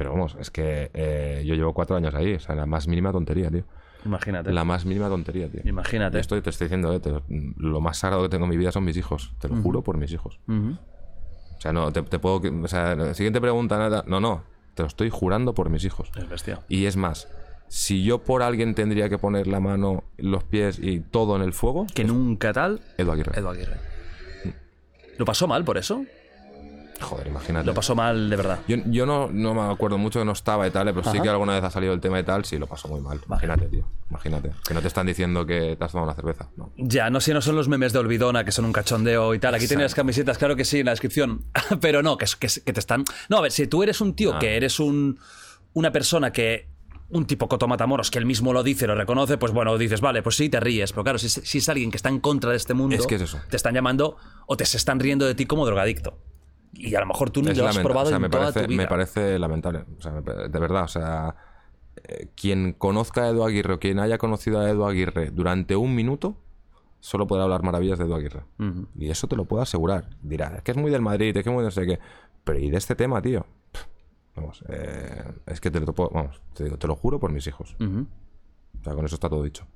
[0.01, 3.13] Pero vamos, es que eh, yo llevo cuatro años ahí, o sea, la más mínima
[3.13, 3.65] tontería, tío.
[4.07, 4.51] Imagínate.
[4.51, 5.61] La más mínima tontería, tío.
[5.63, 6.17] Imagínate.
[6.17, 7.13] Y esto te estoy diciendo, eh, te-
[7.59, 9.99] lo más sagrado que tengo en mi vida son mis hijos, te lo juro por
[9.99, 10.41] mis hijos.
[10.49, 12.41] O sea, no, te, te puedo.
[12.63, 14.03] O sea, la siguiente pregunta, nada.
[14.07, 14.43] No, no.
[14.73, 16.11] Te lo estoy jurando por mis hijos.
[16.17, 16.61] Es bestia.
[16.71, 17.29] Y es más,
[17.69, 21.53] si yo por alguien tendría que poner la mano, los pies y todo en el
[21.53, 22.81] fuego, Que nunca tal.
[22.97, 23.39] Edu Aguirre.
[23.39, 23.77] Edu Aguirre.
[25.19, 26.07] ¿Lo pasó mal por eso?
[27.01, 27.67] Joder, imagínate.
[27.67, 28.59] Lo pasó mal de verdad.
[28.69, 31.29] Yo, yo no, no me acuerdo mucho que no estaba y tal, pero sí que
[31.29, 33.21] alguna vez ha salido el tema y tal, sí, lo pasó muy mal.
[33.27, 33.85] Imagínate, tío.
[34.11, 34.51] Imagínate.
[34.67, 36.49] Que no te están diciendo que te has tomado una cerveza.
[36.57, 36.73] No.
[36.77, 39.55] Ya, no sé, no son los memes de Olvidona, que son un cachondeo y tal.
[39.55, 41.45] Aquí tienes las camisetas, claro que sí, en la descripción.
[41.81, 43.05] Pero no, que, que, que te están.
[43.29, 44.39] No, a ver, si tú eres un tío Ah.
[44.39, 45.19] que eres un,
[45.73, 46.69] una persona que.
[47.13, 50.23] Un tipo Coto Matamoros que él mismo lo dice, lo reconoce, pues bueno, dices, vale,
[50.23, 50.93] pues sí, te ríes.
[50.93, 53.05] Pero claro, si, es- si es alguien que está en contra de este mundo, Es
[53.09, 53.41] que es eso.
[53.51, 54.17] te están llamando
[54.47, 56.17] o te se están riendo de ti como drogadicto.
[56.73, 58.63] Y a lo mejor tú Es lo has probado o sea, en me toda parece,
[58.63, 58.83] tu vida.
[58.83, 59.85] me parece lamentable.
[59.99, 61.35] O sea, de verdad, o sea,
[62.05, 65.95] eh, quien conozca a Edu Aguirre o quien haya conocido a Edu Aguirre durante un
[65.95, 66.37] minuto,
[67.01, 68.43] solo podrá hablar maravillas de Edu Aguirre.
[68.97, 70.11] Y eso te lo puedo asegurar.
[70.23, 71.99] Dirá, es que es muy del Madrid, es que es muy no sé qué.
[72.45, 73.45] Pero ¿y de este tema, tío?
[73.73, 73.85] Pff,
[74.37, 77.47] Vamos, eh, es que te lo, puedo- vamos, te, digo, te lo juro por mis
[77.49, 77.75] hijos.
[77.81, 79.67] O sea, con eso está todo dicho.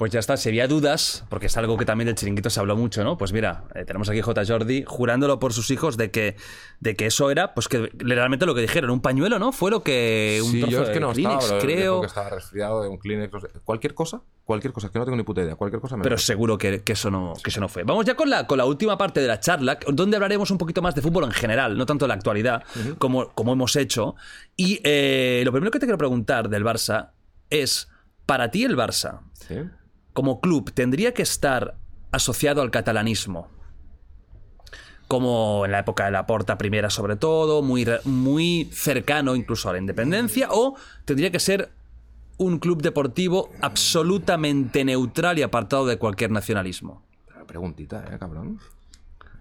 [0.00, 2.74] Pues ya está, si había dudas, porque es algo que también del chiringuito se habló
[2.74, 3.18] mucho, ¿no?
[3.18, 4.46] Pues mira, eh, tenemos aquí J.
[4.46, 6.36] Jordi jurándolo por sus hijos de que,
[6.80, 9.52] de que eso era, pues que realmente lo que dijeron, un pañuelo, ¿no?
[9.52, 12.00] Fue lo que un sí, trozo yo es de que no Kleenex, estaba, creo.
[12.00, 13.48] que estaba resfriado de un Kleenex, no sé.
[13.62, 16.56] cualquier cosa, cualquier cosa, que no tengo ni puta idea, cualquier cosa me Pero seguro
[16.56, 17.84] que, que eso no, que eso no fue.
[17.84, 20.80] Vamos ya con la, con la última parte de la charla, donde hablaremos un poquito
[20.80, 22.64] más de fútbol en general, no tanto de la actualidad,
[22.96, 24.14] como, como hemos hecho.
[24.56, 27.10] Y eh, lo primero que te quiero preguntar del Barça
[27.50, 27.90] es,
[28.24, 29.56] para ti el Barça, Sí.
[30.12, 31.76] Como club tendría que estar
[32.12, 33.48] asociado al catalanismo.
[35.08, 39.72] Como en la época de la Porta primera sobre todo, muy, muy cercano incluso a
[39.72, 41.70] la independencia, o tendría que ser
[42.36, 47.02] un club deportivo absolutamente neutral y apartado de cualquier nacionalismo.
[47.46, 48.60] Preguntita, eh, cabrón.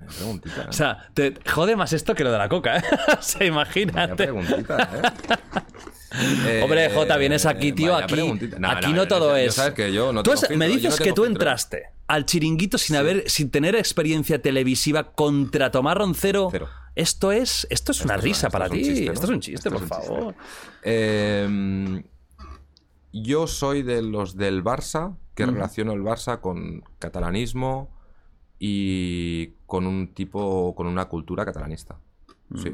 [0.01, 0.63] Eh, Preguntita.
[0.63, 0.67] eh.
[0.69, 2.83] O sea, te jode más esto que lo de la coca, ¿eh?
[3.19, 4.15] o sea, Vaya imagínate.
[4.23, 5.01] preguntita, ¿eh?
[6.11, 8.15] Eh, Hombre, Jota, vienes aquí, tío, vaya aquí.
[8.59, 9.45] No, aquí no, no, todo es.
[9.47, 11.25] yo sabes que yo no Tú tengo has- me filtro, dices que tú filtro.
[11.27, 16.49] entraste al chiringuito sin haber, sin tener experiencia televisiva contra Tomás Roncero.
[16.51, 16.67] Cero.
[16.95, 19.07] Esto es, esto es una es risa para es ti.
[19.07, 20.33] Esto es un chiste, por favor.
[20.83, 22.03] Eh,
[23.13, 27.89] yo soy de los del Barça, que relaciono el Barça con catalanismo
[28.57, 31.97] y con un tipo, con una cultura catalanista.
[32.55, 32.71] Sí.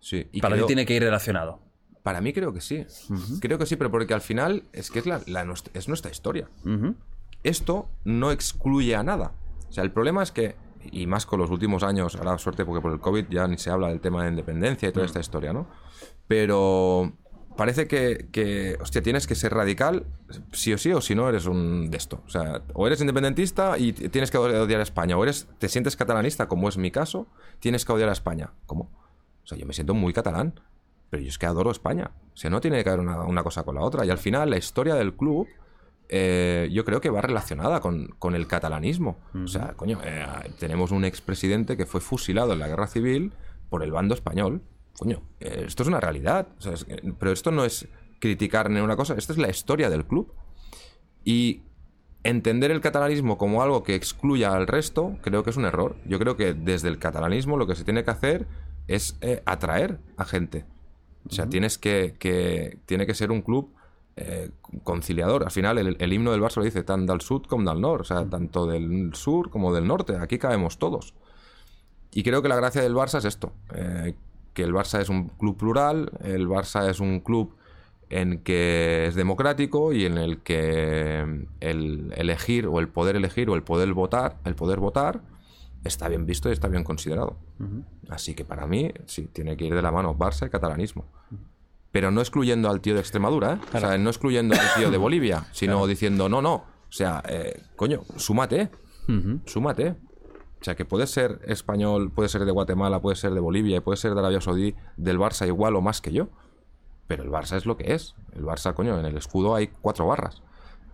[0.00, 0.26] Sí.
[0.32, 1.60] Y para creo- ti tiene que ir relacionado.
[2.04, 2.86] Para mí creo que sí.
[3.40, 6.12] Creo que sí, pero porque al final es que es, la, la nuestra- es nuestra
[6.12, 6.48] historia.
[7.42, 9.32] Esto no excluye a nada.
[9.68, 10.54] O sea, el problema es que,
[10.92, 13.70] y más con los últimos años, ahora suerte porque por el COVID ya ni se
[13.70, 15.66] habla del tema de independencia y toda esta historia, ¿no?
[16.28, 17.12] Pero
[17.56, 20.04] parece que, que, hostia, tienes que ser radical,
[20.52, 22.22] sí o sí, o si no eres un de esto.
[22.26, 25.96] O sea, o eres independentista y tienes que odiar a España, o eres, te sientes
[25.96, 27.26] catalanista, como es mi caso,
[27.60, 28.50] tienes que odiar a España.
[28.66, 28.90] ¿Cómo?
[29.42, 30.60] O sea, yo me siento muy catalán,
[31.10, 32.10] pero yo es que adoro España.
[32.32, 34.04] O sea, no tiene que haber una, una cosa con la otra.
[34.04, 35.46] Y al final, la historia del club,
[36.08, 39.18] eh, yo creo que va relacionada con, con el catalanismo.
[39.44, 40.26] O sea, coño, eh,
[40.58, 43.32] tenemos un expresidente que fue fusilado en la guerra civil
[43.70, 44.62] por el bando español.
[44.98, 46.48] Coño, eh, esto es una realidad.
[46.58, 47.88] O sea, es que- pero esto no es
[48.20, 50.32] criticar ni una cosa, esto es la historia del club.
[51.24, 51.62] Y
[52.22, 55.96] entender el catalanismo como algo que excluya al resto, creo que es un error.
[56.06, 58.46] Yo creo que desde el catalanismo lo que se tiene que hacer
[58.88, 60.64] es eh, atraer a gente.
[61.28, 63.72] O sea, tienes que, que- tiene que ser un club
[64.16, 64.50] eh,
[64.84, 65.42] conciliador.
[65.44, 68.02] Al final, el, el himno del Barça lo dice tan del sur como del norte,
[68.02, 70.16] o sea, tanto del sur como del norte.
[70.16, 71.14] Aquí cabemos todos.
[72.12, 74.14] Y creo que la gracia del Barça es esto, eh,
[74.52, 77.56] que el Barça es un club plural, el Barça es un club
[78.10, 83.56] en que es democrático y en el que el elegir o el poder elegir o
[83.56, 85.22] el poder votar, el poder votar
[85.84, 87.36] está bien visto y está bien considerado.
[88.08, 91.04] Así que para mí sí tiene que ir de la mano Barça y catalanismo.
[91.92, 93.76] Pero no excluyendo al tío de Extremadura, ¿eh?
[93.76, 97.62] o sea, no excluyendo al tío de Bolivia, sino diciendo no, no, o sea, eh,
[97.76, 98.70] coño, súmate,
[99.46, 99.96] súmate.
[100.60, 103.98] O sea, que puede ser español, puede ser de Guatemala, puede ser de Bolivia, puede
[103.98, 106.28] ser de Arabia Saudí, del Barça igual o más que yo.
[107.06, 108.14] Pero el Barça es lo que es.
[108.32, 110.42] El Barça, coño, en el escudo hay cuatro barras,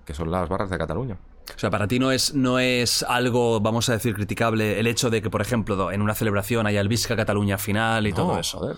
[0.05, 1.19] que son las barras de Cataluña.
[1.55, 5.11] O sea, para ti no es, no es algo, vamos a decir, criticable el hecho
[5.11, 8.39] de que, por ejemplo, en una celebración haya el Visca Cataluña final y todo No,
[8.41, 8.59] eso.
[8.59, 8.77] joder.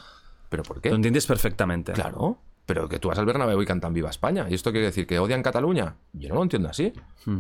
[0.49, 0.91] ¿Pero por qué?
[0.91, 1.93] Lo entiendes perfectamente.
[1.93, 2.39] Claro.
[2.67, 4.47] Pero que tú vas al Bernabéu y cantan Viva España.
[4.49, 5.97] ¿Y esto quiere decir que odian Cataluña?
[6.13, 6.93] Yo no lo entiendo así.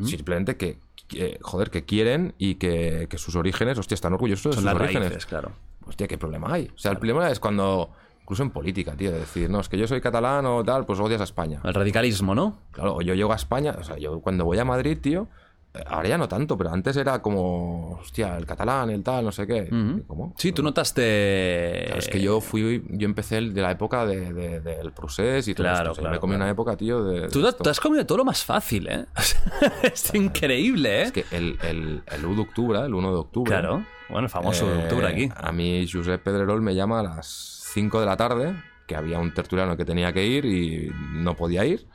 [0.04, 0.78] Simplemente que,
[1.08, 4.64] que, joder, que quieren y que, que sus orígenes, hostia, están orgullosos de Son sus
[4.64, 5.08] las orígenes.
[5.10, 5.52] raíces, claro.
[5.86, 6.70] Hostia, ¿qué problema hay?
[6.74, 7.92] O sea, el problema es cuando,
[8.32, 10.98] incluso en política, tío, de decir, no, es que yo soy catalán o tal, pues
[11.00, 11.60] odias a España.
[11.64, 12.56] El radicalismo, ¿no?
[12.70, 15.28] Claro, o yo llego a España, o sea, yo cuando voy a Madrid, tío,
[15.74, 19.32] eh, ahora ya no tanto, pero antes era como, hostia, el catalán, el tal, no
[19.32, 19.68] sé qué.
[20.06, 20.34] ¿Cómo?
[20.38, 21.82] Sí, tú notaste.
[21.86, 25.54] Claro, es que yo fui, yo empecé de la época de, de- del procés y
[25.54, 25.92] todo Claro, esto.
[25.92, 26.44] O sea, yo claro, me comí claro.
[26.44, 27.28] una época, tío, de.
[27.28, 29.06] Tú, de te- has comido todo lo más fácil, ¿eh?
[29.82, 31.02] Es increíble, ¿eh?
[31.02, 33.50] Es que el, el, el 1 de octubre, el 1 de octubre.
[33.50, 33.84] Claro.
[34.08, 35.30] Bueno, el famoso eh, de octubre aquí.
[35.34, 38.54] A mí, Josep Pedrerol me llama a las 5 de la tarde,
[38.86, 41.86] que había un tertuliano que tenía que ir y no podía ir.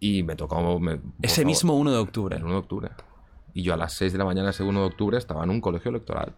[0.00, 0.78] Y me tocó.
[0.78, 2.36] me- Ese favor, mismo 1 de octubre.
[2.36, 2.90] El 1 de octubre.
[3.54, 5.60] Y yo a las 6 de la mañana, ese 1 de octubre, estaba en un
[5.60, 6.34] colegio electoral.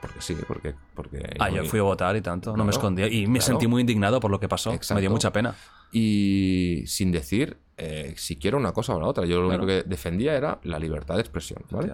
[0.00, 0.74] Porque sí, porque.
[0.94, 3.06] porque Ah, yo fui a votar y tanto, no me Claro, escondía.
[3.08, 3.46] Y me claro.
[3.52, 4.72] sentí muy indignado por lo que pasó.
[4.72, 4.94] Exacto.
[4.94, 5.54] Me dio mucha pena.
[5.92, 9.24] Y sin decir eh, si quiero una cosa o la otra.
[9.26, 9.64] Yo lo Claro.
[9.64, 11.62] único que defendía era la libertad de expresión.
[11.70, 11.92] ¿vale?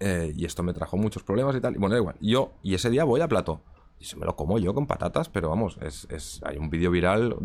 [0.00, 1.74] Eh, y esto me trajo muchos problemas y tal.
[1.74, 2.16] Y bueno, da igual.
[2.20, 3.60] Yo, y ese día voy a plato.
[3.98, 6.90] Y se me lo como yo con patatas, pero vamos, es, es- hay un vídeo
[6.90, 7.36] viral,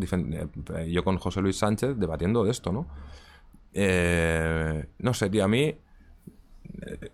[0.76, 2.88] eh, yo con José Luis Sánchez debatiendo de esto, ¿no?
[3.73, 7.11] Eh, no sé, tío, a mí eh,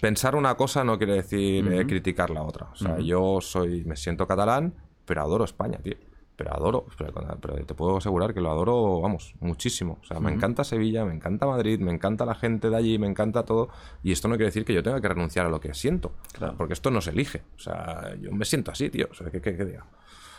[0.00, 2.68] pensar una cosa no quiere decir eh, criticar la otra.
[2.72, 4.74] O sea, yo soy, me siento catalán,
[5.04, 5.94] pero adoro España, tío.
[6.36, 9.98] Pero adoro, pero, pero te puedo asegurar que lo adoro, vamos, muchísimo.
[10.02, 13.06] O sea, me encanta Sevilla, me encanta Madrid, me encanta la gente de allí, me
[13.06, 13.70] encanta todo.
[14.02, 16.12] Y esto no quiere decir que yo tenga que renunciar a lo que siento.
[16.58, 17.42] Porque esto no se elige.
[17.56, 19.08] O sea, yo me siento así, tío.
[19.10, 19.86] O sea, ¿qué, qué, qué diga?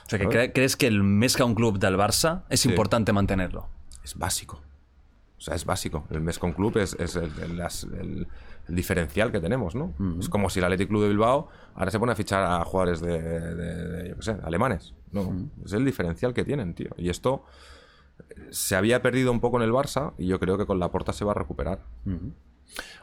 [0.06, 1.02] O sea, que ¿crees que el
[1.36, 2.70] que un club del Barça es Sí.
[2.70, 3.68] importante mantenerlo?
[4.04, 4.62] es básico.
[5.38, 6.06] O sea, es básico.
[6.12, 8.28] El mes con club es, es el, el- las- el-
[8.70, 9.94] el diferencial que tenemos, ¿no?
[10.20, 13.02] Es como si el Athletic Club de Bilbao ahora se pone a fichar a jugadores
[13.02, 14.94] de, de- de, yo qué sé, alemanes.
[15.12, 16.90] No, es el diferencial que tienen, tío.
[16.98, 17.44] Y esto
[18.20, 20.92] eh, se había perdido un poco en el Barça y yo creo que con la
[20.92, 21.84] porta se va a recuperar.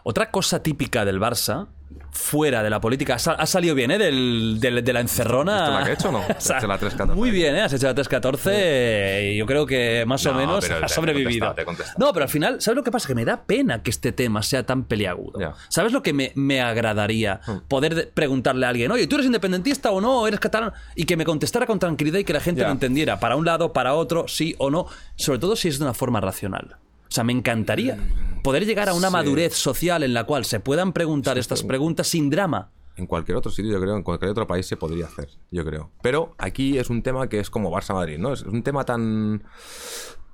[0.02, 1.66] Otra cosa típica del Barça,
[2.10, 3.98] fuera de la política, ha, sal- ha salido bien, ¿eh?
[3.98, 5.60] Del, del- de la encerrona.
[5.62, 6.18] ¿Visto la que he hecho o no?
[6.36, 7.14] O sea, la 3-14.
[7.14, 7.62] Muy bien, ¿eh?
[7.62, 11.46] Has hecho la 3-14 y yo creo que más o No, menos has te sobrevivido.
[11.46, 11.98] contestado, te he contestado.
[12.06, 13.08] no, pero al final, ¿sabes lo que pasa?
[13.08, 15.54] Que me da pena que este tema sea tan peliagudo.
[15.68, 17.40] ¿Sabes lo que me, me agradaría?
[17.68, 20.26] Poder de- preguntarle a alguien, oye, ¿tú eres independentista o no?
[20.26, 20.72] ¿Eres catalán?
[20.94, 22.66] Y que me contestara con tranquilidad y que la gente Ya.
[22.68, 23.18] lo entendiera.
[23.18, 24.86] Para un lado, para otro, sí o no.
[25.16, 26.76] Sobre todo si es de una forma racional.
[27.14, 27.96] O sea, me encantaría
[28.42, 29.12] poder llegar a una Sí.
[29.12, 32.72] madurez social en la cual se puedan preguntar estas preguntas sin drama.
[32.96, 35.92] En cualquier otro sitio, yo creo, en cualquier otro país se podría hacer, yo creo.
[36.02, 38.32] Pero aquí es un tema que es como Barça-Madrid, ¿no?
[38.32, 39.44] Es un tema tan...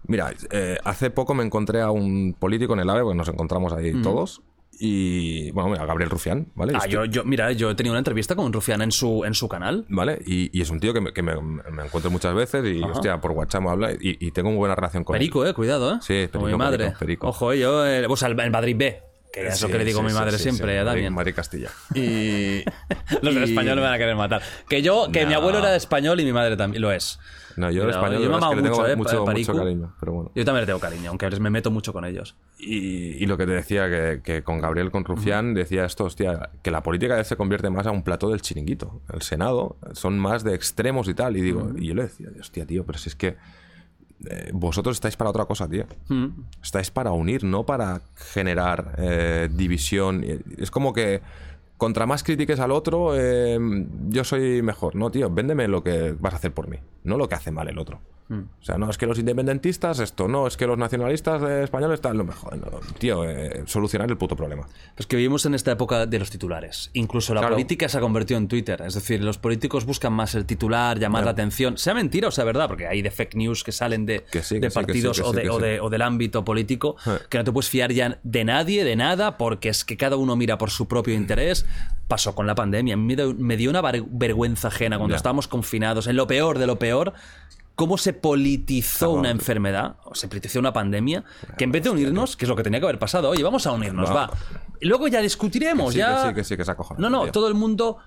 [0.07, 3.74] Mira, eh, hace poco me encontré a un político en el AVE, porque nos encontramos
[3.74, 4.40] ahí todos,
[4.81, 5.51] y...
[5.52, 6.73] Bueno, a Gabriel Rufián, ¿vale?
[6.74, 9.35] Ah, Estoy- yo, yo, mira, yo he tenido una entrevista con Rufián en su, en
[9.35, 9.85] su canal.
[9.89, 10.19] ¿Vale?
[10.27, 13.20] Y, y es un tío que, me, que me- me encuentro muchas veces y, hostia,
[13.20, 15.51] por WhatsApp me habla y, y tengo muy buena relación con Perico, él.
[15.51, 15.98] eh, cuidado, eh.
[16.01, 16.78] Sí, Como perico, mi madre.
[16.85, 17.28] perico, perico.
[17.28, 19.02] Ojo, eh, yo, eh, sea, el, Madrid B,
[19.32, 20.78] que es lo Sí, que le digo a sí, mi sí, madre sí, siempre, sí,
[20.78, 21.12] a Damien.
[21.12, 21.69] Madrid Castilla.
[21.94, 22.65] Y...
[23.23, 24.43] Los del español me van a querer matar.
[24.69, 25.39] Que yo, que mi No.
[25.39, 27.19] abuelo era de español y mi madre también lo es.
[27.61, 29.53] No, yo el español yo me es que le tengo mucho, eh, mucho, Paricu.
[29.53, 30.32] mucho cariño, pero bueno.
[30.35, 32.37] Yo también le tengo cariño, aunque a veces me meto mucho con ellos.
[32.59, 36.51] Y, y lo que te decía, que, que con Gabriel, con Rufián, decía esto, hostia,
[36.62, 39.03] que la política ya se convierte más a un plató del chiringuito.
[39.12, 41.37] El Senado son más de extremos y tal.
[41.37, 43.37] Y digo, y yo le decía, hostia, tío, pero si es que
[44.27, 45.85] eh, vosotros estáis para otra cosa, tío.
[46.62, 50.24] Estáis para unir, no para generar eh, división.
[50.59, 51.23] Es como que
[51.81, 53.59] contra más critiques al otro, eh,
[54.11, 54.94] yo soy mejor.
[54.94, 57.69] No, tío, véndeme lo que vas a hacer por mí, no lo que hace mal
[57.69, 58.01] el otro.
[58.31, 61.94] O sea, no es que los independentistas esto, no es que los nacionalistas eh, españoles
[61.97, 62.57] están lo mejor.
[62.59, 64.69] No, tío, eh, solucionar el puto problema.
[64.94, 66.90] Pues que vivimos en esta época de los titulares.
[66.93, 67.57] Incluso la Claro.
[67.57, 68.82] política se ha convertido en Twitter.
[68.86, 71.77] Es decir, los políticos buscan más el titular, llamar la atención.
[71.77, 74.55] Sea mentira o sea verdad, porque hay de fake news que salen de, Que sí,
[74.57, 75.62] que de sí, que sí, partidos o, de- o sí.
[75.65, 77.19] de- o del ámbito político, Eh.
[77.28, 80.36] que no te puedes fiar ya de nadie, de nada, porque es que cada uno
[80.36, 81.66] mira por su propio interés.
[82.07, 82.97] Pasó con la pandemia.
[82.97, 85.16] Me dio, me dio una ver- vergüenza ajena cuando Ya.
[85.16, 87.12] estábamos confinados, en lo peor de lo peor.
[87.77, 91.25] Cómo se politizó una enfermedad, o se politizó una pandemia,
[91.57, 93.66] que en vez de unirnos, que es lo que tenía que haber pasado, oye, vamos
[93.66, 94.15] a unirnos, No.
[94.15, 94.31] va.
[94.82, 96.23] Luego ya discutiremos, Que sí, ya.
[96.23, 97.32] que sí, que sí, que se acojonan, No, no, tío.
[97.32, 97.99] todo el mundo.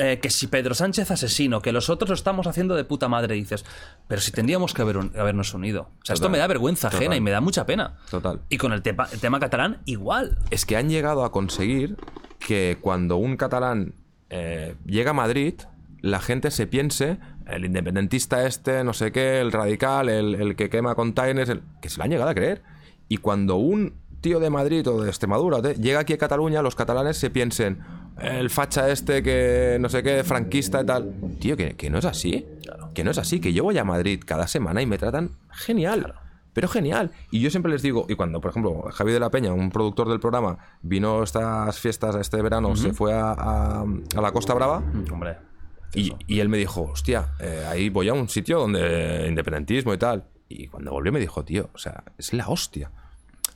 [0.00, 3.34] eh, que si Pedro Sánchez asesino, que los otros lo estamos haciendo de puta madre,
[3.34, 3.64] dices.
[4.06, 5.90] Pero si tendríamos que haber un- habernos unido.
[6.00, 7.16] O sea, esto me da vergüenza ajena total.
[7.16, 7.96] y me da mucha pena.
[8.08, 8.40] Total.
[8.48, 10.38] Y con el, tema- el tema catalán, igual.
[10.50, 11.96] Es que han llegado a conseguir
[12.38, 13.94] que cuando un catalán
[14.30, 15.54] eh, llega a Madrid,
[16.00, 20.68] la gente se piense el independentista este, no sé qué, el radical, el, el que
[20.70, 22.62] quema containers, el, que se la han llegado a creer.
[23.08, 26.74] Y cuando un tío de Madrid o de Extremadura te- llega aquí a Cataluña, los
[26.74, 27.78] catalanes se piensen,
[28.20, 31.14] el facha este que no sé qué, franquista y tal.
[31.40, 32.46] Tío, que, que no es así.
[32.94, 36.14] Que no es así, que yo voy a Madrid cada semana y me tratan genial.
[36.52, 37.12] Pero genial.
[37.30, 40.08] Y yo siempre les digo, y cuando, por ejemplo, Javi de la Peña, un productor
[40.08, 43.84] del programa, vino a estas fiestas este verano, se fue a, a-
[44.16, 45.36] a la Costa Brava, Hombre.
[45.94, 49.98] Y, y él me dijo, hostia, eh, ahí voy a un sitio donde independentismo y
[49.98, 50.24] tal.
[50.48, 52.90] Y cuando volvió me dijo, tío, o sea, es la hostia.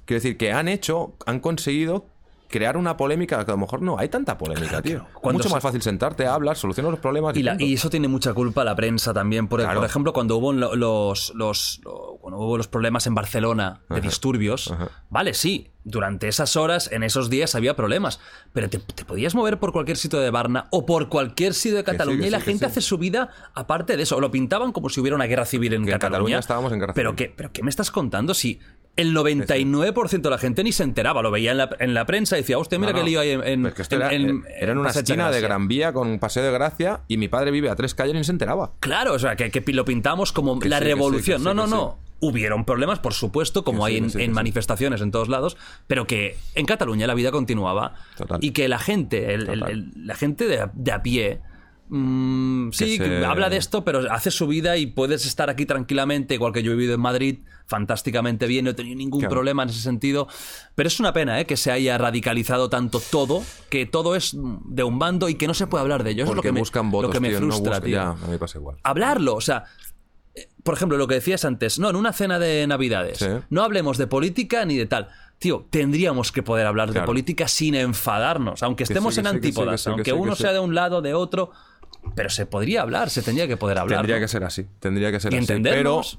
[0.04, 2.06] Quiero decir que han hecho, han conseguido
[2.52, 5.04] crear una polémica que a lo mejor no hay tanta polémica, tío.
[5.14, 7.36] Cuando Mucho se- más fácil sentarte, hablar, solucionar los problemas.
[7.36, 9.48] Y, la- y eso tiene mucha culpa la prensa también.
[9.48, 9.80] Por, Claro.
[9.80, 14.00] por ejemplo, cuando hubo lo- los, los, lo- cuando hubo los problemas en Barcelona de
[14.00, 14.72] disturbios,
[15.10, 18.20] vale, sí, durante esas horas, en esos días había problemas,
[18.52, 21.82] pero te, te podías mover por cualquier sitio de Barna o por cualquier sitio de
[21.82, 22.70] Cataluña que y la sí, gente sí.
[22.70, 24.20] hace su vida aparte de eso.
[24.20, 26.10] Lo pintaban como si hubiera una guerra civil en Que en Cataluña.
[26.12, 27.16] Cataluña estábamos en guerra pero civil.
[27.30, 28.60] ¿qué, pero ¿qué me estás contando si...
[28.94, 32.36] El 99% de la gente ni se enteraba, lo veía en la, en la prensa
[32.36, 34.72] y decía, hostia, mira No, qué lío hay en, que esto en- era, en- era
[34.72, 35.42] en una de esquina de Gràcia".
[35.42, 38.18] Gran Vía con un paseo de gracia y mi padre vive a tres calles y
[38.18, 38.72] ni se enteraba.
[38.80, 41.38] Claro, o sea, que, que lo pintamos como Que la sí, que sí, revolución.
[41.38, 41.98] sí, no, no, no.
[42.20, 45.56] Hubieron problemas, por supuesto, como hay en, manifestaciones en todos lados,
[45.88, 48.38] pero que en Cataluña la vida continuaba Total.
[48.42, 51.40] y que la gente, el- la gente de, de a pie,
[51.96, 56.34] mm, sí, se- habla de esto, pero hace su vida y puedes estar aquí tranquilamente,
[56.34, 59.34] igual que yo he vivido en Madrid, fantásticamente bien, no he tenido ningún Claro.
[59.34, 60.26] problema en ese sentido.
[60.74, 61.44] Pero es una pena ¿eh?
[61.46, 65.54] que se haya radicalizado tanto todo, que todo es de un bando y que no
[65.54, 66.24] se puede hablar de ello.
[66.24, 67.84] Eso es lo Porque que me, buscan lo votos, que me tío, no frustra, buscan-
[67.84, 68.76] tío Ya, a mí me pasa igual.
[68.82, 69.34] hablarlo.
[69.34, 69.64] O sea,
[70.34, 73.26] eh, por ejemplo, lo que decías antes, no, en una cena de Navidades, Sí.
[73.50, 75.08] no hablemos de política ni de tal.
[75.38, 79.34] Tío, tendríamos que poder hablar de política sin enfadarnos, aunque Que estemos en que sí,
[79.34, 81.50] que sí, antípodas, sí, aunque uno sea de un lado, de otro,
[82.14, 83.98] pero se podría hablar, se tendría que poder hablar.
[84.00, 84.20] Tendría ¿no?
[84.22, 85.46] que ser así, tendría que ser Y así.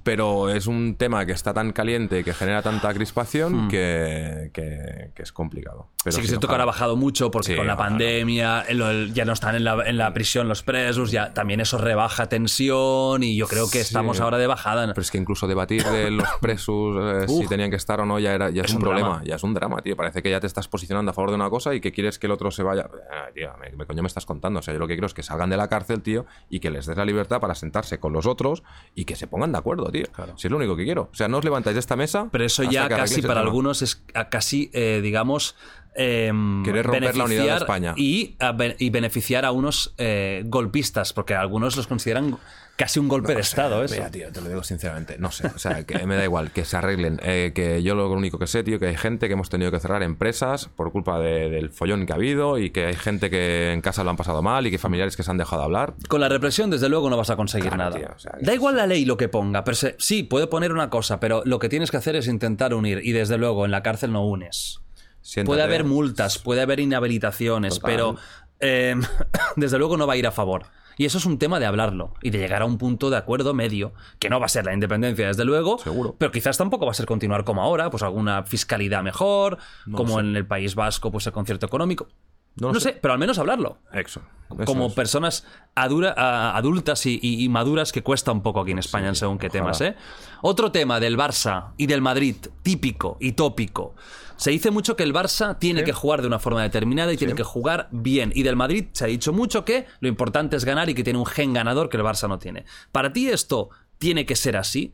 [0.03, 3.67] Pero, es un tema que está tan caliente y que genera tanta crispación Hmm.
[3.69, 5.89] que, que- que es complicado.
[6.03, 6.51] Pero sí que que ojalá.
[6.51, 8.65] ahora ha bajado mucho porque Sí, con la pandemia
[9.13, 13.23] ya no están en la, en la prisión los presos, ya también eso rebaja tensión
[13.23, 13.87] y yo creo que Sí.
[13.87, 14.87] estamos ahora de bajada.
[14.87, 18.19] Pero es que incluso debatir de los presos, eh, si tenían que estar o no,
[18.19, 19.09] ya, era, ya es, Es un, un problema.
[19.09, 19.23] drama.
[19.25, 19.95] Ya es un drama, tío.
[19.95, 22.27] Parece que ya te estás posicionando a favor de una cosa y que quieres que
[22.27, 22.89] el otro se vaya.
[23.11, 24.59] Ah, tío, me, me coño me estás contando.
[24.59, 26.69] O sea, yo lo que quiero es que salgan de la cárcel, tío, y que
[26.69, 28.63] les des la libertad para sentarse con los otros
[28.95, 30.05] y que se pongan de acuerdo, tío.
[30.35, 31.09] Si es lo único que quiero.
[31.11, 32.27] O sea, no os levantáis de esta mesa.
[32.31, 35.55] Pero eso ya casi para algunos es a- casi, eh, digamos,
[35.95, 37.93] em, Querer romper la unidad de España.
[37.97, 42.37] Y, a be- y beneficiar a unos eh, golpistas, porque algunos los consideran
[42.75, 43.83] casi un golpe de Estado.
[43.83, 43.93] Eso.
[43.93, 45.17] Mira, tío, te lo digo sinceramente.
[45.19, 45.45] No sé.
[45.47, 47.19] O sea, que me da igual que se arreglen.
[47.23, 49.79] Eh, que yo lo único que sé, tío, que hay gente que hemos tenido que
[49.79, 53.71] cerrar empresas por culpa de- del follón que ha habido y que hay gente que
[53.73, 55.93] en casa lo han pasado mal y que familiares que se han dejado de hablar.
[56.09, 57.97] Con la represión, desde luego, no vas a conseguir Claro, nada.
[57.97, 60.71] tío, o sea, da igual la ley lo que ponga, pero se- sí, puede poner
[60.73, 63.01] una cosa, pero lo que tienes que hacer es intentar unir.
[63.03, 64.79] Y desde luego, en la cárcel no unes.
[65.23, 65.47] Siéntate.
[65.47, 67.91] Puede haber multas, puede haber inhabilitaciones, Total.
[67.91, 68.15] pero
[68.59, 68.95] eh,
[69.55, 70.65] desde luego no va a ir a favor.
[70.95, 73.55] Y eso es un tema de hablarlo y de llegar a un punto de acuerdo
[73.55, 76.15] medio, que no va a ser la independencia, desde luego, Seguro.
[76.19, 80.19] pero quizás tampoco va a ser continuar como ahora, pues alguna fiscalidad mejor, No como
[80.19, 82.09] en el País Vasco, pues el concierto económico.
[82.57, 82.79] No sé.
[82.81, 82.99] sé.
[83.01, 83.79] pero al menos hablarlo.
[83.91, 84.21] Eso.
[84.51, 84.93] Eso como es.
[84.93, 89.15] personas adura- a- adultas y, y- y maduras que cuesta un poco aquí en España
[89.15, 89.63] según qué ojalá.
[89.71, 89.95] temas, ¿eh?
[90.43, 93.95] Otro tema del Barça y del Madrid, típico y tópico.
[94.37, 97.35] Se dice mucho que el Barça tiene que jugar de una forma determinada y tiene
[97.35, 98.31] que jugar bien.
[98.35, 101.19] Y del Madrid se ha dicho mucho que lo importante es ganar y que tiene
[101.19, 102.65] un gen ganador que el Barça no tiene.
[102.91, 104.91] Para ti esto tiene que ser así.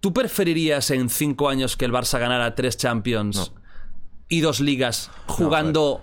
[0.00, 3.52] ¿Tú preferirías en cinco años que el Barça ganara tres Champions
[4.28, 6.02] y dos ligas jugando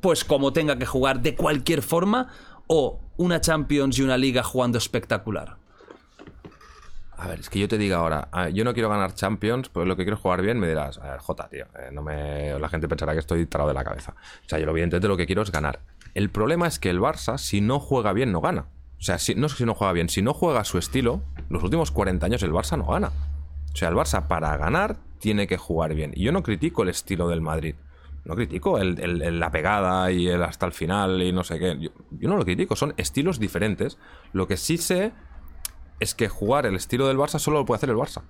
[0.00, 2.28] pues como tenga que jugar de cualquier forma
[2.66, 5.57] o una Champions y una liga jugando espectacular?
[7.20, 9.88] A ver, es que yo te diga ahora, ah, yo no quiero ganar Champions, pues
[9.88, 12.56] lo que quiero es jugar bien, me dirás, a ver, Jota, tío, eh, no me...
[12.60, 14.14] la gente pensará que estoy tarado de la cabeza.
[14.46, 15.80] O sea, yo evidentemente lo que quiero es ganar.
[16.14, 18.66] El problema es que el Barça, si no juega bien, no gana.
[18.98, 21.90] O sea, no que si no juega bien, si no juega su estilo, los últimos
[21.90, 23.10] 40 años el Barça no gana.
[23.72, 26.12] O sea, el Barça para ganar tiene que jugar bien.
[26.14, 27.74] Y yo no critico el estilo del Madrid.
[28.24, 31.78] No critico el, la pegada y el hasta el final y no sé qué.
[31.80, 33.98] Yo no lo critico, son estilos diferentes.
[34.32, 35.12] Lo que sí sé
[36.00, 38.22] es que jugar el estilo del Barça solo lo puede hacer el Barça.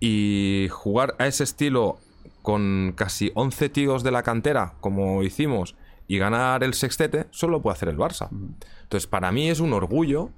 [0.00, 1.98] Y jugar a ese estilo
[2.42, 7.62] con casi 11 tíos de la cantera, como hicimos, y ganar el sextete, solo lo
[7.62, 8.28] puede hacer el Barça.
[8.82, 10.30] Entonces, para mí es un orgullo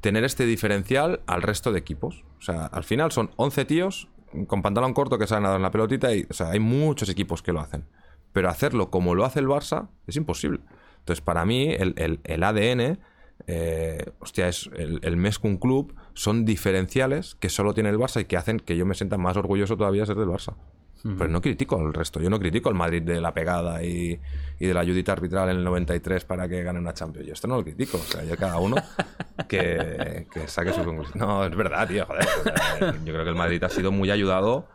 [0.00, 2.24] tener este diferencial al resto de equipos.
[2.38, 4.08] O sea, al final son 11 tíos
[4.46, 7.42] con pantalón corto que saben nadar en la pelotita y, o sea, hay muchos equipos
[7.42, 7.84] que lo hacen.
[8.32, 10.60] Pero hacerlo como lo hace el Barça es imposible.
[10.98, 12.98] Entonces, para mí, el, el- el ADN
[13.46, 18.20] eh, hostia, es el, el mes con club son diferenciales que solo tiene el Barça
[18.20, 20.54] y que hacen que yo me sienta más orgulloso todavía de ser del Barça.
[21.02, 22.20] Pero no critico al resto.
[22.20, 24.20] Yo no critico al Madrid de la pegada y,
[24.58, 27.26] y de la ayudita arbitral en el 93 para que gane una Champions.
[27.26, 27.98] Yo esto no lo critico.
[27.98, 28.76] O sea, yo cada uno
[29.48, 31.18] que, que saque su conclusión.
[31.18, 32.04] No, es verdad, tío.
[32.04, 32.26] Joder.
[33.04, 34.68] Yo creo que el Madrid ha sido muy ayudado.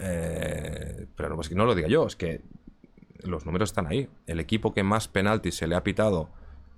[0.00, 2.06] Eh, pero no, es que no lo diga yo.
[2.06, 2.42] Es que
[3.22, 4.08] los números están ahí.
[4.26, 6.30] El equipo que más penaltis se le ha pitado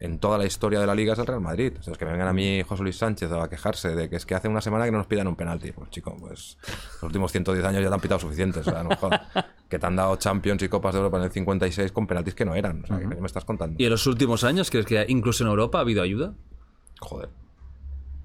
[0.04, 1.74] en toda la historia de la liga es el Real Madrid.
[1.78, 4.16] O sea, es que me vengan a mí José Luis Sánchez a quejarse de que
[4.16, 5.72] es que hace una semana que no nos pidan un penalti.
[5.72, 6.58] Pues chico, pues
[6.94, 8.66] los últimos 110 años ya te han pitado suficientes.
[8.66, 8.90] O sea, no.
[9.68, 12.44] Que te han dado Champions y Copas de Europa en el 56 con penaltis que
[12.44, 12.82] no eran.
[12.84, 13.76] O sea, ¿qué me estás contando?
[13.80, 16.34] ¿Y en los últimos años crees que incluso en Europa ha habido ayuda?
[17.00, 17.28] Joder.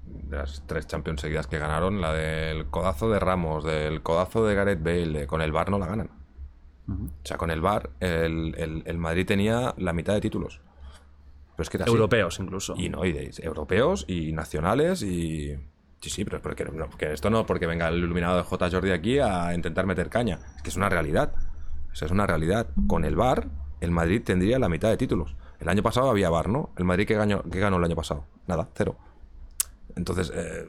[0.04, 4.54] De las tres Champions seguidas que ganaron, la del codazo de Ramos, del codazo de
[4.54, 6.10] Gareth Bale, con el VAR no la ganan.
[6.88, 10.60] O sea, con el VAR el, el- el Madrid tenía la mitad de títulos.
[11.58, 11.92] Pero es que era así.
[11.92, 12.74] Europeos incluso.
[12.78, 15.56] Y no, y de- europeos y nacionales y...
[16.00, 18.70] Sí, sí, pero es porque, no, porque esto no porque venga el iluminado de J.
[18.70, 20.38] Jordi aquí a intentar meter caña.
[20.54, 21.32] Es que es una realidad.
[21.90, 22.68] O sea, es una realidad.
[22.86, 23.48] Con el VAR,
[23.80, 25.34] el Madrid tendría la mitad de títulos.
[25.58, 26.70] El año pasado había VAR, ¿no?
[26.76, 28.24] El Madrid que ganó, que ganó el año pasado.
[28.46, 28.94] Nada, cero.
[29.96, 30.64] Entonces, eh,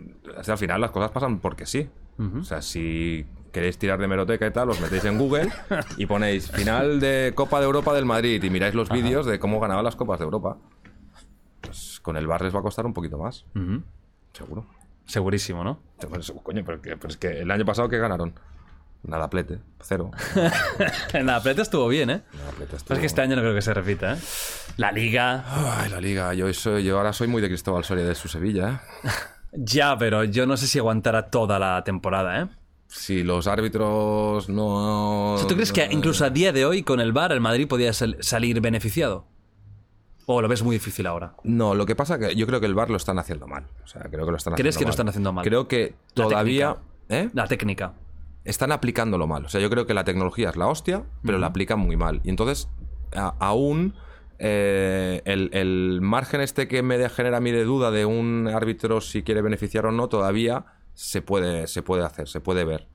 [0.48, 1.88] al final las cosas pasan porque sí.
[2.18, 5.50] O sea, si queréis tirar de meroteca y tal, os metéis en Google
[5.98, 9.60] y ponéis final de Copa de Europa del Madrid y miráis los vídeos de cómo
[9.62, 10.58] ganaban las Copas de Europa.
[11.62, 13.46] Pues con el VAR les va a costar un poquito más.
[14.34, 14.66] Seguro.
[15.06, 15.80] Segurísimo, ¿no?
[16.44, 18.34] Coño, pero, que- pero es que el año pasado que ganaron.
[19.02, 20.12] Nada plete, cero.
[21.14, 22.22] En la pleta estuvo bien, ¿eh?
[22.34, 24.18] Nada plete, estuvo- es que este año no creo que se repita, ¿eh?
[24.78, 25.46] La liga.
[25.80, 26.34] Ay, la liga.
[26.34, 29.10] Yo, soy, yo ahora soy muy de Cristóbal Soria de su Sevilla, ¿eh?
[29.54, 32.48] Ya, pero yo no sé si aguantará toda la temporada, ¿eh?
[32.88, 35.38] Si los árbitros no...
[35.48, 38.18] ¿Tú crees que incluso a día de hoy con el VAR el Madrid podía sal-
[38.20, 39.26] salir beneficiado?
[40.32, 41.34] ¿O lo ves muy difícil ahora?
[41.44, 43.66] No, lo que pasa que yo creo que el VAR lo están haciendo mal.
[43.84, 44.92] O sea, creo que lo están ¿Crees haciendo que lo mal.
[44.94, 45.44] están haciendo mal?
[45.46, 46.78] Creo que La todavía...
[47.10, 47.30] ¿Eh?
[47.34, 47.94] La técnica.
[48.46, 49.46] están aplicándolo mal.
[49.46, 52.22] O sea, yo creo que la tecnología es la hostia, pero la aplican muy mal.
[52.24, 52.70] Y entonces,
[53.16, 53.96] a- aún
[54.38, 59.02] eh, el, el margen este que me genera a mí de duda de un árbitro
[59.02, 62.88] si quiere beneficiar o no, todavía se puede, se puede hacer, se puede ver.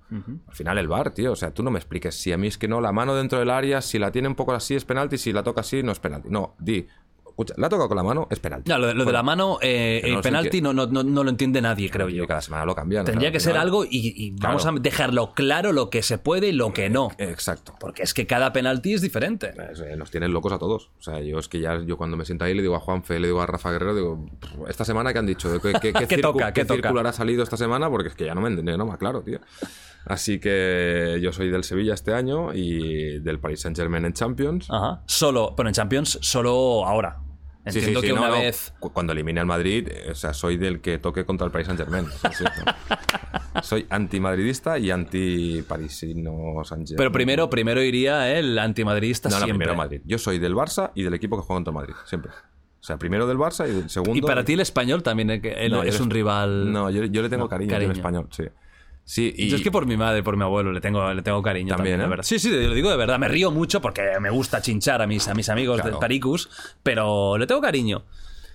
[0.46, 1.32] Al final el VAR, tío.
[1.32, 3.40] O sea, tú no me expliques si a mí es que no, la mano dentro
[3.40, 5.90] del área, si la tiene un poco así es penalti, si la toca así no
[5.90, 6.28] es penalti.
[6.30, 6.86] No, di.
[7.34, 8.70] Escucha, la toca con la mano, es penalti.
[8.70, 12.08] Lo, de- la mano, eh, no el penalti no, no, no, lo entiende nadie, creo
[12.08, 12.28] yo.
[12.28, 13.04] Cada semana lo cambian.
[13.04, 16.52] Tendría que ser algo y, y vamos a dejarlo claro lo que se puede y
[16.52, 17.10] lo que no.
[17.18, 17.74] Exacto.
[17.80, 19.52] Porque es que cada penalti es diferente.
[19.72, 20.92] Es, eh, Nos tienen locos a todos.
[20.96, 23.18] O sea, yo es que ya, yo cuando me siento ahí le digo a Juanfe,
[23.18, 26.06] le digo a Rafa Guerrero, digo, "Pff, esta semana que han dicho, ¿qué, qué, qué,
[26.06, 26.52] ¿Qué toca?
[26.52, 26.82] ¿Qué toca?
[26.82, 27.90] circular ha salido esta semana?
[27.90, 29.40] Porque es que ya no me entiendo, no me claro, tío.
[30.06, 34.66] Así que yo soy del Sevilla este año y del Paris Saint Germain en Champions.
[34.70, 35.02] Ajá.
[35.06, 37.20] Solo, pero en Champions, solo ahora.
[37.66, 38.42] Sí, Entiendo sí, sí, que no, una no.
[38.42, 38.74] vez.
[38.78, 41.66] Cu- Cuando elimine al Madrid, eh, o sea, soy del que toque contra el Paris
[41.68, 42.06] Saint Germain.
[43.62, 46.96] soy antimadridista y anti-parisino Saint Germain.
[46.96, 49.66] Pero primero, primero iría el antimadridista No, no, siempre.
[49.66, 50.00] primero Madrid.
[50.04, 52.32] Yo soy del Barça y del equipo que juega contra el Madrid, siempre.
[52.32, 54.18] O sea, primero del Barça y del segundo.
[54.18, 56.70] Y para ti el español también eh, que No, es un rival.
[56.70, 57.92] No, yo, yo le tengo No, cariño, cariño.
[57.92, 58.44] en español, sí.
[59.06, 61.42] Sí, y Yo es que por mi madre, por mi abuelo, le tengo, le tengo
[61.42, 62.08] cariño También, también, de ¿eh?
[62.08, 62.24] verdad.
[62.24, 63.18] Sí, sí, lo digo de verdad.
[63.18, 65.90] Me río mucho porque me gusta chinchar a mis, a mis amigos Claro.
[65.90, 66.48] del Paricus,
[66.82, 68.04] pero le tengo cariño.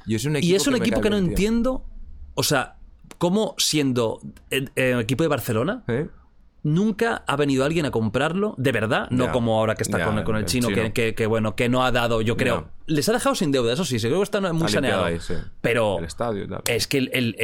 [0.08, 1.86] yo es un Y es un equipo que no bien, entiendo.
[2.34, 2.78] O sea,
[3.19, 6.08] cómo siendo el, el equipo de Barcelona, ¿Eh?
[6.64, 10.36] Nunca ha venido alguien a comprarlo, de verdad, no como ahora que está con, con
[10.36, 10.82] el el chino, chino.
[10.84, 12.70] Que, que- que, bueno, que no ha dado, yo creo.
[12.86, 15.06] Les ha dejado sin deuda, eso sí, seguro que está muy Ha saneado.
[15.06, 15.36] ahí, sí.
[15.62, 17.36] Pero El estadio es que el, el-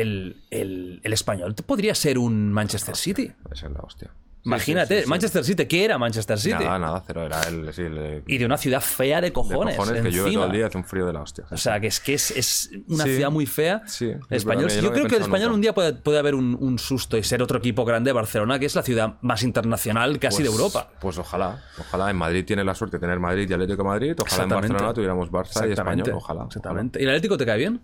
[0.52, 3.32] el- español podría ser un Manchester City.
[3.52, 4.10] Esa es la hostia.
[4.45, 5.09] Imagínate, sí, sí, sí.
[5.09, 6.53] Manchester City, ¿qué era Manchester City?
[6.64, 7.25] Nada, nada, cero.
[7.25, 9.75] Era el, Y de una ciudad fea de de cojones.
[9.75, 11.45] cojones que llueve todo el día, hace un frío de la hostia.
[11.49, 13.82] O sea, que es que es, es una ciudad muy fea.
[13.88, 15.56] Sí, español, yo creo que el español nunca.
[15.56, 18.59] un día puede, puede haber un, un susto y ser otro equipo grande de Barcelona,
[18.59, 20.91] que es la ciudad más internacional casi de Pues- Europa.
[20.99, 21.64] Pues ojalá.
[21.80, 24.15] Ojalá en Madrid tiene la suerte de tener Madrid y Atlético de Madrid.
[24.19, 24.49] Ojalá en.
[24.49, 25.72] Barcelona tuviéramos Barça y.
[25.72, 26.11] Español.
[26.14, 26.43] Ojalá.
[26.45, 26.99] Exactamente.
[26.99, 27.82] ¿Y el Atlético te cae bien?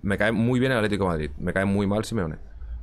[0.00, 1.30] Me cae muy bien el Atlético de Madrid.
[1.38, 2.36] Me cae muy mal Simeone.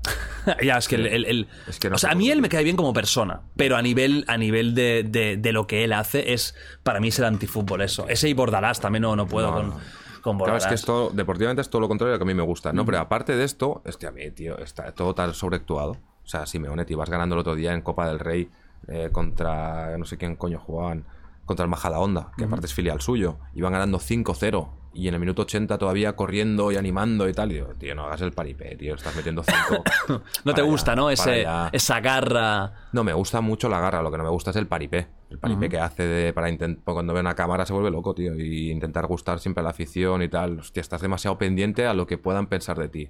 [0.63, 1.07] ya, es que el.
[1.07, 3.41] el- el- Es que no o sea, a mí él me cae bien como persona,
[3.55, 7.07] pero a nivel, a nivel de, de- de lo que él hace, es para mí
[7.09, 8.07] es el antifútbol eso.
[8.07, 9.79] Ese y Bordalás también no, no puedo No, con, no.
[10.21, 12.37] con Claro, es que esto, deportivamente es todo lo contrario de lo que a mí
[12.37, 12.85] me gusta, ¿no?
[12.85, 15.91] Pero aparte de esto, este a mí, tío, está todo tan sobreactuado.
[15.91, 18.49] O sea, Simeone, te ibas ganando el otro día en Copa del Rey
[18.87, 21.05] eh, contra no sé quién coño jugaban.
[21.45, 23.37] Contra el Majada Honda, que aparte es filial suyo.
[23.53, 27.51] Iban ganando 5-0 y en el minuto 80 todavía corriendo y animando y tal.
[27.51, 29.83] Y digo, tío, no hagas el paripé, tío, estás metiendo 5.
[30.45, 31.09] No te gusta, ¿no?
[31.09, 32.87] Ese, esa garra.
[32.93, 35.07] No, me gusta mucho la garra, lo que no me gusta es el paripé.
[35.29, 36.93] El paripé que hace de, para intentar.
[36.93, 38.39] Cuando ve una cámara se vuelve loco, tío.
[38.39, 40.59] Y intentar gustar siempre a la afición y tal.
[40.59, 43.09] Hostia, estás demasiado pendiente a lo que puedan pensar de ti.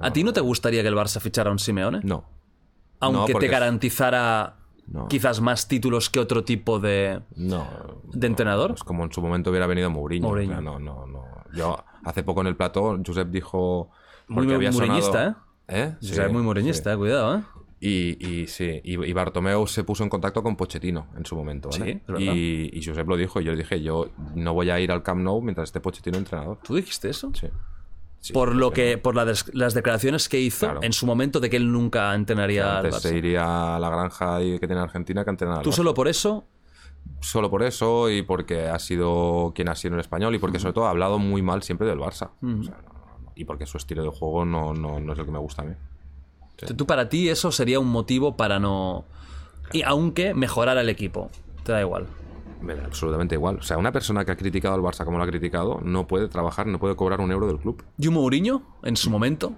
[0.00, 2.00] ¿A ti no te gustaría que el Barça fichara a un Simeone?
[2.02, 2.24] No.
[3.00, 4.56] Aunque te garantizara
[4.86, 5.08] No.
[5.08, 7.66] quizás más títulos que otro tipo de, No.
[8.12, 8.72] de entrenador.
[8.72, 10.28] Es como en su momento hubiera venido Mourinho.
[10.28, 10.52] Mourinho.
[10.52, 11.24] O sea, no, no, no.
[11.54, 13.90] Yo hace poco en el plató, Josep dijo.
[14.28, 15.36] Muy había mourinhista, sonado-
[15.68, 15.96] ¿eh?
[16.00, 17.42] Sea, es muy moreñista, eh, cuidado, ¿eh?
[17.80, 21.68] Y, y sí, y, y Bartomeu se puso en contacto con Pochettino en su momento,
[21.70, 22.02] ¿vale?
[22.16, 24.90] Sí, y, y Josep lo dijo, y yo le dije, yo no voy a ir
[24.90, 26.58] al Camp Nou mientras esté Pochettino entrenador.
[26.62, 27.30] ¿Tú dijiste eso?
[27.34, 27.48] Sí.
[28.24, 30.80] Sí, por lo que por la des- las declaraciones que hizo Claro.
[30.82, 33.18] en su momento de que él nunca entrenaría al Antes se Barça.
[33.18, 36.08] iría a la granja ahí que tiene Argentina que a entrenar al ¿Tú solo por
[36.08, 36.46] eso?
[37.20, 40.58] Solo por eso y porque ha sido quien ha sido en el español y porque
[40.58, 42.30] sobre todo ha hablado muy mal siempre del Barça.
[42.42, 43.32] O sea, no, no, no.
[43.34, 45.64] Y porque su estilo de juego no, no, no es el que me gusta a
[45.66, 45.74] mí.
[46.78, 49.04] Tú para ti eso sería un motivo para no...
[49.70, 51.30] Y aunque mejorar al equipo.
[51.62, 52.06] Te da igual.
[52.64, 53.58] Me da absolutamente igual.
[53.58, 56.28] O sea, una persona que ha criticado al Barça como lo ha criticado no puede
[56.28, 57.84] trabajar, no puede cobrar un euro del club.
[57.98, 59.52] ¿Y un Mourinho en su momento?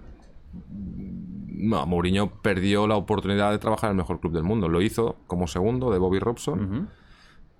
[0.68, 4.68] No, Mourinho perdió la oportunidad de trabajar en el mejor club del mundo.
[4.68, 6.88] Lo hizo como segundo de Bobby Robson.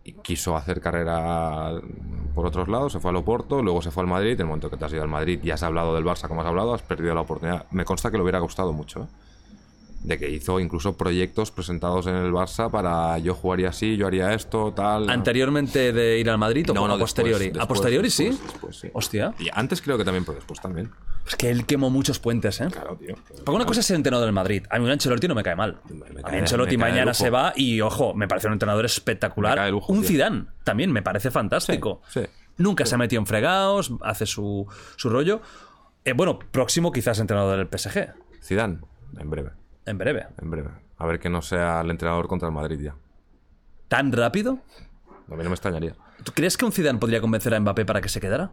[0.02, 1.72] Y quiso hacer carrera
[2.34, 2.92] por otros lados.
[2.92, 4.32] Se fue al Oporto, luego se fue al Madrid.
[4.32, 6.42] En el momento que te has ido al Madrid y has hablado del Barça como
[6.42, 7.66] has hablado, has perdido la oportunidad.
[7.70, 9.02] Me consta que le hubiera gustado mucho.
[9.02, 9.06] ¿eh?
[10.02, 14.32] De que hizo incluso proyectos presentados en el Barça para yo jugaría así, yo haría
[14.34, 15.10] esto, tal.
[15.10, 17.46] ¿Anteriormente de ir al Madrid o No, a posteriori?
[17.46, 18.26] después, ¿A posteriori sí?
[18.26, 18.90] después, después, sí.
[18.92, 19.34] Hostia.
[19.40, 20.92] Y antes creo que también, pero después también.
[21.26, 22.68] Es que él quemó muchos puentes, ¿eh?
[22.70, 23.16] Claro, tío.
[23.44, 24.62] Porque una cosa es ser entrenador del Madrid.
[24.70, 25.80] A mí un Ancelotti no me cae mal.
[25.88, 29.68] Me- me a mí Ancelotti mañana se va y, ojo, me parece un entrenador espectacular.
[29.72, 30.08] Lujo, un tío.
[30.10, 32.00] Zidane también me parece fantástico.
[32.08, 32.26] Sí, sí.
[32.58, 35.42] Nunca se ha metido en fregados, hace su, su rollo.
[36.04, 38.14] Eh, bueno, próximo quizás entrenador del PSG.
[38.44, 38.78] Zidane,
[39.18, 39.50] en breve,
[39.86, 40.26] En breve.
[40.40, 40.70] en breve.
[40.98, 42.94] A ver que no sea el entrenador contra el Madrid ya.
[43.88, 44.58] ¿Tan rápido?
[45.30, 45.94] A mí no me extrañaría.
[46.24, 48.50] ¿Tú crees que un Zidane podría convencer a Mbappé para que se quedara?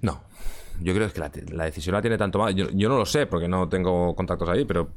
[0.00, 0.22] No.
[0.80, 2.54] Yo creo que la, la decisión la tiene tanto más.
[2.54, 4.90] Yo, yo no lo sé porque no tengo contactos ahí, pero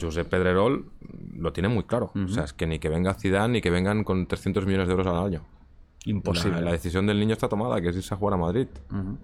[0.00, 0.90] Josep Pedrerol
[1.34, 2.12] lo tiene muy claro.
[2.14, 4.92] O sea, es que ni que venga Zidane ni que vengan con 300 millones de
[4.92, 5.42] euros al año.
[6.04, 6.58] Imposible.
[6.60, 8.68] La, la decisión del niño está tomada, que es irse a jugar a Madrid.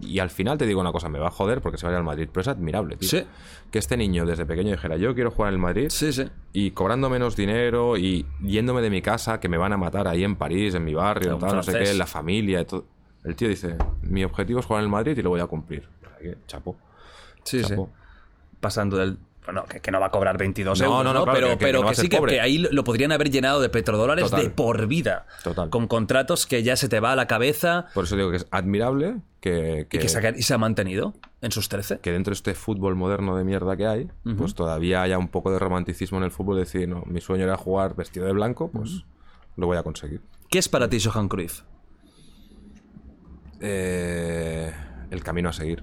[0.01, 2.05] Y al final te digo una cosa, me va a joder porque se vaya al
[2.05, 3.09] Madrid, pero es admirable, tío.
[3.09, 3.25] Sí.
[3.71, 6.25] Que este niño desde pequeño dijera, yo quiero jugar en el Madrid Sí, sí.
[6.53, 10.25] y cobrando menos dinero y yéndome de mi casa, que me van a matar ahí
[10.25, 12.85] en París, en mi barrio, tal, no sé qué, la familia y todo.
[13.23, 15.89] El tío dice, mi objetivo es jugar en el Madrid y lo voy a cumplir.
[16.49, 16.77] Chapo.
[17.45, 17.75] Sí, sí.
[18.61, 19.19] Pasando del.
[19.45, 21.25] Bueno, que, que no va a cobrar 22 No, euros, no, ¿no?
[21.25, 23.11] claro, pero que- que pero no va que a ser sí que, ahí lo podrían
[23.11, 24.45] haber llenado de petrodólares Total.
[24.45, 25.27] de por vida.
[25.43, 25.69] Total.
[25.69, 28.47] Con contratos que ya se te va a la cabeza Por eso digo que es
[28.53, 31.99] admirable que, que, y que se ha, y se ha mantenido en sus 13.
[31.99, 35.51] que dentro de este fútbol moderno de mierda que hay, pues todavía haya un poco
[35.51, 36.57] de romanticismo en el fútbol.
[36.59, 39.03] Decir, no, mi sueño era jugar vestido de blanco, pues
[39.57, 40.21] lo voy a conseguir.
[40.51, 41.63] ¿Qué es para ti Johan Cruyff?
[43.61, 44.73] Eh,
[45.11, 45.83] el camino a seguir.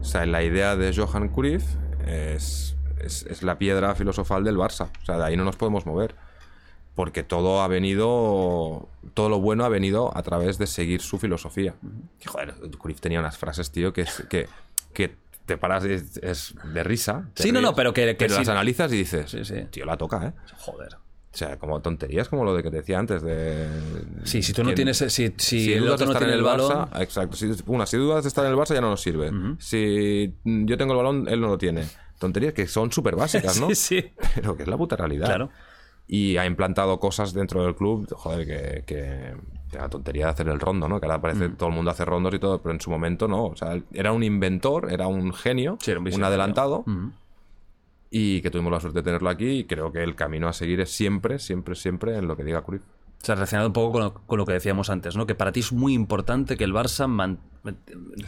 [0.00, 1.64] O sea, la idea de Johan Cruyff
[2.06, 4.88] es, es, es la piedra filosofal del Barça.
[5.02, 6.14] O sea, de ahí no nos podemos mover.
[6.94, 8.88] Porque todo ha venido.
[9.14, 11.74] Todo lo bueno ha venido a través de seguir su filosofía.
[12.26, 14.48] Joder, Cruyff tenía unas frases, tío, que, que,
[14.92, 17.28] que te paras es, es de risa.
[17.36, 18.34] Sí, no, ríes, no, pero que- que sí.
[18.34, 19.62] las analizas y dices, Sí, sí.
[19.70, 20.32] tío, la toca, ¿eh?
[20.58, 20.96] Joder.
[21.32, 23.68] O sea, como tonterías como lo de que te decía antes de...
[24.24, 24.98] Sí, si tú no ¿quién- tienes.
[24.98, 26.70] Si, si, si el dudas otro no tiene en el balón.
[26.72, 27.36] Barça, exacto.
[27.36, 29.30] Si, una, si dudas de estar en el Barça ya no nos sirve.
[29.58, 31.84] Si yo tengo el balón, él no lo tiene.
[32.18, 33.68] Tonterías que son súper básicas, ¿no?
[33.74, 34.04] Sí, sí.
[34.34, 35.26] Pero que es la puta realidad.
[35.26, 35.50] Claro.
[36.08, 39.34] Y ha implantado cosas dentro del club, joder, que, que,
[39.70, 40.98] que la tontería de hacer el rondo, ¿no?
[41.00, 41.56] Que ahora parece Mm.
[41.56, 43.44] todo el mundo hace rondos y todo, pero en su momento no.
[43.44, 46.84] O sea, era un inventor, era un genio, Sí, era un un, adelantado.
[48.10, 49.48] Y que tuvimos la suerte de tenerlo aquí.
[49.60, 52.62] Y creo que el camino a seguir es siempre, siempre, siempre en lo que diga
[52.62, 52.82] Cruyff.
[52.82, 55.26] O sea, relacionado un poco con lo, con lo que decíamos antes, ¿no?
[55.26, 57.38] Que para ti es muy importante que el Barça man-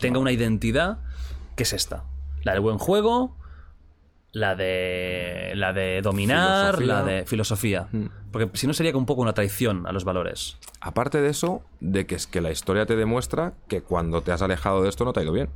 [0.00, 0.98] tenga una identidad
[1.56, 2.04] que es esta.
[2.44, 3.36] La del buen juego,
[4.32, 6.94] la de la de dominar, Filosofía.
[6.94, 7.88] la de filosofía.
[8.30, 10.58] Porque si no sería un poco una traición a los valores.
[10.80, 14.42] Aparte de eso, de que es que la historia te demuestra que cuando te has
[14.42, 15.48] alejado de esto no te ha ido bien.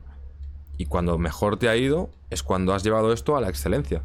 [0.79, 4.03] Y cuando mejor te ha ido es cuando has llevado esto a la excelencia.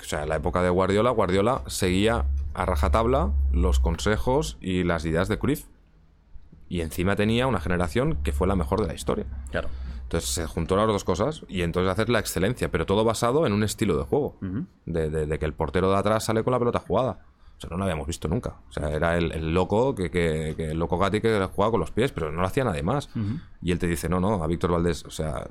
[0.00, 5.04] O sea, en la época de Guardiola, Guardiola seguía a rajatabla los consejos y las
[5.04, 5.64] ideas de Cruyff.
[6.68, 9.26] Y encima tenía una generación que fue la mejor de la historia.
[9.50, 9.68] Claro.
[10.02, 13.52] Entonces se juntó las dos cosas y entonces hacer la excelencia, pero todo basado en
[13.52, 14.36] un estilo de juego.
[14.84, 17.24] de, de- de que el portero de atrás sale con la pelota jugada.
[17.56, 18.56] O sea, no lo habíamos visto nunca.
[18.68, 21.80] O sea, era el, el loco, que, que- que el loco Gatti que jugaba con
[21.80, 23.08] los pies, pero no lo hacía nadie más.
[23.62, 25.46] Y él te dice, no, no, a Víctor Valdés, o sea,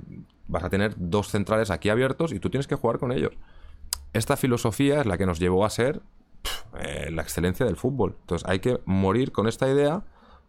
[0.48, 3.32] vas a tener dos centrales aquí abiertos y tú tienes que jugar con ellos.
[4.14, 6.01] Esta filosofía es la que nos llevó a ser
[6.80, 8.16] eh, la excelencia del fútbol.
[8.22, 10.03] Entonces hay que morir con esta idea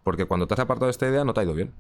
[0.04, 1.72] porque cuando te has apartado de esta idea no te ha ido bien.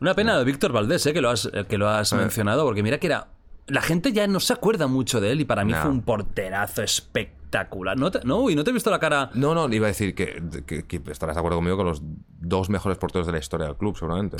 [0.00, 2.82] Una pena de Víctor Valdés, eh, que lo has, eh, que lo has mencionado, porque
[2.82, 3.28] mira que era.
[3.66, 5.82] La gente ya no se acuerda mucho de él y para mí No.
[5.82, 7.39] fue un porterazo espectacular.
[7.96, 9.30] No, te- no, y no te he visto la cara.
[9.34, 12.70] No, no, iba a decir que, que- que estarás de acuerdo conmigo con los dos
[12.70, 14.36] mejores porteros de la historia del club, seguramente.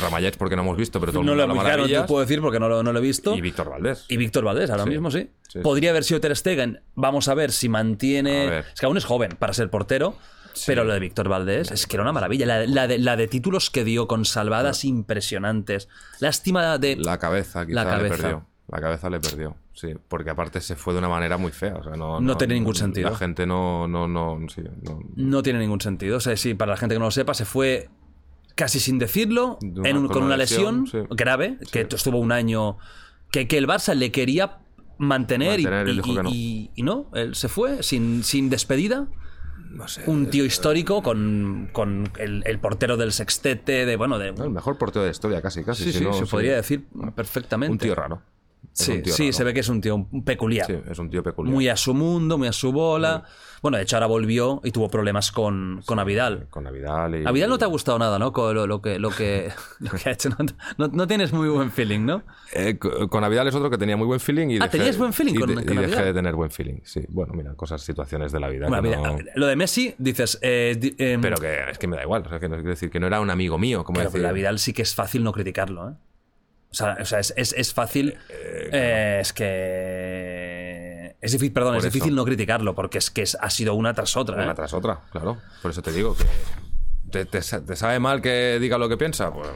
[0.00, 2.20] Ramallets porque no hemos visto, pero todo el No mundo lo, habla claro, no puedo
[2.20, 3.34] decir porque no lo, no lo he visto.
[3.34, 4.04] Y Víctor Valdés.
[4.08, 4.90] Y Víctor Valdés, ahora Sí.
[4.90, 5.30] mismo sí.
[5.48, 6.80] Sí, Podría haber sido Ter Stegen.
[6.94, 8.58] Vamos a ver si mantiene.
[8.58, 10.16] Es que aún es joven para ser portero.
[10.66, 12.44] Pero lo de Víctor Valdés es que era una maravilla.
[12.44, 15.88] La, la de, la de títulos que dio con salvadas impresionantes.
[16.20, 16.96] Lástima de.
[16.96, 18.16] La cabeza, quizá La le cabeza.
[18.16, 18.46] perdió.
[18.66, 19.94] La cabeza le perdió, sí.
[20.08, 21.76] Porque aparte se fue de una manera muy fea.
[21.76, 23.10] O sea, no, No tiene ningún sentido.
[23.10, 23.86] La gente no.
[23.88, 26.16] no, no, sí, no- No tiene ningún sentido.
[26.16, 27.88] O sea, sí, para la gente que no lo sepa, se fue
[28.54, 31.14] casi sin decirlo, De una- en un- con, una lesión, lesión, sí.
[31.16, 32.76] grave, que estuvo un año.
[33.30, 34.58] Que, que el Barça le quería
[34.98, 36.30] mantener, y- Mantener, no.
[36.30, 39.06] y- y no, él se fue sin, sin despedida.
[39.70, 40.02] no sé.
[40.06, 44.28] Un tío histórico con, con el, el portero del sextete, de bueno, de.
[44.30, 45.84] El mejor portero de la historia, casi, casi.
[45.84, 46.30] sí, si sí, no, se sí.
[46.30, 47.72] podría decir perfectamente.
[47.72, 48.22] Un tío raro.
[48.72, 50.66] Sí, tío sí, se ve que es un tío peculiar.
[50.66, 51.52] Sí, es un tío peculiar.
[51.52, 53.24] Muy a su mundo, muy a su bola.
[53.60, 56.46] Bueno, de hecho ahora volvió y tuvo problemas con, con Avidal.
[56.48, 57.26] Con Navidad y.
[57.26, 58.32] A Vidal no te ha gustado nada, ¿no?
[58.32, 60.28] Con lo, lo que, lo, que, lo que ha hecho.
[60.28, 60.36] No,
[60.76, 62.22] no- no tienes muy buen feeling, ¿no?
[62.52, 64.96] Eh, co- con Navidad es otro que tenía muy buen feeling y Ah, dejé- ¿tenías
[64.96, 67.00] buen feeling y con- de- con y dejé de tener buen feeling, sí.
[67.08, 68.68] Bueno, mira, cosas, situaciones de la vida.
[68.68, 70.38] Bueno, que mira, lo de Messi, dices.
[70.40, 72.90] eh, em, Pero que es que me da igual, o sea, que no quiero decir
[72.90, 74.12] que no era un amigo mío, como decir.
[74.12, 75.92] pero a Vidal sí que es fácil no criticarlo, ¿eh?
[76.70, 78.16] O sea, o sea, es, es- es fácil.
[78.28, 81.16] eh, es que.
[81.20, 81.92] Es difícil, perdón, Por es eso.
[81.94, 84.36] difícil no criticarlo porque es que es- ha sido una tras otra.
[84.36, 84.54] Una ¿eh?
[84.54, 85.38] tras otra, claro.
[85.62, 86.24] Por eso te digo que.
[87.10, 89.32] ¿Te, te sa- te sabe mal que diga lo que piensa?
[89.32, 89.48] Pues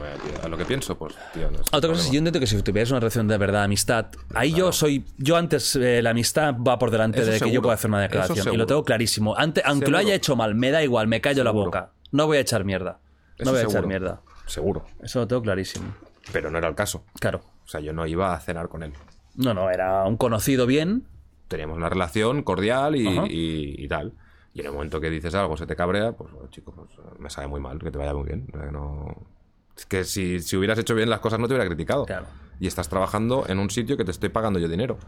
[0.43, 2.89] a lo que pienso, pues, tío, no Otra cosa es, yo entiendo que si tuvieras
[2.89, 6.89] una relación de verdad, amistad, ahí yo soy, yo antes eh, la amistad va por
[6.89, 9.37] delante Eso de que yo pueda hacer una declaración y lo tengo clarísimo.
[9.37, 11.91] Ante- aunque lo haya hecho mal, me da igual, me callo la boca.
[12.11, 12.97] No voy a echar mierda.
[13.37, 14.21] No Eso voy a echar mierda.
[14.47, 14.85] Seguro.
[15.03, 15.93] Eso lo tengo clarísimo.
[16.31, 17.03] Pero no era el caso.
[17.19, 17.41] Claro.
[17.63, 18.93] O sea, yo no iba a cenar con él.
[19.35, 21.07] No, no, era un conocido bien.
[21.47, 24.13] Teníamos una relación cordial y, y- y tal.
[24.53, 27.29] Y en el momento que dices algo, se te cabrea, pues, bueno, chico, pues, me
[27.29, 28.47] sabe muy mal, que te vaya muy bien.
[28.53, 29.27] O sea, que no...
[29.75, 32.05] Es que si, si hubieras hecho bien las cosas no te hubiera criticado.
[32.05, 32.27] Claro.
[32.59, 34.99] Y estás trabajando en un sitio que te estoy pagando yo dinero.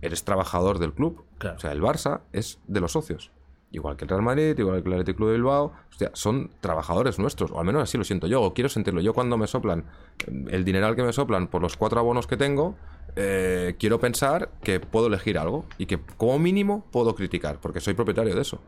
[0.00, 1.24] Eres trabajador del club.
[1.38, 1.56] Claro.
[1.56, 3.32] O sea, el Barça es de los socios.
[3.72, 5.72] Igual que el Real Madrid, igual que el Athletic Club de Bilbao.
[5.90, 7.50] Hostia, son trabajadores nuestros.
[7.50, 8.42] O al menos así lo siento yo.
[8.42, 9.00] O quiero sentirlo.
[9.00, 9.86] Yo cuando me soplan
[10.26, 12.76] eh, el dineral que me soplan por los cuatro abonos que tengo,
[13.16, 15.64] eh, quiero pensar que puedo elegir algo.
[15.78, 17.60] Y que como mínimo puedo criticar.
[17.60, 18.60] Porque soy propietario de eso.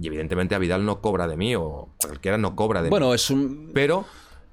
[0.00, 1.56] Y evidentemente a Vidal no cobra de mí.
[1.56, 2.90] O cualquiera no cobra de mí.
[2.90, 3.72] Bueno, es un...
[3.74, 4.04] Pero...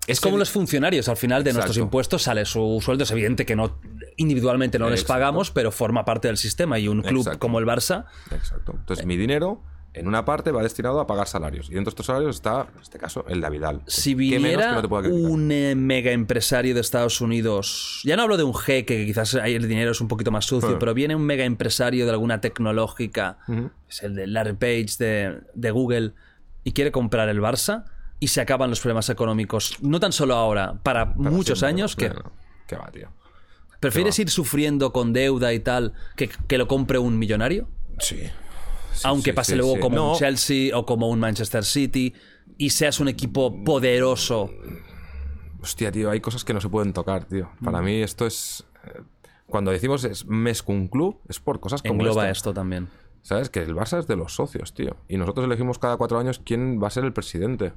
[0.08, 3.06] Es como los funcionarios, al final de nuestros impuestos sale su sueldo.
[3.06, 3.80] Es evidente que no
[4.18, 5.14] individualmente no les Exacto.
[5.14, 6.78] pagamos, pero forma parte del sistema.
[6.78, 7.40] Y un club Exacto.
[7.40, 8.74] como el Barça, Exacto.
[8.76, 9.62] Entonces mi dinero...
[9.94, 11.70] En una parte va destinado a pagar salarios.
[11.70, 13.82] Y dentro de estos salarios está, en este caso, el de Vidal.
[13.86, 15.12] si ¿Qué menos que viniera no criticar?
[15.32, 19.36] un eh, mega empresario de Estados Unidos, ya no hablo de un jeque, que quizás
[19.36, 20.80] ahí el dinero es un poquito más sucio, Ah.
[20.80, 23.38] pero viene un mega empresario de alguna tecnológica,
[23.88, 26.14] es el de Larry Page de, de Google,
[26.64, 27.86] y quiere comprar el Barça,
[28.20, 31.82] y se acaban los problemas económicos, no tan solo ahora, para, Para muchos siempre.
[31.82, 32.12] años, que.
[32.68, 33.10] ¿Qué va, tío?
[33.80, 37.68] prefieres ir sufriendo con deuda y tal que, que lo compre un millonario.
[38.00, 38.22] Sí.
[39.04, 39.80] Aunque sí, pase sí, luego sí.
[39.82, 40.12] como No.
[40.14, 42.14] un Chelsea o como un Manchester City
[42.58, 44.50] y seas un equipo poderoso.
[45.62, 47.50] Hostia, tío, hay cosas que no se pueden tocar, tío.
[47.64, 47.86] Para Mm.
[47.86, 48.66] mí esto es...
[48.86, 49.02] eh,
[49.48, 52.32] Cuando decimos es mes un club, es por cosas como Engloba esta.
[52.32, 52.88] esto también.
[53.22, 53.50] ¿Sabes?
[53.50, 54.98] Que el Barça es de los socios, tío.
[55.08, 57.72] Y nosotros elegimos cada cuatro años quién va a ser el presidente.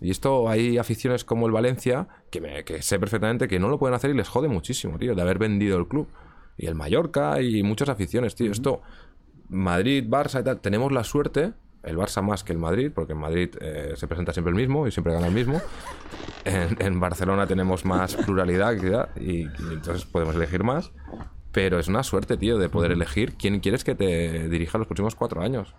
[0.00, 3.78] Y esto hay aficiones como el Valencia, que, me- que sé perfectamente que no lo
[3.78, 6.08] pueden hacer y les jode muchísimo, tío, de haber vendido el club.
[6.56, 8.50] Y el Mallorca y muchas aficiones, tío.
[8.50, 8.80] Esto,
[9.50, 13.18] Madrid, Barça y tal, tenemos la suerte, el Barça más que el Madrid, porque en
[13.18, 15.60] Madrid eh, se presenta siempre el mismo y siempre gana el mismo.
[16.44, 18.74] En, en Barcelona tenemos más pluralidad
[19.16, 20.92] y, y entonces podemos elegir más.
[21.52, 25.16] Pero es una suerte, tío, de poder elegir quién quieres que te dirija los próximos
[25.16, 25.74] cuatro años.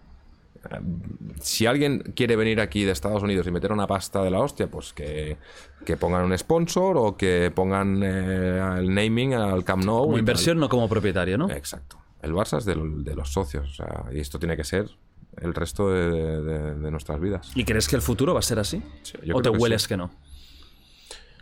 [1.39, 4.67] Si alguien quiere venir aquí de Estados Unidos y meter una pasta de la hostia,
[4.67, 5.37] pues que,
[5.85, 10.03] que pongan un sponsor o que pongan eh, el naming al Camp Nou.
[10.03, 11.49] Como inversión, no como propietario, ¿no?
[11.49, 11.97] Exacto.
[12.21, 14.89] El Barça es de, lo- de los socios, o sea, y esto tiene que ser
[15.37, 17.51] el resto de, de- de nuestras vidas.
[17.55, 18.81] ¿Y crees que el futuro va a ser así?
[19.03, 19.87] Sí, yo ¿O te que hueles sí.
[19.89, 20.11] que no?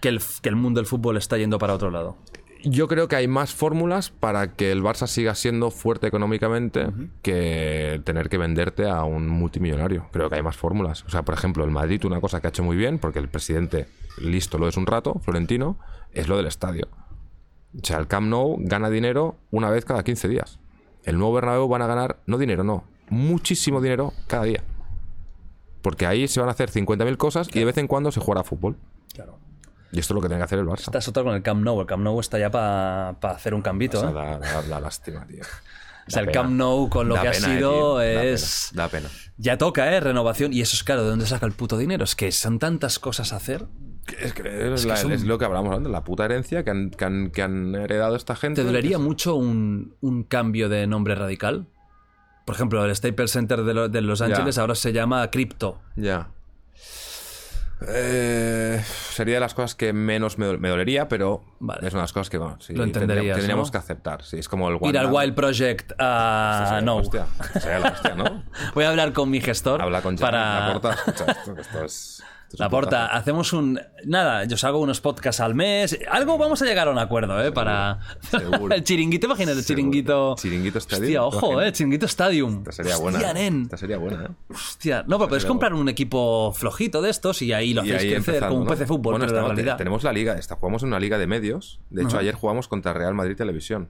[0.01, 2.15] Que el, que el mundo del fútbol está yendo para otro lado.
[2.63, 6.87] yo creo que hay más fórmulas para que el Barça siga siendo fuerte económicamente
[7.21, 10.07] que tener que venderte a un multimillonario.
[10.11, 11.03] Creo que hay más fórmulas.
[11.05, 13.27] O sea, por ejemplo, el Madrid, una cosa que ha hecho muy bien, porque el
[13.29, 13.87] presidente
[14.21, 15.77] listo lo es un rato, Florentino,
[16.13, 16.87] es lo del estadio.
[17.81, 20.59] O sea, el Camp Nou gana dinero una vez cada 15 días.
[21.03, 24.63] El nuevo Bernabéu van a ganar, no dinero, no, muchísimo dinero cada día.
[25.81, 28.43] Porque ahí se van a hacer 50.000 cosas y de vez en cuando se jugará
[28.43, 28.75] fútbol.
[29.13, 29.39] Claro.
[29.91, 30.81] Y esto es lo que tiene que hacer el Barça.
[30.81, 31.79] Esta es otra con el Camp Nou.
[31.81, 33.97] El Camp Nou está ya para hacer un cambito.
[33.97, 34.13] O sea, ¿eh?
[34.13, 35.43] da, da- da lástima, tío.
[36.07, 36.31] O sea, el.
[36.31, 37.95] Camp Nou con lo Da que ha eh, sido tío.
[37.97, 38.69] Da es...
[38.71, 39.09] pena, Da pena.
[39.37, 39.99] Ya toca, ¿eh?
[39.99, 40.51] Renovación.
[40.53, 42.03] Y eso es claro, ¿de dónde saca el puto dinero?
[42.03, 43.67] Es que son tantas cosas a hacer.
[44.19, 44.41] Es, que
[44.73, 47.05] es, que la- son- es lo que hablamos antes, la puta herencia que han, que
[47.05, 48.61] han- que han heredado esta gente.
[48.61, 51.67] ¿Te dolería Que- mucho un, un cambio de nombre radical?
[52.45, 55.79] Por ejemplo, el Staples Center de, lo- de Los Ángeles ahora se llama Crypto.
[55.95, 56.29] Ya.
[57.87, 61.87] Eh, sería de las cosas que menos me, dol- me dolería, pero Vale.
[61.87, 64.21] es una de las cosas que, bueno, sí, Lo entenderías, tendríamos, que aceptar.
[64.23, 65.09] Sí, es como el Ir al.
[65.11, 66.81] Wild Project a...
[66.83, 66.97] No.
[66.97, 67.25] hostia.
[67.53, 68.43] Sería la hostia, ¿no?
[68.75, 70.73] Voy a hablar con mi gestor Habla con para...
[70.73, 70.91] porta.
[71.07, 72.23] Esto, que esto es.
[72.57, 73.79] La porta, hacemos un.
[74.05, 75.97] Nada, yo os hago unos podcasts al mes.
[76.09, 77.51] Algo vamos a llegar a un acuerdo, ¿eh?
[77.51, 77.99] Para.
[78.29, 78.73] seguro.
[78.75, 80.35] el chiringuito, imagínate el chiringuito.
[80.35, 81.61] Chiringuito Stadium, Hostia, ojo.
[81.61, 81.71] ¿eh?
[81.71, 82.59] Chiringuito Stadium.
[82.59, 83.17] Esta sería buena.
[83.19, 83.33] Hostia, ¿eh?
[83.35, 83.61] nen.
[83.63, 84.29] Esta sería buena, ¿eh?
[84.49, 85.03] Hostia.
[85.07, 88.13] No, pero puedes sería comprar un equipo flojito de estos y ahí lo hacéis ahí
[88.13, 88.69] crecer como un ¿no?
[88.69, 89.77] pez de fútbol, Bueno, pero estamos- realidad.
[89.77, 91.79] tenemos la liga, esta, jugamos en una liga de medios.
[91.89, 93.89] De hecho, ayer jugamos contra Real Madrid Televisión.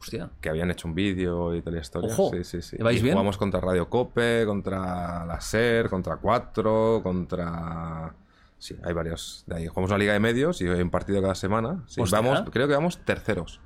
[0.00, 0.30] Hostia.
[0.40, 2.12] que habían hecho un vídeo y tal y historia.
[2.12, 2.76] Ojo, sí, sí, sí.
[2.76, 3.14] ¿lleváis Y bien?
[3.14, 8.14] Jugamos contra Radio Cope, contra la SER, contra Cuatro, contra.
[8.58, 9.44] Sí, hay varios.
[9.46, 11.84] De ahí jugamos una liga de medios y hay un partido cada semana.
[11.86, 13.60] Sí, vamos, creo que vamos terceros.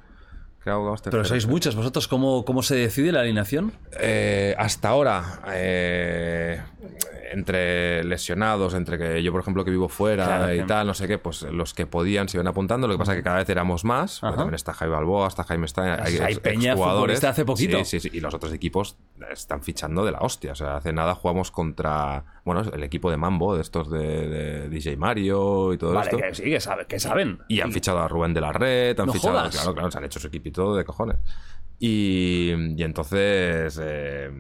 [0.63, 1.75] Creo que vamos Pero sois muchos.
[1.75, 3.73] ¿Vosotros cómo, cómo se decide la alineación?
[3.99, 6.61] Eh, hasta ahora, eh,
[7.33, 10.95] entre lesionados, entre que yo, por ejemplo, que vivo fuera Claro, y que- tal, no
[10.95, 12.89] sé qué, pues los que podían se iban apuntando.
[12.89, 14.21] Lo que pasa es que cada vez éramos más.
[14.21, 15.91] También está Jaime Balboa, está Jaime Stein.
[16.01, 17.79] Hay, Hay ex- peña futbolista hace poquito.
[17.85, 18.17] Sí, sí, sí.
[18.17, 18.97] Y los otros equipos
[19.31, 20.53] están fichando de la hostia.
[20.53, 24.69] O sea, hace nada jugamos contra, bueno, el equipo de Mambo, de estos de, de
[24.69, 26.17] DJ Mario y todo Vale, esto.
[26.19, 27.39] que sí, que, sabe- que saben.
[27.49, 29.55] Y han fichado a Rubén de la Red, han No fichado, jodas.
[29.55, 31.17] claro, claro, se han hecho su equipito de cojones.
[31.79, 34.31] Y, y entonces eh,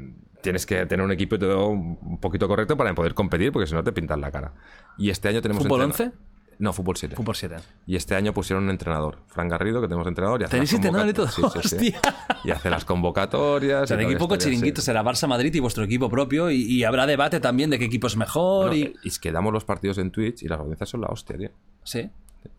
[0.42, 3.74] tienes que tener un equipo y todo un poquito correcto para poder competir, porque si
[3.74, 4.52] no te pintan la cara.
[4.98, 6.18] Y este año tenemos ¿Fútbol entrena- 11?
[6.58, 7.16] No, fútbol 7.
[7.16, 7.56] Fútbol 7.
[7.86, 10.42] Y este año pusieron un entrenador, Fran Garrido, que tenemos entrenador.
[10.42, 11.28] Y hace ¿Tenéis las entrenador y todo?
[11.28, 11.76] Sí, sí, sí.
[11.76, 12.00] Hostia.
[12.44, 13.84] Y hace las convocatorias.
[13.84, 17.06] O sea, el equipo con chiringuito será Barça-Madrid y vuestro equipo propio y, y habrá
[17.06, 18.94] debate también de qué equipo es mejor Bueno, y...
[19.02, 21.48] y es que damos los partidos en Twitch y las audiencias son la hostia, tío.
[21.82, 22.10] Sí.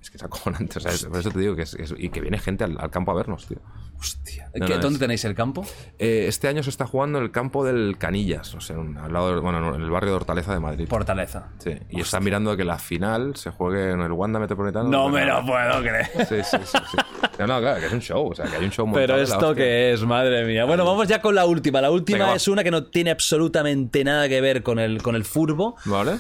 [0.02, 0.78] Es que es acojonante.
[0.80, 2.78] O sea, es- por eso te digo que es, es- y que viene gente al,
[2.80, 3.60] al campo a vernos, tío.
[4.00, 4.50] Hostia.
[4.56, 5.64] No, ¿Qué- no, ¿Dónde tenéis el campo?
[6.00, 9.14] Eh, este año se está jugando en el campo del Canillas, o sea, un- al
[9.14, 10.88] lado de- bueno, no, en el barrio de Hortaleza de Madrid.
[10.88, 11.50] Fortaleza.
[11.60, 14.90] Sí, y están mirando que la final se juegue en el Wanda Metropolitano.
[14.90, 16.10] No me lo puedo creer.
[16.28, 16.98] Sí, sí, sí, sí.
[17.38, 19.22] No, no, claro, que es un show, o sea, que hay un show montado Pero
[19.22, 20.66] esto que es, madre mía.
[20.66, 21.80] Bueno, vamos ya con la última.
[21.82, 22.36] La última Venga, va.
[22.38, 26.18] es una que no tiene absolutamente nada que ver con el, con el furbo ¿Vale?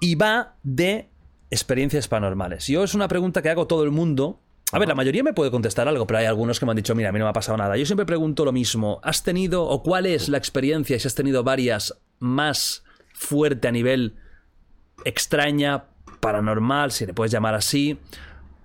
[0.00, 1.08] y va de
[1.56, 2.66] experiencias paranormales.
[2.66, 4.40] Yo es una pregunta que hago todo el mundo.
[4.72, 6.94] A ver, la mayoría me puede contestar algo, pero hay algunos que me han dicho,
[6.94, 7.76] mira, a mí no me ha pasado nada.
[7.76, 9.00] Yo siempre pregunto lo mismo.
[9.02, 12.82] ¿Has tenido o cuál es la experiencia, si has tenido varias, más
[13.14, 14.16] fuerte a nivel
[15.04, 15.84] extraña,
[16.20, 17.98] paranormal, si le puedes llamar así?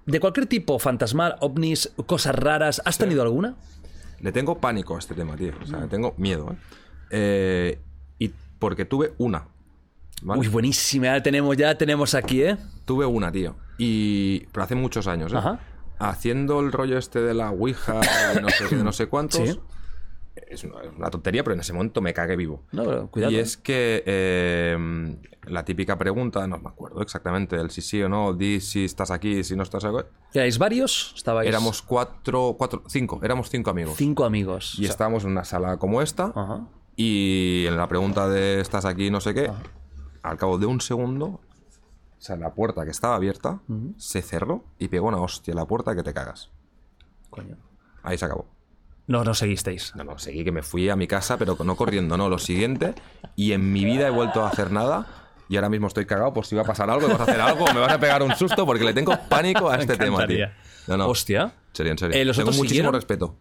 [0.05, 3.55] De cualquier tipo, fantasmal, ovnis, cosas raras, ¿has tenido alguna?
[4.19, 5.53] Le tengo pánico a este tema, tío.
[5.61, 5.81] O sea, Mm.
[5.83, 6.55] le tengo miedo, ¿eh?
[7.11, 7.79] Eh,
[8.19, 9.45] Y porque tuve una.
[10.23, 10.39] ¿vale?
[10.41, 12.57] Uy, buenísima, ya tenemos, ya tenemos aquí, ¿eh?
[12.91, 13.55] Tuve una, tío.
[13.77, 14.41] Y.
[14.51, 15.37] Pero hace muchos años, ¿eh?
[15.37, 15.61] Ajá.
[15.97, 18.01] Haciendo el rollo este de la Ouija,
[18.33, 19.39] de no sé, de no sé cuántos.
[19.39, 19.59] Sí.
[20.47, 22.63] Es una, es una tontería, pero en ese momento me cagué vivo.
[22.73, 23.31] No, pero cuidado.
[23.31, 23.39] Y ¿eh?
[23.39, 28.33] es que eh, la típica pregunta, no me acuerdo exactamente del si sí o no,
[28.33, 29.99] di si estás aquí, si no estás aquí.
[30.33, 31.13] ¿Erais varios?
[31.15, 33.93] Estabais Éramos cuatro, cuatro, cinco, éramos cinco amigos.
[33.95, 34.73] cinco amigos.
[34.77, 36.33] Y O sea, estábamos en una sala como esta.
[36.35, 36.67] Ajá.
[36.97, 39.49] Y en la pregunta de estás aquí, no sé qué,
[40.23, 41.39] al cabo de un segundo,
[42.22, 43.61] o sea, la puerta que estaba abierta
[43.98, 46.51] se cerró y pegó una hostia a la puerta que te cagas.
[47.32, 47.58] Coño.
[48.03, 48.45] Ahí se acabó.
[49.08, 49.95] No, no seguisteis.
[49.95, 52.93] No, no, seguí que me fui a mi casa, pero no corriendo, no, lo siguiente.
[53.35, 55.08] Y en mi vida he vuelto a hacer nada.
[55.50, 57.66] Y ahora mismo estoy cagado por si va a pasar algo, vas a hacer algo,
[57.74, 60.45] me vas a pegar un susto, porque le tengo pánico a este tema, tío.
[60.85, 61.08] No, no.
[61.08, 61.51] Hostia.
[61.74, 62.22] Serio, en serio.
[62.22, 62.93] Eh, ¿los tengo otros muchísimo siguieron?
[62.93, 63.35] respeto.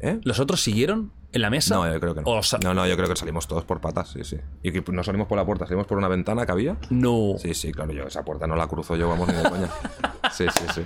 [0.00, 0.20] ¿Eh?
[0.22, 1.74] ¿Los otros siguieron en la mesa?
[1.74, 2.40] No, yo creo que no.
[2.62, 4.36] No, no, yo creo que salimos todos por patas, sí, sí.
[4.62, 6.76] Y que no salimos por la puerta, salimos por una ventana que había.
[6.90, 7.34] No.
[7.38, 9.68] Sí, sí, claro, yo esa puerta no la cruzo yo, vamos, ni de coña.
[10.32, 10.82] Sí, sí, sí.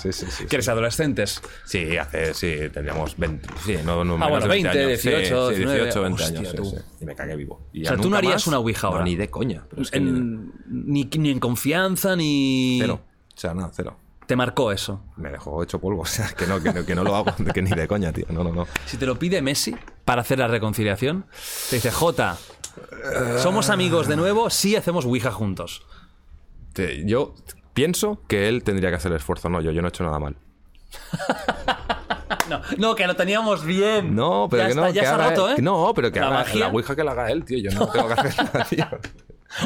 [0.00, 0.46] Sí, sí, sí.
[0.46, 1.40] ¿Que eres adolescentes?
[1.64, 5.00] Sí, hace, sí, tendríamos 20, sí, no, no Ah, bueno, de 20, años.
[5.00, 6.74] Sí, 18, sí, 19, 18, 20 hostia, años, tú.
[7.00, 7.68] Y me cagué vivo.
[7.72, 8.98] Y O sea, tú no harías más, una ouija ahora.
[9.00, 9.64] No, ni de coña.
[9.70, 12.78] Pero es que En- ni, ni en confianza, ni...
[12.80, 13.00] cero.
[13.34, 13.96] O sea, nada, cero.
[14.26, 15.02] Te marcó eso.
[15.16, 16.02] Me dejó hecho polvo.
[16.02, 18.26] O sea, que no, que no, que no lo hago que ni de coña, tío.
[18.30, 18.66] No, no, no.
[18.86, 21.26] Si te lo pide Messi para hacer la reconciliación,
[21.70, 22.36] te dice, Jota,
[23.38, 24.48] ¿somos amigos de nuevo?
[24.50, 25.84] Sí hacemos Ouija juntos.
[26.72, 27.34] Te- yo
[27.74, 29.48] pienso que él tendría que hacer el esfuerzo.
[29.48, 30.36] No, yo, yo no he hecho nada mal.
[32.48, 34.14] No, no, que lo teníamos bien.
[34.16, 34.88] No, pero ya que está, no.
[34.92, 35.58] ya que se ha haga roto, él.
[35.58, 35.62] ¿eh?
[35.62, 36.60] No, pero que La haga magia.
[36.60, 37.58] la ouija que la haga él, tío.
[37.58, 38.86] Yo no tengo que hacer nada, tío.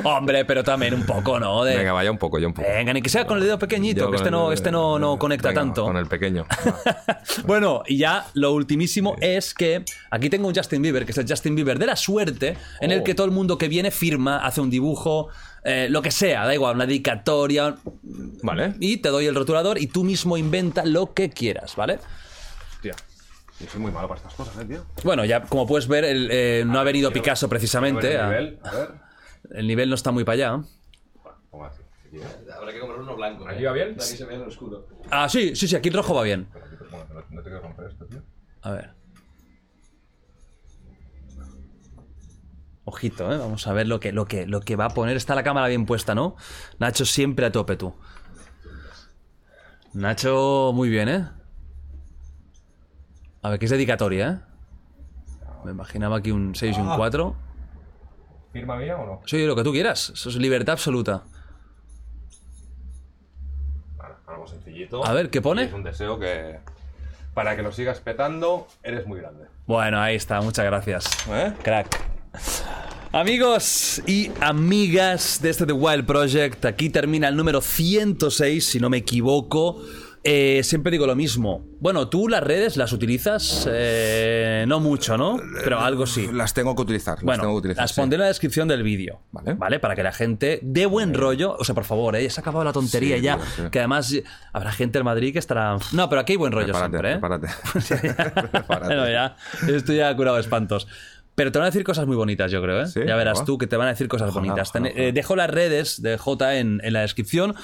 [0.04, 1.64] Hombre, pero también un poco, ¿no?
[1.64, 2.68] De- Venga, vaya un poco, yo un poco.
[2.68, 5.48] Venga, ni que sea con el dedo pequeñito, que este no, este no, no conecta
[5.48, 5.84] Venga, tanto.
[5.84, 6.46] Con el pequeño.
[7.44, 11.28] Bueno, y ya lo ultimísimo es que aquí tengo un Justin Bieber, que es el
[11.28, 13.04] Justin Bieber de la suerte, en el Oh.
[13.04, 15.28] que todo el mundo que viene firma, hace un dibujo,
[15.64, 17.76] eh, lo que sea, da igual, una dedicatoria,
[18.42, 18.74] Vale.
[18.80, 21.98] y te doy el rotulador y tú mismo inventa lo que quieras, ¿vale?
[22.80, 22.94] Tía.
[23.60, 24.84] Yo soy muy malo para estas cosas, eh, tío.
[25.04, 28.08] Bueno, ya como puedes ver, el, eh, no ha venido Picasso precisamente.
[28.08, 28.60] Quiero ver el nivel.
[28.66, 29.05] A ver.
[29.50, 30.64] El nivel no está muy para allá.
[31.50, 31.82] Pongo así.
[32.06, 32.18] Aquí.
[32.52, 33.48] Habrá que comprar uno blanco.
[33.48, 33.66] ¿Aquí ¿eh?
[33.66, 33.94] va bien?
[33.94, 34.86] Que se en el escudo.
[35.10, 36.48] Ah, sí, sí, sí, aquí el rojo va bien.
[36.90, 38.22] No, no te quiero romper esto, tío.
[38.62, 38.90] A ver.
[42.84, 43.36] Ojito, ¿eh?
[43.36, 45.16] Vamos a ver lo que, lo, que, lo que va a poner.
[45.16, 46.36] Está la cámara bien puesta, ¿no?
[46.78, 47.94] Nacho siempre a tope, tú.
[49.92, 51.28] Nacho, muy bien, ¿eh?
[53.42, 54.56] A ver, que es dedicatoria, ¿eh?
[55.64, 57.45] Me imaginaba aquí un 6 y un 4.
[58.56, 59.20] ¿Firma mía o no?
[59.26, 60.12] Sí, lo que tú quieras.
[60.14, 61.24] Eso es libertad absoluta.
[63.98, 65.04] Vale, algo sencillito.
[65.04, 65.64] A ver, ¿qué pone?
[65.64, 66.58] Es un deseo que.
[67.34, 69.44] Para que lo sigas petando, eres muy grande.
[69.66, 70.40] Bueno, ahí está.
[70.40, 71.04] Muchas gracias.
[71.28, 71.52] ¿Eh?
[71.62, 72.02] Crack.
[73.12, 78.88] Amigos y amigas de este The Wild Project, aquí termina el número 106, si no
[78.88, 79.82] me equivoco.
[80.28, 81.64] Eh, siempre digo lo mismo.
[81.78, 85.38] Bueno, tú las redes las utilizas, Eh, no mucho, ¿no?
[85.62, 86.28] Pero algo sí.
[86.32, 87.14] Las tengo que utilizar.
[87.18, 87.82] las Bueno, tengo que utilizar.
[87.84, 88.00] las sí.
[88.00, 89.20] pondré en la descripción del vídeo.
[89.30, 89.78] Vale.
[89.78, 91.54] Para que la gente de buen rollo.
[91.56, 92.28] O sea, por favor, ¿eh?
[92.28, 93.36] se ha acabado la tontería Sí, ya.
[93.36, 93.62] tío, sí.
[93.70, 94.12] Que además
[94.52, 95.76] habrá gente en Madrid que estará.
[95.92, 97.18] No, pero aquí hay buen rollo Prepárate, siempre, ¿eh?
[97.18, 97.48] prepárate.
[98.50, 98.86] Prepárate.
[98.96, 99.36] Bueno, ya.
[99.68, 100.88] Estoy ya curado de espantos.
[101.36, 102.86] Pero te van a decir cosas muy bonitas, yo creo, ¿eh?
[103.06, 104.70] Ya verás tú que te van a decir cosas Ojalá, bonitas.
[104.70, 105.08] ojalá, Ten- ojalá.
[105.08, 107.54] eh, dejo las redes de J en, en la descripción.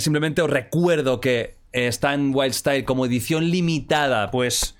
[0.00, 4.74] Simplemente os recuerdo que está en Wild Style como edición limitada, pues.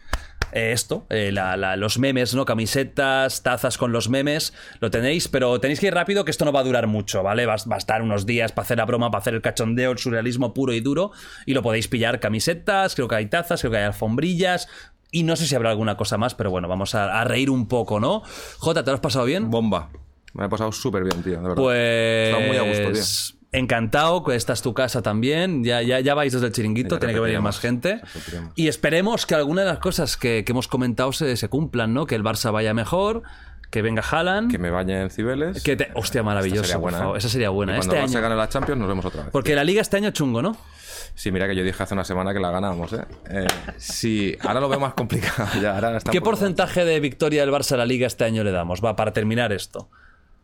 [0.52, 2.46] eh, esto, eh, la- la- los memes, ¿no?
[2.46, 6.52] Camisetas, tazas con los memes, lo tenéis, pero tenéis que ir rápido que esto no
[6.52, 7.44] va a durar mucho, ¿vale?
[7.44, 9.98] Va, va a estar unos días para hacer la broma, para hacer el cachondeo, el
[9.98, 11.12] surrealismo puro y duro,
[11.44, 14.68] y lo podéis pillar camisetas, creo que hay tazas, creo que hay alfombrillas,
[15.10, 17.68] y no sé si habrá alguna cosa más, pero bueno, vamos a, a reír un
[17.68, 18.22] poco, ¿no?
[18.56, 19.50] Jota, ¿te lo has pasado bien?
[19.50, 19.90] Bomba.
[20.32, 21.54] Me he pasado súper bien, tío, de verdad.
[21.56, 22.30] Pues.
[22.34, 23.37] Está muy a gusto, tío.
[23.50, 25.64] Encantado, que esta es tu casa también.
[25.64, 28.00] Ya, ya, ya vais desde el chiringuito, Ya tiene que venir más gente.
[28.56, 32.06] Y esperemos que alguna de las cosas que, que hemos comentado se, se cumplan, ¿no?
[32.06, 33.22] Que el Barça vaya mejor,
[33.70, 34.50] que venga Haaland.
[34.50, 35.62] Que me bañe en Cibeles.
[35.62, 36.78] Que te- hostia, maravilloso.
[36.80, 37.16] Por favor.
[37.16, 37.18] ¿eh?
[37.18, 37.72] Esa sería buena.
[37.72, 38.22] Y cuando Este el Barça año.
[38.28, 39.32] gane la Champions, nos vemos otra vez.
[39.32, 40.54] Porque la liga este año chungo, ¿no?
[41.14, 43.04] Sí, mira que yo dije hace una semana que la ganamos, ¿eh?
[43.30, 43.46] Eh,
[43.78, 45.48] sí, ahora lo veo más complicado.
[45.60, 48.84] Ya, ahora ¿Qué porcentaje de victoria del Barça a la liga este año le damos?
[48.84, 49.88] Va, para terminar esto.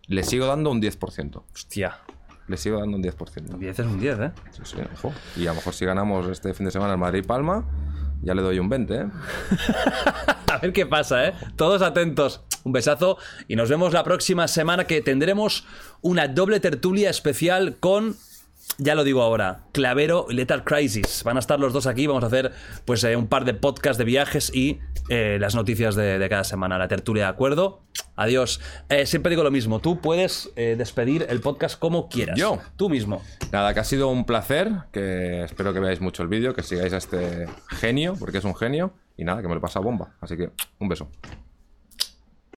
[0.07, 1.42] Le sigo dando un 10%.
[1.55, 1.99] Hostia.
[2.47, 3.59] Le sigo dando un 10%.
[3.59, 4.33] 10 es un 10, ¿eh?
[4.51, 5.13] Sí, sí, ojo.
[5.37, 7.65] Y a lo mejor si ganamos este fin de semana el Madrid-Palma,
[8.23, 9.07] ya le doy un 20, ¿eh?
[10.53, 11.35] A ver qué pasa, ¿eh?
[11.57, 12.43] Todos atentos.
[12.65, 15.67] Un besazo y nos vemos la próxima semana que tendremos
[16.01, 18.17] una doble tertulia especial con...
[18.78, 21.23] Ya lo digo ahora, Clavero y Lethal Crisis.
[21.25, 22.52] Van a estar los dos aquí, vamos a hacer
[22.84, 26.44] pues eh, un par de podcasts de viajes y eh, las noticias de, de cada
[26.44, 27.83] semana, la tertulia, ¿de acuerdo?
[28.17, 28.60] Adiós.
[28.89, 32.39] Eh, siempre digo lo mismo, tú puedes despedir el podcast como quieras.
[32.39, 32.59] ¿Yo?
[32.76, 33.23] Tú mismo.
[33.52, 36.93] Nada, que ha sido un placer, que espero que veáis mucho el vídeo, que sigáis
[36.93, 40.15] a este genio, porque es un genio, y nada, que me lo he pasado bomba.
[40.20, 41.09] Así que, un beso.